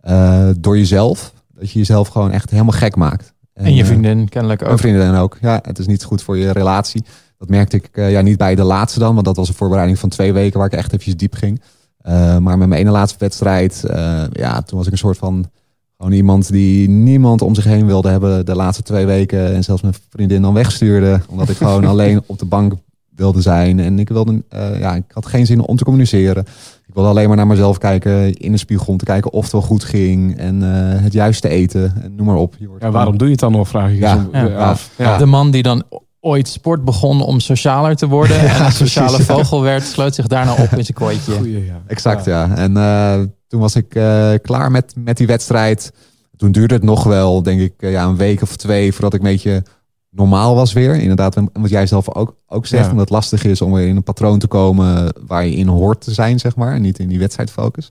Uh, 0.09 0.49
door 0.59 0.79
jezelf. 0.79 1.33
Dat 1.55 1.71
je 1.71 1.79
jezelf 1.79 2.09
gewoon 2.09 2.31
echt 2.31 2.51
helemaal 2.51 2.73
gek 2.73 2.97
maakt. 2.97 3.35
En, 3.55 3.65
en 3.65 3.75
je 3.75 3.85
vriendin 3.85 4.29
kennelijk 4.29 4.61
ook. 4.61 4.67
Mijn 4.67 4.79
vriendin 4.79 5.15
ook. 5.15 5.37
Ja, 5.41 5.59
het 5.63 5.79
is 5.79 5.87
niet 5.87 6.05
goed 6.05 6.23
voor 6.23 6.39
je 6.39 6.51
relatie. 6.51 7.05
Dat 7.39 7.49
merkte 7.49 7.77
ik 7.77 7.89
uh, 7.93 8.11
ja, 8.11 8.21
niet 8.21 8.39
bij 8.39 8.55
de 8.55 8.63
laatste 8.63 8.99
dan. 8.99 9.15
Want 9.15 9.27
dat 9.27 9.37
was 9.37 9.49
een 9.49 9.55
voorbereiding 9.55 9.99
van 9.99 10.09
twee 10.09 10.33
weken 10.33 10.59
waar 10.59 10.67
ik 10.67 10.73
echt 10.73 10.87
eventjes 10.87 11.17
diep 11.17 11.35
ging. 11.35 11.61
Uh, 12.07 12.39
maar 12.39 12.59
met 12.59 12.69
mijn 12.69 12.81
ene 12.81 12.91
laatste 12.91 13.19
wedstrijd, 13.19 13.85
uh, 13.91 14.23
ja, 14.33 14.63
toen 14.63 14.79
was 14.79 14.87
ik 14.87 14.93
een 14.93 14.99
soort 14.99 15.19
van 15.19 15.51
gewoon 15.97 16.13
iemand 16.13 16.53
die 16.53 16.89
niemand 16.89 17.43
om 17.43 17.55
zich 17.55 17.65
heen 17.65 17.87
wilde 17.87 18.09
hebben 18.09 18.47
de 18.47 18.55
laatste 18.55 18.83
twee 18.83 19.07
weken. 19.07 19.55
En 19.55 19.65
zelfs 19.65 19.83
mijn 19.83 19.95
vriendin 20.11 20.43
dan 20.43 20.55
wegstuurde. 20.55 21.21
Omdat 21.29 21.49
ik 21.49 21.57
gewoon 21.57 21.85
alleen 21.95 22.23
op 22.27 22.39
de 22.39 22.45
bank 22.45 22.73
wilde 23.15 23.41
zijn. 23.41 23.81
En 23.81 23.99
ik 23.99 24.09
wilde, 24.09 24.43
uh, 24.55 24.81
ja, 24.81 24.95
ik 24.95 25.05
had 25.13 25.27
geen 25.27 25.47
zin 25.47 25.61
om 25.61 25.77
te 25.77 25.85
communiceren. 25.85 26.45
Ik 26.87 26.95
wilde 26.95 27.09
alleen 27.09 27.29
maar 27.29 27.37
naar 27.37 27.47
mezelf 27.47 27.79
kijken 27.79 28.35
in 28.35 28.53
de 28.53 28.59
spiegel 28.59 28.87
om 28.87 28.97
te 28.97 29.05
kijken 29.05 29.33
of 29.33 29.43
het 29.43 29.53
wel 29.53 29.63
goed 29.63 29.85
ging. 29.85 30.37
En 30.37 30.61
het 31.03 31.13
juiste 31.13 31.49
eten. 31.49 31.95
En 32.03 32.15
noem 32.15 32.27
maar 32.27 32.37
op. 32.37 32.55
Ja, 32.79 32.91
waarom 32.91 33.19
doe 33.19 33.27
je 33.27 33.33
het 33.33 33.43
dan 33.43 33.53
nog, 33.53 33.69
vraag 33.69 33.91
ik 33.91 33.99
ja, 33.99 34.27
ja, 34.33 34.47
af. 34.47 34.91
Ja. 34.97 35.19
De 35.19 35.27
man 35.27 35.51
die 35.51 35.63
dan 35.63 35.85
ooit 36.29 36.49
sport 36.49 36.85
begon 36.85 37.21
om 37.21 37.41
socialer 37.41 37.97
te 37.97 38.09
worden. 38.09 38.37
Ja, 38.49 38.59
en 38.59 38.65
een 38.65 38.73
sociale 38.73 39.09
precies, 39.09 39.27
vogel 39.27 39.63
werd, 39.63 39.85
sloot 39.85 40.15
zich 40.15 40.27
daarna 40.27 40.53
op 40.53 40.73
in 40.73 40.85
zijn 40.85 40.97
kooitje. 40.97 41.33
Goeie, 41.33 41.65
ja. 41.65 41.83
Exact, 41.87 42.25
ja. 42.25 42.57
En 42.57 42.73
uh, 42.77 43.21
toen 43.49 43.61
was 43.61 43.77
ik 43.77 43.95
uh, 43.95 44.33
klaar 44.43 44.71
met, 44.71 44.95
met 44.97 45.17
die 45.17 45.27
wedstrijd. 45.27 45.93
Toen 46.37 46.53
duurde 46.53 46.75
het 46.75 46.83
nog 46.83 47.05
wel, 47.05 47.43
denk 47.43 47.61
ik, 47.61 47.75
uh, 47.79 47.91
ja, 47.91 48.05
een 48.05 48.17
week 48.17 48.43
of 48.43 48.57
twee 48.57 48.93
voordat 48.93 49.15
ik 49.15 49.21
een 49.21 49.31
beetje 49.31 49.63
normaal 50.11 50.55
was 50.55 50.73
weer. 50.73 50.95
Inderdaad, 50.95 51.37
wat 51.53 51.71
jij 51.71 51.87
zelf 51.87 52.15
ook, 52.15 52.35
ook 52.47 52.67
zegt, 52.67 52.85
ja. 52.85 52.91
omdat 52.91 53.05
het 53.05 53.15
lastig 53.15 53.45
is 53.45 53.61
om 53.61 53.73
weer 53.73 53.89
in 53.89 53.97
een 53.97 54.03
patroon 54.03 54.39
te 54.39 54.47
komen 54.47 55.15
waar 55.27 55.47
je 55.47 55.57
in 55.57 55.69
hoort 55.69 56.01
te 56.01 56.13
zijn, 56.13 56.39
zeg 56.39 56.57
maar. 56.57 56.75
En 56.75 56.83
niet 56.83 56.99
in 56.99 57.09
die 57.09 57.19
wedstrijdfocus. 57.19 57.91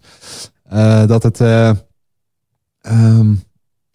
dat 1.07 1.23
het, 1.23 1.39
um, 2.81 3.41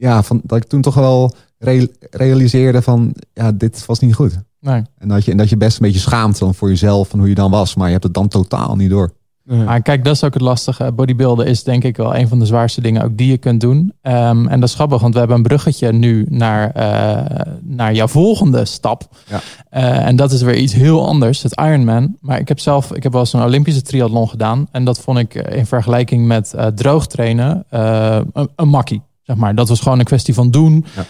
ja, 0.02 0.22
van, 0.22 0.40
dat 0.44 0.58
ik 0.58 0.64
toen 0.64 0.80
toch 0.80 0.94
wel 0.94 1.34
re 1.58 1.90
realiseerde 2.10 2.82
van, 2.82 3.14
ja, 3.32 3.52
dit 3.52 3.86
was 3.86 3.98
niet 3.98 4.14
goed. 4.14 4.38
Nee. 4.60 4.82
En, 4.98 5.08
dat 5.08 5.24
je, 5.24 5.30
en 5.30 5.36
dat 5.36 5.48
je 5.48 5.56
best 5.56 5.76
een 5.76 5.86
beetje 5.86 6.00
schaamt 6.00 6.38
dan 6.38 6.54
voor 6.54 6.68
jezelf 6.68 7.08
van 7.08 7.18
hoe 7.18 7.28
je 7.28 7.34
dan 7.34 7.50
was. 7.50 7.74
Maar 7.74 7.86
je 7.86 7.92
hebt 7.92 8.04
het 8.04 8.14
dan 8.14 8.28
totaal 8.28 8.76
niet 8.76 8.90
door. 8.90 9.12
Nee. 9.44 9.64
Maar 9.64 9.82
kijk, 9.82 10.04
dat 10.04 10.14
is 10.14 10.24
ook 10.24 10.34
het 10.34 10.42
lastige. 10.42 10.92
Bodybuilden 10.92 11.46
is 11.46 11.62
denk 11.62 11.84
ik 11.84 11.96
wel 11.96 12.16
een 12.16 12.28
van 12.28 12.38
de 12.38 12.46
zwaarste 12.46 12.80
dingen 12.80 13.02
ook 13.02 13.16
die 13.16 13.30
je 13.30 13.38
kunt 13.38 13.60
doen. 13.60 13.78
Um, 14.02 14.48
en 14.48 14.60
dat 14.60 14.68
is 14.68 14.74
grappig, 14.74 15.00
want 15.00 15.12
we 15.12 15.18
hebben 15.18 15.36
een 15.36 15.42
bruggetje 15.42 15.92
nu 15.92 16.26
naar, 16.28 16.72
uh, 16.76 17.40
naar 17.62 17.94
jouw 17.94 18.08
volgende 18.08 18.64
stap. 18.64 19.08
Ja. 19.28 19.40
Uh, 19.72 20.06
en 20.06 20.16
dat 20.16 20.32
is 20.32 20.42
weer 20.42 20.56
iets 20.56 20.72
heel 20.72 21.06
anders, 21.06 21.42
het 21.42 21.60
Ironman. 21.60 22.16
Maar 22.20 22.38
ik 22.38 22.48
heb 22.48 22.60
zelf, 22.60 22.92
ik 22.92 23.02
heb 23.02 23.12
wel 23.12 23.20
eens 23.20 23.32
een 23.32 23.42
Olympische 23.42 23.82
triathlon 23.82 24.28
gedaan. 24.28 24.66
En 24.70 24.84
dat 24.84 24.98
vond 24.98 25.18
ik 25.18 25.34
in 25.34 25.66
vergelijking 25.66 26.26
met 26.26 26.52
uh, 26.56 26.66
droog 26.66 27.06
trainen 27.06 27.64
een, 27.68 28.48
een 28.56 28.68
makkie. 28.68 29.02
Zeg 29.22 29.36
maar, 29.36 29.54
dat 29.54 29.68
was 29.68 29.80
gewoon 29.80 29.98
een 29.98 30.04
kwestie 30.04 30.34
van 30.34 30.50
doen. 30.50 30.84
Ja. 30.94 31.04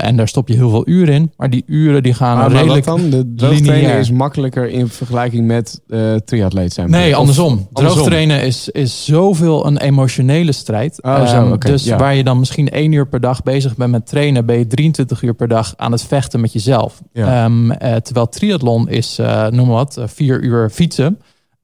Uh, 0.00 0.08
en 0.08 0.16
daar 0.16 0.28
stop 0.28 0.48
je 0.48 0.54
heel 0.54 0.70
veel 0.70 0.88
uren 0.88 1.14
in. 1.14 1.32
Maar 1.36 1.50
die 1.50 1.62
uren 1.66 2.02
die 2.02 2.14
gaan 2.14 2.36
maar 2.36 2.52
redelijk 2.52 2.84
dan? 2.84 3.10
De 3.10 3.34
droogtrainen 3.34 3.98
is 3.98 4.10
makkelijker 4.10 4.68
in 4.68 4.88
vergelijking 4.88 5.46
met 5.46 5.80
uh, 5.88 6.14
triatleet 6.14 6.72
zijn. 6.72 6.90
Nee, 6.90 7.12
of, 7.12 7.18
andersom. 7.18 7.68
Droogtrainen 7.72 8.42
is, 8.42 8.68
is 8.68 9.04
zoveel 9.04 9.66
een 9.66 9.76
emotionele 9.76 10.52
strijd. 10.52 11.02
Oh, 11.02 11.26
zo, 11.26 11.44
um, 11.44 11.52
okay. 11.52 11.70
dus 11.70 11.84
ja. 11.84 11.96
waar 11.96 12.14
je 12.14 12.24
dan 12.24 12.38
misschien 12.38 12.68
één 12.68 12.92
uur 12.92 13.06
per 13.06 13.20
dag 13.20 13.42
bezig 13.42 13.76
bent 13.76 13.90
met 13.90 14.06
trainen... 14.06 14.46
ben 14.46 14.58
je 14.58 14.66
23 14.66 15.22
uur 15.22 15.34
per 15.34 15.48
dag 15.48 15.74
aan 15.76 15.92
het 15.92 16.02
vechten 16.02 16.40
met 16.40 16.52
jezelf. 16.52 17.02
Ja. 17.12 17.44
Um, 17.44 17.70
uh, 17.70 17.76
terwijl 17.78 18.28
triathlon 18.28 18.88
is, 18.88 19.18
uh, 19.18 19.46
noem 19.46 19.66
maar 19.66 19.76
wat, 19.76 20.00
vier 20.04 20.42
uur 20.42 20.70
fietsen. 20.70 21.20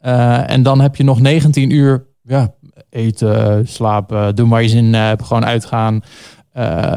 Uh, 0.07 0.51
en 0.51 0.63
dan 0.63 0.81
heb 0.81 0.97
je 0.97 1.05
nog 1.05 1.21
19 1.21 1.71
uur... 1.71 2.11
Ja, 2.25 2.55
eten, 2.93 3.69
slapen, 3.69 4.37
doen 4.37 4.49
waar 4.49 4.63
je 4.63 4.69
zin 4.69 4.95
hebt, 4.95 5.23
gewoon 5.23 5.45
uitgaan. 5.45 6.03
Uh, 6.57 6.93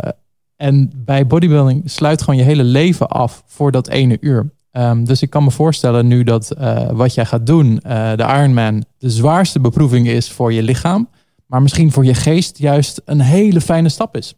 en 0.55 0.91
bij 0.95 1.27
bodybuilding 1.27 1.81
sluit 1.85 2.21
gewoon 2.21 2.39
je 2.39 2.45
hele 2.45 2.63
leven 2.63 3.07
af 3.07 3.43
voor 3.45 3.71
dat 3.71 3.87
ene 3.87 4.17
uur. 4.21 4.53
Um, 4.71 5.05
dus 5.05 5.21
ik 5.21 5.29
kan 5.29 5.43
me 5.43 5.51
voorstellen 5.51 6.07
nu 6.07 6.23
dat 6.23 6.51
uh, 6.59 6.89
wat 6.91 7.13
jij 7.13 7.25
gaat 7.25 7.45
doen, 7.45 7.81
uh, 7.87 8.11
de 8.15 8.23
Ironman, 8.23 8.83
de 8.97 9.09
zwaarste 9.09 9.59
beproeving 9.59 10.07
is 10.07 10.31
voor 10.31 10.53
je 10.53 10.63
lichaam. 10.63 11.09
Maar 11.45 11.61
misschien 11.61 11.91
voor 11.91 12.05
je 12.05 12.13
geest 12.13 12.57
juist 12.57 13.01
een 13.05 13.21
hele 13.21 13.61
fijne 13.61 13.89
stap 13.89 14.15
is. 14.17 14.35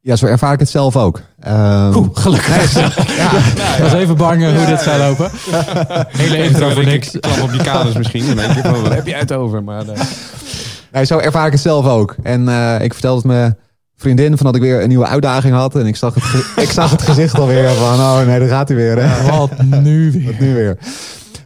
Ja, 0.00 0.16
zo 0.16 0.26
ervaar 0.26 0.52
ik 0.52 0.58
het 0.58 0.68
zelf 0.68 0.96
ook. 0.96 1.22
Um, 1.46 1.96
Oeh, 1.96 2.08
gelukkig. 2.12 2.72
Ja, 2.74 2.90
ja, 3.56 3.76
ik 3.76 3.82
was 3.82 3.92
even 3.92 4.16
bang 4.16 4.56
hoe 4.56 4.66
dit 4.66 4.80
zou 4.80 4.98
lopen. 4.98 5.30
Hele 6.08 6.44
intro 6.44 6.70
voor 6.70 6.84
niks. 6.84 7.10
Klap 7.20 7.40
op 7.42 7.50
die 7.50 7.62
kaders 7.62 7.96
misschien. 7.96 8.26
Dan 8.26 8.36
denk 8.36 8.52
je 8.52 8.88
heb 8.88 9.06
je 9.06 9.14
het 9.14 9.32
over? 9.32 9.64
Maar, 9.64 9.84
uh... 9.84 10.00
nee, 10.94 11.04
zo 11.04 11.18
ervaar 11.18 11.46
ik 11.46 11.52
het 11.52 11.60
zelf 11.60 11.86
ook. 11.86 12.16
En 12.22 12.42
uh, 12.42 12.80
ik 12.80 12.92
vertelde 12.92 13.28
het 13.28 13.38
me 13.38 13.56
vriendin 13.96 14.36
van 14.36 14.46
dat 14.46 14.54
ik 14.54 14.60
weer 14.60 14.82
een 14.82 14.88
nieuwe 14.88 15.06
uitdaging 15.06 15.54
had. 15.54 15.76
En 15.76 15.86
ik 15.86 15.96
zag 15.96 16.14
het, 16.14 16.64
ik 16.64 16.70
zag 16.70 16.90
het 16.90 17.02
gezicht 17.02 17.38
alweer 17.38 17.70
van, 17.70 17.98
oh 17.98 18.26
nee, 18.26 18.38
daar 18.38 18.48
gaat 18.48 18.68
hij 18.68 18.76
weer. 18.76 19.02
Hè? 19.02 19.30
Wat 19.30 19.62
nu 19.62 20.10
weer? 20.12 20.24
Wat 20.24 20.38
nu 20.38 20.54
weer. 20.54 20.78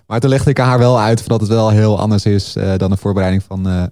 Maar 0.06 0.20
toen 0.20 0.30
legde 0.30 0.50
ik 0.50 0.58
haar 0.58 0.78
wel 0.78 1.00
uit 1.00 1.28
dat 1.28 1.40
het 1.40 1.48
wel 1.48 1.70
heel 1.70 1.98
anders 1.98 2.24
is 2.24 2.56
uh, 2.56 2.72
dan 2.76 2.90
de 2.90 2.96
voorbereiding 2.96 3.42
van 3.42 3.68
uh, 3.68 3.82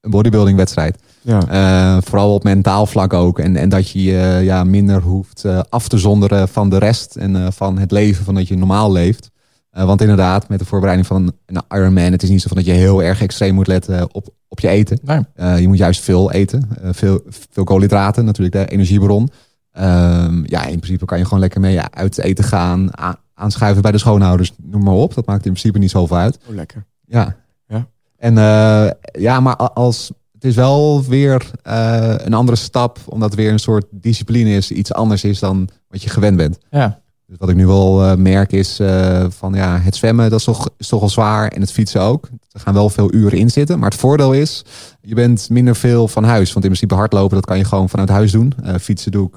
een 0.00 0.10
bodybuilding 0.10 0.56
wedstrijd. 0.56 0.98
Ja. 1.22 2.02
Vooral 2.02 2.34
op 2.34 2.44
mentaal 2.44 2.86
vlak 2.86 3.12
ook. 3.12 3.38
En, 3.38 3.56
en 3.56 3.68
dat 3.68 3.90
je 3.90 4.02
je 4.02 4.40
ja, 4.42 4.64
minder 4.64 5.02
hoeft 5.02 5.44
af 5.68 5.88
te 5.88 5.98
zonderen 5.98 6.48
van 6.48 6.70
de 6.70 6.78
rest 6.78 7.16
en 7.16 7.52
van 7.52 7.78
het 7.78 7.90
leven 7.90 8.24
van 8.24 8.34
dat 8.34 8.48
je 8.48 8.56
normaal 8.56 8.92
leeft. 8.92 9.29
Uh, 9.76 9.84
want 9.84 10.00
inderdaad, 10.00 10.48
met 10.48 10.58
de 10.58 10.64
voorbereiding 10.64 11.08
van 11.08 11.32
een 11.46 11.62
Ironman, 11.68 12.12
het 12.12 12.22
is 12.22 12.28
niet 12.28 12.42
zo 12.42 12.48
van 12.48 12.56
dat 12.56 12.66
je 12.66 12.72
heel 12.72 13.02
erg 13.02 13.22
extreem 13.22 13.54
moet 13.54 13.66
letten 13.66 14.14
op, 14.14 14.28
op 14.48 14.60
je 14.60 14.68
eten. 14.68 14.98
Nee. 15.02 15.20
Uh, 15.36 15.60
je 15.60 15.68
moet 15.68 15.78
juist 15.78 16.00
veel 16.00 16.32
eten. 16.32 16.68
Uh, 16.82 16.88
veel, 16.92 17.20
veel 17.28 17.64
koolhydraten, 17.64 18.24
natuurlijk 18.24 18.56
de 18.56 18.72
energiebron. 18.72 19.28
ja, 20.44 20.66
in 20.66 20.78
principe 20.78 21.04
kan 21.04 21.18
je 21.18 21.24
gewoon 21.24 21.40
lekker 21.40 21.60
mee 21.60 21.80
uit 21.80 22.18
eten 22.18 22.44
gaan, 22.44 22.90
aanschuiven 23.34 23.82
bij 23.82 23.92
de 23.92 23.98
schoonouders, 23.98 24.52
noem 24.62 24.82
maar 24.82 24.94
op. 24.94 25.14
Dat 25.14 25.26
maakt 25.26 25.46
in 25.46 25.52
principe 25.52 25.78
niet 25.78 25.90
zoveel 25.90 26.16
uit. 26.16 26.38
Oh, 26.48 26.54
lekker. 26.54 26.84
Ja. 27.04 27.36
ja. 27.66 27.86
En 28.16 28.34
ja, 29.12 29.40
maar 29.40 29.56
als, 29.56 30.10
het 30.32 30.44
is 30.44 30.54
wel 30.54 31.04
weer 31.04 31.50
een 32.24 32.34
andere 32.34 32.58
stap, 32.58 32.98
omdat 33.06 33.30
het 33.30 33.40
weer 33.40 33.52
een 33.52 33.58
soort 33.58 33.86
discipline 33.90 34.50
is, 34.50 34.70
iets 34.70 34.92
anders 34.92 35.24
is 35.24 35.38
dan 35.38 35.68
wat 35.88 36.02
je 36.02 36.10
gewend 36.10 36.36
bent. 36.36 36.58
Ja. 36.70 37.00
Dus 37.30 37.38
wat 37.38 37.48
ik 37.48 37.56
nu 37.56 37.66
wel 37.66 38.04
uh, 38.04 38.14
merk 38.14 38.52
is 38.52 38.80
uh, 38.80 39.24
van 39.28 39.52
ja, 39.52 39.78
het 39.78 39.96
zwemmen 39.96 40.30
dat 40.30 40.38
is 40.38 40.44
toch, 40.44 40.68
is 40.76 40.88
toch 40.88 41.02
al 41.02 41.08
zwaar 41.08 41.48
en 41.48 41.60
het 41.60 41.72
fietsen 41.72 42.00
ook. 42.00 42.28
Er 42.52 42.60
gaan 42.60 42.74
wel 42.74 42.90
veel 42.90 43.14
uren 43.14 43.38
in 43.38 43.50
zitten. 43.50 43.78
Maar 43.78 43.90
het 43.90 43.98
voordeel 43.98 44.32
is, 44.32 44.64
je 45.00 45.14
bent 45.14 45.48
minder 45.50 45.76
veel 45.76 46.08
van 46.08 46.24
huis. 46.24 46.52
Want 46.52 46.64
in 46.64 46.70
principe 46.70 46.94
hardlopen, 46.94 47.34
dat 47.34 47.46
kan 47.46 47.58
je 47.58 47.64
gewoon 47.64 47.88
vanuit 47.88 48.08
huis 48.08 48.32
doen. 48.32 48.52
Uh, 48.64 48.74
fietsen 48.74 49.12
doe 49.12 49.26
ik 49.26 49.32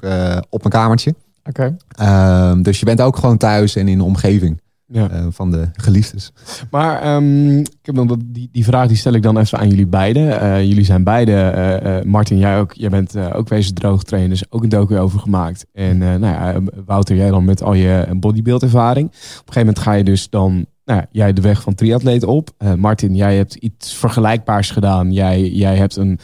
op 0.48 0.58
mijn 0.58 0.72
kamertje. 0.72 1.14
Oké. 1.44 1.76
Okay. 1.96 2.62
dus 2.62 2.78
je 2.78 2.84
bent 2.84 3.00
ook 3.00 3.16
gewoon 3.16 3.36
thuis 3.36 3.76
en 3.76 3.88
in 3.88 3.98
de 3.98 4.04
omgeving. 4.04 4.60
Ja. 4.86 5.10
Uh, 5.10 5.26
van 5.30 5.50
de 5.50 5.68
geliefdes. 5.72 6.32
Maar 6.70 7.16
um, 7.16 7.58
ik 7.58 7.78
heb 7.82 7.94
dan 7.94 8.22
die, 8.24 8.48
die 8.52 8.64
vraag 8.64 8.88
die 8.88 8.96
stel 8.96 9.12
ik 9.12 9.22
dan 9.22 9.38
even 9.38 9.58
aan 9.58 9.68
jullie 9.68 9.86
beiden. 9.86 10.26
Uh, 10.26 10.62
jullie 10.62 10.84
zijn 10.84 11.04
beide, 11.04 11.52
uh, 11.84 12.10
Martin, 12.10 12.38
jij 12.38 12.58
ook. 12.58 12.72
Jij 12.72 12.88
bent 12.88 13.16
ook 13.16 13.48
wezen 13.48 13.74
droogtrainer, 13.74 14.30
dus 14.30 14.52
ook 14.52 14.62
een 14.62 14.68
docu 14.68 14.98
over 14.98 15.20
gemaakt. 15.20 15.66
En 15.72 15.98
nou 15.98 16.20
ja, 16.20 16.60
Wouter, 16.86 17.16
jij 17.16 17.30
dan 17.30 17.44
met 17.44 17.62
al 17.62 17.74
je 17.74 18.06
bodybuild 18.16 18.62
ervaring. 18.62 19.06
Op 19.06 19.14
een 19.14 19.18
gegeven 19.20 19.58
moment 19.58 19.78
ga 19.78 19.92
je 19.92 20.04
dus 20.04 20.30
dan 20.30 20.66
nou, 20.84 21.02
jij 21.10 21.32
de 21.32 21.40
weg 21.40 21.62
van 21.62 21.74
triatleet 21.74 22.24
op. 22.24 22.50
Martin, 22.76 23.14
jij 23.14 23.36
hebt 23.36 23.54
iets 23.54 23.94
vergelijkbaars 23.94 24.70
gedaan. 24.70 25.12
Jij, 25.12 25.48
jij 25.48 25.76
hebt 25.76 25.96
een 25.96 26.18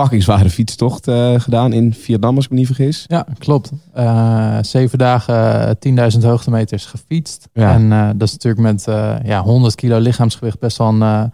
fucking 0.00 0.22
zware 0.22 0.50
fietstocht 0.50 1.08
uh, 1.08 1.40
gedaan 1.40 1.72
in 1.72 1.94
Vietnam, 1.94 2.36
als 2.36 2.44
ik 2.44 2.50
me 2.50 2.56
niet 2.56 2.66
vergis. 2.66 3.04
Ja, 3.06 3.26
klopt. 3.38 3.70
Uh, 3.96 4.58
zeven 4.60 4.98
dagen, 4.98 5.78
10.000 6.18 6.24
hoogtemeters 6.24 6.86
gefietst. 6.86 7.48
Ja. 7.52 7.72
En 7.72 7.82
uh, 7.82 8.08
dat 8.16 8.28
is 8.28 8.32
natuurlijk 8.32 8.62
met 8.62 8.84
ja, 9.24 9.42
100 9.42 9.74
kilo 9.74 9.98
lichaamsgewicht 9.98 10.58
best 10.58 10.78
wel 10.78 10.88
een, 10.88 11.32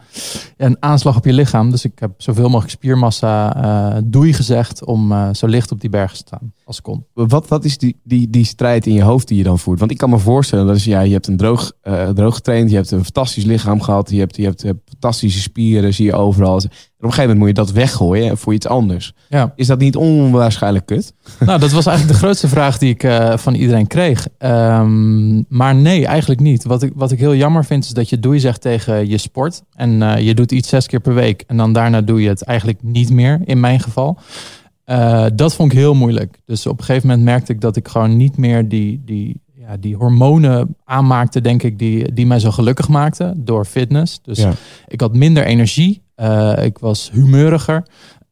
een, 0.56 0.76
aanslag 0.80 1.16
op 1.16 1.24
je 1.24 1.32
lichaam. 1.32 1.70
Dus 1.70 1.84
ik 1.84 1.98
heb 1.98 2.10
zoveel 2.16 2.48
mogelijk 2.48 2.70
spiermassa 2.70 4.00
doei 4.04 4.32
gezegd 4.32 4.84
om 4.84 5.34
zo 5.34 5.46
licht 5.46 5.72
op 5.72 5.80
die 5.80 5.90
bergen 5.90 6.16
te 6.16 6.24
staan 6.26 6.52
als 6.66 6.80
kon. 6.80 7.06
Wat, 7.14 7.48
wat 7.48 7.64
is 7.64 7.78
die, 7.78 8.00
die, 8.04 8.30
die 8.30 8.44
strijd 8.44 8.86
in 8.86 8.92
je 8.92 9.02
hoofd 9.02 9.28
die 9.28 9.36
je 9.36 9.42
dan 9.42 9.58
voert? 9.58 9.78
Want 9.78 9.90
ik 9.90 9.98
kan 9.98 10.10
me 10.10 10.18
voorstellen 10.18 10.66
dat 10.66 10.76
is, 10.76 10.84
ja, 10.84 11.00
je 11.00 11.12
hebt 11.12 11.26
een 11.26 11.36
droog, 11.36 11.72
droog 12.14 12.34
getraind, 12.34 12.70
je 12.70 12.76
hebt 12.76 12.90
een 12.90 13.04
fantastisch 13.04 13.44
lichaam 13.44 13.80
gehad, 13.80 14.10
je 14.10 14.18
hebt, 14.18 14.36
je 14.36 14.42
hebt, 14.42 14.60
je 14.60 14.66
hebt 14.66 14.80
fantastische 14.88 15.40
spieren, 15.40 15.94
zie 15.94 16.04
je 16.04 16.14
overal 16.14 16.60
een 17.06 17.12
gegeven 17.12 17.36
moment 17.36 17.38
moet 17.38 17.66
je 17.66 17.72
dat 17.72 17.82
weggooien 17.82 18.38
voor 18.38 18.54
iets 18.54 18.66
anders. 18.66 19.12
Ja. 19.28 19.52
Is 19.56 19.66
dat 19.66 19.78
niet 19.78 19.96
onwaarschijnlijk 19.96 20.86
kut? 20.86 21.14
Nou, 21.38 21.60
dat 21.60 21.70
was 21.70 21.86
eigenlijk 21.86 22.18
de 22.18 22.24
grootste 22.24 22.48
vraag 22.48 22.78
die 22.78 22.90
ik 22.90 23.02
uh, 23.02 23.36
van 23.36 23.54
iedereen 23.54 23.86
kreeg. 23.86 24.28
Um, 24.38 25.44
maar 25.48 25.74
nee, 25.74 26.06
eigenlijk 26.06 26.40
niet. 26.40 26.64
Wat 26.64 26.82
ik, 26.82 26.92
wat 26.94 27.12
ik 27.12 27.18
heel 27.18 27.34
jammer 27.34 27.64
vind 27.64 27.84
is 27.84 27.90
dat 27.90 28.08
je 28.08 28.18
doei 28.18 28.40
zegt 28.40 28.60
tegen 28.60 29.08
je 29.08 29.18
sport. 29.18 29.62
En 29.74 29.90
uh, 30.00 30.18
je 30.18 30.34
doet 30.34 30.52
iets 30.52 30.68
zes 30.68 30.86
keer 30.86 31.00
per 31.00 31.14
week. 31.14 31.44
En 31.46 31.56
dan 31.56 31.72
daarna 31.72 32.00
doe 32.00 32.22
je 32.22 32.28
het 32.28 32.42
eigenlijk 32.42 32.82
niet 32.82 33.10
meer, 33.10 33.40
in 33.44 33.60
mijn 33.60 33.80
geval. 33.80 34.18
Uh, 34.86 35.26
dat 35.34 35.54
vond 35.54 35.72
ik 35.72 35.78
heel 35.78 35.94
moeilijk. 35.94 36.38
Dus 36.44 36.66
op 36.66 36.78
een 36.78 36.84
gegeven 36.84 37.08
moment 37.08 37.26
merkte 37.26 37.52
ik 37.52 37.60
dat 37.60 37.76
ik 37.76 37.88
gewoon 37.88 38.16
niet 38.16 38.36
meer 38.36 38.68
die, 38.68 39.02
die, 39.04 39.40
ja, 39.54 39.76
die 39.76 39.96
hormonen 39.96 40.76
aanmaakte, 40.84 41.40
denk 41.40 41.62
ik, 41.62 41.78
die, 41.78 42.12
die 42.12 42.26
mij 42.26 42.38
zo 42.38 42.50
gelukkig 42.50 42.88
maakten 42.88 43.44
door 43.44 43.64
fitness. 43.64 44.20
Dus 44.22 44.38
ja. 44.38 44.52
ik 44.88 45.00
had 45.00 45.14
minder 45.14 45.44
energie. 45.44 46.02
Uh, 46.16 46.64
ik 46.64 46.78
was 46.78 47.10
humeuriger. 47.12 47.86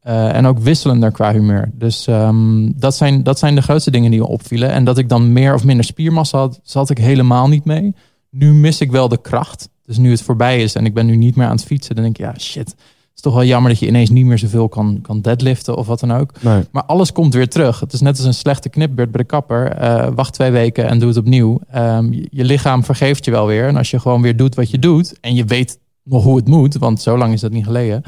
Uh, 0.07 0.35
en 0.35 0.45
ook 0.45 0.59
wisselender 0.59 1.11
qua 1.11 1.31
humeur. 1.31 1.71
Dus 1.73 2.07
um, 2.07 2.73
dat, 2.79 2.95
zijn, 2.95 3.23
dat 3.23 3.39
zijn 3.39 3.55
de 3.55 3.61
grootste 3.61 3.91
dingen 3.91 4.11
die 4.11 4.19
me 4.19 4.27
opvielen. 4.27 4.71
En 4.71 4.83
dat 4.83 4.97
ik 4.97 5.09
dan 5.09 5.33
meer 5.33 5.53
of 5.53 5.63
minder 5.63 5.85
spiermassa 5.85 6.37
had, 6.37 6.59
zat 6.63 6.89
ik 6.89 6.97
helemaal 6.97 7.47
niet 7.47 7.65
mee. 7.65 7.95
Nu 8.29 8.53
mis 8.53 8.81
ik 8.81 8.91
wel 8.91 9.07
de 9.07 9.21
kracht. 9.21 9.69
Dus 9.85 9.97
nu 9.97 10.11
het 10.11 10.21
voorbij 10.21 10.61
is 10.61 10.75
en 10.75 10.85
ik 10.85 10.93
ben 10.93 11.05
nu 11.05 11.15
niet 11.15 11.35
meer 11.35 11.45
aan 11.45 11.55
het 11.55 11.65
fietsen, 11.65 11.95
dan 11.95 12.03
denk 12.03 12.17
ik, 12.17 12.25
ja 12.25 12.33
shit. 12.37 12.75
Het 13.15 13.25
is 13.25 13.31
toch 13.31 13.41
wel 13.41 13.49
jammer 13.49 13.71
dat 13.71 13.79
je 13.79 13.87
ineens 13.87 14.09
niet 14.09 14.25
meer 14.25 14.37
zoveel 14.37 14.69
kan, 14.69 14.99
kan 15.01 15.21
deadliften 15.21 15.77
of 15.77 15.87
wat 15.87 15.99
dan 15.99 16.13
ook. 16.13 16.31
Nee. 16.41 16.63
Maar 16.71 16.83
alles 16.83 17.11
komt 17.11 17.33
weer 17.33 17.49
terug. 17.49 17.79
Het 17.79 17.93
is 17.93 18.01
net 18.01 18.17
als 18.17 18.25
een 18.25 18.33
slechte 18.33 18.69
knipbeurt 18.69 19.11
bij 19.11 19.21
de 19.21 19.27
kapper. 19.27 19.81
Uh, 19.81 20.07
wacht 20.15 20.33
twee 20.33 20.51
weken 20.51 20.87
en 20.87 20.99
doe 20.99 21.07
het 21.07 21.17
opnieuw. 21.17 21.59
Um, 21.75 22.13
je, 22.13 22.27
je 22.29 22.43
lichaam 22.43 22.83
vergeeft 22.83 23.25
je 23.25 23.31
wel 23.31 23.47
weer. 23.47 23.67
En 23.67 23.77
als 23.77 23.91
je 23.91 23.99
gewoon 23.99 24.21
weer 24.21 24.37
doet 24.37 24.55
wat 24.55 24.69
je 24.69 24.79
doet 24.79 25.19
en 25.21 25.35
je 25.35 25.45
weet 25.45 25.79
nog 26.03 26.23
hoe 26.23 26.35
het 26.35 26.47
moet, 26.47 26.77
want 26.77 27.01
zo 27.01 27.17
lang 27.17 27.33
is 27.33 27.41
dat 27.41 27.51
niet 27.51 27.65
geleden. 27.65 28.03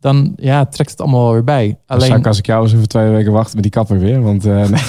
Dan 0.00 0.32
ja, 0.36 0.66
trekt 0.66 0.90
het 0.90 1.00
allemaal 1.00 1.32
weer 1.32 1.44
bij. 1.44 1.78
Alleen 1.86 2.24
als 2.24 2.38
ik 2.38 2.46
jou 2.46 2.62
eens 2.62 2.72
even 2.72 2.88
twee 2.88 3.10
weken 3.10 3.32
wachten 3.32 3.54
met 3.54 3.62
die 3.62 3.72
kapper 3.72 3.98
weer, 3.98 4.22
want 4.22 4.46
uh, 4.46 4.68
nee, 4.68 4.80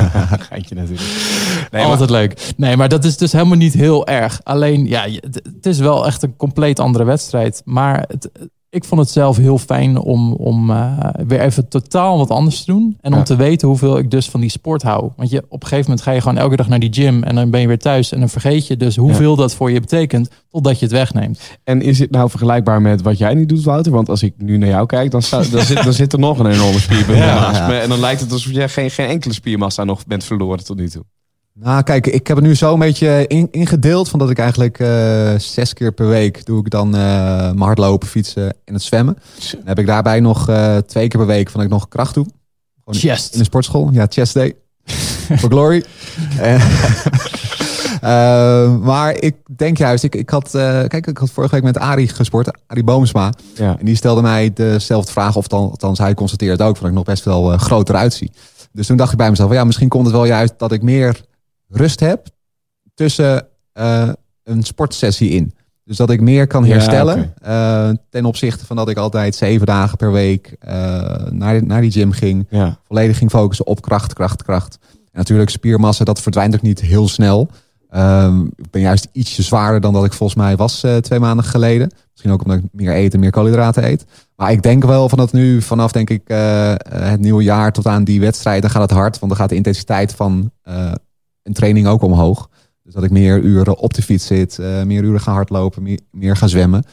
geintje 0.48 0.74
natuurlijk. 0.74 1.68
Nee, 1.70 1.84
Altijd 1.84 2.10
leuk. 2.10 2.52
Nee, 2.56 2.76
maar 2.76 2.88
dat 2.88 3.04
is 3.04 3.16
dus 3.16 3.32
helemaal 3.32 3.56
niet 3.56 3.74
heel 3.74 4.06
erg. 4.06 4.40
Alleen 4.42 4.86
ja, 4.86 5.06
het 5.20 5.66
is 5.66 5.78
wel 5.78 6.06
echt 6.06 6.22
een 6.22 6.36
compleet 6.36 6.80
andere 6.80 7.04
wedstrijd. 7.04 7.62
Maar 7.64 8.04
het, 8.08 8.30
ik 8.74 8.84
vond 8.84 9.00
het 9.00 9.10
zelf 9.10 9.36
heel 9.36 9.58
fijn 9.58 9.98
om, 9.98 10.32
om 10.32 10.70
uh, 10.70 10.98
weer 11.26 11.40
even 11.40 11.68
totaal 11.68 12.18
wat 12.18 12.30
anders 12.30 12.64
te 12.64 12.72
doen. 12.72 12.96
En 13.00 13.14
om 13.14 13.24
te 13.24 13.36
weten 13.36 13.68
hoeveel 13.68 13.98
ik 13.98 14.10
dus 14.10 14.30
van 14.30 14.40
die 14.40 14.50
sport 14.50 14.82
hou. 14.82 15.10
Want 15.16 15.30
je, 15.30 15.44
op 15.48 15.62
een 15.62 15.68
gegeven 15.68 15.90
moment 15.90 16.02
ga 16.02 16.10
je 16.10 16.20
gewoon 16.20 16.38
elke 16.38 16.56
dag 16.56 16.68
naar 16.68 16.78
die 16.78 16.92
gym. 16.92 17.22
En 17.22 17.34
dan 17.34 17.50
ben 17.50 17.60
je 17.60 17.66
weer 17.66 17.78
thuis. 17.78 18.12
En 18.12 18.18
dan 18.18 18.28
vergeet 18.28 18.66
je 18.66 18.76
dus 18.76 18.96
hoeveel 18.96 19.36
dat 19.36 19.54
voor 19.54 19.70
je 19.70 19.80
betekent. 19.80 20.28
Totdat 20.50 20.78
je 20.78 20.84
het 20.84 20.94
wegneemt. 20.94 21.40
En 21.64 21.82
is 21.82 21.98
het 21.98 22.10
nou 22.10 22.30
vergelijkbaar 22.30 22.82
met 22.82 23.02
wat 23.02 23.18
jij 23.18 23.34
nu 23.34 23.46
doet, 23.46 23.64
Wouter? 23.64 23.92
Want 23.92 24.08
als 24.08 24.22
ik 24.22 24.34
nu 24.36 24.56
naar 24.56 24.68
jou 24.68 24.86
kijk, 24.86 25.10
dan, 25.10 25.22
dan, 25.30 25.44
zit, 25.44 25.84
dan 25.84 25.92
zit 25.92 26.12
er 26.12 26.18
nog 26.18 26.38
een 26.38 26.50
enorme 26.50 26.78
me. 27.68 27.78
En 27.78 27.88
dan 27.88 28.00
lijkt 28.00 28.20
het 28.20 28.32
alsof 28.32 28.52
je 28.52 28.68
geen, 28.68 28.90
geen 28.90 29.08
enkele 29.08 29.34
spiermassa 29.34 29.84
nog 29.84 30.06
bent 30.06 30.24
verloren 30.24 30.64
tot 30.64 30.76
nu 30.76 30.88
toe. 30.88 31.04
Nou, 31.60 31.82
kijk, 31.82 32.06
ik 32.06 32.26
heb 32.26 32.36
het 32.36 32.46
nu 32.46 32.54
zo 32.54 32.72
een 32.72 32.78
beetje 32.78 33.26
ingedeeld. 33.50 34.08
Van 34.08 34.18
dat 34.18 34.30
ik 34.30 34.38
eigenlijk 34.38 34.78
uh, 34.78 35.34
zes 35.36 35.72
keer 35.72 35.92
per 35.92 36.08
week 36.08 36.46
doe 36.46 36.60
ik 36.60 36.70
dan 36.70 36.86
uh, 36.86 36.94
mijn 37.40 37.60
hardlopen, 37.60 38.08
fietsen 38.08 38.54
en 38.64 38.74
het 38.74 38.82
zwemmen. 38.82 39.18
Dan 39.52 39.60
heb 39.64 39.78
ik 39.78 39.86
daarbij 39.86 40.20
nog 40.20 40.50
uh, 40.50 40.76
twee 40.76 41.08
keer 41.08 41.18
per 41.18 41.28
week 41.28 41.50
van 41.50 41.60
ik 41.60 41.68
nog 41.68 41.88
kracht 41.88 42.14
doe. 42.14 42.26
Gewoon 42.84 43.00
chest. 43.00 43.32
In 43.32 43.38
de 43.38 43.44
sportschool. 43.44 43.90
Ja, 43.92 44.06
chest 44.08 44.34
day. 44.34 44.56
For 45.38 45.50
glory. 45.50 45.84
maar 48.90 49.20
ik 49.20 49.36
denk 49.56 49.78
juist, 49.78 50.04
ik, 50.04 50.14
ik 50.14 50.30
had, 50.30 50.50
kijk, 50.88 51.06
ik 51.06 51.18
had 51.18 51.30
vorige 51.30 51.54
week 51.54 51.64
met 51.64 51.78
Arie 51.78 52.08
gesport, 52.08 52.58
Arie 52.66 52.84
Boomsma. 52.84 53.32
Ja. 53.54 53.76
En 53.78 53.84
die 53.84 53.96
stelde 53.96 54.22
mij 54.22 54.52
dezelfde 54.52 55.12
vraag, 55.12 55.36
of 55.36 55.46
dan, 55.46 55.60
althans 55.60 55.98
hij 55.98 56.14
constateert 56.14 56.62
ook, 56.62 56.76
van 56.76 56.88
ik 56.88 56.94
nog 56.94 57.04
best 57.04 57.24
wel 57.24 57.58
groter 57.58 57.94
uitzie. 57.94 58.30
Dus 58.72 58.86
toen 58.86 58.96
dacht 58.96 59.12
ik 59.12 59.18
bij 59.18 59.30
mezelf, 59.30 59.52
ja, 59.52 59.64
misschien 59.64 59.88
komt 59.88 60.04
het 60.04 60.14
wel 60.14 60.24
juist 60.24 60.54
dat 60.56 60.72
ik 60.72 60.82
meer 60.82 61.20
rust 61.76 62.00
heb 62.00 62.26
tussen 62.94 63.46
uh, 63.74 64.08
een 64.42 64.62
sportsessie 64.62 65.30
in. 65.30 65.54
Dus 65.84 65.96
dat 65.96 66.10
ik 66.10 66.20
meer 66.20 66.46
kan 66.46 66.64
herstellen 66.64 67.34
ja, 67.42 67.88
uh, 67.88 67.96
ten 68.10 68.24
opzichte 68.24 68.66
van 68.66 68.76
dat 68.76 68.88
ik 68.88 68.96
altijd 68.96 69.34
zeven 69.34 69.66
dagen 69.66 69.96
per 69.96 70.12
week 70.12 70.56
uh, 70.68 70.72
naar, 71.30 71.66
naar 71.66 71.80
die 71.80 71.90
gym 71.90 72.12
ging. 72.12 72.46
Ja. 72.50 72.78
Volledig 72.86 73.18
ging 73.18 73.30
focussen 73.30 73.66
op 73.66 73.82
kracht, 73.82 74.12
kracht, 74.12 74.42
kracht. 74.42 74.78
En 74.92 74.98
natuurlijk 75.12 75.50
spiermassa, 75.50 76.04
dat 76.04 76.20
verdwijnt 76.20 76.54
ook 76.54 76.62
niet 76.62 76.80
heel 76.80 77.08
snel. 77.08 77.48
Uh, 77.90 78.38
ik 78.56 78.70
ben 78.70 78.80
juist 78.80 79.08
ietsje 79.12 79.42
zwaarder 79.42 79.80
dan 79.80 79.92
dat 79.92 80.04
ik 80.04 80.12
volgens 80.12 80.38
mij 80.38 80.56
was 80.56 80.86
twee 81.00 81.18
maanden 81.18 81.44
geleden. 81.44 81.90
Misschien 82.10 82.32
ook 82.32 82.42
omdat 82.42 82.58
ik 82.58 82.64
meer 82.72 82.92
eten, 82.92 83.20
meer 83.20 83.30
koolhydraten 83.30 83.84
eet. 83.84 84.04
Maar 84.36 84.52
ik 84.52 84.62
denk 84.62 84.84
wel 84.84 85.08
van 85.08 85.18
dat 85.18 85.32
nu 85.32 85.62
vanaf 85.62 85.92
denk 85.92 86.10
ik 86.10 86.22
het 86.88 87.20
nieuwe 87.20 87.42
jaar 87.42 87.72
tot 87.72 87.86
aan 87.86 88.04
die 88.04 88.20
wedstrijd, 88.20 88.62
dan 88.62 88.70
gaat 88.70 88.82
het 88.82 88.90
hard. 88.90 89.18
Want 89.18 89.32
dan 89.32 89.40
gaat 89.40 89.48
de 89.48 89.56
intensiteit 89.56 90.14
van 90.14 90.50
en 91.44 91.52
training 91.52 91.86
ook 91.86 92.02
omhoog. 92.02 92.48
Dus 92.82 92.94
dat 92.94 93.04
ik 93.04 93.10
meer 93.10 93.40
uren 93.40 93.78
op 93.78 93.94
de 93.94 94.02
fiets 94.02 94.26
zit, 94.26 94.58
uh, 94.60 94.82
meer 94.82 95.02
uren 95.02 95.20
ga 95.20 95.32
hardlopen, 95.32 95.82
meer, 95.82 96.00
meer 96.10 96.36
ga 96.36 96.46
zwemmen. 96.46 96.84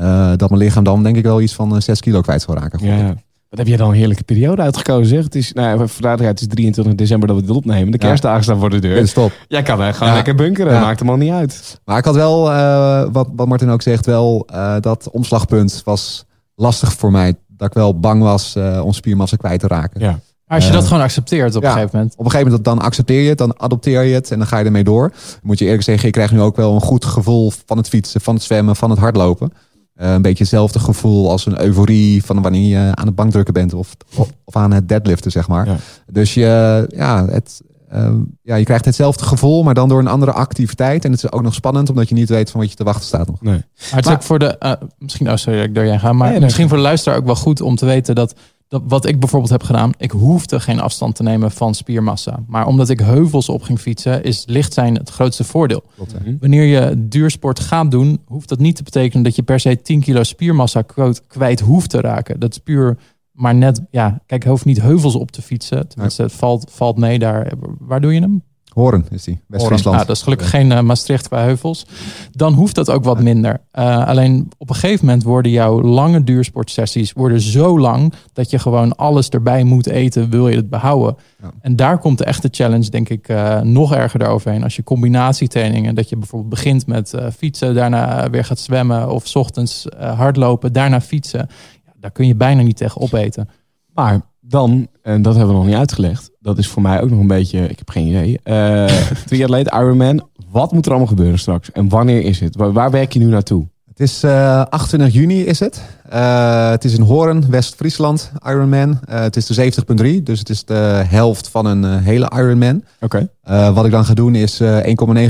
Uh, 0.00 0.32
dat 0.36 0.50
mijn 0.50 0.62
lichaam 0.62 0.84
dan 0.84 1.02
denk 1.02 1.16
ik 1.16 1.22
wel 1.22 1.40
iets 1.40 1.54
van 1.54 1.82
6 1.82 1.86
eh, 1.86 2.02
kilo 2.02 2.20
kwijt 2.20 2.42
zal 2.42 2.54
raken. 2.54 2.86
Ja. 2.86 3.14
Wat 3.48 3.58
heb 3.58 3.66
je 3.66 3.76
dan 3.76 3.88
een 3.88 3.94
heerlijke 3.94 4.24
periode 4.24 4.62
uitgekozen 4.62 5.06
zeg. 5.06 5.24
Het 5.24 5.34
is, 5.34 5.52
nou, 5.52 5.88
vandaag 5.88 6.18
het 6.18 6.40
is 6.40 6.46
23 6.46 6.94
december 6.94 7.28
dat 7.28 7.36
we 7.36 7.42
dit 7.42 7.56
opnemen. 7.56 7.90
De 7.90 7.98
kerstdagen 7.98 8.42
staan 8.42 8.58
voor 8.58 8.70
de 8.70 8.78
deur. 8.78 9.08
stop. 9.08 9.32
Jij 9.48 9.62
kan 9.62 9.80
uh, 9.80 9.92
gewoon 9.92 10.12
lekker 10.12 10.34
bunkeren. 10.34 10.80
Maakt 10.80 10.98
hem 10.98 11.10
al 11.10 11.16
niet 11.16 11.30
uit. 11.30 11.80
Maar 11.84 11.98
ik 11.98 12.04
had 12.04 12.14
wel, 12.14 12.50
uh, 12.50 13.04
wat, 13.12 13.28
wat 13.36 13.48
Martin 13.48 13.70
ook 13.70 13.82
zegt, 13.82 14.06
wel 14.06 14.48
uh, 14.52 14.76
dat 14.80 15.10
omslagpunt 15.10 15.82
was 15.84 16.24
lastig 16.54 16.92
voor 16.92 17.10
mij. 17.10 17.34
Dat 17.46 17.68
ik 17.68 17.74
wel 17.74 18.00
bang 18.00 18.22
was 18.22 18.56
om 18.82 18.92
spiermassa 18.92 19.36
kwijt 19.36 19.60
te 19.60 19.66
raken. 19.66 20.00
Ja 20.00 20.18
als 20.54 20.66
je 20.66 20.72
dat 20.72 20.86
gewoon 20.86 21.02
accepteert 21.02 21.56
op 21.56 21.62
een 21.62 21.70
gegeven 21.70 21.90
moment. 21.92 22.12
Op 22.12 22.24
een 22.24 22.30
gegeven 22.30 22.46
moment 22.46 22.64
dan 22.64 22.78
accepteer 22.78 23.22
je 23.22 23.28
het, 23.28 23.38
dan 23.38 23.60
adopteer 23.60 24.02
je 24.02 24.14
het 24.14 24.30
en 24.30 24.38
dan 24.38 24.46
ga 24.46 24.58
je 24.58 24.64
ermee 24.64 24.84
door. 24.84 25.12
Moet 25.42 25.58
je 25.58 25.64
eerlijk 25.64 25.82
zeggen, 25.82 26.06
je 26.06 26.12
krijgt 26.12 26.32
nu 26.32 26.40
ook 26.40 26.56
wel 26.56 26.74
een 26.74 26.80
goed 26.80 27.04
gevoel 27.04 27.52
van 27.66 27.76
het 27.76 27.88
fietsen, 27.88 28.20
van 28.20 28.34
het 28.34 28.42
zwemmen, 28.42 28.76
van 28.76 28.90
het 28.90 28.98
hardlopen. 28.98 29.52
Uh, 29.96 30.12
een 30.12 30.22
beetje 30.22 30.42
hetzelfde 30.42 30.78
gevoel 30.78 31.30
als 31.30 31.46
een 31.46 31.60
euforie 31.60 32.24
van 32.24 32.42
wanneer 32.42 32.78
je 32.78 32.94
aan 32.94 33.06
het 33.06 33.14
bankdrukken 33.14 33.54
bent 33.54 33.74
of, 33.74 33.96
of, 34.44 34.56
aan 34.56 34.72
het 34.72 34.88
deadliften, 34.88 35.30
zeg 35.30 35.48
maar. 35.48 35.68
Dus 36.06 36.34
je, 36.34 36.84
ja, 36.94 37.26
het, 37.26 37.62
uh, 37.94 38.10
ja, 38.42 38.54
je 38.54 38.64
krijgt 38.64 38.84
hetzelfde 38.84 39.24
gevoel, 39.24 39.62
maar 39.62 39.74
dan 39.74 39.88
door 39.88 39.98
een 39.98 40.06
andere 40.06 40.32
activiteit. 40.32 41.04
En 41.04 41.10
het 41.10 41.24
is 41.24 41.32
ook 41.32 41.42
nog 41.42 41.54
spannend, 41.54 41.90
omdat 41.90 42.08
je 42.08 42.14
niet 42.14 42.28
weet 42.28 42.50
van 42.50 42.60
wat 42.60 42.70
je 42.70 42.76
te 42.76 42.84
wachten 42.84 43.06
staat 43.06 43.26
nog. 43.26 43.42
Nee. 43.42 43.54
Maar 43.54 43.64
het 43.90 44.06
is 44.06 44.12
ook 44.12 44.22
voor 44.22 44.38
de, 44.38 44.56
uh, 44.60 44.72
misschien, 44.98 45.30
oh 45.30 45.36
sorry, 45.36 45.60
ik 45.60 45.74
door 45.74 45.84
jij 45.84 45.98
ga, 45.98 46.12
maar 46.12 46.40
misschien 46.40 46.68
voor 46.68 46.76
de 46.76 46.82
luisteraar 46.82 47.18
ook 47.18 47.24
wel 47.24 47.36
goed 47.36 47.60
om 47.60 47.76
te 47.76 47.86
weten 47.86 48.14
dat 48.14 48.34
dat, 48.72 48.82
wat 48.88 49.06
ik 49.06 49.20
bijvoorbeeld 49.20 49.50
heb 49.52 49.62
gedaan, 49.62 49.92
ik 49.98 50.10
hoefde 50.10 50.60
geen 50.60 50.80
afstand 50.80 51.14
te 51.14 51.22
nemen 51.22 51.50
van 51.50 51.74
spiermassa. 51.74 52.42
Maar 52.46 52.66
omdat 52.66 52.88
ik 52.88 53.00
heuvels 53.00 53.48
op 53.48 53.62
ging 53.62 53.78
fietsen, 53.78 54.24
is 54.24 54.44
licht 54.46 54.72
zijn 54.72 54.94
het 54.94 55.10
grootste 55.10 55.44
voordeel. 55.44 55.82
Mhm. 55.96 56.36
Wanneer 56.40 56.64
je 56.64 57.08
duursport 57.08 57.60
gaat 57.60 57.90
doen, 57.90 58.20
hoeft 58.26 58.48
dat 58.48 58.58
niet 58.58 58.76
te 58.76 58.82
betekenen 58.82 59.24
dat 59.24 59.36
je 59.36 59.42
per 59.42 59.60
se 59.60 59.82
10 59.82 60.00
kilo 60.00 60.22
spiermassa 60.22 60.82
kwijt 61.26 61.60
hoeft 61.60 61.90
te 61.90 62.00
raken. 62.00 62.40
Dat 62.40 62.50
is 62.50 62.58
puur 62.58 62.96
maar 63.32 63.54
net, 63.54 63.80
ja, 63.90 64.20
kijk, 64.26 64.42
je 64.42 64.48
hoeft 64.48 64.64
niet 64.64 64.80
heuvels 64.80 65.14
op 65.14 65.30
te 65.30 65.42
fietsen. 65.42 65.88
Tenminste, 65.88 66.22
het 66.22 66.32
valt, 66.32 66.66
valt 66.70 66.96
mee 66.96 67.18
daar. 67.18 67.52
Waar 67.78 68.00
doe 68.00 68.14
je 68.14 68.20
hem? 68.20 68.42
Horen 68.72 69.06
is 69.10 69.24
die, 69.24 69.40
West-Friesland. 69.46 69.96
Nou, 69.96 70.06
dat 70.06 70.16
is 70.16 70.22
gelukkig 70.22 70.50
geen 70.50 70.70
uh, 70.70 70.80
Maastricht 70.80 71.28
qua 71.28 71.42
heuvels. 71.42 71.86
Dan 72.32 72.52
hoeft 72.52 72.74
dat 72.74 72.90
ook 72.90 73.04
wat 73.04 73.20
minder. 73.20 73.60
Uh, 73.74 74.06
alleen 74.06 74.50
op 74.58 74.68
een 74.68 74.74
gegeven 74.74 75.06
moment 75.06 75.22
worden 75.22 75.52
jouw 75.52 75.82
lange 75.82 76.24
duursportsessies 76.24 77.12
worden 77.12 77.40
zo 77.40 77.78
lang 77.78 78.12
dat 78.32 78.50
je 78.50 78.58
gewoon 78.58 78.96
alles 78.96 79.28
erbij 79.28 79.64
moet 79.64 79.86
eten, 79.86 80.30
wil 80.30 80.48
je 80.48 80.56
het 80.56 80.70
behouden. 80.70 81.16
Ja. 81.42 81.50
En 81.60 81.76
daar 81.76 81.98
komt 81.98 82.18
de 82.18 82.24
echte 82.24 82.48
challenge, 82.50 82.90
denk 82.90 83.08
ik, 83.08 83.28
uh, 83.28 83.60
nog 83.60 83.94
erger 83.94 84.22
eroverheen. 84.22 84.62
Als 84.62 84.76
je 84.76 84.84
combinatietrainingen, 84.84 85.94
dat 85.94 86.08
je 86.08 86.16
bijvoorbeeld 86.16 86.50
begint 86.50 86.86
met 86.86 87.14
fietsen, 87.36 87.74
daarna 87.74 88.30
weer 88.30 88.44
gaat 88.44 88.58
zwemmen 88.58 89.10
of 89.10 89.26
s 89.26 89.36
ochtends 89.36 89.86
hardlopen, 89.98 90.72
daarna 90.72 91.00
fietsen. 91.00 91.48
Ja, 91.86 91.92
daar 92.00 92.10
kun 92.10 92.26
je 92.26 92.34
bijna 92.34 92.62
niet 92.62 92.76
tegen 92.76 93.00
opeten. 93.00 93.48
Maar 93.94 94.20
dan, 94.52 94.88
en 95.02 95.22
dat 95.22 95.34
hebben 95.36 95.52
we 95.52 95.60
nog 95.60 95.68
niet 95.70 95.78
uitgelegd, 95.78 96.30
dat 96.40 96.58
is 96.58 96.68
voor 96.68 96.82
mij 96.82 97.02
ook 97.02 97.10
nog 97.10 97.18
een 97.18 97.26
beetje, 97.26 97.68
ik 97.68 97.78
heb 97.78 97.90
geen 97.90 98.06
idee. 98.06 98.40
Uh, 98.44 98.84
triatleet, 99.26 99.68
Ironman, 99.68 100.28
wat 100.50 100.72
moet 100.72 100.84
er 100.84 100.90
allemaal 100.90 101.08
gebeuren 101.08 101.38
straks? 101.38 101.72
En 101.72 101.88
wanneer 101.88 102.22
is 102.22 102.40
het? 102.40 102.56
Waar, 102.56 102.90
werk 102.90 103.12
je 103.12 103.18
nu 103.18 103.26
naartoe? 103.26 103.66
Het 103.88 104.00
is 104.00 104.24
uh, 104.24 104.60
eh, 104.60 104.66
28 104.68 105.20
juni 105.20 105.44
is 105.44 105.60
het. 105.60 105.82
Uh, 106.12 106.70
het 106.70 106.84
is 106.84 106.94
in 106.94 107.02
Hoorn, 107.02 107.50
West-Friesland, 107.50 108.32
Ironman. 108.46 108.88
Uh, 108.88 109.20
het 109.20 109.36
is 109.36 109.46
de 109.46 109.72
70.3, 110.18 110.22
dus 110.22 110.38
het 110.38 110.48
is 110.48 110.64
de 110.64 111.02
helft 111.06 111.48
van 111.48 111.66
een 111.66 111.98
hele 111.98 112.30
Ironman. 112.34 112.84
Oké. 113.00 113.28
Okay. 113.44 113.72
wat 113.72 113.84
ik 113.84 113.90
dan 113.90 114.04
ga 114.04 114.14
doen 114.14 114.34
is 114.34 114.62
1,9 114.62 114.66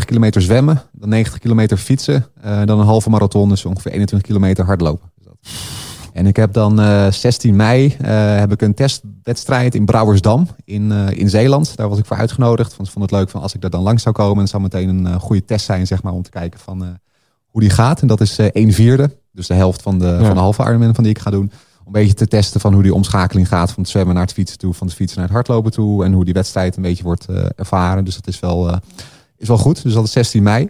kilometer 0.04 0.42
zwemmen, 0.42 0.82
dan 0.92 1.08
90 1.08 1.40
kilometer 1.40 1.76
fietsen, 1.76 2.26
dan 2.64 2.80
een 2.80 2.86
halve 2.86 3.10
marathon, 3.10 3.48
dus 3.48 3.64
ongeveer 3.64 3.92
21 3.92 4.28
kilometer 4.28 4.64
hardlopen. 4.64 5.10
En 6.12 6.26
ik 6.26 6.36
heb 6.36 6.52
dan 6.52 6.78
16 7.12 7.56
mei 7.56 7.96
heb 8.38 8.52
ik 8.52 8.62
een 8.62 8.74
testwedstrijd 8.74 9.74
in 9.74 9.84
Brouwersdam 9.84 10.48
in, 10.64 10.92
in 10.92 11.30
Zeeland. 11.30 11.76
Daar 11.76 11.88
was 11.88 11.98
ik 11.98 12.06
voor 12.06 12.16
uitgenodigd. 12.16 12.76
Want 12.76 12.88
ik 12.88 12.94
vond 12.94 13.10
het 13.10 13.20
leuk 13.20 13.30
van 13.30 13.40
als 13.40 13.54
ik 13.54 13.60
daar 13.60 13.70
dan 13.70 13.82
langs 13.82 14.02
zou 14.02 14.14
komen. 14.14 14.38
Het 14.38 14.50
zou 14.50 14.62
meteen 14.62 14.88
een 14.88 15.20
goede 15.20 15.44
test 15.44 15.64
zijn, 15.64 15.86
zeg 15.86 16.02
maar, 16.02 16.12
om 16.12 16.22
te 16.22 16.30
kijken 16.30 16.60
van 16.60 16.98
hoe 17.52 17.60
die 17.60 17.70
gaat. 17.70 18.00
En 18.00 18.06
dat 18.06 18.20
is 18.20 18.38
uh, 18.38 18.46
1 18.46 18.72
vierde. 18.72 19.10
Dus 19.32 19.46
de 19.46 19.54
helft 19.54 19.82
van 19.82 19.98
de, 19.98 20.18
van 20.20 20.34
de 20.34 20.40
halve 20.40 20.62
Ironman 20.62 20.94
van 20.94 21.04
die 21.04 21.12
ik 21.12 21.18
ga 21.18 21.30
doen. 21.30 21.52
Om 21.80 21.86
een 21.86 21.92
beetje 21.92 22.14
te 22.14 22.28
testen 22.28 22.60
van 22.60 22.72
hoe 22.72 22.82
die 22.82 22.94
omschakeling 22.94 23.48
gaat. 23.48 23.70
Van 23.70 23.82
het 23.82 23.92
zwemmen 23.92 24.14
naar 24.14 24.24
het 24.24 24.32
fietsen 24.32 24.58
toe. 24.58 24.74
Van 24.74 24.86
het 24.86 24.96
fietsen 24.96 25.18
naar 25.18 25.26
het 25.26 25.36
hardlopen 25.36 25.70
toe. 25.70 26.04
En 26.04 26.12
hoe 26.12 26.24
die 26.24 26.34
wedstrijd 26.34 26.76
een 26.76 26.82
beetje 26.82 27.02
wordt 27.02 27.26
ervaren. 27.56 28.04
Dus 28.04 28.14
dat 28.14 28.26
is 28.26 28.40
wel, 28.40 28.80
is 29.36 29.48
wel 29.48 29.58
goed. 29.58 29.82
Dus 29.82 29.92
dat 29.92 30.04
is 30.04 30.12
16 30.12 30.42
mei. 30.42 30.68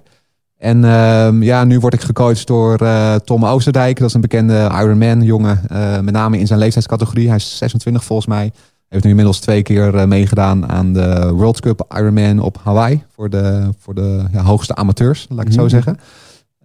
En 0.62 0.82
uh, 0.82 1.28
ja, 1.40 1.64
nu 1.64 1.80
word 1.80 1.94
ik 1.94 2.00
gecoacht 2.00 2.46
door 2.46 2.82
uh, 2.82 3.14
Tom 3.14 3.44
Oosterdijk. 3.44 3.98
Dat 3.98 4.08
is 4.08 4.14
een 4.14 4.20
bekende 4.20 4.70
Ironman 4.72 5.22
jongen. 5.22 5.60
met 6.04 6.10
name 6.14 6.38
in 6.38 6.46
zijn 6.46 6.58
leeftijdscategorie. 6.58 7.26
Hij 7.26 7.36
is 7.36 7.56
26 7.56 8.04
volgens 8.04 8.28
mij. 8.28 8.52
Heeft 8.88 9.04
nu 9.04 9.10
inmiddels 9.10 9.40
twee 9.40 9.62
keer 9.62 10.08
meegedaan 10.08 10.68
aan 10.68 10.92
de 10.92 11.30
World 11.32 11.60
Cup 11.60 11.86
Ironman 11.96 12.38
op 12.38 12.58
Hawaii. 12.62 13.02
Voor 13.14 13.30
de, 13.30 13.68
voor 13.78 13.94
de 13.94 14.24
ja, 14.32 14.42
hoogste 14.42 14.74
amateurs, 14.74 15.26
laat 15.28 15.40
ik 15.40 15.44
het 15.44 15.54
zo 15.54 15.60
mhm. 15.60 15.70
zeggen. 15.70 15.98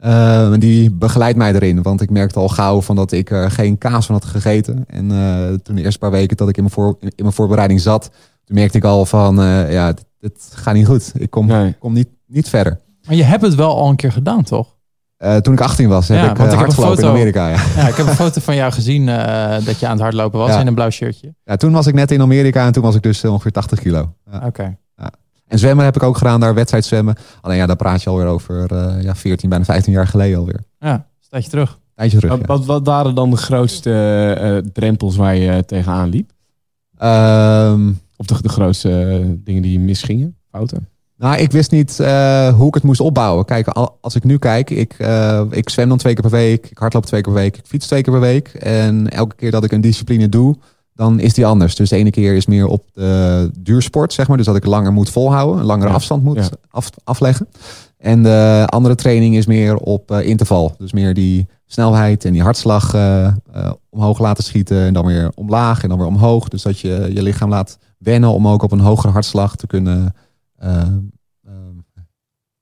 Uh, 0.06 0.54
die 0.60 0.92
begeleidt 0.92 1.38
mij 1.38 1.54
erin. 1.54 1.82
Want 1.82 2.02
ik 2.02 2.10
merkte 2.10 2.40
al 2.40 2.50
gauw 2.50 2.82
van 2.82 2.96
dat 2.96 3.12
ik 3.12 3.32
er 3.32 3.52
geen 3.52 3.78
kaas 3.78 4.06
van 4.06 4.16
had 4.16 4.26
gegeten. 4.26 4.84
En 4.88 5.12
uh, 5.12 5.54
toen 5.64 5.76
de 5.76 5.82
eerste 5.82 6.00
paar 6.00 6.12
weken 6.12 6.38
dat 6.38 6.50
ik 6.50 6.58
in 6.58 6.64
mijn, 6.64 6.74
voor, 6.74 6.98
in 7.00 7.12
mijn 7.16 7.34
voorbereiding 7.34 7.82
zat, 7.82 8.12
toen 8.44 8.56
merkte 8.56 8.78
ik 8.78 8.84
al 8.84 9.06
van 9.06 9.42
uh, 9.42 9.72
ja, 9.72 9.94
dit, 10.20 10.50
gaat 10.54 10.74
niet 10.74 10.86
goed. 10.86 11.12
Ik 11.18 11.30
kom, 11.30 11.76
kom 11.80 11.94
niet, 11.94 12.10
niet 12.28 12.50
verder. 12.50 12.80
Maar 13.08 13.16
je 13.16 13.24
hebt 13.24 13.42
het 13.42 13.56
wel 13.56 13.76
al 13.76 13.90
een 13.90 13.96
keer 13.96 14.12
gedaan, 14.12 14.44
toch? 14.44 14.76
toen 15.42 15.54
ik 15.54 15.62
18 15.62 15.90
was, 15.90 16.08
heb 16.08 16.32
ik, 16.32 16.38
hard 16.38 16.74
gelopen 16.74 17.04
in 17.04 17.10
Amerika. 17.10 17.48
Ja. 17.48 17.58
ja. 17.76 17.88
ik 17.88 17.96
heb 17.96 18.08
een 18.08 18.16
foto 18.26 18.42
van 18.42 18.56
jou 18.56 18.72
gezien 18.72 19.06
dat 19.66 19.80
je 19.80 19.86
aan 19.86 19.92
het 19.92 20.02
hardlopen 20.02 20.40
was 20.40 20.56
in 20.56 20.68
een 20.68 20.74
blauw 20.74 20.90
shirtje. 20.90 21.36
Ja, 21.44 21.56
toen 21.56 21.72
was 21.72 21.88
ik 21.88 21.94
net 21.94 22.12
in 22.12 22.22
Amerika 22.22 22.66
en 22.66 22.72
toen 22.72 22.84
was 22.84 22.96
ik 22.96 23.02
dus 23.02 23.26
ongeveer 23.26 23.52
80 23.52 23.80
kilo. 23.80 24.14
Oké. 24.44 24.78
En 25.48 25.60
zwemmen 25.60 25.86
heb 25.86 25.96
ik 25.96 26.04
ook 26.04 26.18
gedaan, 26.18 26.40
daar 26.40 26.54
wedstrijd 26.54 26.86
zwemmen. 26.86 27.16
Alleen 27.42 27.58
ja, 27.58 27.66
daar 27.66 27.76
praat 27.76 28.04
je 28.04 28.10
alweer 28.10 28.26
over 28.26 28.72
uh, 28.74 29.04
ja, 29.04 29.16
14, 29.16 29.50
bijna 29.50 29.66
15 29.66 29.94
jaar 29.94 30.08
geleden 30.08 30.38
alweer. 30.38 30.64
Ja, 30.80 31.08
tijdje 31.30 31.50
terug. 31.50 31.80
Tijdje 31.96 32.20
terug, 32.20 32.46
wat, 32.46 32.66
wat, 32.66 32.86
waren 32.86 33.16
dan 33.16 33.30
de 33.30 33.38
grootste 33.38 33.92
uh, 34.42 34.72
drempels 34.72 35.16
waar 35.16 35.36
je 35.36 35.66
tegenaan 35.66 36.10
liep? 36.10 36.32
Um, 37.02 38.00
of 38.16 38.26
de, 38.26 38.42
de 38.42 38.50
grootste 38.50 39.24
dingen 39.44 39.62
die 39.62 39.72
je 39.72 39.80
misgingen, 39.80 40.38
fouten? 40.52 40.88
Nou, 41.18 41.38
ik 41.38 41.52
wist 41.52 41.72
niet 41.72 41.98
uh, 42.02 42.54
hoe 42.54 42.68
ik 42.68 42.74
het 42.74 42.84
moest 42.84 43.00
opbouwen. 43.00 43.46
Kijk, 43.46 43.68
als 44.02 44.16
ik 44.16 44.24
nu 44.24 44.38
kijk, 44.38 44.70
ik, 44.70 44.98
ik 45.50 45.70
zwem 45.70 45.90
dan 45.90 45.98
twee 45.98 46.14
keer 46.14 46.22
per 46.22 46.32
week, 46.32 46.70
ik 46.70 46.78
hardloop 46.78 47.06
twee 47.06 47.22
keer 47.22 47.34
per 47.34 47.42
week, 47.42 47.58
ik 47.58 47.66
fiets 47.66 47.88
twee 47.88 48.02
keer 48.02 48.14
per 48.14 48.22
week. 48.22 48.48
En 48.48 49.10
elke 49.10 49.36
keer 49.36 49.52
dat 49.52 49.64
ik 49.64 49.72
een 49.72 49.82
discipline 49.82 50.30
doe, 50.30 50.56
dan 50.94 51.20
is 51.20 51.34
die 51.34 51.46
anders. 51.46 51.76
Dus 51.76 51.90
de 51.90 51.96
ene 51.96 52.10
keer 52.10 52.36
is 52.36 52.46
meer 52.46 52.68
op 52.68 52.84
de 52.94 53.52
duursport, 53.60 54.14
zeg 54.14 54.28
maar. 54.28 54.38
Dus 54.38 54.46
dat 54.46 54.56
ik 54.56 54.66
langer 54.66 54.94
moet 54.94 55.10
volhouden, 55.10 55.60
een 55.60 55.66
langere 55.66 55.92
afstand 55.92 56.24
moet 56.24 56.50
af, 56.70 56.90
afleggen. 57.04 57.48
En 57.98 58.24
de 58.24 58.64
andere 58.66 58.96
training 58.96 59.36
is 59.36 59.46
meer 59.46 59.76
op 59.76 60.12
uh, 60.12 60.26
interval. 60.26 60.76
Dus 60.78 60.92
meer 60.92 61.14
die 61.14 61.48
snelheid 61.66 62.26
en 62.26 62.32
die 62.32 62.42
hartslag 62.42 62.96
uh, 62.96 63.28
uh, 63.56 63.72
omhoog 63.90 64.20
laten 64.20 64.44
schieten. 64.44 64.86
En 64.86 64.94
dan 64.94 65.06
weer 65.06 65.32
omlaag 65.36 65.84
en 65.84 65.90
dan 65.90 65.98
weer 65.98 66.08
omhoog. 66.08 66.48
Dus 66.48 66.62
dat 66.62 66.80
je 66.80 67.10
je 67.14 67.22
lichaam 67.22 67.50
laat 67.50 67.78
wennen 67.98 68.30
om 68.30 68.48
ook 68.48 68.64
op 68.64 68.72
een 68.72 68.80
hogere 68.80 69.12
hartslag 69.12 69.56
te 69.56 69.68
kunnen 69.68 70.16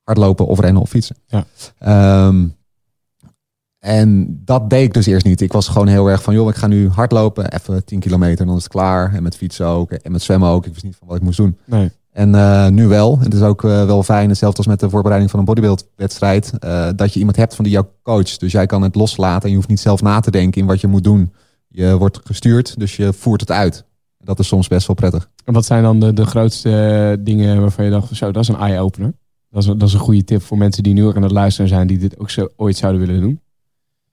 hardlopen 0.04 0.48
of 0.48 0.60
rennen 0.60 0.82
of 0.82 0.90
fietsen. 0.90 1.16
Ja. 1.28 1.46
Um, 2.28 2.56
en 3.86 4.40
dat 4.46 4.70
deed 4.70 4.84
ik 4.84 4.94
dus 4.94 5.06
eerst 5.06 5.26
niet. 5.26 5.42
Ik 5.42 5.54
was 5.54 5.68
gewoon 5.68 5.88
heel 5.88 6.08
erg 6.08 6.24
van, 6.24 6.34
joh, 6.34 6.50
ik 6.50 6.56
ga 6.56 6.68
nu 6.68 6.90
hardlopen, 6.90 7.52
even 7.52 7.86
10 7.86 8.00
kilometer 8.00 8.40
en 8.40 8.48
dan 8.48 8.56
is 8.56 8.64
het 8.64 8.72
klaar. 8.72 9.14
En 9.14 9.24
met 9.24 9.38
fietsen 9.38 9.66
ook 9.66 9.92
en 9.92 10.12
met 10.12 10.22
zwemmen 10.22 10.50
ook. 10.50 10.66
Ik 10.66 10.72
wist 10.72 10.84
niet 10.84 10.96
van 10.96 11.08
wat 11.08 11.18
ik 11.18 11.24
moest 11.24 11.38
doen. 11.38 11.58
Nee. 11.66 11.92
En 12.12 12.34
uh, 12.34 12.68
nu 12.68 12.88
wel. 12.88 13.20
Het 13.20 13.34
is 13.34 13.42
ook 13.42 13.64
uh, 13.64 13.86
wel 13.86 14.04
fijn, 14.04 14.30
hetzelfde 14.30 14.58
als 14.58 14.68
met 14.68 14.80
de 14.80 14.90
voorbereiding 14.90 15.32
van 15.32 15.40
een 15.40 15.46
bodybuildwedstrijd, 15.46 16.54
uh, 16.64 16.90
dat 16.96 17.14
je 17.14 17.20
iemand 17.20 17.38
hebt 17.38 17.56
van 17.56 17.64
die 17.64 17.74
jouw 17.74 17.92
coach. 18.04 18.38
Dus 18.38 18.52
jij 18.52 18.66
kan 18.66 18.82
het 18.82 18.96
loslaten 18.96 19.44
en 19.44 19.50
je 19.50 19.56
hoeft 19.56 19.68
niet 19.68 19.80
zelf 19.80 20.02
na 20.02 20.20
te 20.20 20.32
denken 20.32 20.62
in 20.62 20.68
wat 20.68 20.82
je 20.82 20.88
moet 20.88 21.04
doen. 21.04 21.34
Je 21.68 21.98
wordt 21.98 22.20
gestuurd, 22.24 22.80
dus 22.80 22.96
je 22.96 23.14
voert 23.14 23.42
het 23.42 23.52
uit. 23.52 23.86
Dat 24.18 24.40
is 24.40 24.48
soms 24.48 24.68
best 24.68 24.88
wel 24.88 24.96
prettig. 24.96 25.30
En 25.46 25.54
wat 25.54 25.66
zijn 25.66 25.84
dan 25.84 26.00
de, 26.00 26.14
de 26.14 26.26
grootste 26.26 27.18
dingen 27.20 27.62
waarvan 27.62 27.86
je 27.86 27.92
dacht, 27.92 28.16
zo, 28.16 28.32
dat 28.32 28.42
is 28.42 28.48
een 28.48 28.60
eye-opener? 28.60 29.14
Dat 29.50 29.64
is, 29.64 29.70
dat 29.78 29.88
is 29.88 29.94
een 29.94 30.00
goede 30.00 30.24
tip 30.24 30.42
voor 30.42 30.58
mensen 30.58 30.84
die 30.84 30.94
nu 30.94 31.06
ook 31.06 31.16
aan 31.16 31.22
het 31.22 31.32
luisteren 31.32 31.70
zijn, 31.70 31.88
die 31.88 31.98
dit 31.98 32.20
ook 32.20 32.30
zo, 32.30 32.48
ooit 32.56 32.78
zouden 32.78 33.02
willen 33.02 33.22
doen. 33.22 33.40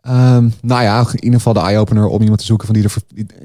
Um, 0.06 0.52
nou 0.60 0.82
ja, 0.82 1.00
in 1.00 1.24
ieder 1.24 1.38
geval 1.38 1.52
de 1.52 1.60
eye-opener 1.60 2.06
om 2.06 2.20
iemand 2.20 2.38
te 2.38 2.44
zoeken 2.44 2.66
van 2.66 2.74
die, 2.74 2.84
er, 2.84 2.94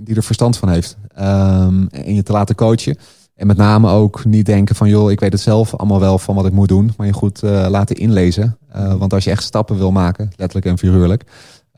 die 0.03 0.15
er 0.15 0.23
verstand 0.23 0.57
van 0.57 0.69
heeft. 0.69 0.97
Um, 1.19 1.88
en 1.88 2.15
je 2.15 2.23
te 2.23 2.31
laten 2.31 2.55
coachen. 2.55 2.97
En 3.35 3.47
met 3.47 3.57
name 3.57 3.89
ook 3.89 4.25
niet 4.25 4.45
denken 4.45 4.75
van 4.75 4.89
joh, 4.89 5.11
ik 5.11 5.19
weet 5.19 5.31
het 5.31 5.41
zelf 5.41 5.75
allemaal 5.75 5.99
wel 5.99 6.17
van 6.17 6.35
wat 6.35 6.45
ik 6.45 6.51
moet 6.51 6.67
doen. 6.67 6.91
Maar 6.97 7.07
je 7.07 7.13
goed 7.13 7.43
uh, 7.43 7.67
laten 7.69 7.95
inlezen. 7.95 8.57
Uh, 8.75 8.93
want 8.93 9.13
als 9.13 9.23
je 9.23 9.29
echt 9.29 9.43
stappen 9.43 9.77
wil 9.77 9.91
maken, 9.91 10.29
letterlijk 10.35 10.65
en 10.65 10.77
figuurlijk. 10.77 11.23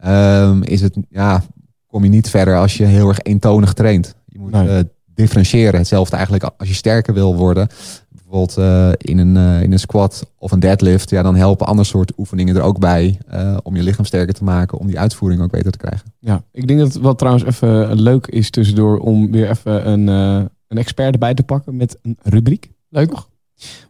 Um, 0.06 0.64
is 0.64 0.82
het, 0.82 0.98
ja, 1.10 1.44
kom 1.88 2.04
je 2.04 2.10
niet 2.10 2.30
verder 2.30 2.58
als 2.58 2.78
je 2.78 2.86
heel 2.86 3.08
erg 3.08 3.20
eentonig 3.20 3.74
traint. 3.74 4.16
Je 4.26 4.40
moet 4.40 4.52
nee. 4.52 4.68
uh, 4.68 4.80
differentiëren. 5.20 5.80
Hetzelfde 5.80 6.16
eigenlijk 6.16 6.52
als 6.58 6.68
je 6.68 6.74
sterker 6.74 7.14
wil 7.14 7.36
worden 7.36 7.68
bijvoorbeeld 8.10 8.58
uh, 8.58 8.90
in, 8.98 9.18
een, 9.18 9.36
uh, 9.36 9.62
in 9.62 9.72
een 9.72 9.80
squat 9.80 10.32
of 10.38 10.52
een 10.52 10.60
deadlift, 10.60 11.10
ja, 11.10 11.22
dan 11.22 11.36
helpen 11.36 11.68
andere 11.68 11.88
soorten 11.88 12.16
oefeningen 12.18 12.56
er 12.56 12.62
ook 12.62 12.80
bij 12.80 13.20
uh, 13.34 13.58
om 13.64 13.76
je 13.76 13.84
lichaam 13.84 14.06
sterker 14.06 14.34
te 14.34 14.44
maken, 14.44 14.78
om 14.78 14.88
die 14.88 15.00
uitvoering 15.00 15.42
ook 15.42 15.52
beter 15.52 15.72
te 15.72 15.78
krijgen. 15.78 16.14
Ja, 16.20 16.44
ik 16.52 16.68
denk 16.68 16.80
dat 16.80 16.96
wat 16.96 17.18
trouwens 17.18 17.46
even 17.46 18.02
leuk 18.02 18.28
is 18.28 18.50
tussendoor 18.50 18.98
om 18.98 19.32
weer 19.32 19.50
even 19.50 19.90
een, 19.90 20.08
een 20.68 20.78
expert 20.78 21.14
erbij 21.14 21.34
te 21.34 21.44
pakken 21.44 21.76
met 21.76 21.98
een 22.02 22.18
rubriek. 22.24 22.72
Leuk 22.90 23.12
nog? 23.12 23.30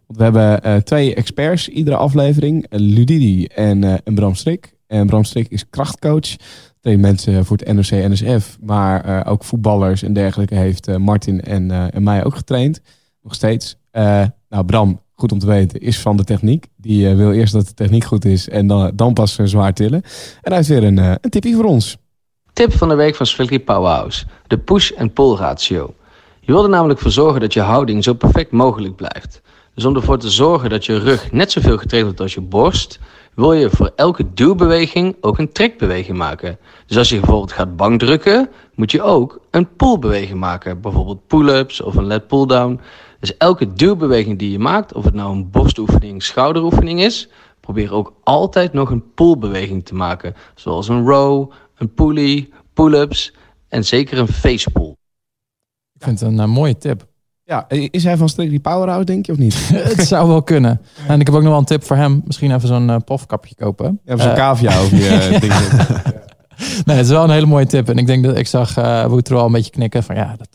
Want 0.08 0.18
we 0.18 0.24
hebben 0.24 0.84
twee 0.84 1.16
experts 1.16 1.68
iedere 1.68 1.96
aflevering, 1.96 2.66
Ludidi 2.70 3.46
en, 3.46 4.04
en 4.04 4.16
Bram 4.16 4.36
Strik. 4.36 4.78
En 4.88 5.08
Bram 5.08 5.24
Strik 5.24 5.48
is 5.50 5.70
krachtcoach. 5.70 6.36
Twee 6.82 6.98
mensen 6.98 7.46
voor 7.46 7.58
het 7.58 7.74
NOC 7.74 8.10
NSF, 8.10 8.58
maar 8.62 9.28
ook 9.28 9.44
voetballers 9.44 10.04
en 10.04 10.14
dergelijke 10.14 10.56
heeft 10.56 10.98
Martin 10.98 11.42
en, 11.42 11.92
en 11.92 12.04
mij 12.04 12.26
ook 12.26 12.36
getraind. 12.36 12.82
Nog 13.24 13.34
steeds. 13.34 13.78
Nou, 14.50 14.66
Bram, 14.66 15.02
goed 15.14 15.32
om 15.32 15.40
te 15.40 15.46
weten, 15.46 15.80
is 15.80 16.00
van 16.00 16.18
de 16.18 16.24
techniek. 16.24 16.68
Die 16.76 17.16
wil 17.16 17.32
eerst 17.32 17.54
dat 17.54 17.68
de 17.68 17.74
techniek 17.74 18.04
goed 18.04 18.26
is 18.26 18.50
en 18.50 18.68
dan, 18.68 18.92
dan 18.96 19.14
pas 19.14 19.36
zwaar 19.36 19.74
tillen. 19.74 20.02
En 20.42 20.52
hij 20.52 20.56
heeft 20.56 20.68
weer 20.68 20.84
een, 20.84 20.98
een 20.98 21.30
tipje 21.30 21.56
voor 21.56 21.66
ons. 21.66 21.98
Tip 22.54 22.74
van 22.74 22.90
de 22.90 22.96
week 22.96 23.16
van 23.16 23.26
Slicky 23.26 23.60
Powerhouse. 23.60 24.26
De 24.48 24.58
push- 24.58 24.92
en 24.92 25.14
pull 25.14 25.36
ratio. 25.36 25.94
Je 26.40 26.52
wil 26.52 26.64
er 26.64 26.70
namelijk 26.70 27.00
voor 27.00 27.12
zorgen 27.12 27.42
dat 27.42 27.54
je 27.54 27.62
houding 27.62 28.04
zo 28.04 28.14
perfect 28.14 28.52
mogelijk 28.52 28.96
blijft. 28.96 29.42
Dus 29.74 29.86
om 29.86 29.96
ervoor 29.96 30.20
te 30.20 30.30
zorgen 30.30 30.70
dat 30.70 30.86
je 30.86 30.98
rug 31.00 31.32
net 31.32 31.52
zoveel 31.52 31.78
getraind 31.78 32.06
wordt 32.06 32.22
als 32.22 32.34
je 32.34 32.42
borst, 32.42 33.00
wil 33.40 33.54
je 33.54 33.70
voor 33.70 33.92
elke 33.96 34.34
duwbeweging 34.34 35.16
ook 35.22 35.38
een 35.38 35.52
trekbeweging 35.52 36.18
maken. 36.18 36.58
Dus 36.86 36.98
als 36.98 37.10
je 37.10 37.20
bijvoorbeeld 37.20 37.52
gaat 37.52 37.76
bankdrukken, 37.76 38.50
moet 38.76 38.92
je 38.92 39.02
ook 39.02 39.40
een 39.52 39.76
pullbeweging 39.76 40.40
maken. 40.40 40.82
Bijvoorbeeld 40.82 41.28
pull-ups 41.28 41.82
of 41.82 41.96
een 41.96 42.06
lat 42.06 42.28
pull-down. 42.28 42.80
Dus 43.20 43.38
elke 43.38 43.74
duwbeweging 43.74 44.40
die 44.40 44.52
je 44.52 44.60
maakt, 44.60 44.94
of 44.94 45.04
het 45.04 45.14
nou 45.14 45.32
een 45.32 45.50
borstoefening, 45.50 46.24
schouderoefening 46.24 47.02
is, 47.02 47.30
probeer 47.60 47.94
ook 47.94 48.14
altijd 48.24 48.74
nog 48.74 48.90
een 48.90 49.14
pullbeweging 49.14 49.86
te 49.86 49.96
maken. 49.96 50.34
Zoals 50.56 50.88
een 50.88 51.06
row, 51.06 51.52
een 51.76 51.94
pulley, 51.94 52.50
pull-ups 52.74 53.34
en 53.68 53.86
zeker 53.86 54.18
een 54.18 54.28
face 54.28 54.72
pull. 54.72 54.96
Ik 55.94 56.04
vind 56.04 56.20
het 56.20 56.30
een 56.30 56.38
uh, 56.38 56.46
mooie 56.46 56.78
tip. 56.78 57.08
Ja, 57.50 57.66
is 57.68 58.04
hij 58.04 58.18
van 58.18 58.30
Strictly 58.30 58.60
Powerhouse, 58.60 59.06
denk 59.06 59.26
je, 59.26 59.32
of 59.32 59.38
niet? 59.38 59.70
het 59.98 60.08
zou 60.08 60.28
wel 60.28 60.44
kunnen. 60.44 60.82
En 61.08 61.20
ik 61.20 61.26
heb 61.26 61.36
ook 61.36 61.42
nog 61.42 61.50
wel 61.50 61.60
een 61.60 61.66
tip 61.66 61.84
voor 61.84 61.96
hem. 61.96 62.22
Misschien 62.26 62.56
even 62.56 62.68
zo'n 62.68 62.90
uh, 62.90 62.96
pofkapje 63.06 63.56
kopen. 63.56 64.00
Ja, 64.06 64.18
zo'n 64.18 64.28
uh, 64.28 64.36
cavia 64.36 64.82
of 64.82 64.90
je 64.92 65.38
ding. 65.40 65.54
Nee, 66.86 66.98
het 66.98 67.06
is 67.06 67.12
wel 67.12 67.24
een 67.24 67.30
hele 67.30 67.46
mooie 67.46 67.66
tip. 67.66 67.90
En 67.90 67.98
ik 67.98 68.08
denk 68.08 68.24
dat 68.24 68.38
ik 68.38 68.48
zag 68.48 68.78
uh, 68.78 69.06
Woeter 69.06 69.36
al 69.36 69.46
een 69.46 69.52
beetje 69.52 69.72
knikken 69.72 70.04
van 70.04 70.16
ja, 70.16 70.36
dat, 70.38 70.48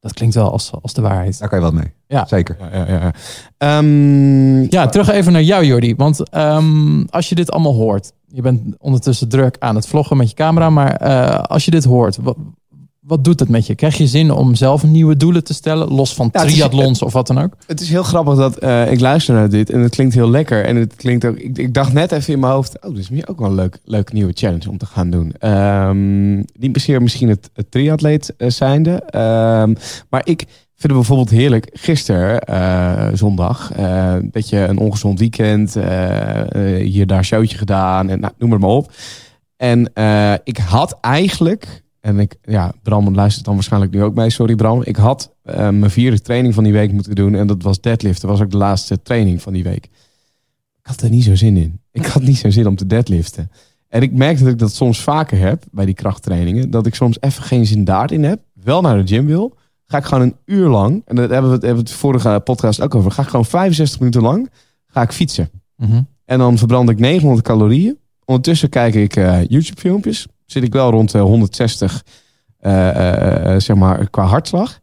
dat 0.00 0.12
klinkt 0.12 0.34
wel 0.34 0.50
als, 0.50 0.70
als 0.82 0.92
de 0.92 1.00
waarheid. 1.00 1.38
Daar 1.38 1.48
kan 1.48 1.58
je 1.58 1.64
wat 1.64 1.74
mee. 1.74 1.92
Ja. 2.06 2.26
Zeker. 2.26 2.56
Ja, 2.72 2.86
ja, 2.86 3.12
ja. 3.58 3.78
Um, 3.78 4.70
ja 4.70 4.86
terug 4.86 5.08
even 5.08 5.32
naar 5.32 5.42
jou, 5.42 5.64
Jordi. 5.64 5.94
Want 5.94 6.34
um, 6.34 7.06
als 7.08 7.28
je 7.28 7.34
dit 7.34 7.50
allemaal 7.50 7.74
hoort. 7.74 8.12
Je 8.26 8.42
bent 8.42 8.62
ondertussen 8.78 9.28
druk 9.28 9.56
aan 9.58 9.74
het 9.74 9.86
vloggen 9.86 10.16
met 10.16 10.28
je 10.28 10.34
camera. 10.34 10.70
Maar 10.70 11.02
uh, 11.02 11.38
als 11.38 11.64
je 11.64 11.70
dit 11.70 11.84
hoort. 11.84 12.16
Wat, 12.16 12.36
wat 13.06 13.24
doet 13.24 13.40
het 13.40 13.48
met 13.48 13.66
je? 13.66 13.74
Krijg 13.74 13.96
je 13.96 14.06
zin 14.06 14.30
om 14.30 14.54
zelf 14.54 14.84
nieuwe 14.84 15.16
doelen 15.16 15.44
te 15.44 15.54
stellen? 15.54 15.88
Los 15.88 16.14
van 16.14 16.28
Ja, 16.32 16.40
het 16.40 16.48
triathlons 16.48 17.02
of 17.02 17.12
wat 17.12 17.26
dan 17.26 17.38
ook? 17.38 17.56
Het 17.66 17.80
is 17.80 17.88
heel 17.88 18.02
grappig 18.02 18.34
dat 18.34 18.56
eh, 18.56 18.92
ik 18.92 19.00
luister 19.00 19.34
naar 19.34 19.50
dit 19.50 19.70
en 19.70 19.80
het 19.80 19.94
klinkt 19.94 20.14
heel 20.14 20.30
lekker. 20.30 20.64
En 20.64 20.76
het 20.76 20.94
klinkt 20.94 21.24
ook. 21.24 21.36
Ik, 21.36 21.58
ik 21.58 21.74
dacht 21.74 21.92
net 21.92 22.12
even 22.12 22.32
in 22.32 22.40
mijn 22.40 22.52
hoofd. 22.52 22.74
Oh, 22.74 22.90
dit 22.90 22.98
is 22.98 23.08
misschien 23.08 23.28
ook 23.28 23.38
wel 23.38 23.48
een 23.48 23.54
leuk, 23.54 23.78
leuk 23.84 24.12
nieuwe 24.12 24.32
challenge 24.34 24.70
om 24.70 24.78
te 24.78 24.86
gaan 24.86 25.10
doen. 25.10 25.32
Ehm 25.38 26.34
niet 26.36 26.72
per 26.72 27.02
misschien 27.02 27.28
het, 27.28 27.50
het 27.54 27.70
triatleet 27.70 28.36
eh, 28.36 28.50
zijnde. 28.50 29.02
Ehm, 29.02 29.74
maar 30.10 30.20
ik 30.24 30.44
vind 30.78 30.92
het 30.92 30.92
bijvoorbeeld 30.92 31.30
heerlijk. 31.30 31.70
Gisteren, 31.72 32.40
eh, 32.40 33.08
zondag, 33.14 33.72
eh 33.72 34.14
dat 34.22 34.48
je 34.48 34.58
een 34.58 34.78
ongezond 34.78 35.18
weekend. 35.18 35.74
hier 36.78 37.06
daar 37.06 37.18
een 37.18 37.24
showtje 37.24 37.58
gedaan 37.58 38.08
en 38.08 38.20
nou, 38.20 38.32
noem 38.38 38.50
maar, 38.50 38.58
maar 38.58 38.70
op. 38.70 38.92
En 39.56 39.92
ik 40.44 40.56
had 40.56 40.98
eigenlijk. 41.00 41.84
En 42.06 42.18
ik, 42.18 42.36
ja, 42.42 42.72
Bram 42.82 43.14
luistert 43.14 43.44
dan 43.44 43.54
waarschijnlijk 43.54 43.92
nu 43.92 44.02
ook 44.02 44.14
mee. 44.14 44.30
Sorry 44.30 44.54
Bram. 44.54 44.82
Ik 44.82 44.96
had 44.96 45.34
eh, 45.42 45.56
mijn 45.56 45.90
vierde 45.90 46.20
training 46.20 46.54
van 46.54 46.64
die 46.64 46.72
week 46.72 46.92
moeten 46.92 47.14
doen. 47.14 47.34
En 47.34 47.46
dat 47.46 47.62
was 47.62 47.80
deadlift. 47.80 48.20
Dat 48.20 48.30
was 48.30 48.40
ook 48.40 48.50
de 48.50 48.56
laatste 48.56 49.02
training 49.02 49.42
van 49.42 49.52
die 49.52 49.62
week. 49.62 49.84
Ik 49.84 50.82
had 50.82 51.00
er 51.00 51.10
niet 51.10 51.24
zo 51.24 51.34
zin 51.34 51.56
in. 51.56 51.80
Ik 51.92 52.06
had 52.06 52.22
niet 52.22 52.36
zo 52.36 52.50
zin 52.50 52.66
om 52.66 52.76
te 52.76 52.86
deadliften. 52.86 53.50
En 53.88 54.02
ik 54.02 54.12
merk 54.12 54.38
dat 54.38 54.48
ik 54.48 54.58
dat 54.58 54.72
soms 54.72 55.00
vaker 55.00 55.38
heb 55.38 55.64
bij 55.70 55.84
die 55.84 55.94
krachttrainingen. 55.94 56.70
Dat 56.70 56.86
ik 56.86 56.94
soms 56.94 57.20
even 57.20 57.42
geen 57.42 57.66
zin 57.66 57.84
daarin 57.84 58.24
heb. 58.24 58.40
Wel 58.52 58.80
naar 58.80 58.96
de 58.96 59.14
gym 59.14 59.26
wil. 59.26 59.56
Ga 59.86 59.98
ik 59.98 60.04
gewoon 60.04 60.22
een 60.22 60.36
uur 60.44 60.68
lang. 60.68 61.02
En 61.04 61.16
dat 61.16 61.30
hebben 61.30 61.50
we 61.50 61.56
het, 61.56 61.64
hebben 61.64 61.84
we 61.84 61.90
het 61.90 61.98
vorige 61.98 62.40
podcast 62.44 62.80
ook 62.80 62.94
over. 62.94 63.10
Ga 63.10 63.22
ik 63.22 63.28
gewoon 63.28 63.44
65 63.44 63.98
minuten 63.98 64.22
lang. 64.22 64.50
Ga 64.86 65.02
ik 65.02 65.12
fietsen. 65.12 65.50
Mhm. 65.76 66.02
En 66.24 66.38
dan 66.38 66.58
verbrand 66.58 66.90
ik 66.90 66.98
900 66.98 67.46
calorieën. 67.46 67.98
Ondertussen 68.24 68.68
kijk 68.68 68.94
ik 68.94 69.16
eh, 69.16 69.46
YouTube 69.46 69.80
filmpjes. 69.80 70.26
Zit 70.46 70.62
ik 70.62 70.72
wel 70.72 70.90
rond 70.90 71.10
de 71.12 71.18
160 71.18 72.02
eh, 72.58 72.88
eh, 72.88 73.54
eh, 73.54 73.60
zeg 73.60 73.76
maar 73.76 74.10
qua 74.10 74.24
hartslag. 74.24 74.78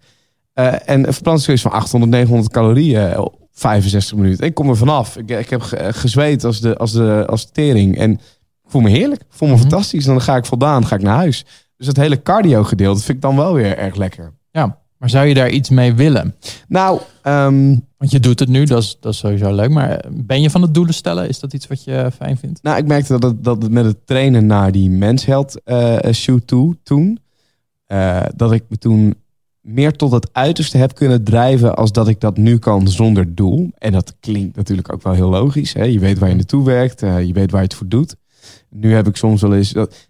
Eh, 0.54 0.90
en 0.90 1.14
verbrand 1.14 1.38
ik 1.40 1.44
zoiets 1.46 1.64
van 1.64 1.72
800, 1.72 2.12
900 2.12 2.52
calorieën 2.52 3.20
op 3.20 3.36
65 3.52 4.18
minuten. 4.18 4.46
Ik 4.46 4.54
kom 4.54 4.70
er 4.70 4.78
vanaf. 4.78 5.18
Ik, 5.18 5.30
ik 5.30 5.50
heb 5.50 5.62
ge- 5.62 5.94
gezweet 5.94 6.44
als 6.44 6.60
de, 6.62 6.78
als, 6.78 6.92
de, 6.92 7.24
als 7.28 7.46
de 7.46 7.52
tering. 7.52 7.98
En 7.98 8.12
ik 8.12 8.70
voel 8.70 8.82
me 8.82 8.90
heerlijk. 8.90 9.22
Ik 9.22 9.28
voel 9.30 9.48
me 9.48 9.54
Mhm. 9.54 9.64
fantastisch. 9.64 10.06
En 10.06 10.12
dan 10.12 10.22
ga 10.22 10.36
ik 10.36 10.46
voldaan, 10.46 10.86
ga 10.86 10.96
ik 10.96 11.02
naar 11.02 11.16
huis. 11.16 11.46
Dus 11.78 11.86
dat 11.86 11.96
hele 11.96 12.22
cardio 12.22 12.64
gedeelte 12.64 13.02
vind 13.04 13.18
ik 13.18 13.22
dan 13.24 13.36
wel 13.36 13.54
weer 13.54 13.78
erg 13.78 13.96
lekker. 13.96 14.34
Ja, 14.52 14.78
maar 14.98 15.10
zou 15.10 15.26
je 15.26 15.34
daar 15.34 15.50
iets 15.50 15.70
mee 15.70 15.94
willen? 15.94 16.36
Nou, 16.68 17.00
ehm, 17.22 17.76
Want 18.04 18.16
je 18.16 18.22
doet 18.22 18.40
het 18.40 18.50
nu, 18.50 18.64
dat 18.64 18.84
is, 18.84 18.98
dat 19.00 19.16
sowieso 19.16 19.56
leuk. 19.56 19.70
Maar 19.70 19.90
eh, 19.90 20.12
ben 20.14 20.42
je 20.42 20.50
van 20.50 20.62
het 20.62 20.74
doelen 20.74 20.94
stellen? 20.94 21.28
Is 21.28 21.40
dat 21.40 21.54
iets 21.54 21.68
wat 21.68 21.84
je 21.84 22.12
fijn 22.16 22.38
vindt? 22.38 22.64
Nou, 22.64 22.78
ik 22.78 22.88
merkte 22.88 23.20
dat 23.20 23.32
het, 23.32 23.44
dat 23.44 23.70
met 23.70 23.86
het 23.86 24.08
trainen 24.08 24.46
naar 24.46 24.72
die 24.72 24.90
mensheld 24.90 25.64
eh 25.64 26.12
shoot 26.12 26.48
toe 26.48 26.78
toen, 26.84 27.20
eh, 27.86 28.24
dat 28.36 28.52
ik 28.52 28.64
me 28.70 28.78
toen 28.78 29.16
meer 29.62 29.92
tot 29.92 30.12
het 30.12 30.30
uiterste 30.32 30.78
heb 30.78 30.96
kunnen 30.96 31.24
drijven 31.24 31.76
als 31.76 31.92
dat 31.92 32.08
ik 32.08 32.20
dat 32.20 32.38
nu 32.38 32.58
kan 32.58 32.88
zonder 32.88 33.36
doel. 33.36 33.70
En 33.78 33.92
dat 33.92 34.16
klinkt 34.20 34.56
natuurlijk 34.56 34.94
ook 34.94 35.04
wel 35.04 35.14
heel 35.14 35.30
logisch. 35.30 35.74
Hè? 35.74 35.84
Je 35.84 36.00
weet 36.00 36.20
waar 36.20 36.30
je 36.30 36.36
naartoe 36.36 36.66
werkt, 36.66 37.02
eh, 37.02 37.26
je 37.26 37.34
weet 37.34 37.52
waar 37.52 37.62
je 37.62 37.68
het 37.68 37.76
voor 37.76 37.88
doet. 37.88 38.16
Nu 38.70 38.94
heb 38.94 39.08
ik 39.08 39.16
soms 39.16 39.42
wel 39.42 39.56
eens... 39.56 39.72
Dat, 39.72 40.10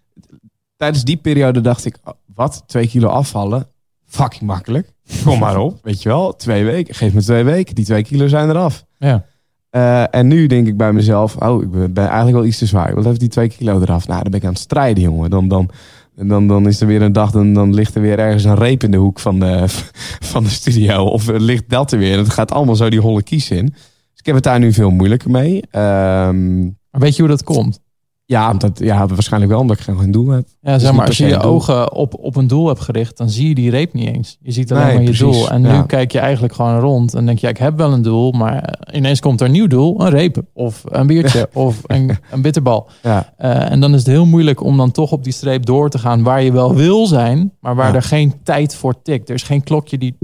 tijdens 0.76 1.04
die 1.04 1.16
periode 1.16 1.60
dacht 1.60 1.84
ik, 1.84 1.96
oh, 2.04 2.14
wat, 2.34 2.62
twee 2.66 2.88
kilo 2.88 3.08
afvallen? 3.08 3.68
Fucking 4.14 4.42
makkelijk. 4.42 4.92
Kom 5.24 5.38
maar 5.38 5.58
op, 5.58 5.78
weet 5.82 6.02
je 6.02 6.08
wel. 6.08 6.36
Twee 6.36 6.64
weken, 6.64 6.94
geef 6.94 7.14
me 7.14 7.22
twee 7.22 7.44
weken. 7.44 7.74
Die 7.74 7.84
twee 7.84 8.02
kilo 8.02 8.28
zijn 8.28 8.48
eraf. 8.48 8.84
Ja. 8.98 9.24
Eh, 9.70 10.14
en 10.14 10.26
nu 10.26 10.46
denk 10.46 10.66
ik 10.66 10.76
bij 10.76 10.92
mezelf, 10.92 11.36
oh, 11.36 11.62
ik 11.62 11.70
ben, 11.70 11.92
ben 11.92 12.06
eigenlijk 12.06 12.36
wel 12.36 12.46
iets 12.46 12.58
te 12.58 12.66
zwaar. 12.66 12.88
Ik 12.88 12.94
wil 12.94 13.04
even 13.04 13.18
die 13.18 13.28
twee 13.28 13.48
kilo 13.48 13.80
eraf. 13.80 14.06
Nou, 14.06 14.22
dan 14.22 14.30
ben 14.30 14.40
ik 14.40 14.46
aan 14.46 14.52
het 14.52 14.62
strijden, 14.62 15.02
jongen. 15.02 15.30
Dan, 15.30 15.48
dan, 15.48 15.70
dan, 16.14 16.48
dan 16.48 16.66
is 16.66 16.80
er 16.80 16.86
weer 16.86 17.02
een 17.02 17.12
dag, 17.12 17.30
dan, 17.30 17.52
dan 17.54 17.74
ligt 17.74 17.94
er 17.94 18.00
weer 18.00 18.18
ergens 18.18 18.44
een 18.44 18.54
reep 18.54 18.82
in 18.82 18.90
de 18.90 18.96
hoek 18.96 19.18
van 19.18 19.38
de, 19.38 19.64
van 20.32 20.42
de 20.42 20.50
studio. 20.50 21.04
Of 21.04 21.26
ligt 21.26 21.68
dat 21.68 21.92
er 21.92 21.98
weer. 21.98 22.18
Het 22.18 22.30
gaat 22.30 22.52
allemaal 22.52 22.76
zo 22.76 22.90
die 22.90 23.00
holle 23.00 23.22
kies 23.22 23.50
in. 23.50 23.66
Dus 23.66 24.18
ik 24.18 24.26
heb 24.26 24.34
het 24.34 24.44
daar 24.44 24.58
nu 24.58 24.72
veel 24.72 24.90
moeilijker 24.90 25.30
mee. 25.30 25.62
Ehm, 25.70 26.68
weet 26.90 27.16
je 27.16 27.22
hoe 27.22 27.30
dat 27.30 27.44
komt? 27.44 27.80
Ja, 28.26 28.52
dat, 28.54 28.78
ja, 28.78 29.06
waarschijnlijk 29.06 29.52
wel 29.52 29.60
omdat 29.60 29.78
ik 29.78 29.82
geen 29.84 30.10
doel 30.10 30.28
heb. 30.28 30.46
Ja, 30.60 30.78
zeg 30.78 30.88
niet 30.88 30.98
maar, 30.98 31.06
als 31.06 31.16
je 31.16 31.26
je 31.26 31.40
ogen 31.40 31.92
op, 31.92 32.14
op 32.18 32.36
een 32.36 32.46
doel 32.46 32.66
hebt 32.66 32.80
gericht, 32.80 33.16
dan 33.16 33.30
zie 33.30 33.48
je 33.48 33.54
die 33.54 33.70
reep 33.70 33.92
niet 33.92 34.06
eens. 34.08 34.38
Je 34.40 34.52
ziet 34.52 34.72
alleen 34.72 34.84
Nee, 34.84 34.92
maar 34.94 35.02
je 35.02 35.08
precies. 35.08 35.38
doel. 35.38 35.50
En 35.50 35.62
Ja. 35.62 35.76
nu 35.80 35.86
kijk 35.86 36.12
je 36.12 36.18
eigenlijk 36.18 36.54
gewoon 36.54 36.78
rond 36.80 37.14
en 37.14 37.26
denk 37.26 37.38
je, 37.38 37.48
ik 37.48 37.56
heb 37.58 37.76
wel 37.76 37.92
een 37.92 38.02
doel, 38.02 38.32
maar 38.32 38.78
ineens 38.92 39.20
komt 39.20 39.40
er 39.40 39.46
een 39.46 39.52
nieuw 39.52 39.66
doel, 39.66 40.00
een 40.00 40.10
reep 40.10 40.42
of 40.52 40.82
een 40.86 41.06
biertje 41.06 41.48
of 41.66 41.80
een, 41.86 42.18
een 42.30 42.42
bitterbal. 42.42 42.88
Ja, 43.02 43.32
Eh, 43.36 43.70
en 43.70 43.80
dan 43.80 43.92
is 43.92 43.98
het 43.98 44.06
heel 44.08 44.26
moeilijk 44.26 44.62
om 44.62 44.76
dan 44.76 44.90
toch 44.90 45.12
op 45.12 45.24
die 45.24 45.32
streep 45.32 45.66
door 45.66 45.90
te 45.90 45.98
gaan 45.98 46.22
waar 46.22 46.42
je 46.42 46.52
wel 46.52 46.74
wil 46.74 47.06
zijn, 47.06 47.52
maar 47.60 47.74
waar 47.74 47.88
Ja. 47.88 47.94
er 47.94 48.02
geen 48.02 48.32
tijd 48.42 48.74
voor 48.74 49.02
tikt. 49.02 49.28
Er 49.28 49.34
is 49.34 49.42
geen 49.42 49.62
klokje 49.62 49.98
die 49.98 50.16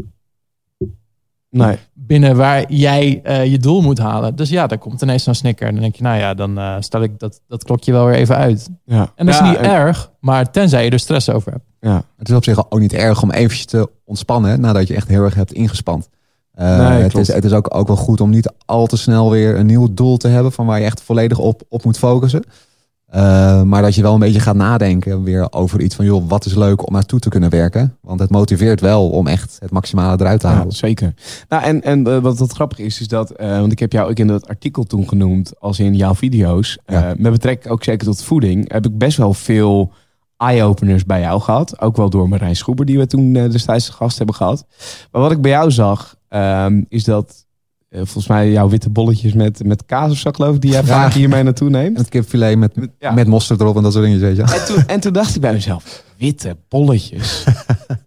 nee. 1.51 1.77
Binnen 2.11 2.37
waar 2.37 2.73
jij 2.73 3.21
eh, 3.23 3.45
je 3.47 3.59
doel 3.59 3.81
moet 3.83 3.99
halen. 3.99 4.37
Dus 4.37 4.49
ja, 4.49 4.67
daar 4.67 4.79
komt 4.79 5.03
ineens 5.03 5.23
zo'n 5.25 5.35
snikker. 5.35 5.67
En 5.67 5.73
dan 5.73 5.83
denk 5.83 5.95
je, 5.97 6.03
nou 6.03 6.19
ja, 6.19 6.35
dan 6.35 6.59
eh, 6.59 6.77
stel 6.81 7.03
ik 7.03 7.19
dat, 7.19 7.41
dat 7.49 7.65
klokje 7.65 7.93
wel 7.93 8.05
weer 8.07 8.15
even 8.15 8.37
uit. 8.37 8.69
Ja. 8.85 9.13
En 9.15 9.27
dat 9.27 9.35
Ja, 9.35 9.43
is 9.43 9.49
niet 9.49 9.59
en- 9.59 9.71
erg, 9.71 10.11
maar 10.21 10.51
tenzij 10.51 10.85
je 10.85 10.91
er 10.91 10.99
stress 10.99 11.31
over 11.31 11.53
hebt. 11.53 11.65
Ja. 11.81 12.03
Het 12.17 12.29
is 12.29 12.35
op 12.35 12.45
zich 12.45 12.71
ook 12.71 12.81
niet 12.81 12.93
erg 12.93 13.23
om 13.23 13.31
eventjes 13.31 13.65
te 13.67 13.91
ontspannen 14.05 14.61
nadat 14.61 14.89
je 14.89 14.95
echt 14.95 15.09
heel 15.09 15.23
erg 15.23 15.35
hebt 15.35 15.53
ingespand. 15.53 16.09
Eh, 16.53 16.79
Nee, 16.89 17.03
het, 17.03 17.17
is, 17.17 17.33
het 17.33 17.45
is 17.45 17.53
ook, 17.53 17.75
ook 17.75 17.87
wel 17.87 17.97
goed 17.97 18.21
om 18.21 18.31
niet 18.31 18.53
al 18.67 18.87
te 18.87 18.97
snel 18.97 19.31
weer 19.31 19.57
een 19.59 19.67
nieuw 19.67 19.89
doel 19.95 20.17
te 20.17 20.29
hebben 20.29 20.53
van 20.53 20.67
waar 20.67 20.79
je 20.79 20.85
echt 20.85 21.03
volledig 21.03 21.39
op, 21.39 21.63
op 21.69 21.85
moet 21.85 21.99
focussen. 21.99 22.45
Eh, 23.11 23.63
maar 23.63 23.83
dat 23.83 23.95
je 23.95 24.03
wel 24.03 24.13
een 24.15 24.19
beetje 24.21 24.41
gaat 24.41 24.55
nadenken 24.55 25.23
weer 25.23 25.53
over 25.53 25.81
iets 25.81 25.95
van, 25.95 26.05
joh, 26.05 26.29
wat 26.29 26.45
is 26.45 26.55
leuk 26.55 26.87
om 26.87 26.93
naartoe 26.93 27.19
te 27.19 27.29
kunnen 27.29 27.51
werken? 27.51 27.97
Want 28.01 28.21
het 28.21 28.31
motiveert 28.31 28.81
wel 28.81 29.09
om 29.11 29.27
echt 29.27 29.57
het 29.61 29.71
maximale 29.71 30.17
eruit 30.21 30.41
te 30.41 30.47
Ja, 30.47 30.55
halen. 30.55 30.73
zeker. 30.73 31.15
Nou, 31.49 31.63
en, 31.63 31.83
en 31.83 32.07
eh, 32.07 32.19
wat, 32.19 32.39
wat 32.39 32.53
grappig 32.53 32.79
is, 32.79 33.01
is 33.01 33.09
dat, 33.09 33.31
eh, 33.31 33.59
want 33.59 33.73
ik 33.73 33.79
heb 33.79 33.93
jou 33.93 34.11
ook 34.11 34.17
in 34.19 34.27
dat 34.27 34.49
artikel 34.49 34.85
toen 34.85 35.09
genoemd, 35.09 35.53
als 35.61 35.79
in 35.79 35.95
jouw 35.95 36.15
video's, 36.15 36.79
Ja. 36.87 37.15
met 37.19 37.33
betrekking 37.33 37.73
ook 37.73 37.85
zeker 37.85 38.07
tot 38.07 38.23
voeding, 38.23 38.73
heb 38.73 38.87
ik 38.87 38.99
best 38.99 39.17
wel 39.17 39.35
veel 39.35 39.93
eye-openers 40.37 41.05
bij 41.05 41.21
jou 41.21 41.41
gehad. 41.41 41.81
Ook 41.81 41.97
wel 41.97 42.11
door 42.11 42.29
Marijn 42.29 42.57
Schoeber, 42.57 42.87
die 42.87 42.99
we 42.99 43.07
toen 43.07 43.33
destijds 43.33 43.87
de 43.87 43.93
gast 43.93 44.17
hebben 44.17 44.35
gehad. 44.35 44.65
Maar 45.13 45.23
wat 45.23 45.31
ik 45.33 45.41
bij 45.41 45.51
jou 45.51 45.71
zag, 45.71 46.15
ehm, 46.29 46.83
is 46.89 47.05
dat 47.05 47.47
volgens 47.91 48.27
mij 48.27 48.51
jouw 48.51 48.69
witte 48.69 48.91
bolletjes 48.91 49.33
met, 49.33 49.65
met 49.65 49.87
kaas 49.87 50.11
of 50.11 50.17
zo, 50.19 50.31
geloof 50.33 50.55
ik, 50.55 50.61
die 50.61 50.71
jij 50.71 50.85
vaak 50.85 51.13
hiermee 51.13 51.43
naartoe 51.43 51.67
En 51.67 51.73
neemt. 51.73 51.99
het 51.99 52.09
kipfilet 52.09 52.59
met, 52.59 52.73
Ja. 52.99 53.13
met 53.13 53.27
mosterd 53.27 53.61
erop 53.61 53.77
en 53.77 53.83
dat 53.83 53.93
soort 53.93 54.05
dingen, 54.05 54.21
weet 54.21 54.37
je. 54.37 54.43
En 54.43 54.65
toen, 54.67 54.87
en 54.87 55.01
toen 55.01 55.13
dacht 55.13 55.35
ik 55.35 55.41
bij 55.41 55.53
mezelf, 55.53 56.05
witte 56.19 56.57
bolletjes. 56.69 57.45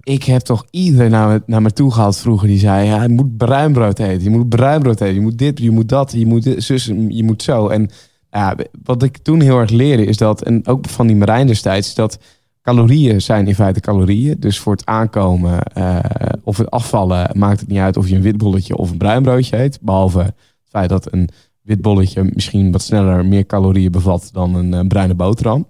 ik 0.03 0.23
heb 0.23 0.41
toch 0.41 0.65
iedereen 0.69 1.11
naar 1.11 1.27
me, 1.27 1.41
naar 1.45 1.61
me 1.61 1.71
toe 1.71 1.91
gehaald 1.93 2.17
vroeger 2.17 2.47
die 2.47 2.59
zei, 2.59 2.87
ja, 2.87 3.03
je 3.03 3.09
moet 3.09 3.37
bruinbrood 3.37 3.99
eten, 3.99 4.23
je 4.23 4.29
moet 4.29 4.49
bruinbrood 4.49 5.01
eten, 5.01 5.13
je 5.15 5.21
moet 5.21 5.37
dit, 5.37 5.59
je 5.59 5.71
moet 5.71 5.89
dat, 5.89 6.11
je 6.11 6.25
moet 6.25 6.43
dit, 6.43 6.63
zus, 6.63 6.85
je 7.07 7.23
moet 7.23 7.43
zo. 7.43 7.67
En 7.67 7.89
ja, 8.31 8.55
wat 8.83 9.03
ik 9.03 9.17
toen 9.17 9.41
heel 9.41 9.59
erg 9.59 9.69
leerde 9.69 10.05
is 10.05 10.17
dat, 10.17 10.41
en 10.43 10.67
ook 10.67 10.89
van 10.89 11.07
die 11.07 11.15
Marijn 11.15 11.47
destijds, 11.47 11.93
dat 11.95 12.17
calorieën 12.63 13.21
zijn 13.21 13.47
in 13.47 13.55
feite 13.55 13.79
calorieën. 13.79 14.35
Dus 14.39 14.59
voor 14.59 14.73
het 14.73 14.85
aankomen 14.85 15.63
eh, 15.63 15.99
of 16.43 16.57
het 16.57 16.71
afvallen 16.71 17.29
maakt 17.37 17.59
het 17.59 17.69
niet 17.69 17.79
uit 17.79 17.97
of 17.97 18.09
je 18.09 18.15
een 18.15 18.21
wit 18.21 18.37
bolletje 18.37 18.77
of 18.77 18.91
een 18.91 18.97
bruin 18.97 19.23
broodje 19.23 19.57
eet. 19.57 19.79
Behalve 19.81 20.19
het 20.19 20.33
feit 20.69 20.89
dat 20.89 21.13
een 21.13 21.29
wit 21.61 21.81
bolletje 21.81 22.29
misschien 22.33 22.71
wat 22.71 22.81
sneller 22.81 23.25
meer 23.25 23.45
calorieën 23.45 23.91
bevat 23.91 24.29
dan 24.33 24.55
een, 24.55 24.73
eh, 24.73 24.87
bruine 24.87 25.13
boterham. 25.15 25.67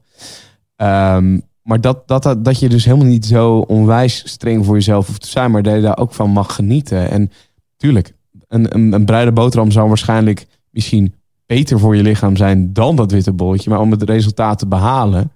Ehm, 0.75 1.39
maar 1.63 1.81
dat, 1.81 2.07
dat, 2.07 2.35
dat, 2.45 2.59
je 2.59 2.69
dus 2.69 2.85
helemaal 2.85 3.07
niet 3.07 3.25
zo 3.25 3.57
onwijs 3.57 4.23
streng 4.25 4.65
voor 4.65 4.75
jezelf 4.75 5.07
hoeft 5.07 5.21
te 5.21 5.27
zijn, 5.27 5.51
maar 5.51 5.63
dat 5.63 5.75
je 5.75 5.81
daar 5.81 5.97
ook 5.97 6.13
van 6.13 6.29
mag 6.29 6.55
genieten. 6.55 7.09
En 7.09 7.31
tuurlijk, 7.77 8.13
een, 8.47 8.75
een, 8.75 8.93
een 8.93 9.05
bruine 9.05 9.31
boterham 9.31 9.71
zou 9.71 9.87
waarschijnlijk 9.87 10.47
misschien 10.69 11.13
beter 11.45 11.79
voor 11.79 11.95
je 11.95 12.03
lichaam 12.03 12.35
zijn 12.35 12.73
dan 12.73 12.95
dat 12.95 13.11
witte 13.11 13.33
bolletje. 13.33 13.69
Maar 13.69 13.79
om 13.79 13.91
het 13.91 14.03
resultaat 14.03 14.59
te 14.59 14.67
behalen, 14.67 15.31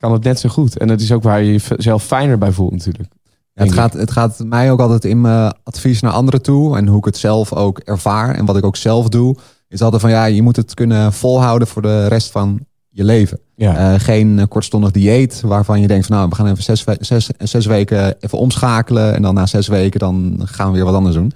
kan 0.00 0.12
het 0.12 0.24
net 0.24 0.40
zo 0.40 0.48
goed. 0.48 0.78
En 0.78 0.88
dat 0.88 1.00
is 1.00 1.12
ook 1.12 1.22
waar 1.22 1.42
je 1.42 1.60
jezelf 1.68 2.04
fijner 2.04 2.38
bij 2.38 2.52
voelt 2.52 2.72
natuurlijk. 2.72 3.08
Ja, 3.52 3.62
het, 3.64 3.72
gaat, 3.72 3.92
het 3.92 4.10
gaat 4.10 4.38
mij 4.44 4.70
ook 4.70 4.80
altijd 4.80 5.04
in 5.04 5.20
mijn 5.20 5.54
advies 5.62 6.00
naar 6.00 6.12
anderen 6.12 6.42
toe. 6.42 6.76
En 6.76 6.86
hoe 6.86 6.98
ik 6.98 7.04
het 7.04 7.16
zelf 7.16 7.52
ook 7.52 7.78
ervaar. 7.78 8.34
En 8.34 8.44
wat 8.44 8.56
ik 8.56 8.64
ook 8.64 8.76
zelf 8.76 9.08
doe. 9.08 9.36
Is 9.68 9.82
altijd 9.82 10.00
van 10.00 10.10
ja, 10.10 10.24
je 10.24 10.42
moet 10.42 10.56
het 10.56 10.74
kunnen 10.74 11.12
volhouden 11.12 11.68
voor 11.68 11.82
de 11.82 12.06
rest 12.06 12.30
van 12.30 12.66
je 12.88 13.04
leven. 13.04 13.38
Ja, 13.56 13.76
Eh, 13.76 14.00
geen 14.00 14.38
eh, 14.38 14.46
kortstondig 14.48 14.90
dieet 14.90 15.40
waarvan 15.40 15.80
je 15.80 15.86
denkt 15.86 16.06
van 16.06 16.16
nou, 16.16 16.28
we 16.28 16.34
gaan 16.34 16.46
even 16.46 16.62
zes, 16.62 16.84
zes, 17.00 17.30
zes 17.38 17.66
weken 17.66 18.16
even 18.20 18.38
omschakelen. 18.38 19.14
En 19.14 19.22
dan 19.22 19.34
na 19.34 19.46
zes 19.46 19.68
weken 19.68 20.00
dan 20.00 20.40
gaan 20.44 20.66
we 20.66 20.72
weer 20.76 20.84
wat 20.84 20.94
anders 20.94 21.14
doen. 21.14 21.32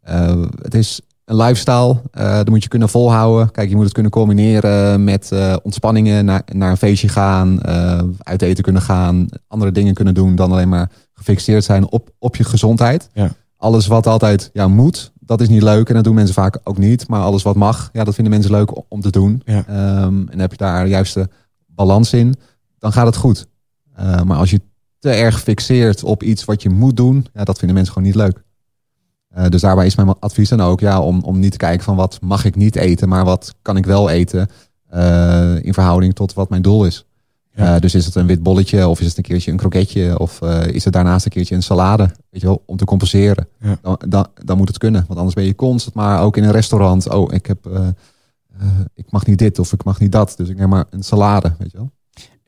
Eh, 0.00 0.42
het 0.62 0.74
is 0.74 1.00
een 1.28 1.36
lifestyle. 1.36 2.00
eh 2.10 2.36
dat 2.36 2.48
moet 2.48 2.62
je 2.62 2.68
kunnen 2.68 2.88
volhouden. 2.88 3.50
Kijk, 3.50 3.68
je 3.68 3.74
moet 3.74 3.84
het 3.84 3.92
kunnen 3.92 4.12
combineren 4.12 5.04
met 5.04 5.32
eh, 5.32 5.56
ontspanningen. 5.62 6.24
Naar, 6.24 6.42
naar 6.52 6.70
een 6.70 6.76
feestje 6.76 7.08
gaan. 7.08 7.60
eh, 7.60 8.02
uit 8.18 8.42
eten 8.42 8.64
kunnen 8.64 8.82
gaan. 8.82 9.28
Andere 9.46 9.72
dingen 9.72 9.94
kunnen 9.94 10.14
doen 10.14 10.34
dan 10.34 10.52
alleen 10.52 10.68
maar 10.68 10.90
gefixeerd 11.12 11.64
zijn 11.64 11.90
op, 11.90 12.10
op 12.18 12.36
je 12.36 12.44
gezondheid. 12.44 13.08
Ja. 13.12 13.30
Alles 13.56 13.86
wat 13.86 14.06
altijd 14.06 14.50
ja, 14.52 14.68
moet, 14.68 15.12
dat 15.20 15.40
is 15.40 15.48
niet 15.48 15.62
leuk. 15.62 15.88
En 15.88 15.94
dat 15.94 16.04
doen 16.04 16.14
mensen 16.14 16.34
vaak 16.34 16.58
ook 16.64 16.78
niet. 16.78 17.08
Maar 17.08 17.20
alles 17.20 17.42
wat 17.42 17.56
mag, 17.56 17.90
ja, 17.92 18.04
dat 18.04 18.14
vinden 18.14 18.32
mensen 18.32 18.50
leuk 18.52 18.70
om 18.88 19.00
te 19.00 19.10
doen. 19.10 19.42
Ja. 19.44 19.64
Ehm, 19.66 20.28
en 20.28 20.38
heb 20.38 20.50
je 20.50 20.56
daar 20.56 20.84
de 20.84 20.90
juiste 20.90 21.28
balans 21.66 22.12
in, 22.12 22.34
dan 22.78 22.92
gaat 22.92 23.06
het 23.06 23.16
goed. 23.16 23.46
Maar 24.24 24.36
als 24.36 24.50
je 24.50 24.60
te 24.98 25.10
erg 25.10 25.34
gefixeerd 25.34 26.02
op 26.04 26.22
iets 26.22 26.44
wat 26.44 26.62
je 26.62 26.70
moet 26.70 26.96
doen, 26.96 27.26
ja, 27.34 27.44
dat 27.44 27.58
vinden 27.58 27.76
mensen 27.76 27.92
gewoon 27.94 28.08
niet 28.08 28.18
leuk. 28.18 28.42
Uh, 29.38 29.48
dus 29.48 29.60
daarbij 29.60 29.86
is 29.86 29.94
mijn 29.94 30.14
advies 30.18 30.48
dan 30.48 30.60
ook 30.60 30.80
ja, 30.80 31.00
om, 31.00 31.20
om 31.22 31.38
niet 31.38 31.52
te 31.52 31.58
kijken 31.58 31.84
van 31.84 31.96
wat 31.96 32.18
mag 32.20 32.44
ik 32.44 32.56
niet 32.56 32.76
eten, 32.76 33.08
maar 33.08 33.24
wat 33.24 33.54
kan 33.62 33.76
ik 33.76 33.86
wel 33.86 34.10
eten 34.10 34.48
uh, 34.94 35.64
in 35.64 35.74
verhouding 35.74 36.14
tot 36.14 36.32
wat 36.32 36.48
mijn 36.48 36.62
doel 36.62 36.84
is. 36.84 37.06
Ja. 37.54 37.74
Uh, 37.74 37.80
dus 37.80 37.94
is 37.94 38.04
het 38.04 38.14
een 38.14 38.26
wit 38.26 38.42
bolletje 38.42 38.88
of 38.88 39.00
is 39.00 39.06
het 39.06 39.16
een 39.16 39.22
keertje 39.22 39.50
een 39.50 39.56
kroketje 39.56 40.18
of 40.18 40.40
is 40.70 40.84
het 40.84 40.92
daarnaast 40.92 41.24
een 41.24 41.30
keertje 41.30 41.54
een 41.54 41.62
salade, 41.62 42.10
weet 42.30 42.40
je 42.40 42.46
wel, 42.46 42.62
om 42.66 42.76
te 42.76 42.84
compenseren. 42.84 43.48
Ja. 43.60 43.78
Dan, 43.82 44.00
dan, 44.08 44.26
dan, 44.44 44.56
moet 44.56 44.68
het 44.68 44.78
kunnen, 44.78 45.04
want 45.06 45.18
anders 45.18 45.34
ben 45.34 45.44
je 45.44 45.54
constant 45.54 45.94
maar 45.94 46.22
ook 46.22 46.36
in 46.36 46.44
een 46.44 46.50
restaurant. 46.50 47.08
Oh, 47.10 47.32
ik 47.32 47.46
heb, 47.46 47.68
ik 48.94 49.10
mag 49.10 49.26
niet 49.26 49.38
dit 49.38 49.58
of 49.58 49.72
ik 49.72 49.84
mag 49.84 50.00
niet 50.00 50.12
dat, 50.12 50.34
dus 50.36 50.48
ik 50.48 50.56
neem 50.56 50.68
maar 50.68 50.86
een 50.90 51.02
salade, 51.02 51.52
weet 51.58 51.70
je 51.70 51.76
wel. 51.76 51.90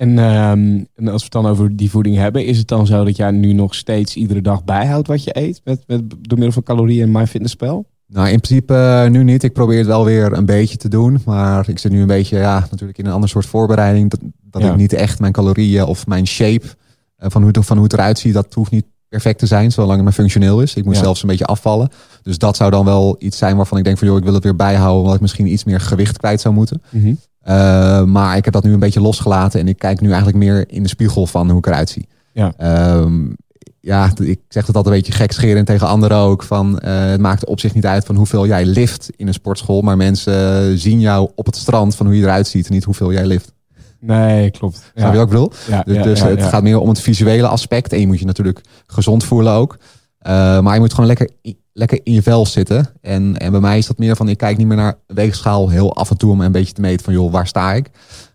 En, 0.01 0.19
um, 0.19 0.87
en, 0.95 1.09
als 1.09 1.17
we 1.17 1.25
het 1.25 1.33
dan 1.33 1.47
over 1.47 1.77
die 1.77 1.91
voeding 1.91 2.17
hebben, 2.17 2.45
is 2.45 2.59
het 2.59 2.69
dan 2.69 2.87
zo 2.87 3.05
dat 3.05 3.17
jij 3.17 3.31
nu 3.31 3.53
nog 3.53 3.75
steeds 3.75 4.17
iedere 4.17 4.41
dag 4.41 4.65
bijhoudt 4.65 5.09
wat 5.09 5.25
je 5.25 5.37
eet 5.39 5.61
met, 5.65 5.83
met, 5.87 6.11
door 6.11 6.39
middel 6.39 6.53
van 6.53 6.63
calorieën 6.63 7.03
en 7.03 7.11
MyFitnessPal? 7.11 7.87
Nou, 8.07 8.29
in 8.29 8.41
principe 8.41 8.75
uh, 8.75 9.11
nu 9.11 9.25
niet. 9.25 9.43
Ik 9.43 9.53
probeer 9.53 9.79
het 9.79 9.87
wel 9.87 10.05
weer 10.05 10.33
een 10.33 10.47
beetje 10.47 10.77
te 10.77 10.89
doen. 10.89 11.21
Maar 11.25 11.69
ik 11.69 11.79
zit 11.79 11.93
nu 11.93 12.01
een 12.01 12.07
beetje, 12.07 12.39
ja, 12.39 12.67
natuurlijk 12.71 12.99
in 12.99 13.07
een 13.07 13.13
ander 13.13 13.29
soort 13.29 13.47
voorbereiding. 13.47 14.11
Dat, 14.11 14.21
dat 14.43 14.63
ja. 14.63 14.71
ik 14.71 14.77
niet 14.77 14.93
echt 14.93 15.21
mijn 15.21 15.33
calorieën 15.33 15.85
of 15.85 16.07
mijn 16.07 16.27
shape 16.27 16.67
uh, 16.67 17.31
van, 17.31 17.43
hoe, 17.43 17.53
van 17.61 17.77
hoe 17.77 17.85
het 17.85 17.93
eruit 17.93 18.19
ziet, 18.19 18.35
dat 18.35 18.55
hoeft 18.55 18.71
niet 18.71 18.87
perfect 19.09 19.39
te 19.39 19.47
zijn, 19.47 19.73
zolang 19.73 19.95
het 19.95 20.05
maar 20.05 20.13
functioneel 20.13 20.63
is. 20.63 20.75
Ik 20.75 20.85
moet 20.85 20.95
ja. 20.95 21.03
zelfs 21.03 21.23
een 21.23 21.29
beetje 21.29 21.45
afvallen. 21.45 21.89
Dus 22.23 22.39
dat 22.39 22.57
zou 22.57 22.71
dan 22.71 22.85
wel 22.85 23.17
iets 23.19 23.39
zijn 23.39 23.57
waarvan 23.57 23.79
ik 23.79 23.85
denk 23.85 23.99
van, 23.99 24.07
joh, 24.07 24.17
ik 24.17 24.25
wil 24.25 24.35
het 24.35 24.45
weer 24.45 24.57
bijhouden, 24.57 25.01
omdat 25.01 25.15
ik 25.15 25.21
misschien 25.21 25.47
iets 25.47 25.65
meer 25.65 25.81
gewicht 25.81 26.19
kwijt 26.19 26.41
zou 26.41 26.55
moeten. 26.55 26.83
Mm 26.91 27.03
-hmm. 27.03 27.19
Uh, 27.49 28.05
maar 28.05 28.37
ik 28.37 28.45
heb 28.45 28.55
dat 28.55 28.65
nu 28.65 28.73
een 28.73 28.79
beetje 28.79 29.01
losgelaten 29.01 29.61
en 29.61 29.69
ik 29.69 29.79
kijk 29.79 30.01
nu 30.01 30.09
eigenlijk 30.09 30.39
meer 30.39 30.65
in 30.67 30.83
de 30.83 30.89
spiegel 30.89 31.27
van 31.27 31.51
hoe 31.51 31.59
ik 31.59 31.67
eruit 31.67 31.91
zie. 31.91 32.09
Ja, 32.33 32.53
um, 32.95 33.37
ja 33.81 34.13
ik 34.23 34.41
zeg 34.49 34.67
het 34.67 34.77
altijd 34.77 34.95
een 34.95 35.01
beetje 35.01 35.19
gekscherend 35.19 35.67
tegen 35.67 35.87
anderen 35.87 36.17
ook. 36.17 36.43
Van, 36.43 36.81
uh, 36.85 37.05
het 37.05 37.21
maakt 37.21 37.45
op 37.45 37.61
zich 37.61 37.75
niet 37.75 37.87
uit 37.87 38.05
van 38.05 38.17
hoeveel 38.17 38.47
jij 38.47 38.65
lift 38.65 39.11
in 39.17 39.27
een 39.27 39.35
sportschool. 39.35 39.81
Maar 39.81 39.97
mensen 39.97 40.79
zien 40.79 41.01
jou 41.01 41.31
op 41.35 41.47
het 41.47 41.57
strand 41.57 41.95
van 41.95 42.07
hoe 42.07 42.17
je 42.17 42.23
eruit 42.23 42.47
ziet 42.47 42.67
en 42.67 42.73
niet 42.73 42.85
hoeveel 42.85 43.13
jij 43.13 43.27
lift. 43.27 43.53
Nee, 44.01 44.51
klopt. 44.51 44.93
Snap 44.95 45.13
je 45.13 45.19
wat 45.19 45.27
ik 45.27 45.33
bedoel? 45.33 45.53
Ja, 45.69 45.83
dus 45.83 45.97
ja, 45.97 46.03
dus 46.03 46.21
ja, 46.21 46.27
het 46.27 46.39
ja. 46.39 46.49
gaat 46.49 46.63
meer 46.63 46.79
om 46.79 46.89
het 46.89 47.01
visuele 47.01 47.47
aspect. 47.47 47.93
En 47.93 48.01
je 48.01 48.07
moet 48.07 48.19
je 48.19 48.27
natuurlijk 48.27 48.61
gezond 48.87 49.25
voelen 49.25 49.53
ook. 49.53 49.79
Uh, 50.27 50.61
maar 50.61 50.75
je 50.75 50.81
moet 50.81 50.95
gewoon 50.95 51.07
lekker, 51.07 51.31
lekker 51.73 52.01
in 52.03 52.13
je 52.13 52.23
vel 52.23 52.47
zitten. 52.47 52.87
En, 53.01 53.37
en 53.37 53.51
bij 53.51 53.61
mij 53.61 53.79
is 53.79 53.87
dat 53.87 53.99
meer 53.99 54.17
van, 54.17 54.29
ik 54.29 54.39
kijk 54.39 54.57
niet 54.57 54.67
meer 54.67 54.77
naar 54.77 54.99
weegschaal 55.07 55.69
heel 55.69 55.95
af 55.97 56.11
en 56.11 56.17
toe 56.17 56.33
om 56.33 56.41
een 56.41 56.53
beetje 56.53 56.73
te 56.75 56.81
meten 56.81 57.05
van, 57.05 57.15
joh, 57.15 57.33
waar 57.33 57.47
sta 57.47 57.73
ik? 57.73 57.91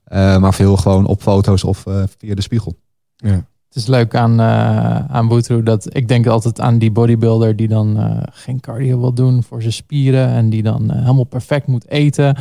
Uh, 0.07 0.37
maar 0.37 0.53
veel 0.53 0.77
gewoon 0.77 1.05
op 1.05 1.21
foto's 1.21 1.63
of 1.63 1.85
uh, 1.85 2.03
via 2.17 2.35
de 2.35 2.41
spiegel. 2.41 2.73
Ja. 3.15 3.45
Het 3.67 3.83
is 3.83 3.89
leuk 3.89 4.15
aan, 4.15 4.39
uh, 4.39 5.05
aan 5.05 5.27
Boetroe 5.27 5.63
dat 5.63 5.95
ik 5.95 6.07
denk 6.07 6.27
altijd 6.27 6.61
aan 6.61 6.77
die 6.77 6.91
bodybuilder 6.91 7.55
die 7.55 7.67
dan 7.67 7.99
uh, 7.99 8.17
geen 8.31 8.59
cardio 8.59 8.99
wil 8.99 9.13
doen 9.13 9.43
voor 9.43 9.61
zijn 9.61 9.73
spieren 9.73 10.27
en 10.27 10.49
die 10.49 10.63
dan 10.63 10.83
uh, 10.83 10.99
helemaal 10.99 11.23
perfect 11.23 11.67
moet 11.67 11.89
eten. 11.89 12.37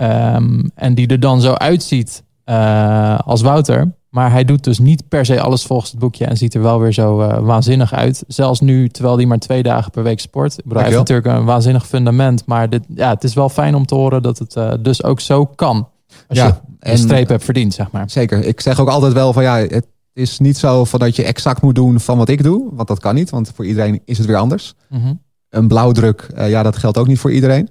Um, 0.00 0.70
en 0.74 0.94
die 0.94 1.06
er 1.06 1.20
dan 1.20 1.40
zo 1.40 1.52
uitziet 1.52 2.24
als 3.24 3.40
Wouter. 3.40 3.92
Maar 4.10 4.30
hij 4.30 4.44
doet 4.44 4.64
dus 4.64 4.78
niet 4.78 5.08
per 5.08 5.24
se 5.24 5.40
alles 5.40 5.62
volgens 5.62 5.90
het 5.90 6.00
boekje 6.00 6.24
en 6.24 6.36
ziet 6.36 6.54
er 6.54 6.62
wel 6.62 6.80
weer 6.80 6.92
zo 6.92 7.22
uh, 7.22 7.38
waanzinnig 7.38 7.92
uit. 7.92 8.24
Zelfs 8.26 8.60
nu, 8.60 8.88
terwijl 8.88 9.16
hij 9.16 9.26
maar 9.26 9.38
twee 9.38 9.62
dagen 9.62 9.90
per 9.90 10.02
week 10.02 10.20
sport. 10.20 10.52
Ik 10.52 10.64
bedoel, 10.64 10.78
hij 10.78 10.86
heeft 10.86 10.98
natuurlijk 10.98 11.26
een 11.26 11.44
waanzinnig 11.44 11.86
fundament. 11.86 12.46
Maar 12.46 12.70
dit, 12.70 12.82
ja, 12.94 13.10
het 13.10 13.24
is 13.24 13.34
wel 13.34 13.48
fijn 13.48 13.74
om 13.74 13.86
te 13.86 13.94
horen 13.94 14.22
dat 14.22 14.38
het 14.38 14.56
uh, 14.56 14.72
dus 14.80 15.04
ook 15.04 15.20
zo 15.20 15.46
kan. 15.46 15.88
Als 16.28 16.38
ja, 16.38 16.46
je 16.46 16.54
een 16.90 16.98
streep 16.98 17.28
hebt 17.28 17.44
verdiend, 17.44 17.74
zeg 17.74 17.90
maar. 17.90 18.10
Zeker. 18.10 18.44
Ik 18.44 18.60
zeg 18.60 18.80
ook 18.80 18.88
altijd 18.88 19.12
wel 19.12 19.32
van 19.32 19.42
ja, 19.42 19.56
het 19.56 19.86
is 20.12 20.38
niet 20.38 20.58
zo 20.58 20.84
van 20.84 20.98
dat 20.98 21.16
je 21.16 21.24
exact 21.24 21.62
moet 21.62 21.74
doen 21.74 22.00
van 22.00 22.18
wat 22.18 22.28
ik 22.28 22.42
doe. 22.42 22.68
Want 22.72 22.88
dat 22.88 23.00
kan 23.00 23.14
niet, 23.14 23.30
want 23.30 23.52
voor 23.54 23.66
iedereen 23.66 24.00
is 24.04 24.18
het 24.18 24.26
weer 24.26 24.36
anders. 24.36 24.74
Mm 24.88 25.02
-hmm. 25.02 25.20
Een 25.48 25.68
blauwdruk, 25.68 26.28
uh, 26.36 26.50
ja, 26.50 26.62
dat 26.62 26.76
geldt 26.76 26.98
ook 26.98 27.06
niet 27.06 27.18
voor 27.18 27.32
iedereen. 27.32 27.68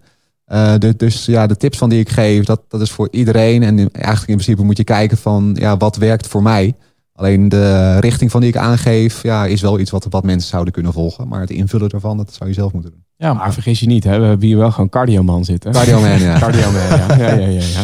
Uh, 0.52 0.74
de, 0.78 0.96
dus 0.96 1.26
ja, 1.26 1.48
de 1.48 1.56
tips 1.56 1.78
van 1.78 1.90
die 1.90 2.00
ik 2.00 2.10
geef, 2.10 2.46
dat, 2.46 2.62
dat 2.68 2.82
is 2.82 2.92
voor 2.92 3.08
iedereen. 3.12 3.64
En 3.64 3.80
in, 3.80 3.90
eigenlijk 3.92 4.28
in 4.28 4.36
principe 4.36 4.64
moet 4.64 4.78
je 4.78 4.84
kijken 4.84 5.18
van 5.18 5.56
ja, 5.60 5.78
wat 5.78 5.96
werkt 5.96 6.28
voor 6.28 6.44
mij. 6.44 6.76
Alleen 7.14 7.50
de 7.50 8.00
richting 8.00 8.32
van 8.32 8.42
die 8.42 8.50
ik 8.50 8.58
aangeef, 8.58 9.24
ja, 9.24 9.46
is 9.46 9.62
wel 9.62 9.80
iets 9.80 9.92
wat, 9.92 10.08
wat 10.10 10.24
mensen 10.24 10.50
zouden 10.50 10.74
kunnen 10.74 10.94
volgen. 10.94 11.28
Maar 11.28 11.40
het 11.40 11.50
invullen 11.50 11.90
ervan, 11.90 12.18
dat 12.18 12.34
zou 12.34 12.50
je 12.50 12.56
zelf 12.56 12.74
moeten 12.74 12.92
doen. 12.92 13.04
Ja, 13.18 13.34
maar 13.34 13.54
vergis 13.54 13.80
je 13.80 13.88
niet, 13.88 14.04
hè? 14.04 14.20
we 14.20 14.26
hebben 14.26 14.48
hier 14.48 14.58
wel 14.58 14.72
gewoon 14.72 14.90
cardioman 14.90 15.46
zitten. 15.46 15.72
Cardioman, 15.72 16.20
ja. 16.20 16.40
Cardioman, 16.44 16.82
ja. 16.82 17.16
ja, 17.18 17.34
ja, 17.34 17.48
ja, 17.48 17.62
ja. 17.62 17.82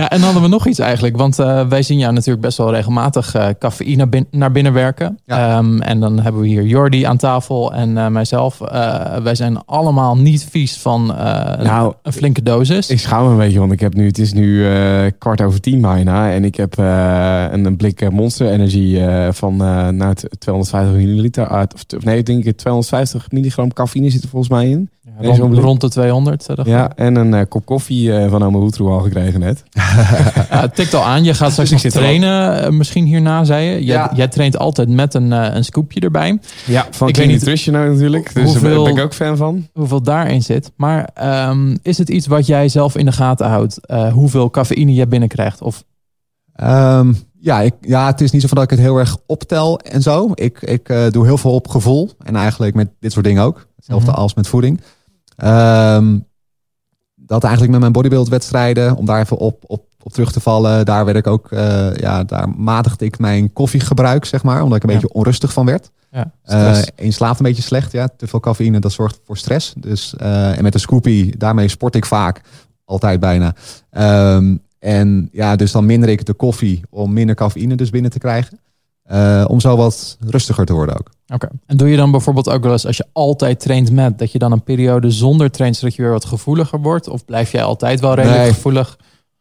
Ja, 0.00 0.10
en 0.10 0.16
dan 0.16 0.24
hadden 0.24 0.42
we 0.42 0.48
nog 0.48 0.66
iets 0.66 0.78
eigenlijk. 0.78 1.16
Want 1.16 1.38
uh, 1.38 1.66
wij 1.68 1.82
zien 1.82 1.98
jou 1.98 2.12
natuurlijk 2.12 2.40
best 2.40 2.58
wel 2.58 2.72
regelmatig 2.72 3.36
uh, 3.36 3.46
cafeïne 3.58 4.06
bin 4.06 4.26
naar 4.30 4.52
binnen 4.52 4.72
werken. 4.72 5.18
Ja. 5.24 5.58
Um, 5.58 5.80
en 5.80 6.00
dan 6.00 6.20
hebben 6.20 6.40
we 6.40 6.48
hier 6.48 6.64
Jordi 6.64 7.02
aan 7.02 7.16
tafel 7.16 7.74
en 7.74 7.90
uh, 7.90 8.06
mijzelf. 8.06 8.58
wij 9.22 9.34
zijn 9.34 9.64
allemaal 9.64 10.16
niet 10.16 10.46
vies 10.50 10.78
van 10.78 11.06
nou, 11.06 11.94
een 12.02 12.12
flinke 12.12 12.42
dosis. 12.42 12.90
Ik 12.90 12.98
schaam 12.98 13.24
me 13.24 13.30
een 13.30 13.36
beetje, 13.36 13.58
want 13.58 13.72
ik 13.72 13.80
heb 13.80 13.94
nu, 13.94 14.06
het 14.06 14.18
is 14.18 14.32
nu 14.32 14.66
kwart 15.18 15.40
over 15.40 15.60
tien 15.60 15.80
bijna. 15.80 16.32
En 16.32 16.44
ik 16.44 16.54
heb 16.54 16.78
een, 16.78 17.64
een, 17.64 17.76
blik 17.76 18.10
Monster 18.10 18.50
Energy 18.50 19.00
van 19.32 19.56
nou, 19.96 20.14
250 20.38 20.96
milliliter 20.96 21.48
uit. 21.48 21.74
Of 21.74 22.04
nee, 22.04 22.18
ik 22.18 22.26
denk 22.26 22.44
ik 22.44 22.56
250 22.56 23.30
milligram 23.30 23.72
cafeïne 23.72 24.10
zit 24.10 24.22
er 24.22 24.28
volgens 24.28 24.50
mij 24.50 24.68
in. 24.68 24.90
Ja, 25.20 25.34
rond, 25.34 25.58
rond, 25.58 25.80
de 25.80 25.88
200. 25.88 26.46
Uh, 26.50 26.64
ja, 26.64 26.92
en 26.96 27.16
een 27.16 27.48
kop 27.48 27.64
koffie 27.66 28.12
van 28.28 28.42
Hoetroe 28.42 28.90
al 28.90 29.00
gekregen 29.00 29.40
net. 29.40 29.62
ja, 30.50 30.60
het 30.60 30.74
tikt 30.74 30.94
al 30.94 31.04
aan. 31.04 31.24
Je 31.24 31.34
gaat 31.34 31.52
straks 31.52 31.70
nog 31.70 31.80
trainen, 31.80 32.62
uh, 32.64 32.68
misschien 32.70 33.04
hierna, 33.04 33.44
zei 33.44 33.64
je. 33.66 33.72
Jij, 33.84 33.96
Ja. 33.96 34.10
jij 34.14 34.28
traint 34.28 34.58
altijd 34.58 34.88
met 34.88 35.14
een, 35.14 35.30
een 35.30 35.64
scoopje 35.64 36.00
erbij. 36.00 36.38
Ja, 36.66 36.86
van 36.90 37.08
Ik 37.08 37.14
Clean 37.14 37.28
weet 37.28 37.36
niet 37.38 37.44
Nutrition 37.46 37.74
nou 37.74 37.90
natuurlijk. 37.90 38.34
Dus 38.34 38.44
hoeveel- 38.44 38.74
daar 38.84 38.92
ben 38.92 38.96
ik 39.02 39.04
ook 39.04 39.14
fan 39.14 39.36
van. 39.36 39.68
Hoeveel 39.72 40.02
daarin 40.02 40.42
zit. 40.42 40.70
Maar 40.76 41.08
um, 41.48 41.78
is 41.82 41.98
het 41.98 42.08
iets 42.08 42.26
wat 42.26 42.46
jij 42.46 42.68
zelf 42.68 42.96
in 42.96 43.04
de 43.04 43.12
gaten 43.12 43.46
houdt? 43.48 43.80
hoeveel 44.12 44.50
cafeïne 44.50 44.94
je 44.94 45.06
binnenkrijgt? 45.06 45.62
Of 45.62 45.84
Um, 46.62 47.16
ja, 47.40 47.60
ik, 47.60 47.74
ja, 47.80 48.06
het 48.06 48.20
is 48.20 48.30
niet 48.30 48.40
zo 48.42 48.48
van 48.48 48.56
dat 48.56 48.64
ik 48.64 48.70
het 48.70 48.86
heel 48.86 48.96
erg 48.96 49.16
optel 49.26 49.78
en 49.78 50.02
zo. 50.02 50.30
Ik, 50.34 50.62
ik 50.62 50.88
uh, 50.88 51.10
doe 51.10 51.24
heel 51.26 51.38
veel 51.38 51.54
op 51.54 51.68
gevoel. 51.68 52.10
En 52.22 52.36
eigenlijk 52.36 52.74
met 52.74 52.88
dit 52.98 53.12
soort 53.12 53.24
dingen 53.24 53.42
ook. 53.42 53.66
Hetzelfde 53.76 54.10
Mhm. 54.10 54.20
als 54.20 54.34
met 54.34 54.48
voeding. 54.48 54.80
Um, 55.44 56.24
dat 57.30 57.42
eigenlijk 57.42 57.72
met 57.72 57.80
mijn 57.80 57.92
bodybuildwedstrijden, 57.92 58.96
om 58.96 59.04
daar 59.06 59.20
even 59.20 59.36
op, 59.36 59.64
op, 59.66 59.84
op 60.02 60.12
terug 60.12 60.32
te 60.32 60.40
vallen. 60.40 60.84
Daar 60.84 61.04
werd 61.04 61.16
ik 61.16 61.26
ook, 61.26 61.50
uh, 61.50 61.94
ja, 61.94 62.24
daar 62.24 62.48
matigde 62.48 63.04
ik 63.04 63.18
mijn 63.18 63.52
koffiegebruik, 63.52 64.24
zeg 64.24 64.42
maar. 64.42 64.62
Omdat 64.62 64.76
ik 64.76 64.82
een 64.82 64.88
Ja. 64.90 64.94
beetje 65.00 65.14
onrustig 65.14 65.52
van 65.52 65.66
werd. 65.66 65.90
ja, 66.10 66.32
Uh, 66.46 66.76
en 66.76 66.84
je 67.04 67.10
slaapt 67.10 67.38
een 67.38 67.44
beetje 67.44 67.62
slecht, 67.62 67.92
ja. 67.92 68.08
Te 68.16 68.26
veel 68.26 68.40
cafeïne, 68.40 68.78
dat 68.78 68.92
zorgt 68.92 69.20
voor 69.24 69.36
stress. 69.36 69.72
Dus, 69.76 70.14
uh, 70.20 70.56
en 70.56 70.62
met 70.62 70.72
de 70.72 70.78
Scoopy, 70.78 71.32
daarmee 71.38 71.68
sport 71.68 71.94
ik 71.94 72.06
vaak. 72.06 72.40
Altijd 72.84 73.20
bijna. 73.20 73.54
Um, 74.34 74.62
en 74.78 75.28
ja, 75.32 75.56
dus 75.56 75.72
dan 75.72 75.86
minder 75.86 76.08
ik 76.08 76.24
de 76.26 76.34
koffie 76.34 76.80
om 76.90 77.12
minder 77.12 77.34
cafeïne 77.34 77.74
dus 77.74 77.90
binnen 77.90 78.10
te 78.10 78.18
krijgen. 78.18 78.58
Uh, 79.12 79.44
om 79.48 79.60
zo 79.60 79.76
wat 79.76 80.16
rustiger 80.20 80.64
te 80.64 80.72
worden 80.72 80.98
ook. 80.98 81.10
Oké. 81.34 81.48
En 81.66 81.76
doe 81.76 81.88
je 81.88 81.96
dan 81.96 82.10
bijvoorbeeld 82.10 82.48
ook 82.50 82.62
wel 82.62 82.72
eens 82.72 82.86
als 82.86 82.96
je 82.96 83.06
altijd 83.12 83.60
traint 83.60 83.90
met, 83.90 84.18
dat 84.18 84.32
je 84.32 84.38
dan 84.38 84.52
een 84.52 84.62
periode 84.62 85.10
zonder 85.10 85.50
traint, 85.50 85.76
zodat 85.76 85.94
je 85.94 86.02
weer 86.02 86.10
wat 86.10 86.24
gevoeliger 86.24 86.80
wordt? 86.80 87.08
Of 87.08 87.24
blijf 87.24 87.52
jij 87.52 87.62
altijd 87.62 88.00
wel 88.00 88.14
redelijk 88.14 88.40
Nee. 88.42 88.52
gevoelig? 88.52 88.98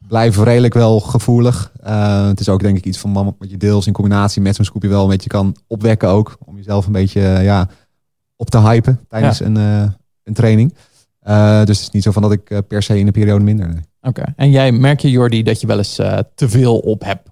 Blijf 0.08 0.38
redelijk 0.38 0.74
wel 0.74 1.00
gevoelig. 1.00 1.72
Uh, 1.88 2.28
het 2.28 2.40
is 2.40 2.50
ook 2.50 2.62
denk 2.62 2.78
ik 2.78 2.86
iets 2.86 2.98
van 2.98 3.14
wat 3.14 3.50
je 3.50 3.58
deels 3.58 3.88
in 3.88 3.94
combinatie 3.94 4.42
met 4.42 4.56
zo'n 4.56 4.66
scoopje 4.66 4.90
wel 4.90 5.04
een 5.04 5.10
beetje 5.10 5.30
kan 5.30 5.56
opwekken 5.68 6.10
ook. 6.10 6.38
Om 6.46 6.56
jezelf 6.56 6.86
een 6.86 6.92
beetje 6.92 7.22
uh, 7.22 7.44
ja, 7.44 7.68
op 8.36 8.50
te 8.50 8.60
hypen 8.60 9.00
tijdens 9.08 9.38
Ja. 9.38 9.46
een, 9.46 9.56
uh, 9.58 9.82
een 10.24 10.34
training. 10.34 10.74
Dus 11.66 11.78
het 11.78 11.80
is 11.80 11.90
niet 11.90 12.04
zo 12.04 12.12
van 12.12 12.22
dat 12.22 12.32
ik 12.32 12.62
per 12.68 12.84
se 12.84 13.00
in 13.00 13.06
een 13.06 13.12
periode 13.14 13.44
minder. 13.44 13.68
Nee. 13.68 13.82
Oké. 14.02 14.24
En 14.36 14.50
jij 14.52 14.72
merk 14.72 15.00
je, 15.00 15.10
Jordi, 15.10 15.44
dat 15.44 15.62
je 15.62 15.68
wel 15.68 15.78
eens 15.78 15.96
te 16.36 16.50
veel 16.50 16.78
op 16.78 17.04
hebt? 17.04 17.29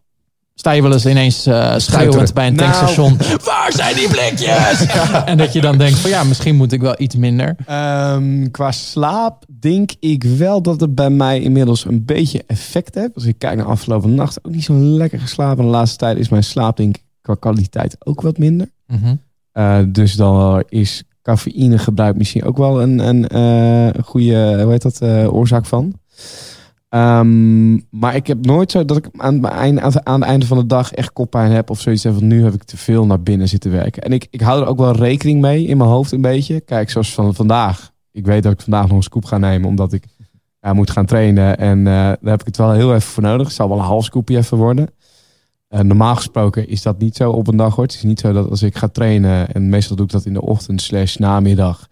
Sta 0.60 0.72
je 0.72 0.82
wel 0.82 0.94
eens 0.94 1.06
ineens 1.06 1.48
uh, 1.48 1.74
schreeuwend 1.78 2.34
bij 2.34 2.48
een 2.48 2.56
Nou. 2.56 2.72
tankstation? 2.72 3.18
Waar 3.52 3.72
zijn 3.72 3.96
die 3.96 4.08
blikjes? 4.08 4.86
En 5.26 5.38
dat 5.38 5.54
je 5.54 5.62
dan 5.62 5.78
denkt 5.78 6.00
van 6.00 6.10
ja, 6.10 6.24
misschien 6.24 6.56
moet 6.56 6.72
ik 6.72 6.82
wel 6.82 6.96
iets 6.98 7.16
minder. 7.16 7.56
Um, 7.70 8.52
qua 8.52 8.72
slaap 8.72 9.46
denk 9.60 9.92
ik 10.00 10.24
wel 10.24 10.62
dat 10.62 10.80
het 10.80 10.96
bij 10.96 11.10
mij 11.10 11.42
inmiddels 11.42 11.86
een 11.86 12.06
beetje 12.06 12.44
effect 12.48 12.96
heeft. 12.96 13.16
Als 13.16 13.26
ik 13.26 13.38
kijk 13.38 13.58
naar 13.58 13.66
afgelopen 13.66 14.16
nacht, 14.16 14.46
ook 14.46 14.52
niet 14.52 14.64
zo 14.64 14.74
lekker 14.74 15.20
geslapen. 15.20 15.64
De 15.64 15.70
laatste 15.70 15.98
tijd 15.98 16.18
is 16.18 16.30
mijn 16.30 16.44
slaap 16.44 16.78
denk 16.78 16.96
ik 16.96 17.04
qua 17.22 17.36
kwaliteit 17.40 17.96
ook 18.00 18.22
wat 18.22 18.38
minder. 18.38 18.70
Mm 18.88 19.00
-hmm. 19.02 19.20
uh, 19.54 19.80
dus 19.88 20.16
dan 20.16 20.64
is 20.70 21.04
cafeïnegebruik 21.22 22.16
misschien 22.16 22.44
ook 22.44 22.58
wel 22.58 22.82
een, 22.82 23.00
een 23.00 23.26
uh, 23.36 24.04
goede 24.04 24.62
hoe 24.62 24.72
heet 24.72 24.82
dat, 24.82 25.02
oorzaak 25.32 25.66
van. 25.66 25.94
Um, 26.90 27.88
maar 27.90 28.16
ik 28.16 28.28
heb 28.28 28.46
nooit 28.46 28.72
zo 28.72 28.86
dat 28.86 28.98
ik 28.98 29.08
aan, 29.18 29.48
aan, 29.48 29.82
aan 30.06 30.22
het 30.22 30.30
einde 30.30 30.46
van 30.46 30.58
de 30.58 30.66
dag 30.66 30.92
echt 30.92 31.14
koppijn 31.14 31.52
heb 31.52 31.70
of 31.70 31.80
zoiets 31.80 32.02
van 32.02 32.28
nu 32.28 32.44
heb 32.44 32.54
ik 32.54 32.64
te 32.64 32.78
veel 32.78 33.06
naar 33.06 33.22
binnen 33.22 33.48
zitten 33.48 33.72
werken. 33.72 34.04
En 34.04 34.14
ik, 34.14 34.28
ik 34.30 34.42
hou 34.42 34.62
er 34.62 34.68
ook 34.68 34.78
wel 34.78 34.96
rekening 34.96 35.42
mee 35.42 35.66
in 35.66 35.78
mijn 35.78 35.90
hoofd 35.90 36.12
een 36.12 36.22
beetje. 36.22 36.62
Kijk, 36.62 36.90
zoals 36.90 37.14
van 37.14 37.36
vandaag. 37.36 37.92
Ik 38.12 38.26
weet 38.26 38.44
dat 38.44 38.52
ik 38.52 38.62
vandaag 38.62 38.88
nog 38.88 38.98
een 38.98 39.04
scoop 39.04 39.26
ga 39.26 39.38
nemen 39.38 39.70
omdat 39.70 39.94
ik 39.94 40.04
ja, 40.62 40.74
moet 40.74 40.92
gaan 40.92 41.06
trainen. 41.06 41.58
En 41.58 41.78
uh, 41.78 41.86
daar 41.86 42.18
heb 42.22 42.40
ik 42.40 42.46
het 42.46 42.58
wel 42.58 42.72
heel 42.72 42.90
even 42.94 43.10
voor 43.10 43.24
nodig. 43.24 43.48
Het 43.48 43.56
zal 43.56 43.70
wel 43.70 43.78
een 43.78 43.84
half 43.84 44.06
scoopje 44.06 44.38
even 44.38 44.58
worden. 44.58 44.90
normaal 45.70 46.16
gesproken 46.16 46.68
is 46.68 46.82
dat 46.82 47.00
niet 47.00 47.16
zo 47.16 47.32
op 47.32 47.48
een 47.48 47.58
dag 47.58 47.76
hoor. 47.76 47.84
Het 47.84 47.94
is 47.94 48.04
niet 48.04 48.20
zo 48.20 48.34
dat 48.34 48.50
als 48.50 48.62
ik 48.62 48.78
ga 48.78 48.88
trainen, 48.88 49.54
en 49.54 49.70
meestal 49.70 49.96
doe 49.96 50.06
ik 50.06 50.12
dat 50.12 50.26
in 50.26 50.34
de 50.34 50.42
ochtend 50.42 50.82
slash 50.82 51.16
namiddag, 51.16 51.88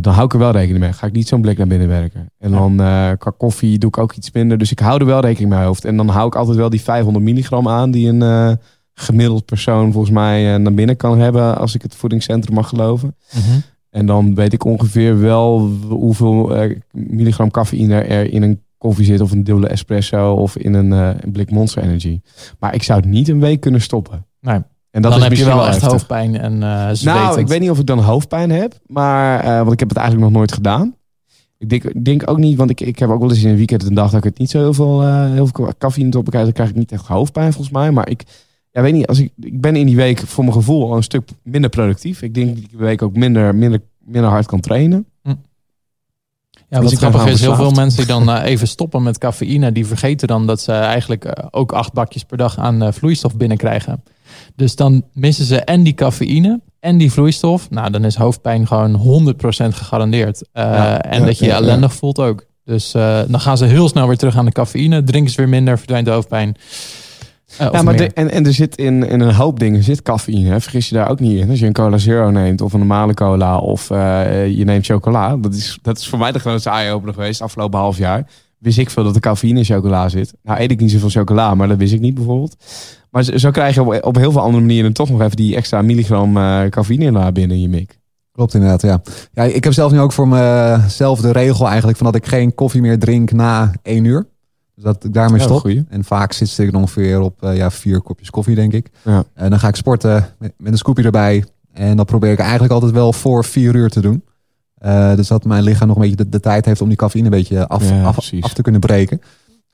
dan 0.00 0.12
hou 0.12 0.24
ik 0.24 0.32
er 0.32 0.38
wel 0.38 0.50
rekening 0.50 0.78
mee. 0.78 0.92
Ga 0.92 1.06
ik 1.06 1.12
niet 1.12 1.28
zo'n 1.28 1.40
blik 1.40 1.58
naar 1.58 1.66
binnen 1.66 1.88
werken. 1.88 2.30
En 2.38 2.50
dan 2.50 2.76
qua 3.18 3.32
koffie 3.36 3.78
doe 3.78 3.88
ik 3.88 3.98
ook 3.98 4.12
iets 4.12 4.32
minder. 4.32 4.58
Dus 4.58 4.70
ik 4.70 4.78
hou 4.78 5.00
er 5.00 5.06
wel 5.06 5.20
rekening 5.20 5.52
mee 5.52 5.64
hoofd. 5.64 5.84
En 5.84 5.96
dan 5.96 6.08
hou 6.08 6.26
ik 6.26 6.34
altijd 6.34 6.56
wel 6.56 6.70
die 6.70 6.80
500 6.80 7.24
milligram 7.24 7.68
aan 7.68 7.90
die 7.90 8.08
een 8.08 8.58
gemiddeld 8.94 9.44
persoon 9.44 9.92
volgens 9.92 10.14
mij 10.14 10.58
naar 10.58 10.74
binnen 10.74 10.96
kan 10.96 11.18
hebben 11.18 11.58
als 11.58 11.74
ik 11.74 11.82
het 11.82 11.94
voedingscentrum 11.94 12.54
mag 12.54 12.68
geloven. 12.68 13.16
Mhm. 13.32 13.58
En 13.94 14.06
dan 14.06 14.34
weet 14.34 14.52
ik 14.52 14.64
ongeveer 14.64 15.20
wel 15.20 15.70
hoeveel 15.88 16.64
uh, 16.64 16.76
milligram 16.92 17.50
cafeïne 17.50 18.00
er 18.00 18.32
in 18.32 18.42
een 18.42 18.62
koffie 18.78 19.04
zit. 19.04 19.20
Of 19.20 19.30
een 19.30 19.44
dubbele 19.44 19.68
espresso 19.68 20.32
of 20.32 20.56
in 20.56 20.74
een, 20.74 20.90
uh, 20.90 21.10
een 21.20 21.32
blik 21.32 21.50
Monster 21.50 21.82
Energy. 21.82 22.20
Maar 22.58 22.74
ik 22.74 22.82
zou 22.82 23.00
het 23.00 23.08
niet 23.08 23.28
een 23.28 23.40
week 23.40 23.60
kunnen 23.60 23.80
stoppen. 23.80 24.26
Nee. 24.40 24.60
En 24.94 25.02
dat 25.02 25.10
dan 25.10 25.20
is 25.20 25.28
heb 25.28 25.36
je 25.36 25.44
wel 25.44 25.66
echt 25.66 25.80
hoofdpijn 25.80 26.38
en 26.38 26.52
uh, 26.52 26.90
Nou, 27.02 27.38
ik 27.38 27.48
weet 27.48 27.60
niet 27.60 27.70
of 27.70 27.78
ik 27.78 27.86
dan 27.86 27.98
hoofdpijn 27.98 28.50
heb. 28.50 28.78
Maar, 28.86 29.44
want 29.58 29.72
ik 29.72 29.78
heb 29.78 29.88
het 29.88 29.98
eigenlijk 29.98 30.28
nog 30.28 30.38
nooit 30.38 30.52
gedaan. 30.52 30.94
Ik 31.58 31.68
denk, 31.68 32.04
denk 32.04 32.30
ook 32.30 32.38
niet, 32.38 32.56
want 32.56 32.70
ik, 32.70 32.80
ik 32.80 32.98
heb 32.98 33.10
ook 33.10 33.20
wel 33.20 33.30
eens 33.30 33.42
in 33.42 33.50
een 33.50 33.56
weekend 33.56 33.82
een 33.82 33.94
dag 33.94 34.10
dat 34.10 34.18
ik 34.18 34.24
het 34.24 34.38
niet 34.38 34.50
zo 34.50 34.58
heel 34.58 34.74
veel, 34.74 35.06
heel 35.32 35.46
veel 35.46 35.72
cafeïne 35.78 36.18
op 36.18 36.28
krijg. 36.28 36.44
Dan 36.44 36.52
krijg 36.52 36.68
ik 36.68 36.76
niet 36.76 36.92
echt 36.92 37.06
hoofdpijn 37.06 37.52
volgens 37.52 37.74
mij. 37.74 37.90
Maar 37.90 38.08
ik, 38.08 38.22
ja, 38.70 38.82
weet 38.82 38.92
niet, 38.92 39.06
als 39.06 39.18
ik, 39.18 39.32
ik 39.40 39.60
ben 39.60 39.76
in 39.76 39.86
die 39.86 39.96
week 39.96 40.18
voor 40.18 40.44
mijn 40.44 40.56
gevoel 40.56 40.90
al 40.90 40.96
een 40.96 41.02
stuk 41.02 41.28
minder 41.42 41.70
productief. 41.70 42.22
Ik 42.22 42.34
denk 42.34 42.48
dat 42.48 42.56
ik 42.56 42.70
die 42.70 42.78
week 42.78 43.02
ook 43.02 43.16
minder, 43.16 43.54
minder, 43.54 43.80
minder 43.98 44.30
hard 44.30 44.46
kan 44.46 44.60
trainen. 44.60 45.06
Ja, 46.74 46.82
wat 46.82 46.94
grappig 46.94 47.26
is, 47.26 47.40
heel 47.40 47.54
veel 47.54 47.70
mensen 47.70 47.98
die 47.98 48.06
dan 48.06 48.30
eh, 48.30 48.50
even 48.50 48.68
stoppen 48.68 49.02
met 49.02 49.18
cafeïne, 49.18 49.72
die 49.72 49.86
vergeten 49.86 50.28
dan 50.28 50.46
dat 50.46 50.60
ze 50.60 50.72
eigenlijk 50.72 51.24
eh, 51.24 51.46
ook 51.50 51.72
acht 51.72 51.92
bakjes 51.92 52.24
per 52.24 52.36
dag 52.36 52.58
aan 52.58 52.82
uh, 52.82 52.88
vloeistof 52.92 53.36
binnenkrijgen. 53.36 54.02
Dus 54.56 54.76
dan 54.76 55.02
missen 55.12 55.44
ze 55.44 55.60
en 55.60 55.82
die 55.82 55.94
cafeïne 55.94 56.60
en 56.80 56.98
die 56.98 57.12
vloeistof. 57.12 57.70
Nou, 57.70 57.90
dan 57.90 58.04
is 58.04 58.14
hoofdpijn 58.14 58.66
gewoon 58.66 59.34
100% 59.34 59.36
gegarandeerd. 59.68 60.42
en 60.52 61.24
dat 61.24 61.38
je 61.38 61.44
je 61.44 61.52
ellendig 61.52 61.94
voelt 61.94 62.18
ook. 62.18 62.46
Dus 62.64 62.90
dan 63.26 63.40
gaan 63.40 63.56
ze 63.56 63.64
heel 63.64 63.88
snel 63.88 64.06
weer 64.06 64.16
terug 64.16 64.36
aan 64.36 64.44
de 64.44 64.52
cafeïne, 64.52 65.04
drinken 65.04 65.32
ze 65.32 65.36
weer 65.36 65.48
minder, 65.48 65.78
verdwijnt 65.78 66.06
de 66.06 66.12
hoofdpijn. 66.12 66.56
Uh, 67.60 67.68
ja, 67.72 67.82
maar 67.82 67.94
en, 67.94 68.30
en 68.30 68.46
er 68.46 68.52
zit 68.52 68.76
in, 68.76 69.08
in 69.08 69.20
een 69.20 69.34
hoop 69.34 69.58
dingen 69.58 69.82
zit 69.82 70.02
cafeïne. 70.02 70.50
Hè? 70.50 70.60
Vergis 70.60 70.88
je 70.88 70.94
daar 70.94 71.10
ook 71.10 71.20
niet 71.20 71.40
in. 71.40 71.50
Als 71.50 71.58
je 71.58 71.66
een 71.66 71.72
cola 71.72 71.98
zero 71.98 72.30
neemt 72.30 72.60
of 72.60 72.72
een 72.72 72.78
normale 72.78 73.14
cola 73.14 73.58
of 73.58 73.90
uh, 73.90 74.48
je 74.48 74.64
neemt 74.64 74.86
chocola. 74.86 75.36
Dat 75.36 75.54
is, 75.54 75.78
dat 75.82 75.98
is 75.98 76.08
voor 76.08 76.18
mij 76.18 76.32
de 76.32 76.38
grootste 76.38 76.70
eye-opener 76.70 77.14
geweest 77.14 77.42
afgelopen 77.42 77.78
half 77.78 77.98
jaar. 77.98 78.26
Wist 78.58 78.78
ik 78.78 78.90
veel 78.90 79.04
dat 79.04 79.14
er 79.14 79.20
cafeïne 79.20 79.58
in 79.58 79.64
chocola 79.64 80.08
zit. 80.08 80.34
Nou 80.42 80.60
eet 80.60 80.70
ik 80.70 80.80
niet 80.80 80.90
zoveel 80.90 81.08
chocola, 81.08 81.54
maar 81.54 81.68
dat 81.68 81.78
wist 81.78 81.92
ik 81.92 82.00
niet 82.00 82.14
bijvoorbeeld. 82.14 82.56
Maar 83.10 83.24
zo 83.24 83.50
krijg 83.50 83.74
je 83.74 83.82
op, 83.82 84.04
op 84.04 84.16
heel 84.16 84.32
veel 84.32 84.40
andere 84.40 84.64
manieren 84.64 84.92
toch 84.92 85.10
nog 85.10 85.20
even 85.20 85.36
die 85.36 85.56
extra 85.56 85.82
milligram 85.82 86.36
uh, 86.36 86.64
cafeïne 86.64 87.10
naar 87.10 87.32
binnen 87.32 87.56
in 87.56 87.62
je 87.62 87.68
mik. 87.68 87.98
Klopt 88.32 88.54
inderdaad, 88.54 88.82
ja. 88.82 89.02
ja. 89.32 89.42
Ik 89.42 89.64
heb 89.64 89.72
zelf 89.72 89.92
nu 89.92 90.00
ook 90.00 90.12
voor 90.12 90.28
mezelf 90.28 91.20
de 91.20 91.32
regel 91.32 91.66
eigenlijk 91.66 91.96
van 91.96 92.06
dat 92.06 92.14
ik 92.14 92.26
geen 92.26 92.54
koffie 92.54 92.80
meer 92.80 92.98
drink 92.98 93.32
na 93.32 93.72
één 93.82 94.04
uur. 94.04 94.26
Dus 94.74 94.84
dat 94.84 95.04
ik 95.04 95.12
daarmee 95.12 95.40
stop. 95.40 95.70
En 95.88 96.04
vaak 96.04 96.32
zit 96.32 96.58
ik 96.58 96.74
ongeveer 96.74 97.20
op 97.20 97.42
uh, 97.42 97.56
ja, 97.56 97.70
vier 97.70 98.00
kopjes 98.00 98.30
koffie, 98.30 98.54
denk 98.54 98.72
ik. 98.72 98.90
Ja. 99.02 99.24
En 99.34 99.50
dan 99.50 99.58
ga 99.58 99.68
ik 99.68 99.76
sporten 99.76 100.28
met, 100.38 100.52
met 100.58 100.72
een 100.72 100.78
scoopje 100.78 101.04
erbij. 101.04 101.44
En 101.72 101.96
dat 101.96 102.06
probeer 102.06 102.32
ik 102.32 102.38
eigenlijk 102.38 102.72
altijd 102.72 102.92
wel 102.92 103.12
voor 103.12 103.44
vier 103.44 103.74
uur 103.74 103.90
te 103.90 104.00
doen. 104.00 104.24
Uh, 104.84 105.14
dus 105.14 105.28
dat 105.28 105.44
mijn 105.44 105.62
lichaam 105.62 105.88
nog 105.88 105.96
een 105.96 106.02
beetje 106.02 106.28
de, 106.28 106.40
tijd 106.40 106.64
heeft 106.64 106.80
om 106.80 106.88
die 106.88 106.96
cafeïne 106.96 107.24
een 107.24 107.30
beetje 107.30 107.68
af, 107.68 107.90
af, 108.04 108.32
af, 108.40 108.52
te 108.52 108.62
kunnen 108.62 108.80
breken. 108.80 109.20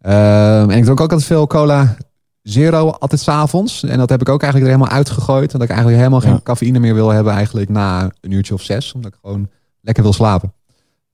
Uh, 0.06 0.60
en 0.60 0.70
ik 0.70 0.82
drink 0.82 0.90
ook 0.90 1.00
altijd 1.00 1.24
veel 1.24 1.46
cola 1.46 1.96
zero, 2.42 2.90
altijd 2.90 3.20
s'avonds. 3.20 3.84
En 3.84 3.98
dat 3.98 4.10
heb 4.10 4.20
ik 4.20 4.28
ook 4.28 4.42
eigenlijk 4.42 4.72
er 4.72 4.78
helemaal 4.78 4.98
uitgegooid. 4.98 5.50
Dat 5.50 5.62
ik 5.62 5.68
eigenlijk 5.68 5.98
helemaal 5.98 6.20
geen 6.20 6.42
cafeïne 6.42 6.78
meer 6.78 6.94
wil 6.94 7.08
hebben 7.08 7.32
eigenlijk 7.32 7.68
na 7.68 8.10
een 8.20 8.30
uurtje 8.30 8.54
of 8.54 8.62
zes. 8.62 8.92
Omdat 8.92 9.12
ik 9.12 9.18
gewoon 9.22 9.48
lekker 9.80 10.02
wil 10.02 10.12
slapen. 10.12 10.52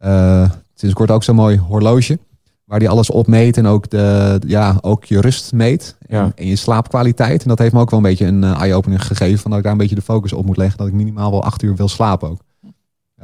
Uh, 0.04 0.50
sinds 0.74 0.94
kort 0.94 1.10
ook 1.10 1.22
zo'n 1.22 1.34
mooi 1.34 1.58
horloge. 1.58 2.18
Waar 2.66 2.78
die 2.78 2.88
alles 2.88 3.10
op 3.10 3.26
meet 3.26 3.56
en 3.56 3.66
ook, 3.66 3.90
de, 3.90 4.40
ja, 4.46 4.78
ook 4.80 5.04
je 5.04 5.20
rust 5.20 5.52
meet. 5.52 5.96
En, 6.06 6.32
en 6.34 6.46
je 6.46 6.56
slaapkwaliteit. 6.56 7.42
En 7.42 7.48
dat 7.48 7.58
heeft 7.58 7.72
me 7.72 7.80
ook 7.80 7.90
wel 7.90 7.98
een 7.98 8.04
beetje 8.04 8.26
een 8.26 8.42
uh, 8.42 8.60
eye-opening 8.60 9.06
gegeven. 9.06 9.38
Van 9.38 9.50
dat 9.50 9.58
ik 9.58 9.64
daar 9.64 9.72
een 9.74 9.78
beetje 9.78 9.94
de 9.94 10.02
focus 10.02 10.32
op 10.32 10.46
moet 10.46 10.56
leggen. 10.56 10.78
Dat 10.78 10.86
ik 10.86 10.92
minimaal 10.92 11.30
wel 11.30 11.42
acht 11.42 11.62
uur 11.62 11.76
wil 11.76 11.88
slapen 11.88 12.30
ook. 12.30 12.40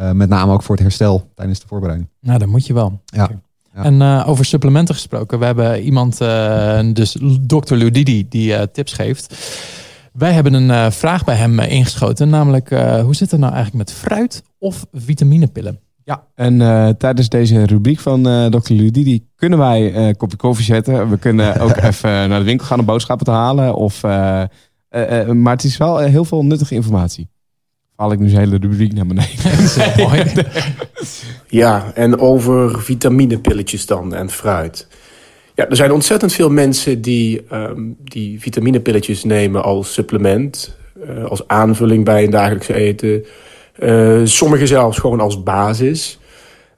Uh, 0.01 0.11
met 0.11 0.28
name 0.28 0.53
ook 0.53 0.62
voor 0.62 0.74
het 0.74 0.84
herstel 0.84 1.30
tijdens 1.34 1.61
de 1.61 1.66
voorbereiding. 1.66 2.11
Nou, 2.20 2.38
dat 2.38 2.49
moet 2.49 2.66
je 2.66 2.74
wel. 2.74 3.01
Ja. 3.05 3.30
En 3.72 4.01
uh, 4.01 4.24
over 4.26 4.45
supplementen 4.45 4.95
gesproken. 4.95 5.38
We 5.38 5.45
hebben 5.45 5.82
iemand, 5.82 6.18
dus 6.97 7.16
dokter 7.40 7.76
Ludidi, 7.76 8.28
die 8.28 8.70
tips 8.70 8.93
geeft. 8.93 9.34
Wij 10.12 10.32
hebben 10.32 10.55
een 10.55 10.93
vraag 10.93 11.24
bij 11.24 11.36
hem 11.36 11.59
ingeschoten. 11.59 12.28
Namelijk, 12.28 12.68
hoe 13.03 13.14
zit 13.14 13.30
het 13.30 13.40
nou 13.40 13.53
eigenlijk 13.53 13.88
met 13.88 13.97
fruit 13.97 14.43
of 14.59 14.86
vitaminepillen? 14.93 15.80
Ja, 16.05 16.27
en 16.35 16.61
uh, 16.61 16.89
tijdens 16.89 17.29
deze 17.29 17.67
rubriek 17.67 17.99
van 17.99 18.29
uh, 18.29 18.47
Dr. 18.47 18.73
Ludidi 18.73 19.27
kunnen 19.37 19.59
wij 19.59 19.91
uh, 19.91 20.07
een 20.07 20.17
kopje 20.17 20.37
koffie 20.37 20.65
zetten. 20.65 21.11
We 21.11 21.19
kunnen 21.19 21.59
ook 21.61 21.77
even 21.77 22.29
naar 22.29 22.39
de 22.39 22.45
winkel 22.45 22.67
gaan 22.67 22.79
om 22.79 22.85
boodschappen 22.85 23.27
te 23.27 23.33
halen. 23.33 23.75
Of, 23.75 24.03
maar 24.03 25.53
het 25.53 25.65
is 25.65 25.77
wel 25.77 25.99
heel 25.99 26.25
veel 26.25 26.45
nuttige 26.45 26.75
informatie. 26.75 27.29
Haal 27.97 28.13
ik 28.13 28.19
nu 28.19 28.29
zijn 28.29 28.41
hele 28.41 28.59
rubriek 28.59 28.93
naar 28.93 29.07
beneden. 29.07 29.37
mooi. 30.09 30.33
ja, 31.63 31.93
en 31.95 32.19
over 32.19 32.83
vitaminepilletjes 32.83 33.87
dan 33.87 34.15
en 34.15 34.31
fruit. 34.31 34.87
Ja, 35.55 35.69
er 35.69 35.77
zijn 35.77 35.93
ontzettend 35.93 36.33
veel 36.33 36.51
mensen 36.51 37.01
die, 37.01 37.45
um, 37.53 37.97
die 38.05 38.41
vitaminepilletjes 38.41 39.25
nemen 39.25 39.63
als 39.63 39.93
supplement. 39.93 40.77
als 41.29 41.49
aanvulling 41.49 42.05
bij 42.05 42.25
een 42.25 42.31
dagelijkse 42.31 42.75
eten 42.75 43.25
uh, 43.79 44.20
sommige 44.25 44.66
zelfs 44.66 44.99
gewoon 44.99 45.20
als 45.20 45.43
basis. 45.43 46.18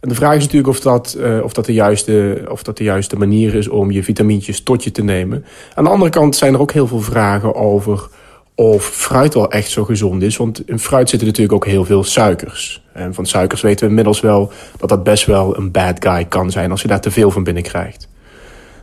En 0.00 0.08
de 0.08 0.14
vraag 0.14 0.36
is 0.36 0.42
natuurlijk 0.42 0.68
of 0.68 0.80
dat, 0.80 1.16
uh, 1.18 1.44
of, 1.44 1.52
dat 1.52 1.66
de 1.66 1.72
juiste, 1.72 2.44
of 2.48 2.62
dat 2.62 2.76
de 2.76 2.84
juiste 2.84 3.16
manier 3.16 3.54
is 3.54 3.68
om 3.68 3.90
je 3.90 4.02
vitamintjes 4.02 4.62
tot 4.62 4.84
je 4.84 4.90
te 4.90 5.04
nemen. 5.04 5.44
Aan 5.74 5.84
de 5.84 5.90
andere 5.90 6.10
kant 6.10 6.36
zijn 6.36 6.54
er 6.54 6.60
ook 6.60 6.72
heel 6.72 6.86
veel 6.86 7.00
vragen 7.00 7.54
over 7.54 8.08
of 8.54 8.84
fruit 8.84 9.34
wel 9.34 9.50
echt 9.50 9.70
zo 9.70 9.84
gezond 9.84 10.22
is. 10.22 10.36
Want 10.36 10.68
in 10.68 10.78
fruit 10.78 11.08
zitten 11.08 11.28
natuurlijk 11.28 11.54
ook 11.54 11.66
heel 11.66 11.84
veel 11.84 12.04
suikers. 12.04 12.84
En 12.92 13.14
van 13.14 13.26
suikers 13.26 13.60
weten 13.60 13.80
we 13.80 13.88
inmiddels 13.88 14.20
wel 14.20 14.52
dat 14.76 14.88
dat 14.88 15.04
best 15.04 15.26
wel 15.26 15.56
een 15.56 15.70
bad 15.70 16.04
guy 16.04 16.24
kan 16.24 16.50
zijn 16.50 16.70
als 16.70 16.82
je 16.82 16.88
daar 16.88 17.00
te 17.00 17.10
veel 17.10 17.30
van 17.30 17.44
binnen 17.44 17.62
krijgt. 17.62 18.08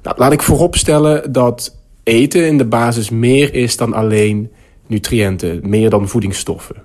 Nou, 0.04 0.18
laat 0.18 0.32
ik 0.32 0.42
vooropstellen 0.42 1.32
dat 1.32 1.76
eten 2.04 2.48
in 2.48 2.58
de 2.58 2.66
basis 2.66 3.10
meer 3.10 3.54
is 3.54 3.78
dan 3.78 3.94
alleen 3.94 4.52
nutriënten, 4.88 5.60
meer 5.64 5.90
dan 5.90 6.08
voedingsstoffen. 6.08 6.76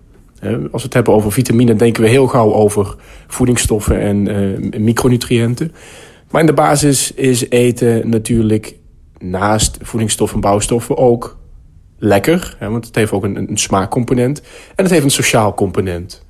Als 0.43 0.83
we 0.83 0.83
het 0.83 0.95
hebben 0.95 1.15
over 1.15 1.33
vitamine, 1.33 1.75
denken 1.75 2.03
we 2.03 2.09
heel 2.09 2.27
gauw 2.27 2.53
over 2.53 2.97
voedingsstoffen 3.27 4.01
en 4.01 4.29
uh, 4.29 4.81
micronutriënten. 4.81 5.73
Maar 6.31 6.41
in 6.41 6.47
de 6.47 6.53
basis 6.53 7.13
is 7.13 7.51
eten 7.51 8.09
natuurlijk 8.09 8.77
naast 9.19 9.79
voedingsstoffen 9.83 10.37
en 10.37 10.43
bouwstoffen 10.43 10.97
ook 10.97 11.39
lekker. 11.99 12.57
Hè, 12.59 12.71
want 12.71 12.87
het 12.87 12.95
heeft 12.95 13.13
ook 13.13 13.25
een, 13.25 13.51
smaakcomponent. 13.55 14.43
En 14.75 14.85
het 14.85 14.91
heeft 14.91 15.05
een 15.05 15.11
sociaal 15.11 15.55
component. 15.55 16.25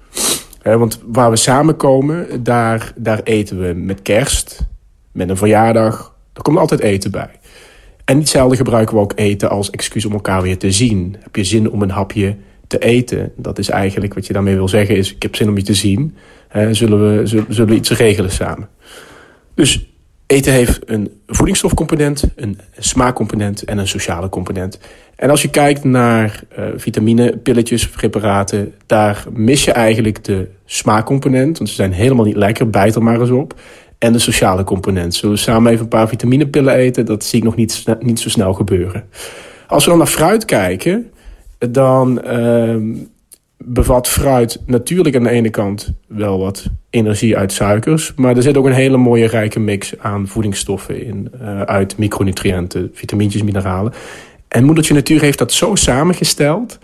Hè, 0.62 0.78
want 0.78 1.00
waar 1.06 1.30
we 1.30 1.36
samenkomen, 1.36 2.42
daar, 2.42 2.92
daar 2.96 3.20
eten 3.22 3.60
we 3.60 3.72
met 3.72 4.02
kerst, 4.02 4.66
met 5.12 5.28
een 5.28 5.36
verjaardag. 5.36 6.14
Daar 6.32 6.42
komt 6.42 6.58
altijd 6.58 6.80
eten 6.80 7.10
bij. 7.10 7.30
En 8.04 8.18
hetzelfde 8.18 8.56
gebruiken 8.56 8.94
we 8.94 9.00
ook 9.00 9.12
eten 9.14 9.50
als 9.50 9.70
excuus 9.70 10.04
om 10.04 10.12
elkaar 10.12 10.42
weer 10.42 10.58
te 10.58 10.72
zien. 10.72 11.16
Heb 11.20 11.36
je 11.36 11.44
zin 11.44 11.70
om 11.70 11.82
een 11.82 11.90
hapje 11.90 12.36
te 12.66 12.78
eten. 12.78 13.32
Dat 13.36 13.58
is 13.58 13.68
eigenlijk 13.68 14.14
wat 14.14 14.26
je 14.26 14.32
daarmee 14.32 14.54
wil 14.54 14.68
zeggen 14.68 14.96
is... 14.96 15.14
ik 15.14 15.22
heb 15.22 15.36
zin 15.36 15.48
om 15.48 15.56
je 15.56 15.62
te 15.62 15.74
zien. 15.74 16.16
zullen, 16.70 17.18
we, 17.18 17.44
zullen, 17.48 17.74
iets 17.74 17.90
regelen 17.90 18.30
samen. 18.30 18.68
Dus 19.54 19.88
eten 20.26 20.52
heeft 20.52 20.78
een 20.90 21.10
voedingsstofcomponent... 21.26 22.24
een 22.36 22.58
smaakcomponent 22.78 23.64
en 23.64 23.78
een 23.78 23.88
sociale 23.88 24.28
component. 24.28 24.78
En 25.16 25.30
als 25.30 25.42
je 25.42 25.50
kijkt 25.50 25.84
naar 25.84 26.42
uh, 26.58 26.64
vitamine, 26.76 27.36
pilletjes, 27.36 27.88
preparaten... 27.88 28.74
daar 28.86 29.24
mis 29.32 29.64
je 29.64 29.72
eigenlijk 29.72 30.24
de 30.24 30.48
smaakcomponent... 30.64 31.58
want 31.58 31.70
ze 31.70 31.76
zijn 31.76 31.92
helemaal 31.92 32.24
niet 32.24 32.36
lekker, 32.36 32.70
bijt 32.70 32.94
er 32.94 33.02
maar 33.02 33.20
eens 33.20 33.30
op... 33.30 33.60
en 33.98 34.12
de 34.12 34.18
sociale 34.18 34.64
component. 34.64 35.14
Zullen 35.14 35.34
we 35.34 35.40
samen 35.40 35.72
even 35.72 35.82
een 35.82 35.88
paar 35.88 36.08
vitaminepillen 36.08 36.74
eten? 36.74 37.06
Dat 37.06 37.24
zie 37.24 37.38
ik 37.38 37.44
nog 37.44 37.56
niet, 37.56 37.84
niet 38.00 38.20
zo 38.20 38.28
snel 38.28 38.52
gebeuren. 38.52 39.04
Als 39.66 39.84
we 39.84 39.90
dan 39.90 39.98
naar 39.98 40.08
fruit 40.08 40.44
kijken 40.44 41.10
dan 41.58 42.22
ehm, 42.22 42.94
bevat 43.56 44.08
fruit 44.08 44.62
natuurlijk 44.66 45.16
aan 45.16 45.22
de 45.22 45.30
ene 45.30 45.50
kant 45.50 45.92
wel 46.08 46.38
wat 46.38 46.66
energie 46.90 47.36
uit 47.36 47.52
suikers. 47.52 48.12
Maar 48.16 48.36
er 48.36 48.42
zit 48.42 48.56
ook 48.56 48.66
een 48.66 48.72
hele 48.72 48.96
mooie 48.96 49.26
rijke 49.26 49.60
mix 49.60 49.98
aan 49.98 50.28
voedingsstoffen 50.28 51.04
in. 51.04 51.30
Uh, 51.40 51.62
uit 51.62 51.98
micronutriënten, 51.98 52.90
vitamintjes, 52.92 53.42
mineralen. 53.42 53.92
En 54.48 54.64
moedertje 54.64 54.94
natuur 54.94 55.20
heeft 55.20 55.38
dat 55.38 55.52
zo 55.52 55.74
samengesteld 55.74 56.78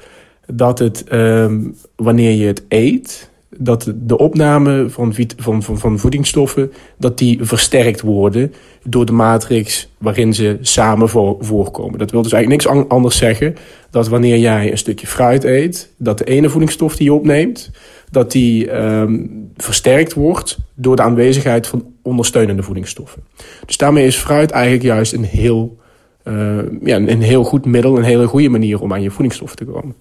dat 0.46 0.78
het, 0.78 1.12
um, 1.12 1.76
wanneer 1.96 2.30
je 2.30 2.46
het 2.46 2.64
eet, 2.68 3.30
dat 3.58 3.92
de 3.96 4.18
opname 4.18 4.86
van, 4.88 5.14
van, 5.36 5.62
van, 5.62 5.78
van 5.78 5.98
voedingsstoffen 5.98 6.72
dat 6.98 7.18
die 7.18 7.38
versterkt 7.42 8.00
worden 8.00 8.52
door 8.84 9.06
de 9.06 9.12
matrix 9.12 9.88
waarin 9.98 10.34
ze 10.34 10.58
samen 10.60 11.08
voorkomen. 11.40 11.98
Dat 11.98 12.10
wil 12.10 12.22
dus 12.22 12.32
eigenlijk 12.32 12.64
niks 12.64 12.88
anders 12.88 13.16
zeggen 13.16 13.54
dat 13.90 14.08
wanneer 14.08 14.38
jij 14.38 14.70
een 14.70 14.78
stukje 14.78 15.06
fruit 15.06 15.44
eet, 15.44 15.92
dat 15.96 16.18
de 16.18 16.24
ene 16.24 16.48
voedingsstof 16.48 16.96
die 16.96 17.06
je 17.06 17.12
opneemt, 17.12 17.70
dat 18.10 18.32
die 18.32 18.76
um, 18.76 19.50
versterkt 19.56 20.14
wordt 20.14 20.58
door 20.74 20.96
de 20.96 21.02
aanwezigheid 21.02 21.66
van 21.66 21.86
ondersteunende 22.02 22.62
voedingsstoffen. 22.62 23.22
Dus 23.66 23.76
daarmee 23.76 24.06
is 24.06 24.16
fruit 24.16 24.50
eigenlijk 24.50 24.84
juist 24.84 25.12
een 25.12 25.24
heel, 25.24 25.78
uh, 26.24 26.58
ja, 26.82 26.96
een 26.96 27.22
heel 27.22 27.44
goed 27.44 27.64
middel, 27.64 27.96
een 27.96 28.04
hele 28.04 28.26
goede 28.26 28.48
manier 28.48 28.80
om 28.80 28.92
aan 28.92 29.02
je 29.02 29.10
voedingsstoffen 29.10 29.56
te 29.56 29.64
komen. 29.64 29.94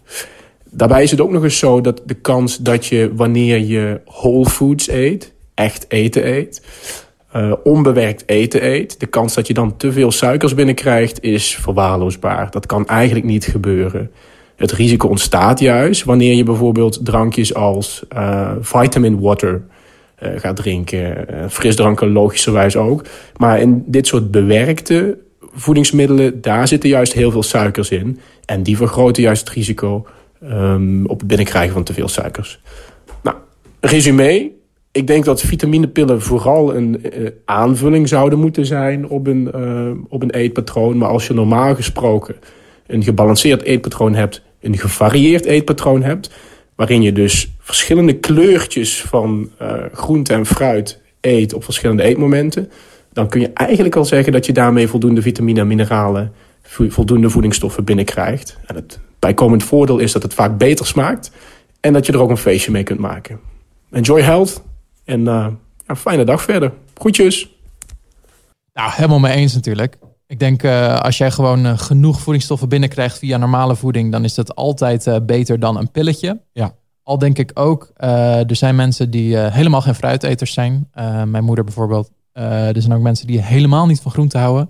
Daarbij 0.73 1.03
is 1.03 1.11
het 1.11 1.21
ook 1.21 1.31
nog 1.31 1.43
eens 1.43 1.57
zo 1.57 1.81
dat 1.81 2.01
de 2.05 2.13
kans 2.13 2.57
dat 2.57 2.85
je 2.85 3.11
wanneer 3.15 3.59
je 3.59 4.01
whole 4.05 4.45
foods 4.45 4.89
eet, 4.89 5.33
echt 5.53 5.85
eten 5.87 6.27
eet, 6.27 6.65
uh, 7.35 7.53
onbewerkt 7.63 8.23
eten 8.25 8.65
eet, 8.65 8.99
de 8.99 9.05
kans 9.05 9.33
dat 9.33 9.47
je 9.47 9.53
dan 9.53 9.77
te 9.77 9.91
veel 9.91 10.11
suikers 10.11 10.53
binnenkrijgt 10.53 11.23
is 11.23 11.55
verwaarloosbaar. 11.55 12.51
Dat 12.51 12.65
kan 12.65 12.87
eigenlijk 12.87 13.25
niet 13.25 13.45
gebeuren. 13.45 14.11
Het 14.55 14.71
risico 14.71 15.07
ontstaat 15.07 15.59
juist 15.59 16.03
wanneer 16.03 16.35
je 16.35 16.43
bijvoorbeeld 16.43 17.05
drankjes 17.05 17.53
als 17.53 18.03
uh, 18.15 18.51
vitamin 18.61 19.19
water 19.19 19.61
uh, 20.23 20.29
gaat 20.35 20.55
drinken. 20.55 21.27
frisdranken 21.49 22.11
logischerwijs 22.11 22.75
ook. 22.75 23.03
Maar 23.37 23.59
in 23.59 23.83
dit 23.85 24.07
soort 24.07 24.31
bewerkte 24.31 25.17
voedingsmiddelen, 25.53 26.41
daar 26.41 26.67
zitten 26.67 26.89
juist 26.89 27.13
heel 27.13 27.31
veel 27.31 27.43
suikers 27.43 27.89
in. 27.89 28.19
En 28.45 28.63
die 28.63 28.77
vergroten 28.77 29.23
juist 29.23 29.47
het 29.47 29.55
risico 29.55 30.05
um, 30.43 31.05
op 31.05 31.19
het 31.19 31.27
binnenkrijgen 31.27 31.73
van 31.73 31.83
te 31.83 31.93
veel 31.93 32.07
suikers. 32.07 32.61
Nou, 33.23 33.37
resume. 33.79 34.51
Ik 34.91 35.07
denk 35.07 35.25
dat 35.25 35.41
vitaminepillen 35.41 36.21
vooral 36.21 36.75
een 36.75 37.01
uh, 37.13 37.29
aanvulling 37.45 38.07
zouden 38.07 38.39
moeten 38.39 38.65
zijn 38.65 39.07
op 39.07 39.27
een, 39.27 39.51
uh, 39.55 39.91
op 40.09 40.21
een 40.21 40.31
eetpatroon. 40.31 40.97
Maar 40.97 41.09
als 41.09 41.27
je 41.27 41.33
normaal 41.33 41.75
gesproken 41.75 42.35
een 42.87 43.03
gebalanceerd 43.03 43.61
eetpatroon 43.61 44.13
hebt, 44.13 44.41
een 44.61 44.77
gevarieerd 44.77 45.45
eetpatroon 45.45 46.03
hebt, 46.03 46.31
waarin 46.75 47.01
je 47.01 47.11
dus 47.11 47.55
verschillende 47.59 48.13
kleurtjes 48.13 49.01
van 49.01 49.49
uh, 49.61 49.73
groente 49.93 50.33
en 50.33 50.45
fruit 50.45 51.01
eet 51.21 51.53
op 51.53 51.63
verschillende 51.63 52.03
eetmomenten, 52.03 52.71
dan 53.13 53.29
kun 53.29 53.41
je 53.41 53.49
eigenlijk 53.53 53.95
al 53.95 54.05
zeggen 54.05 54.33
dat 54.33 54.45
je 54.45 54.53
daarmee 54.53 54.87
voldoende 54.87 55.21
vitamine 55.21 55.59
en 55.59 55.67
mineralen, 55.67 56.31
voldoende 56.61 57.29
voedingsstoffen 57.29 57.83
binnenkrijgt. 57.83 58.57
En 58.65 58.75
het 58.75 58.99
bijkomend 59.21 59.63
voordeel 59.63 59.97
is 59.97 60.11
dat 60.11 60.23
het 60.23 60.33
vaak 60.33 60.57
beter 60.57 60.85
smaakt 60.85 61.31
en 61.79 61.93
dat 61.93 62.05
je 62.05 62.11
er 62.11 62.19
ook 62.19 62.29
een 62.29 62.37
feestje 62.37 62.71
mee 62.71 62.83
kunt 62.83 62.99
maken. 62.99 63.39
Enjoy 63.91 64.21
health 64.21 64.63
en 65.03 65.19
uh, 65.19 65.47
ja, 65.87 65.95
fijne 65.95 66.23
dag 66.23 66.41
verder. 66.41 66.73
Groetjes. 66.93 67.49
Nou, 68.73 68.91
helemaal 68.91 69.19
mee 69.19 69.35
eens 69.35 69.53
natuurlijk. 69.53 69.97
Ik 70.27 70.39
denk 70.39 70.63
uh, 70.63 70.99
als 70.99 71.17
jij 71.17 71.31
gewoon 71.31 71.65
uh, 71.65 71.77
genoeg 71.77 72.21
voedingsstoffen 72.21 72.69
binnenkrijgt 72.69 73.17
via 73.17 73.37
normale 73.37 73.75
voeding, 73.75 74.11
dan 74.11 74.23
is 74.23 74.33
dat 74.33 74.55
altijd 74.55 75.07
uh, 75.07 75.15
beter 75.23 75.59
dan 75.59 75.77
een 75.77 75.91
pilletje. 75.91 76.41
Ja. 76.53 76.75
Al 77.03 77.17
denk 77.17 77.37
ik 77.37 77.51
ook, 77.53 77.91
er 77.95 78.55
zijn 78.55 78.75
mensen 78.75 79.09
die 79.09 79.37
helemaal 79.37 79.81
geen 79.81 79.95
fruiteters 79.95 80.53
zijn. 80.53 80.89
mijn 81.25 81.43
moeder 81.43 81.63
bijvoorbeeld. 81.63 82.11
er 82.33 82.81
zijn 82.81 82.93
ook 82.93 83.01
mensen 83.01 83.27
die 83.27 83.41
helemaal 83.41 83.85
niet 83.85 84.01
van 84.01 84.11
groente 84.11 84.37
houden. 84.37 84.69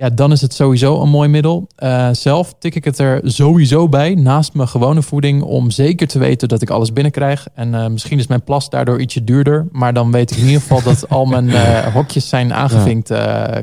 Ja, 0.00 0.10
dan 0.10 0.32
is 0.32 0.40
het 0.40 0.54
sowieso 0.54 1.00
een 1.02 1.08
mooi 1.08 1.28
middel. 1.28 1.66
Uh, 1.78 2.08
zelf 2.12 2.54
tik 2.58 2.74
ik 2.74 2.84
het 2.84 2.98
er 2.98 3.20
sowieso 3.24 3.88
bij, 3.88 4.14
naast 4.14 4.54
mijn 4.54 4.68
gewone 4.68 5.02
voeding, 5.02 5.42
om 5.42 5.70
zeker 5.70 6.06
te 6.08 6.18
weten 6.18 6.48
dat 6.48 6.62
ik 6.62 6.70
alles 6.70 6.92
binnenkrijg. 6.92 7.46
En 7.54 7.74
uh, 7.74 7.86
misschien 7.86 8.18
is 8.18 8.26
mijn 8.26 8.44
plas 8.44 8.70
daardoor 8.70 9.00
ietsje 9.00 9.24
duurder, 9.24 9.68
maar 9.72 9.94
dan 9.94 10.12
weet 10.12 10.30
ik 10.30 10.36
in 10.36 10.44
ieder 10.44 10.60
geval 10.60 10.82
dat 10.82 11.08
al 11.08 11.24
mijn 11.24 11.46
uh, 11.46 11.78
hokjes 11.94 12.28
zijn 12.28 12.54
aangevinkt 12.54 13.12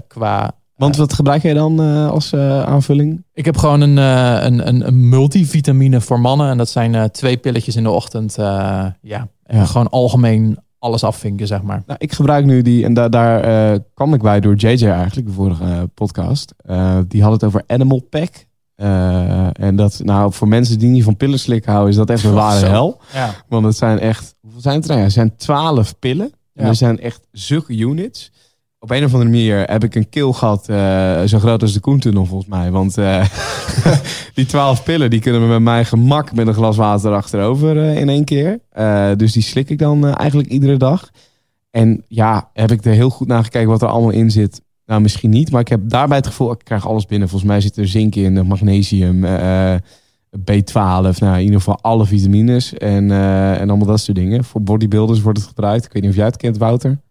qua... 0.08 0.52
Want 0.76 0.96
wat 0.96 1.14
gebruik 1.14 1.42
jij 1.42 1.54
dan 1.54 1.80
als 2.10 2.34
aanvulling? 2.34 3.24
Ik 3.34 3.46
heb 3.46 3.58
gewoon 3.58 3.82
een, 3.82 3.98
een, 3.98 4.68
een, 4.68 4.88
een, 4.88 5.10
multivitamine 5.10 6.02
voor 6.02 6.20
mannen. 6.20 6.50
En 6.50 6.58
dat 6.58 6.70
zijn 6.70 7.12
twee 7.12 7.38
pilletjes 7.38 7.76
in 7.76 7.84
de 7.84 7.90
ochtend. 7.90 8.36
ja, 8.36 8.96
ja. 9.02 9.66
gewoon 9.66 9.90
algemeen 9.90 10.58
alles 10.86 11.04
afvinken, 11.04 11.48
zeg 11.48 11.62
maar. 11.62 11.84
Nou, 11.86 12.00
ik 12.02 12.14
gebruik 12.14 12.46
nu 12.46 12.62
die, 12.62 12.84
en 12.84 12.94
daar, 12.94 13.10
daar 13.10 13.72
uh, 13.74 13.80
kwam 13.94 14.14
ik 14.14 14.22
bij 14.22 14.40
door 14.40 14.56
JJ 14.56 14.88
eigenlijk, 14.88 15.28
de 15.28 15.34
vorige 15.34 15.64
uh, 15.64 15.82
podcast. 15.94 16.54
Uh, 16.70 16.98
die 17.08 17.24
had 17.24 17.32
het 17.32 17.44
over 17.44 17.64
Animal 17.68 18.08
Pack. 18.10 18.46
en 19.54 19.76
dat, 19.76 20.02
nou, 20.04 20.34
voor 20.34 20.48
mensen 20.48 20.80
die 20.80 20.90
niet 20.90 21.04
van 21.04 21.18
pillen 21.18 21.40
slikken 21.40 21.72
houden, 21.72 21.92
is 21.92 21.98
dat 21.98 22.10
echt 22.10 22.24
een 22.24 22.34
ware 22.46 22.66
hel. 22.66 23.02
Ja. 23.14 23.34
Want 23.48 23.66
het 23.66 23.78
zijn 23.78 24.00
echt, 24.00 24.36
hoeveel 24.42 24.62
zijn 24.62 24.76
het 24.76 24.84
er? 24.84 24.90
Nou 24.90 25.00
ja, 25.00 25.06
het 25.06 25.16
zijn 25.16 25.36
twaalf 25.36 26.00
pillen. 26.00 26.32
En 26.54 26.66
er 26.66 26.76
zijn 26.76 27.00
echt 27.00 27.28
zulke 27.32 27.78
units 27.78 28.32
op 28.86 28.92
een 28.92 29.04
of 29.04 29.14
andere 29.14 29.32
manier 29.32 29.64
heb 29.64 29.84
ik 29.84 29.96
een 29.96 30.10
keel 30.10 30.34
gehad 30.34 30.70
uh, 30.70 31.22
zo 31.22 31.40
groot 31.40 31.62
als 31.62 31.74
de 31.74 31.80
Koentunnel 31.80 32.26
volgens 32.26 32.50
mij. 32.50 32.72
Want 32.72 32.98
uh, 32.98 33.26
die 34.36 34.46
twaalf 34.46 34.84
pillen 34.84 35.10
die 35.10 35.20
kunnen 35.20 35.42
we 35.42 35.48
met 35.48 35.62
mijn 35.62 35.86
gemak 35.86 36.34
met 36.34 36.48
een 36.48 36.54
glas 36.54 36.78
water 36.78 37.14
achterover 37.14 37.76
uh, 37.76 37.98
in 37.98 38.10
één 38.10 38.24
keer. 38.24 38.60
dus 39.18 39.34
die 39.34 39.42
slik 39.42 39.70
ik 39.70 39.78
dan 39.78 40.14
eigenlijk 40.14 40.50
iedere 40.50 40.78
dag. 40.78 41.10
En 41.72 42.04
ja, 42.08 42.50
heb 42.54 42.72
ik 42.72 42.86
er 42.86 42.94
heel 42.94 43.10
goed 43.10 43.28
naar 43.28 43.44
gekeken 43.44 43.68
wat 43.68 43.82
er 43.82 43.88
allemaal 43.88 44.12
in 44.12 44.32
zit. 44.32 44.62
Nou, 44.86 45.02
misschien 45.02 45.30
niet, 45.30 45.52
maar 45.52 45.62
ik 45.62 45.68
heb 45.68 45.82
daarbij 45.84 46.18
het 46.18 46.28
gevoel, 46.28 46.52
ik 46.52 46.62
krijg 46.64 46.88
alles 46.88 47.06
binnen. 47.06 47.30
Volgens 47.30 47.52
mij 47.52 47.62
zit 47.62 47.78
er 47.78 47.88
zink 47.88 48.16
in, 48.16 48.48
magnesium, 48.48 49.26
B12, 50.40 51.18
nou 51.20 51.36
in 51.36 51.44
ieder 51.44 51.58
geval 51.58 51.80
alle 51.82 52.06
vitamines 52.06 52.74
en, 52.74 53.12
en 53.12 53.70
allemaal 53.70 53.88
dat 53.88 54.00
soort 54.00 54.18
dingen. 54.18 54.44
Voor 54.44 54.62
bodybuilders 54.62 55.22
wordt 55.22 55.38
het 55.38 55.48
gebruikt. 55.48 55.86
Ik 55.86 55.94
weet 55.94 56.02
niet 56.02 56.12
of 56.12 56.18
jij 56.18 56.26
het 56.26 56.38
kent, 56.38 56.58
Wouter. 56.58 57.04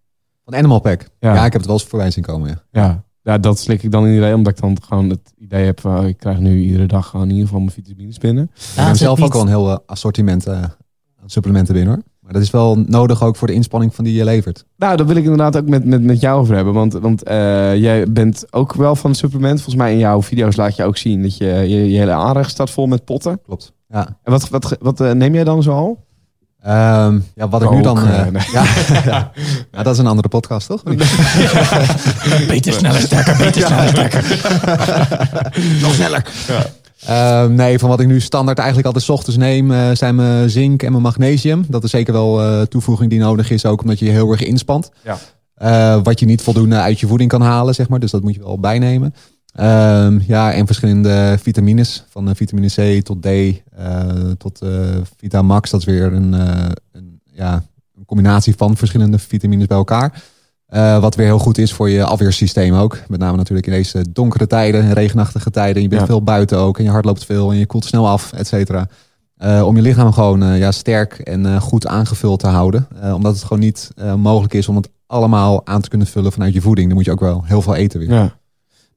Van 0.45 0.55
Animal 0.55 0.80
Pack. 0.80 1.09
Ja. 1.20 1.34
ik 1.34 1.42
heb 1.42 1.53
het 1.53 1.66
wel 1.66 1.74
eens 1.74 1.84
voorbij 1.84 2.11
zien 2.11 2.24
komen. 2.24 2.49
Ja. 2.49 2.62
ja. 2.70 3.05
Ja, 3.22 3.38
dat 3.38 3.59
slik 3.59 3.82
ik 3.82 3.90
dan 3.90 4.07
in 4.07 4.16
idee, 4.16 4.34
omdat 4.34 4.53
ik 4.53 4.61
dan 4.61 4.76
gewoon 4.82 5.09
het 5.11 5.32
idee 5.38 5.64
heb 5.64 5.80
van, 5.80 6.07
ik 6.07 6.16
krijg 6.16 6.38
nu 6.38 6.61
iedere 6.61 6.86
dag 6.86 7.07
gewoon 7.07 7.24
in 7.24 7.30
ieder 7.30 7.47
geval 7.47 7.61
mijn 7.61 7.72
vitamines 7.72 8.18
binnen. 8.18 8.51
Ja, 8.76 8.82
ik 8.82 8.86
heb 8.86 8.97
zelf 8.97 9.22
ook 9.22 9.34
al 9.34 9.40
een 9.40 9.49
heel 9.49 9.82
assortiment 9.86 10.49
uh, 10.49 10.64
supplementen 11.26 11.74
binnen 11.74 11.95
hoor. 11.95 12.03
Maar 12.20 12.32
dat 12.32 12.42
is 12.42 12.51
wel 12.51 12.76
nodig 12.76 13.22
ook 13.22 13.36
voor 13.36 13.47
de 13.47 13.53
inspanning 13.55 13.95
van 13.95 14.05
die 14.05 14.14
je 14.14 14.24
levert. 14.24 14.64
Nou, 14.76 14.97
dat 14.97 15.07
wil 15.07 15.16
ik 15.16 15.22
inderdaad 15.22 15.57
ook 15.57 15.68
met, 15.68 15.84
met, 15.84 16.03
met 16.03 16.20
jou 16.20 16.40
over 16.40 16.55
hebben. 16.55 16.74
Want, 16.74 16.92
want 16.92 17.28
uh, 17.28 17.34
jij 17.76 18.12
bent 18.12 18.53
ook 18.53 18.74
wel 18.74 18.97
van 18.97 19.14
supplement. 19.14 19.55
Volgens 19.55 19.76
mij 19.76 19.92
in 19.92 19.99
jouw 19.99 20.22
video's 20.22 20.57
laat 20.57 20.76
je 20.76 20.84
ook 20.84 20.97
zien 20.97 21.22
dat 21.22 21.36
je 21.36 21.47
je, 21.47 21.90
je 21.90 21.99
hele 21.99 22.12
aanrecht 22.12 22.51
staat 22.51 22.70
vol 22.70 22.86
met 22.86 23.05
potten. 23.05 23.40
Klopt. 23.42 23.72
Ja. 23.88 24.18
En 24.22 24.32
wat, 24.32 24.49
wat, 24.49 24.76
wat 24.80 25.01
uh, 25.01 25.12
neem 25.12 25.34
jij 25.34 25.45
dan 25.45 25.62
zo 25.62 25.70
al? 25.70 26.07
Um, 26.66 27.24
ja, 27.34 27.48
wat 27.48 27.62
ik 27.62 27.70
nu 27.70 27.82
dan. 27.82 27.98
Uh, 27.98 28.26
nee. 28.26 28.42
ja, 28.52 28.64
ja. 29.04 29.32
ja, 29.72 29.82
dat 29.82 29.92
is 29.94 29.98
een 29.98 30.06
andere 30.06 30.28
podcast, 30.28 30.66
toch? 30.66 30.82
beter, 32.48 32.72
sneller, 32.72 33.00
sterker, 33.00 33.36
beter, 33.36 33.66
sneller, 33.66 33.88
sterker. 33.88 34.24
Nog 35.82 35.94
sneller. 35.94 36.24
Um, 37.42 37.54
nee, 37.54 37.78
van 37.78 37.88
wat 37.88 38.00
ik 38.00 38.06
nu 38.06 38.20
standaard 38.20 38.58
eigenlijk 38.58 38.86
altijd 38.86 39.10
ochtends 39.10 39.36
neem, 39.36 39.70
uh, 39.70 39.90
zijn 39.92 40.14
mijn 40.14 40.50
zink 40.50 40.82
en 40.82 40.90
mijn 40.90 41.02
magnesium. 41.02 41.64
Dat 41.68 41.84
is 41.84 41.90
zeker 41.90 42.12
wel 42.12 42.44
uh, 42.44 42.62
toevoeging 42.62 43.10
die 43.10 43.18
nodig 43.18 43.50
is, 43.50 43.66
ook 43.66 43.80
omdat 43.80 43.98
je 43.98 44.04
je 44.04 44.10
heel 44.10 44.30
erg 44.30 44.42
inspant. 44.42 44.90
Ja. 45.04 46.00
wat 46.02 46.20
je 46.20 46.26
niet 46.26 46.42
voldoende 46.42 46.76
uit 46.76 47.00
je 47.00 47.06
voeding 47.06 47.30
kan 47.30 47.42
halen, 47.42 47.74
zeg 47.74 47.88
maar. 47.88 48.00
Dus 48.00 48.10
dat 48.10 48.22
moet 48.22 48.34
je 48.34 48.40
wel 48.40 48.60
bijnemen. 48.60 49.14
Um, 49.61 50.22
ja, 50.26 50.52
en 50.52 50.66
verschillende 50.66 51.36
vitamines. 51.40 52.05
Van 52.09 52.28
uh, 52.28 52.34
vitamine 52.34 52.68
C 52.68 53.05
tot 53.05 53.22
D 53.22 53.26
uh, 53.26 53.52
tot 54.38 54.62
uh, 54.62 54.70
Vitamax. 55.16 55.70
Dat 55.70 55.80
is 55.80 55.86
weer 55.86 56.12
een, 56.12 56.32
een, 56.92 57.20
ja, 57.32 57.62
een 57.96 58.05
combinatie 58.05 58.55
van 58.57 58.76
verschillende 58.76 59.18
vitamines 59.18 59.66
bij 59.66 59.76
elkaar. 59.76 60.22
wat 61.00 61.14
weer 61.14 61.26
heel 61.26 61.38
goed 61.38 61.59
is 61.59 61.72
voor 61.72 61.90
je 61.90 62.05
afweersysteem 62.05 62.74
ook. 62.74 62.98
Met 63.09 63.20
name 63.20 63.36
natuurlijk 63.36 63.66
in 63.66 63.72
deze 63.72 64.05
donkere 64.12 64.46
tijden, 64.46 64.92
regenachtige 64.92 65.50
tijden. 65.50 65.82
Je 65.82 65.88
bent 65.88 66.00
ja. 66.00 66.07
veel 66.07 66.22
buiten 66.22 66.59
ook 66.59 66.78
en 66.78 66.84
je 66.84 66.90
hart 66.90 67.05
loopt 67.05 67.24
veel 67.24 67.50
en 67.50 67.57
je 67.57 67.66
koelt 67.66 67.84
snel 67.84 68.09
af, 68.09 68.32
et 68.32 68.46
cetera. 68.46 68.88
om 69.62 69.76
je 69.76 69.82
lichaam 69.82 70.12
gewoon 70.12 70.57
ja, 70.57 70.72
sterk 70.72 71.18
en 71.18 71.61
goed 71.61 71.86
aangevuld 71.86 72.40
te 72.40 72.46
houden. 72.46 72.88
omdat 73.14 73.34
het 73.34 73.42
gewoon 73.42 73.59
niet 73.59 73.90
mogelijk 74.16 74.55
is 74.55 74.68
om 74.68 74.76
het 74.76 74.88
allemaal 75.07 75.66
aan 75.66 75.80
te 75.80 75.88
kunnen 75.88 76.07
vullen 76.07 76.32
vanuit 76.32 76.55
je 76.55 76.61
voeding. 76.61 76.86
Dan 76.86 76.96
moet 76.96 77.07
je 77.07 77.12
ook 77.12 77.20
wel 77.20 77.44
heel 77.44 77.62
veel 77.62 77.74
eten 77.74 77.98
weer. 77.98 78.12
Ja. 78.12 78.36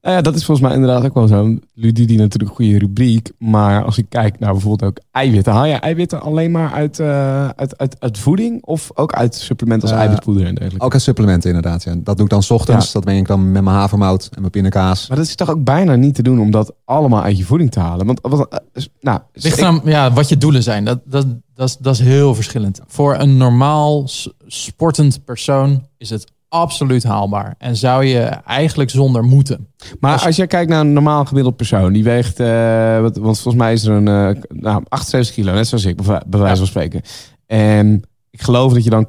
Nou 0.08 0.20
ja, 0.20 0.26
dat 0.26 0.36
is 0.36 0.44
volgens 0.44 0.66
mij 0.66 0.76
inderdaad 0.76 1.04
ook 1.04 1.14
wel 1.14 1.26
zo. 1.26 1.58
Ludie 1.74 2.18
natuurlijk 2.18 2.50
een 2.50 2.56
goede 2.56 2.78
rubriek. 2.78 3.30
Maar 3.38 3.84
als 3.84 3.98
ik 3.98 4.06
kijk 4.08 4.38
naar 4.38 4.52
bijvoorbeeld 4.52 4.90
ook 4.90 5.04
eiwitten. 5.10 5.52
Haal 5.52 5.64
je 5.64 5.74
eiwitten 5.74 6.20
alleen 6.20 6.50
maar 6.50 6.72
uit, 6.72 6.98
uh, 6.98 7.48
uit, 7.48 7.78
uit, 7.78 7.96
uit 7.98 8.18
voeding? 8.18 8.64
Of 8.64 8.90
ook 8.94 9.12
uit 9.12 9.34
supplementen 9.34 9.88
als 9.88 9.96
uh, 9.96 10.02
eiwitpoeder 10.02 10.46
en 10.46 10.54
dergelijke? 10.54 10.84
Ook 10.84 10.92
uit 10.92 11.02
supplementen 11.02 11.48
inderdaad. 11.48 11.82
Ja. 11.82 11.94
Dat 11.96 12.16
doe 12.16 12.24
ik 12.24 12.30
dan 12.30 12.42
s 12.42 12.50
ochtends. 12.50 12.86
Ja. 12.86 12.92
Dat 12.92 13.04
ben 13.04 13.16
ik 13.16 13.26
dan 13.26 13.52
met 13.52 13.62
mijn 13.62 13.76
havermout 13.76 14.28
en 14.32 14.40
mijn 14.40 14.50
pindakaas. 14.50 15.08
Maar 15.08 15.16
dat 15.16 15.26
is 15.26 15.34
toch 15.34 15.50
ook 15.50 15.64
bijna 15.64 15.94
niet 15.94 16.14
te 16.14 16.22
doen 16.22 16.40
om 16.40 16.50
dat 16.50 16.74
allemaal 16.84 17.22
uit 17.22 17.38
je 17.38 17.44
voeding 17.44 17.70
te 17.70 17.80
halen? 17.80 18.06
Want 18.06 18.18
wat, 18.22 18.60
uh, 18.74 18.84
nou, 19.00 19.20
Ligt 19.32 19.62
aan 19.62 19.80
ja, 19.84 20.12
wat 20.12 20.28
je 20.28 20.36
doelen 20.36 20.62
zijn. 20.62 20.84
Dat, 20.84 21.00
dat, 21.04 21.26
dat, 21.54 21.68
is, 21.68 21.76
dat 21.76 21.94
is 21.94 22.00
heel 22.00 22.34
verschillend. 22.34 22.80
Voor 22.86 23.16
een 23.18 23.36
normaal 23.36 24.08
sportend 24.46 25.24
persoon 25.24 25.86
is 25.96 26.10
het 26.10 26.36
absoluut 26.48 27.04
haalbaar. 27.04 27.54
En 27.58 27.76
zou 27.76 28.04
je 28.04 28.22
eigenlijk 28.44 28.90
zonder 28.90 29.22
moeten. 29.22 29.68
Maar 30.00 30.24
als, 30.24 30.36
je 30.36 30.46
kijkt 30.46 30.70
naar 30.70 30.80
een 30.80 30.92
normaal 30.92 31.24
gemiddeld 31.24 31.56
persoon, 31.56 31.92
die 31.92 32.04
weegt, 32.04 32.40
uh, 32.40 33.00
wat, 33.00 33.16
want 33.16 33.40
volgens 33.40 33.62
mij 33.62 33.72
is 33.72 33.84
er 33.84 33.94
een 33.94 34.36
uh, 34.36 34.42
nou, 34.48 34.84
78 34.88 35.34
kilo, 35.34 35.52
net 35.52 35.66
zoals 35.66 35.84
ik, 35.84 36.02
bij 36.02 36.40
wijze 36.40 36.56
van 36.56 36.66
spreken. 36.66 37.02
En 37.46 38.02
ik 38.30 38.42
geloof 38.42 38.72
dat 38.72 38.84
je 38.84 38.90
dan 38.90 39.08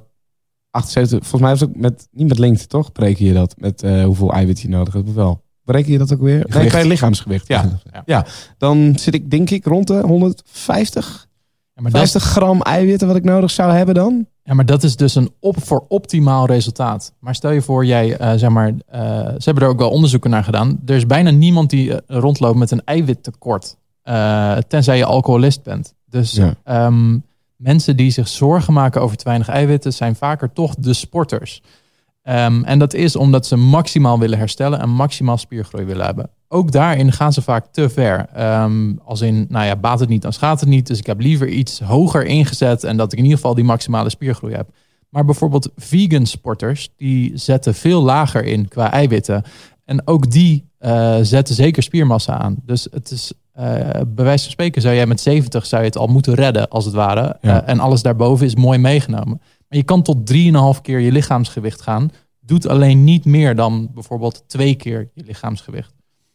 78, 0.72 1.20
volgens 1.20 1.42
mij 1.42 1.52
is 1.52 1.60
het 1.60 1.70
ook 1.70 1.76
met, 1.76 2.08
niet 2.12 2.28
met 2.28 2.40
lengte 2.40 2.68
toch? 2.68 2.92
Bereken 2.92 3.26
je 3.26 3.34
dat 3.34 3.56
met 3.58 3.84
uh, 3.84 4.04
hoeveel 4.04 4.34
eiwit 4.34 4.60
je 4.60 4.70
nodig 4.70 4.94
hebt? 4.94 5.08
Of 5.08 5.14
wel? 5.14 5.44
Bereken 5.64 5.92
je 5.92 5.98
dat 5.98 6.14
ook 6.14 6.22
weer? 6.22 6.46
Nee, 6.50 6.70
bij 6.70 6.88
lichaamsgewicht. 6.88 7.48
Ja. 7.48 7.62
ja. 7.94 8.04
ja. 8.06 8.26
Dan 8.58 8.94
zit 9.00 9.14
ik 9.14 9.32
denk 9.32 9.50
ik 9.50 9.66
rond 9.66 9.88
de 9.88 10.02
150, 10.02 11.06
ja, 11.06 11.29
maar 11.80 11.92
50 11.92 12.24
gram 12.24 12.62
eiwitten 12.62 13.08
wat 13.08 13.16
ik 13.16 13.24
nodig 13.24 13.52
zou 13.52 13.74
hebben 13.74 13.96
dan. 13.96 14.26
Ja, 14.44 14.54
maar 14.54 14.66
dat 14.66 14.84
is 14.84 14.96
dus 14.96 15.16
een 15.16 15.32
op 15.40 15.66
voor 15.66 15.86
optimaal 15.88 16.46
resultaat. 16.46 17.14
Maar 17.20 17.36
stel 17.36 17.52
je 17.52 17.62
voor, 17.62 17.86
jij, 17.86 18.22
uh, 18.22 18.34
zeg 18.36 18.50
maar, 18.50 18.70
uh, 18.70 18.76
ze 19.28 19.44
hebben 19.44 19.64
er 19.64 19.70
ook 19.70 19.80
wel 19.80 19.90
onderzoeken 19.90 20.30
naar 20.30 20.44
gedaan. 20.44 20.80
Er 20.86 20.96
is 20.96 21.06
bijna 21.06 21.30
niemand 21.30 21.70
die 21.70 21.94
rondloopt 22.08 22.58
met 22.58 22.72
een 22.72 22.84
eiwittekort. 22.84 23.78
tenzij 24.68 24.98
je 24.98 25.06
alcoholist 25.06 25.64
bent. 25.64 25.94
Dus 26.06 26.32
ja. 26.32 26.86
um, 26.86 27.24
mensen 27.56 27.98
die 27.98 28.12
zich 28.12 28.28
zorgen 28.28 28.74
maken 28.74 29.02
over 29.02 29.18
te 29.18 29.24
weinig 29.24 29.48
eiwitten, 29.48 29.94
zijn 29.94 30.16
vaker 30.16 30.54
toch 30.54 30.76
de 30.76 30.94
sporters. 30.94 31.62
Um, 32.24 32.64
en 32.64 32.80
dat 32.80 32.94
is 32.94 33.16
omdat 33.16 33.46
ze 33.46 33.56
maximaal 33.56 34.20
willen 34.20 34.38
herstellen 34.38 34.80
en 34.80 34.90
maximaal 34.90 35.38
spiergroei 35.38 35.86
willen 35.86 36.06
hebben. 36.06 36.30
Ook 36.48 36.72
daarin 36.72 37.12
gaan 37.12 37.34
ze 37.34 37.42
vaak 37.42 37.66
te 37.72 37.90
ver. 37.90 38.30
Um, 38.64 39.00
als 39.04 39.22
in, 39.22 39.46
nou 39.50 39.66
ja, 39.66 39.76
baat 39.76 40.00
het 40.00 40.10
niet, 40.10 40.22
dan 40.22 40.34
schaadt 40.34 40.60
het 40.60 40.70
niet. 40.70 40.88
Dus 40.88 41.00
ik 41.00 41.06
heb 41.06 41.20
liever 41.20 41.48
iets 41.48 41.80
hoger 41.80 42.26
ingezet 42.26 42.84
en 42.84 42.98
dat 42.98 43.12
ik 43.12 43.18
in 43.18 43.24
ieder 43.24 43.40
geval 43.40 43.56
die 43.56 43.64
maximale 43.64 44.10
spiergroei 44.10 44.54
heb. 44.54 44.70
Maar 45.10 45.26
bijvoorbeeld 45.26 45.70
vegan 45.76 46.26
sporters, 46.26 46.90
die 46.96 47.32
zetten 47.38 47.76
veel 47.76 48.02
lager 48.02 48.46
in 48.46 48.68
qua 48.68 48.92
eiwitten. 48.92 49.44
En 49.86 50.08
ook 50.08 50.32
die 50.32 50.70
uh, 50.80 51.18
zetten 51.22 51.56
zeker 51.56 51.84
spiermassa 51.84 52.38
aan. 52.38 52.56
Dus 52.66 52.88
het 52.92 53.12
is 53.12 53.34
uh, 53.60 53.64
bij 54.08 54.26
wijze 54.26 54.44
van 54.44 54.52
spreken 54.52 54.82
zou 54.82 54.96
jij 54.96 55.06
met 55.06 55.22
70 55.22 55.66
zou 55.66 55.82
je 55.82 55.88
het 55.88 55.98
al 55.98 56.08
moeten 56.08 56.34
redden, 56.34 56.70
als 56.70 56.86
het 56.86 56.94
ware. 56.94 57.38
Uh, 57.42 57.68
en 57.70 57.80
alles 57.80 58.02
daarboven 58.02 58.46
is 58.46 58.56
mooi 58.56 58.78
meegenomen. 58.78 59.42
Maar 59.70 59.78
je 59.78 59.84
kan 59.84 60.02
tot 60.02 60.34
3,5 60.34 60.82
keer 60.82 61.00
je 61.00 61.12
lichaamsgewicht 61.12 61.82
gaan. 61.82 62.12
Doet 62.40 62.68
alleen 62.68 63.04
niet 63.04 63.26
meer 63.26 63.56
dan 63.56 63.90
bijvoorbeeld 63.94 64.44
twee 64.48 64.76
keer 64.76 65.10
je 65.14 65.24
lichaamsgewicht. 65.24 65.94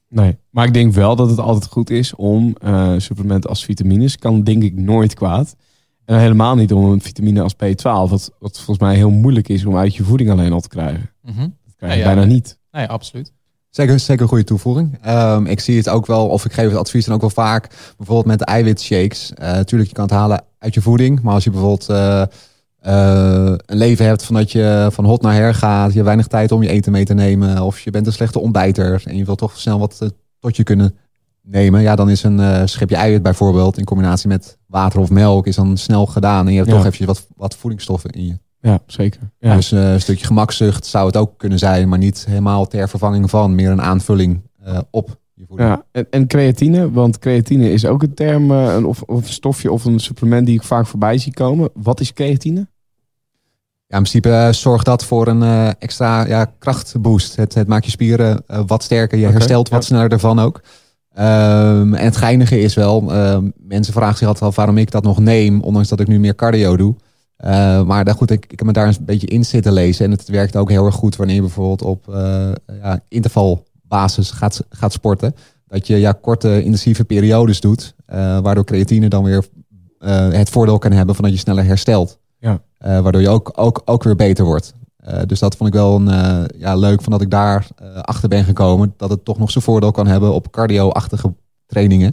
Nee, 0.08 0.38
maar 0.50 0.66
ik 0.66 0.74
denk 0.74 0.92
wel 0.92 1.16
dat 1.16 1.30
het 1.30 1.38
altijd 1.38 1.70
goed 1.70 1.90
is 1.90 2.14
om 2.14 2.56
uh, 2.64 2.94
supplementen 2.96 3.50
als 3.50 3.64
vitamines. 3.64 4.18
Kan 4.18 4.42
denk 4.42 4.62
ik 4.62 4.76
nooit 4.76 5.14
kwaad. 5.14 5.56
En 6.04 6.18
helemaal 6.18 6.54
niet 6.54 6.72
om 6.72 6.84
een 6.84 7.00
vitamine 7.00 7.42
als 7.42 7.54
B12. 7.54 7.82
Wat, 7.82 8.32
wat 8.38 8.56
volgens 8.56 8.78
mij 8.78 8.96
heel 8.96 9.10
moeilijk 9.10 9.48
is 9.48 9.64
om 9.64 9.76
uit 9.76 9.94
je 9.94 10.04
voeding 10.04 10.30
alleen 10.30 10.52
al 10.52 10.60
te 10.60 10.68
krijgen. 10.68 11.10
Mm 11.22 11.34
-hmm. 11.34 11.56
Dat 11.64 11.74
krijg 11.76 11.92
je 11.92 11.98
ja, 11.98 12.04
bijna 12.04 12.24
niet. 12.24 12.58
Nee, 12.70 12.86
absoluut. 12.86 13.32
Zeker, 13.70 14.00
zeker 14.00 14.22
een 14.22 14.28
goede 14.28 14.44
toevoeging. 14.44 14.98
Um, 15.06 15.46
ik 15.46 15.60
zie 15.60 15.76
het 15.76 15.88
ook 15.88 16.06
wel, 16.06 16.28
of 16.28 16.44
ik 16.44 16.52
geef 16.52 16.68
het 16.68 16.78
advies 16.78 17.04
dan 17.04 17.14
ook 17.14 17.20
wel 17.20 17.30
vaak, 17.30 17.68
bijvoorbeeld 17.96 18.26
met 18.26 18.38
de 18.38 18.44
eiwitshakes. 18.44 19.30
Uh, 19.30 19.38
natuurlijk, 19.38 19.90
je 19.90 19.96
kan 19.96 20.04
het 20.04 20.14
halen 20.14 20.44
uit 20.58 20.74
je 20.74 20.80
voeding, 20.80 21.22
maar 21.22 21.34
als 21.34 21.44
je 21.44 21.50
bijvoorbeeld 21.50 21.90
uh, 21.90 22.22
uh, 22.86 23.54
een 23.66 23.76
leven 23.76 24.06
hebt 24.06 24.24
van 24.24 24.34
dat 24.34 24.52
je 24.52 24.88
van 24.92 25.04
hot 25.04 25.22
naar 25.22 25.34
her 25.34 25.54
gaat, 25.54 25.88
je 25.88 25.92
hebt 25.92 26.04
weinig 26.04 26.26
tijd 26.26 26.52
om 26.52 26.62
je 26.62 26.68
eten 26.68 26.92
mee 26.92 27.04
te 27.04 27.14
nemen, 27.14 27.62
of 27.62 27.80
je 27.80 27.90
bent 27.90 28.06
een 28.06 28.12
slechte 28.12 28.40
ontbijter 28.40 29.02
en 29.04 29.16
je 29.16 29.24
wilt 29.24 29.38
toch 29.38 29.58
snel 29.58 29.78
wat 29.78 30.10
tot 30.38 30.56
je 30.56 30.62
kunnen 30.62 30.94
nemen, 31.42 31.82
ja, 31.82 31.96
dan 31.96 32.10
is 32.10 32.22
een 32.22 32.68
schepje 32.68 32.96
eiwit 32.96 33.22
bijvoorbeeld 33.22 33.78
in 33.78 33.84
combinatie 33.84 34.28
met 34.28 34.58
water 34.66 35.00
of 35.00 35.10
melk 35.10 35.46
is 35.46 35.56
dan 35.56 35.76
snel 35.76 36.06
gedaan 36.06 36.46
en 36.46 36.52
je 36.52 36.58
hebt 36.58 36.70
toch 36.70 36.78
eventjes 36.78 37.06
wat, 37.06 37.26
wat 37.36 37.56
voedingsstoffen 37.56 38.10
in 38.10 38.26
je. 38.26 38.38
Ja, 38.60 38.78
zeker. 38.86 39.20
Ja. 39.38 39.54
Dus 39.54 39.70
een 39.70 40.00
stukje 40.00 40.26
gemakzucht 40.26 40.86
zou 40.86 41.06
het 41.06 41.16
ook 41.16 41.38
kunnen 41.38 41.58
zijn, 41.58 41.88
maar 41.88 41.98
niet 41.98 42.24
helemaal 42.28 42.66
ter 42.66 42.88
vervanging 42.88 43.30
van, 43.30 43.54
meer 43.54 43.70
een 43.70 43.82
aanvulling 43.82 44.40
op 44.90 45.18
je 45.34 45.44
voeding. 45.46 45.68
Ja, 45.68 45.84
en, 45.92 46.06
en, 46.10 46.26
creatine, 46.26 46.90
want 46.90 47.18
creatine 47.18 47.72
is 47.72 47.86
ook 47.86 48.02
een 48.02 48.14
term, 48.14 48.50
een, 48.50 48.86
of, 48.86 49.02
of 49.02 49.18
een 49.18 49.32
stofje 49.32 49.72
of 49.72 49.84
een 49.84 50.00
supplement 50.00 50.46
die 50.46 50.54
ik 50.54 50.62
vaak 50.62 50.86
voorbij 50.86 51.18
zie 51.18 51.32
komen. 51.32 51.70
Wat 51.74 52.00
is 52.00 52.12
creatine? 52.12 52.66
Ja, 53.86 53.96
in 53.96 54.02
principe 54.02 54.48
zorgt 54.52 54.84
dat 54.84 55.04
voor 55.04 55.26
een 55.26 55.74
extra 55.78 56.26
ja, 56.26 56.44
krachtboost. 56.58 57.36
Het, 57.36 57.54
het 57.54 57.68
maakt 57.68 57.84
je 57.84 57.90
spieren 57.90 58.44
wat 58.66 58.82
sterker, 58.82 59.18
je 59.18 59.24
okay, 59.24 59.36
herstelt 59.36 59.68
wat 59.68 59.80
ja. 59.80 59.86
sneller 59.86 60.12
ervan 60.12 60.38
ook. 60.38 60.60
Um, 61.18 61.94
en 61.94 62.04
het 62.04 62.16
geinige 62.16 62.60
is 62.60 62.74
wel, 62.74 63.12
ehm, 63.12 63.50
mensen 63.56 63.92
vragen 63.92 64.16
zich 64.16 64.26
altijd 64.26 64.44
al 64.44 64.52
waarom 64.56 64.78
ik 64.78 64.90
dat 64.90 65.02
nog 65.02 65.18
neem, 65.18 65.60
ondanks 65.60 65.88
dat 65.88 66.00
ik 66.00 66.06
nu 66.06 66.18
meer 66.18 66.34
cardio 66.34 66.76
doe. 66.76 66.94
Uh, 67.44 67.82
maar 67.82 68.04
daar, 68.04 68.14
goed, 68.14 68.30
ik, 68.30 68.44
ik 68.48 68.58
heb 68.58 68.66
me 68.66 68.72
daar 68.72 68.88
een 68.88 68.96
beetje 69.00 69.26
in 69.26 69.44
zitten 69.44 69.72
lezen. 69.72 70.04
En 70.04 70.10
het 70.10 70.28
werkt 70.28 70.56
ook 70.56 70.70
heel 70.70 70.86
erg 70.86 70.94
goed 70.94 71.16
wanneer 71.16 71.34
je 71.34 71.40
bijvoorbeeld 71.40 71.82
op 71.82 72.04
ja, 72.82 73.00
intervalbasis 73.08 74.30
gaat, 74.30 74.60
gaat 74.68 74.92
sporten. 74.92 75.34
Dat 75.66 75.86
je 75.86 75.96
ja, 75.96 76.12
korte 76.12 76.62
intensieve 76.62 77.04
periodes 77.04 77.60
doet. 77.60 77.94
Waardoor 78.06 78.64
creatine 78.64 79.08
dan 79.08 79.24
weer 79.24 79.44
het 80.30 80.50
voordeel 80.50 80.78
kan 80.78 80.92
hebben 80.92 81.14
van 81.14 81.24
dat 81.24 81.32
je 81.32 81.38
sneller 81.38 81.64
herstelt. 81.64 82.18
Ja. 82.38 82.60
Waardoor 82.84 83.20
je 83.20 83.28
ook, 83.28 83.52
ook, 83.54 83.82
ook 83.84 84.02
weer 84.02 84.16
beter 84.16 84.44
wordt. 84.44 84.74
dus 85.26 85.38
dat 85.38 85.56
vond 85.56 85.68
ik 85.68 85.74
wel 85.74 85.96
een, 85.96 86.48
ja, 86.56 86.76
leuk 86.76 87.02
van 87.02 87.12
dat 87.12 87.20
ik 87.20 87.30
daar 87.30 87.66
achter 88.00 88.28
ben 88.28 88.44
gekomen. 88.44 88.94
Dat 88.96 89.10
het 89.10 89.24
toch 89.24 89.38
nog 89.38 89.50
zijn 89.50 89.64
voordeel 89.64 89.90
kan 89.90 90.06
hebben 90.06 90.34
op 90.34 90.50
cardio-achtige 90.50 91.34
trainingen. 91.66 92.12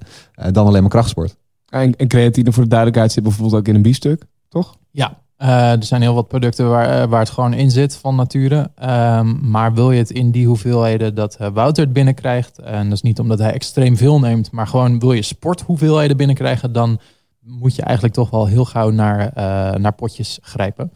dan 0.51 0.67
alleen 0.67 0.81
maar 0.81 0.91
krachtsport. 0.91 1.35
En, 1.69 1.95
en 1.95 2.07
creatine 2.07 2.51
voor 2.51 2.63
de 2.63 2.69
duidelijkheid 2.69 3.11
zit 3.11 3.23
bijvoorbeeld 3.23 3.59
ook 3.59 3.67
in 3.67 3.75
een 3.75 3.81
biefstuk, 3.81 4.25
toch? 4.49 4.75
Ja, 4.91 5.17
uh, 5.41 5.71
er 5.71 5.83
zijn 5.83 6.01
heel 6.01 6.13
wat 6.13 6.27
producten 6.27 6.69
waar, 6.69 7.09
waar 7.09 7.19
het 7.19 7.29
gewoon 7.29 7.53
in 7.53 7.71
zit 7.71 7.95
van 7.95 8.15
nature. 8.15 8.71
Um, 8.83 9.49
maar 9.49 9.73
wil 9.73 9.91
je 9.91 9.97
het 9.97 10.09
in 10.09 10.31
die 10.31 10.47
hoeveelheden 10.47 11.15
dat 11.15 11.37
uh, 11.41 11.47
Wouter 11.53 11.83
het 11.83 11.93
binnenkrijgt, 11.93 12.59
en 12.59 12.83
dat 12.83 12.93
is 12.93 13.01
niet 13.01 13.19
omdat 13.19 13.39
hij 13.39 13.53
extreem 13.53 13.97
veel 13.97 14.19
neemt, 14.19 14.51
maar 14.51 14.67
gewoon 14.67 14.99
wil 14.99 15.11
je 15.11 15.21
sporthoeveelheden 15.21 16.17
binnenkrijgen, 16.17 16.73
dan 16.73 16.99
moet 17.43 17.75
je 17.75 17.81
eigenlijk 17.81 18.15
toch 18.15 18.29
wel 18.29 18.45
heel 18.45 18.65
gauw 18.65 18.89
naar, 18.89 19.31
naar 19.79 19.93
potjes 19.93 20.39
grijpen. 20.41 20.91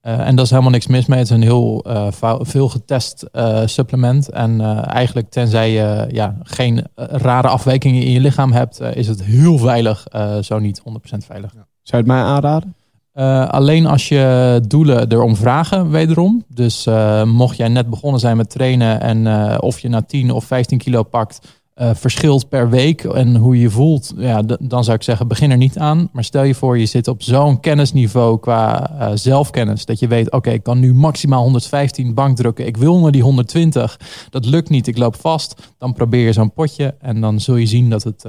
en 0.00 0.36
daar 0.36 0.44
is 0.44 0.50
helemaal 0.50 0.70
niks 0.70 0.86
mis 0.86 1.06
mee. 1.06 1.18
Het 1.18 1.28
is 1.28 1.34
een 1.34 1.42
heel 1.42 1.84
veel 2.40 2.68
getest 2.68 3.24
supplement. 3.64 4.28
En 4.28 4.84
eigenlijk 4.86 5.30
tenzij 5.30 5.70
je 5.70 6.06
ja, 6.10 6.36
geen 6.42 6.86
rare 6.96 7.48
afwijkingen 7.48 8.02
in 8.02 8.10
je 8.10 8.20
lichaam 8.20 8.52
hebt, 8.52 8.80
is 8.80 9.08
het 9.08 9.22
heel 9.22 9.58
veilig, 9.58 10.06
zo 10.40 10.58
niet 10.58 10.80
100% 10.80 10.82
veilig. 11.18 11.52
Ja. 11.54 11.66
Zou 11.82 12.04
je 12.04 12.10
het 12.10 12.20
mij 12.20 12.22
aanraden? 12.22 12.74
Alleen 13.50 13.86
als 13.86 14.08
je 14.08 14.60
doelen 14.68 15.12
erom 15.12 15.36
vragen, 15.36 15.90
wederom. 15.90 16.44
Dus 16.48 16.86
mocht 17.24 17.56
jij 17.56 17.68
net 17.68 17.90
begonnen 17.90 18.20
zijn 18.20 18.36
met 18.36 18.50
trainen 18.50 19.00
en 19.00 19.60
of 19.60 19.78
je 19.78 19.88
na 19.88 20.02
10 20.02 20.30
of 20.30 20.44
15 20.44 20.78
kilo 20.78 21.02
pakt, 21.02 21.62
verschilt 21.76 22.48
per 22.48 22.70
week 22.70 23.04
en 23.04 23.36
hoe 23.36 23.60
je 23.60 23.70
voelt, 23.70 24.12
ja, 24.16 24.42
dan 24.42 24.84
zou 24.84 24.96
ik 24.96 25.02
zeggen, 25.02 25.28
begin 25.28 25.50
er 25.50 25.56
niet 25.56 25.78
aan. 25.78 26.08
Maar 26.12 26.24
stel 26.24 26.42
je 26.42 26.54
voor, 26.54 26.78
je 26.78 26.86
zit 26.86 27.08
op 27.08 27.22
zo'n 27.22 27.60
kennisniveau 27.60 28.40
qua 28.40 28.90
zelfkennis, 29.16 29.84
dat 29.84 29.98
je 29.98 30.08
weet, 30.08 30.32
oké, 30.32 30.50
ik 30.50 30.62
kan 30.62 30.78
nu 30.78 30.94
maximaal 30.94 31.42
115 31.42 32.14
bank 32.14 32.36
drukken, 32.36 32.66
ik 32.66 32.76
wil 32.76 32.98
naar 32.98 33.12
die 33.12 33.22
120, 33.22 34.00
dat 34.30 34.46
lukt 34.46 34.68
niet, 34.68 34.86
ik 34.86 34.98
loop 34.98 35.16
vast. 35.16 35.72
Dan 35.78 35.92
probeer 35.92 36.24
je 36.26 36.32
zo'n 36.32 36.52
potje 36.52 36.94
en 37.00 37.20
dan 37.20 37.40
zul 37.40 37.56
je 37.56 37.66
zien 37.66 37.90
dat 37.90 38.02
het 38.02 38.24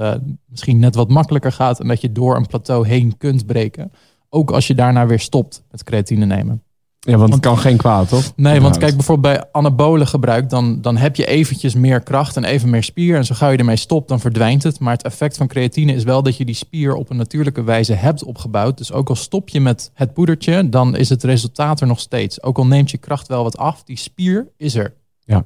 misschien 0.46 0.78
net 0.78 0.94
wat 0.94 1.08
makkelijker 1.08 1.52
gaat 1.52 1.80
en 1.80 1.88
dat 1.88 2.00
je 2.00 2.12
door 2.12 2.36
een 2.36 2.46
plateau 2.46 2.86
heen 2.86 3.16
kunt 3.16 3.46
breken. 3.46 3.92
Ook 4.28 4.50
als 4.50 4.66
je 4.66 4.74
daarna 4.74 5.06
weer 5.06 5.20
stopt 5.20 5.64
met 5.70 5.84
creatine 5.84 6.26
nemen. 6.26 6.62
Ja, 7.06 7.16
want 7.16 7.32
het 7.32 7.42
kan 7.42 7.58
geen 7.58 7.76
kwaad, 7.76 8.08
toch? 8.08 8.32
Nee, 8.36 8.60
want 8.60 8.78
kijk 8.78 8.94
bijvoorbeeld 8.94 9.34
bij 9.34 9.48
anabolen 9.52 10.06
gebruik, 10.06 10.50
dan, 10.50 10.80
dan 10.80 10.96
heb 10.96 11.16
je 11.16 11.26
eventjes 11.26 11.74
meer 11.74 12.00
kracht 12.00 12.36
en 12.36 12.44
even 12.44 12.70
meer 12.70 12.82
spier. 12.82 13.16
En 13.16 13.24
zo 13.24 13.34
gauw 13.34 13.50
je 13.50 13.56
ermee 13.56 13.76
stopt, 13.76 14.08
dan 14.08 14.20
verdwijnt 14.20 14.62
het. 14.62 14.80
Maar 14.80 14.92
het 14.92 15.02
effect 15.02 15.36
van 15.36 15.46
creatine 15.46 15.92
is 15.92 16.04
wel 16.04 16.22
dat 16.22 16.36
je 16.36 16.44
die 16.44 16.54
spier 16.54 16.94
op 16.94 17.10
een 17.10 17.16
natuurlijke 17.16 17.62
wijze 17.62 17.92
hebt 17.92 18.24
opgebouwd. 18.24 18.78
Dus 18.78 18.92
ook 18.92 19.08
al 19.08 19.14
stop 19.14 19.48
je 19.48 19.60
met 19.60 19.90
het 19.94 20.12
poedertje, 20.12 20.68
dan 20.68 20.96
is 20.96 21.08
het 21.08 21.22
resultaat 21.22 21.80
er 21.80 21.86
nog 21.86 22.00
steeds. 22.00 22.42
Ook 22.42 22.58
al 22.58 22.66
neemt 22.66 22.90
je 22.90 22.98
kracht 22.98 23.28
wel 23.28 23.42
wat 23.42 23.56
af, 23.56 23.82
die 23.82 23.98
spier 23.98 24.48
is 24.56 24.74
er. 24.74 24.94
Ja, 25.24 25.44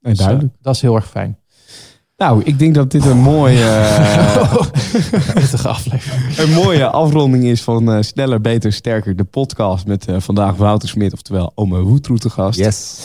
duidelijk. 0.00 0.40
Dus, 0.40 0.50
uh, 0.50 0.56
dat 0.60 0.74
is 0.74 0.80
heel 0.80 0.94
erg 0.94 1.08
fijn. 1.08 1.36
Nou, 2.22 2.42
ik 2.44 2.58
denk 2.58 2.74
dat 2.74 2.90
dit 2.90 3.04
een 3.04 3.20
mooie, 3.20 3.64
aflevering. 5.62 6.38
een 6.38 6.52
mooie 6.52 6.86
afronding 6.86 7.44
is 7.44 7.62
van 7.62 7.90
uh, 7.90 8.02
Sneller, 8.02 8.40
Beter, 8.40 8.72
Sterker, 8.72 9.16
de 9.16 9.24
podcast 9.24 9.86
met 9.86 10.08
uh, 10.08 10.16
vandaag 10.18 10.56
Wouter 10.56 10.88
Smit, 10.88 11.12
oftewel 11.12 11.52
Ome 11.54 11.80
Woetroe 11.80 12.18
te 12.18 12.30
gast. 12.30 12.58
Yes. 12.58 13.00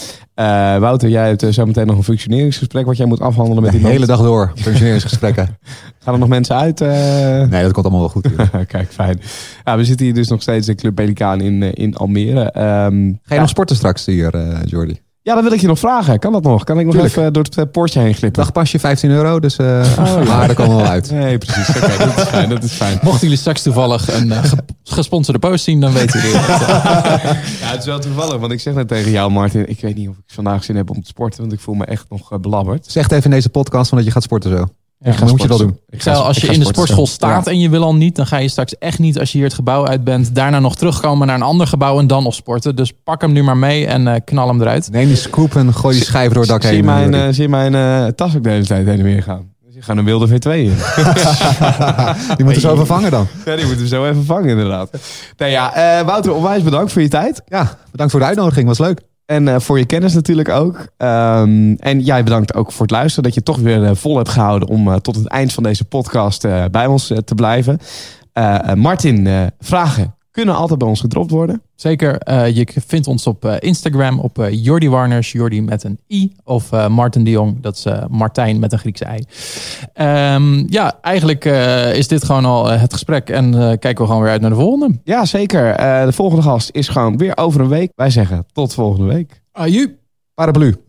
Wouter, 0.80 1.10
jij 1.10 1.28
hebt 1.28 1.54
zo 1.54 1.66
meteen 1.66 1.88
nog 1.88 1.98
een 1.98 2.04
functioneringsgesprek 2.04 2.86
wat 2.86 2.98
jij 2.98 3.06
moet 3.06 3.22
afhandelen 3.22 3.64
met 3.64 3.72
de 3.72 3.78
hele 3.78 4.06
dag 4.06 4.22
door, 4.22 4.52
functioneringsgesprekken. 4.56 5.58
Gaan 6.00 6.14
er 6.14 6.20
nog 6.20 6.30
mensen 6.30 6.56
uit? 6.56 6.80
Nee, 6.80 7.64
dat 7.64 7.72
komt 7.72 7.86
allemaal 7.86 8.00
wel 8.00 8.10
goed. 8.10 8.30
Kijk, 8.68 8.92
fijn. 8.92 9.22
Ja, 9.64 9.78
we 9.78 9.86
zitten 9.86 10.06
hier 10.06 10.16
dus 10.16 10.28
nog 10.28 10.42
steeds 10.42 10.68
in 10.68 10.76
Club 10.76 10.96
Pelikaan 10.96 11.42
in, 11.42 11.74
in 11.74 11.96
Almere. 11.96 12.44
Um, 12.86 13.20
Ga 13.24 13.34
je 13.34 13.40
nog 13.40 13.50
sporten 13.50 13.76
straks 13.76 14.06
hier, 14.06 14.64
Jordi? 14.66 15.06
Ja, 15.28 15.34
dat 15.34 15.44
wil 15.44 15.52
ik 15.52 15.62
je 15.62 15.68
nog 15.68 15.80
vragen. 15.80 16.20
Kan 16.20 16.32
dat 16.32 16.44
nog? 16.44 16.64
Kan 16.64 16.80
ik 16.80 16.86
nog 16.86 16.94
Tuurlijk. 16.94 17.16
even 17.16 17.34
door 17.34 17.44
het 17.44 17.58
uh, 17.58 17.64
poortje 17.72 18.00
heen 18.00 18.14
glippen? 18.14 18.42
Dagpasje 18.44 18.80
15 18.80 19.10
euro, 19.10 19.40
dus 19.40 19.58
uh, 19.58 19.68
oh, 20.00 20.06
ja. 20.06 20.24
maar 20.38 20.54
komen 20.54 20.76
we 20.76 20.82
wel 20.82 20.92
uit. 20.92 21.12
Nee, 21.12 21.38
precies. 21.38 21.70
Oké, 21.70 21.78
okay, 21.78 21.98
dat 21.98 22.18
is 22.18 22.24
fijn. 22.24 22.50
Dat 22.50 22.64
is 22.64 22.72
fijn. 22.72 23.00
Mochten 23.02 23.22
jullie 23.22 23.38
straks 23.38 23.62
toevallig 23.62 24.14
een 24.14 24.28
uh, 24.28 24.44
gesponsorde 24.84 25.40
post 25.40 25.64
zien, 25.64 25.80
dan 25.80 25.94
weten 25.94 26.20
jullie 26.20 26.38
het. 26.38 26.60
ja, 27.62 27.68
het 27.68 27.80
is 27.80 27.86
wel 27.86 28.00
toevallig, 28.00 28.38
want 28.38 28.52
ik 28.52 28.60
zeg 28.60 28.74
net 28.74 28.88
tegen 28.88 29.12
jou, 29.12 29.32
Martin, 29.32 29.70
ik 29.70 29.82
weet 29.82 29.96
niet 29.96 30.10
of 30.10 30.16
ik 30.18 30.24
vandaag 30.26 30.64
zin 30.64 30.76
heb 30.76 30.90
om 30.90 31.02
te 31.02 31.08
sporten, 31.08 31.40
want 31.40 31.54
ik 31.54 31.60
voel 31.60 31.76
me 31.76 31.86
echt 31.86 32.06
nog 32.10 32.40
belabberd. 32.40 32.86
Zeg 32.92 33.10
even 33.10 33.24
in 33.24 33.30
deze 33.30 33.50
podcast 33.50 33.90
van 33.90 33.98
dat 33.98 34.08
je 34.08 34.14
gaat 34.14 34.24
sporten 34.24 34.58
zo. 34.58 34.66
Ja, 35.00 35.12
dan 35.12 35.30
moet 35.30 35.42
je 35.42 35.48
wel 35.48 35.58
doen. 35.58 35.80
Ik 35.90 36.02
zou, 36.02 36.18
als 36.18 36.38
je 36.38 36.48
in 36.48 36.60
de 36.60 36.66
sportschool 36.66 37.08
staat 37.08 37.48
en 37.48 37.60
je 37.60 37.70
wil 37.70 37.84
al 37.84 37.96
niet, 37.96 38.16
dan 38.16 38.28
ga 38.28 38.38
je 38.38 38.48
straks 38.48 38.78
echt 38.78 39.00
niet 39.00 39.20
als 39.20 39.32
je 39.32 39.38
hier 39.38 39.48
het 39.48 39.56
gebouw 39.56 39.88
uit 39.88 40.04
bent, 40.04 40.36
daarna 40.36 40.60
nog 40.60 40.76
terugkomen 40.76 41.28
naar 41.28 41.36
een 41.36 41.42
ander 41.42 41.68
gebouw 41.68 42.00
en 42.00 42.08
dan 42.08 42.24
nog 42.24 42.34
sporten. 42.34 42.76
Dus 42.76 42.94
pak 43.04 43.22
hem 43.22 43.32
nu 43.32 43.44
maar 43.44 43.58
mee 43.58 43.88
en 43.88 44.08
uh, 44.08 44.16
knal 44.26 44.48
hem 44.48 44.62
eruit. 44.62 44.92
Neem 44.92 45.08
die 45.08 45.16
scoop 45.16 45.56
en 45.56 45.74
gooi 45.74 45.96
die 45.96 46.06
schijf 46.06 46.32
door 46.32 46.42
het 46.42 46.52
dak 46.52 46.64
heen. 46.64 46.74
Zie 46.74 46.84
mijn, 46.84 47.14
uh, 47.14 47.28
zie 47.32 47.50
mijn 47.50 47.74
uh, 47.74 48.06
tas 48.06 48.36
ook 48.36 48.44
de 48.44 48.50
hele 48.50 48.66
tijd 48.66 48.86
heen 48.86 48.98
en 48.98 49.04
weer 49.04 49.24
gaan. 49.24 49.54
Dus 49.66 49.76
je 49.76 49.82
gaat 49.82 49.98
een 49.98 50.06
wilde 50.06 50.28
V2 50.28 50.52
in. 50.52 50.76
die 52.38 52.46
moeten 52.46 52.62
zo 52.62 52.74
even 52.74 52.86
vangen 52.86 53.12
dan. 53.12 53.28
Ja, 53.46 53.56
die 53.56 53.66
moeten 53.66 53.84
we 53.84 53.88
zo 53.88 54.06
even 54.06 54.26
vangen 54.26 54.50
inderdaad. 54.50 54.90
Nee, 55.38 55.52
ja, 55.52 56.04
Wouter, 56.06 56.34
onwijs 56.34 56.64
bedankt 56.64 56.92
voor 56.92 57.02
je 57.02 57.08
tijd. 57.08 57.42
Ja, 57.46 57.78
bedankt 57.92 58.12
voor 58.12 58.22
de 58.22 58.28
uitnodiging. 58.28 58.68
Was 58.68 58.80
leuk. 58.80 59.02
En 59.28 59.48
uh, 59.48 59.60
voor 59.60 59.80
je 59.80 59.86
kennis 59.86 60.14
natuurlijk 60.14 60.50
ook. 60.50 60.76
Um, 60.78 61.76
en 61.76 62.00
jij 62.00 62.24
bedankt 62.24 62.54
ook 62.54 62.72
voor 62.72 62.82
het 62.82 62.92
luisteren. 62.92 63.24
Dat 63.24 63.34
je 63.34 63.44
toch 63.44 63.58
weer 63.58 63.82
uh, 63.82 63.92
vol 63.94 64.16
hebt 64.16 64.30
gehouden 64.30 64.68
om 64.68 64.88
uh, 64.88 64.96
tot 64.96 65.16
het 65.16 65.28
eind 65.28 65.54
van 65.54 65.64
deze 65.64 65.86
podcast 65.86 66.48
bij 66.72 66.86
ons 66.86 67.14
te 67.26 67.36
blijven. 67.36 67.80
Martin, 68.76 69.50
vragen 69.60 70.17
kunnen 70.38 70.56
altijd 70.56 70.80
bij 70.80 70.88
ons 70.88 71.00
gedropt 71.00 71.32
worden. 71.32 71.62
Zeker. 71.76 72.30
Uh, 72.30 72.56
je 72.56 72.68
vindt 72.86 73.08
ons 73.08 73.28
op 73.28 73.46
uh, 73.46 73.56
Instagram 73.60 74.20
op 74.20 74.40
uh, 74.40 74.64
Jordi 74.64 74.90
Warners, 74.90 75.32
Jordi 75.32 75.62
met 75.62 75.84
een 75.84 76.00
i. 76.10 76.32
Of 76.44 76.72
Martin 76.90 77.24
de 77.24 77.30
Jong, 77.30 77.62
dat 77.62 77.76
is 77.76 77.86
Martijn 78.10 78.60
met 78.60 78.72
een 78.72 78.80
Griekse 78.80 79.06
ei. 79.06 79.24
Um, 80.34 80.66
ja, 80.70 80.98
eigenlijk 81.02 81.46
is 81.96 82.08
dit 82.08 82.24
gewoon 82.24 82.46
al 82.46 82.70
het 82.70 82.94
gesprek. 82.94 83.30
En 83.30 83.52
kijken 83.80 83.98
we 83.98 84.06
gewoon 84.06 84.22
weer 84.22 84.32
uit 84.32 84.42
naar 84.42 84.50
de 84.50 84.56
volgende. 84.56 85.00
Ja, 85.04 85.26
zeker. 85.26 85.78
de 86.06 86.14
volgende 86.14 86.44
gast 86.44 86.70
is 86.74 86.88
gewoon 86.88 87.18
weer 87.18 87.38
over 87.38 87.62
een 87.62 87.68
week. 87.68 87.92
Wij 87.96 88.10
zeggen 88.10 88.46
tot 88.52 88.74
volgende 88.74 89.14
week. 89.14 89.42
Aju. 89.52 89.98
Paraplu. 90.34 90.87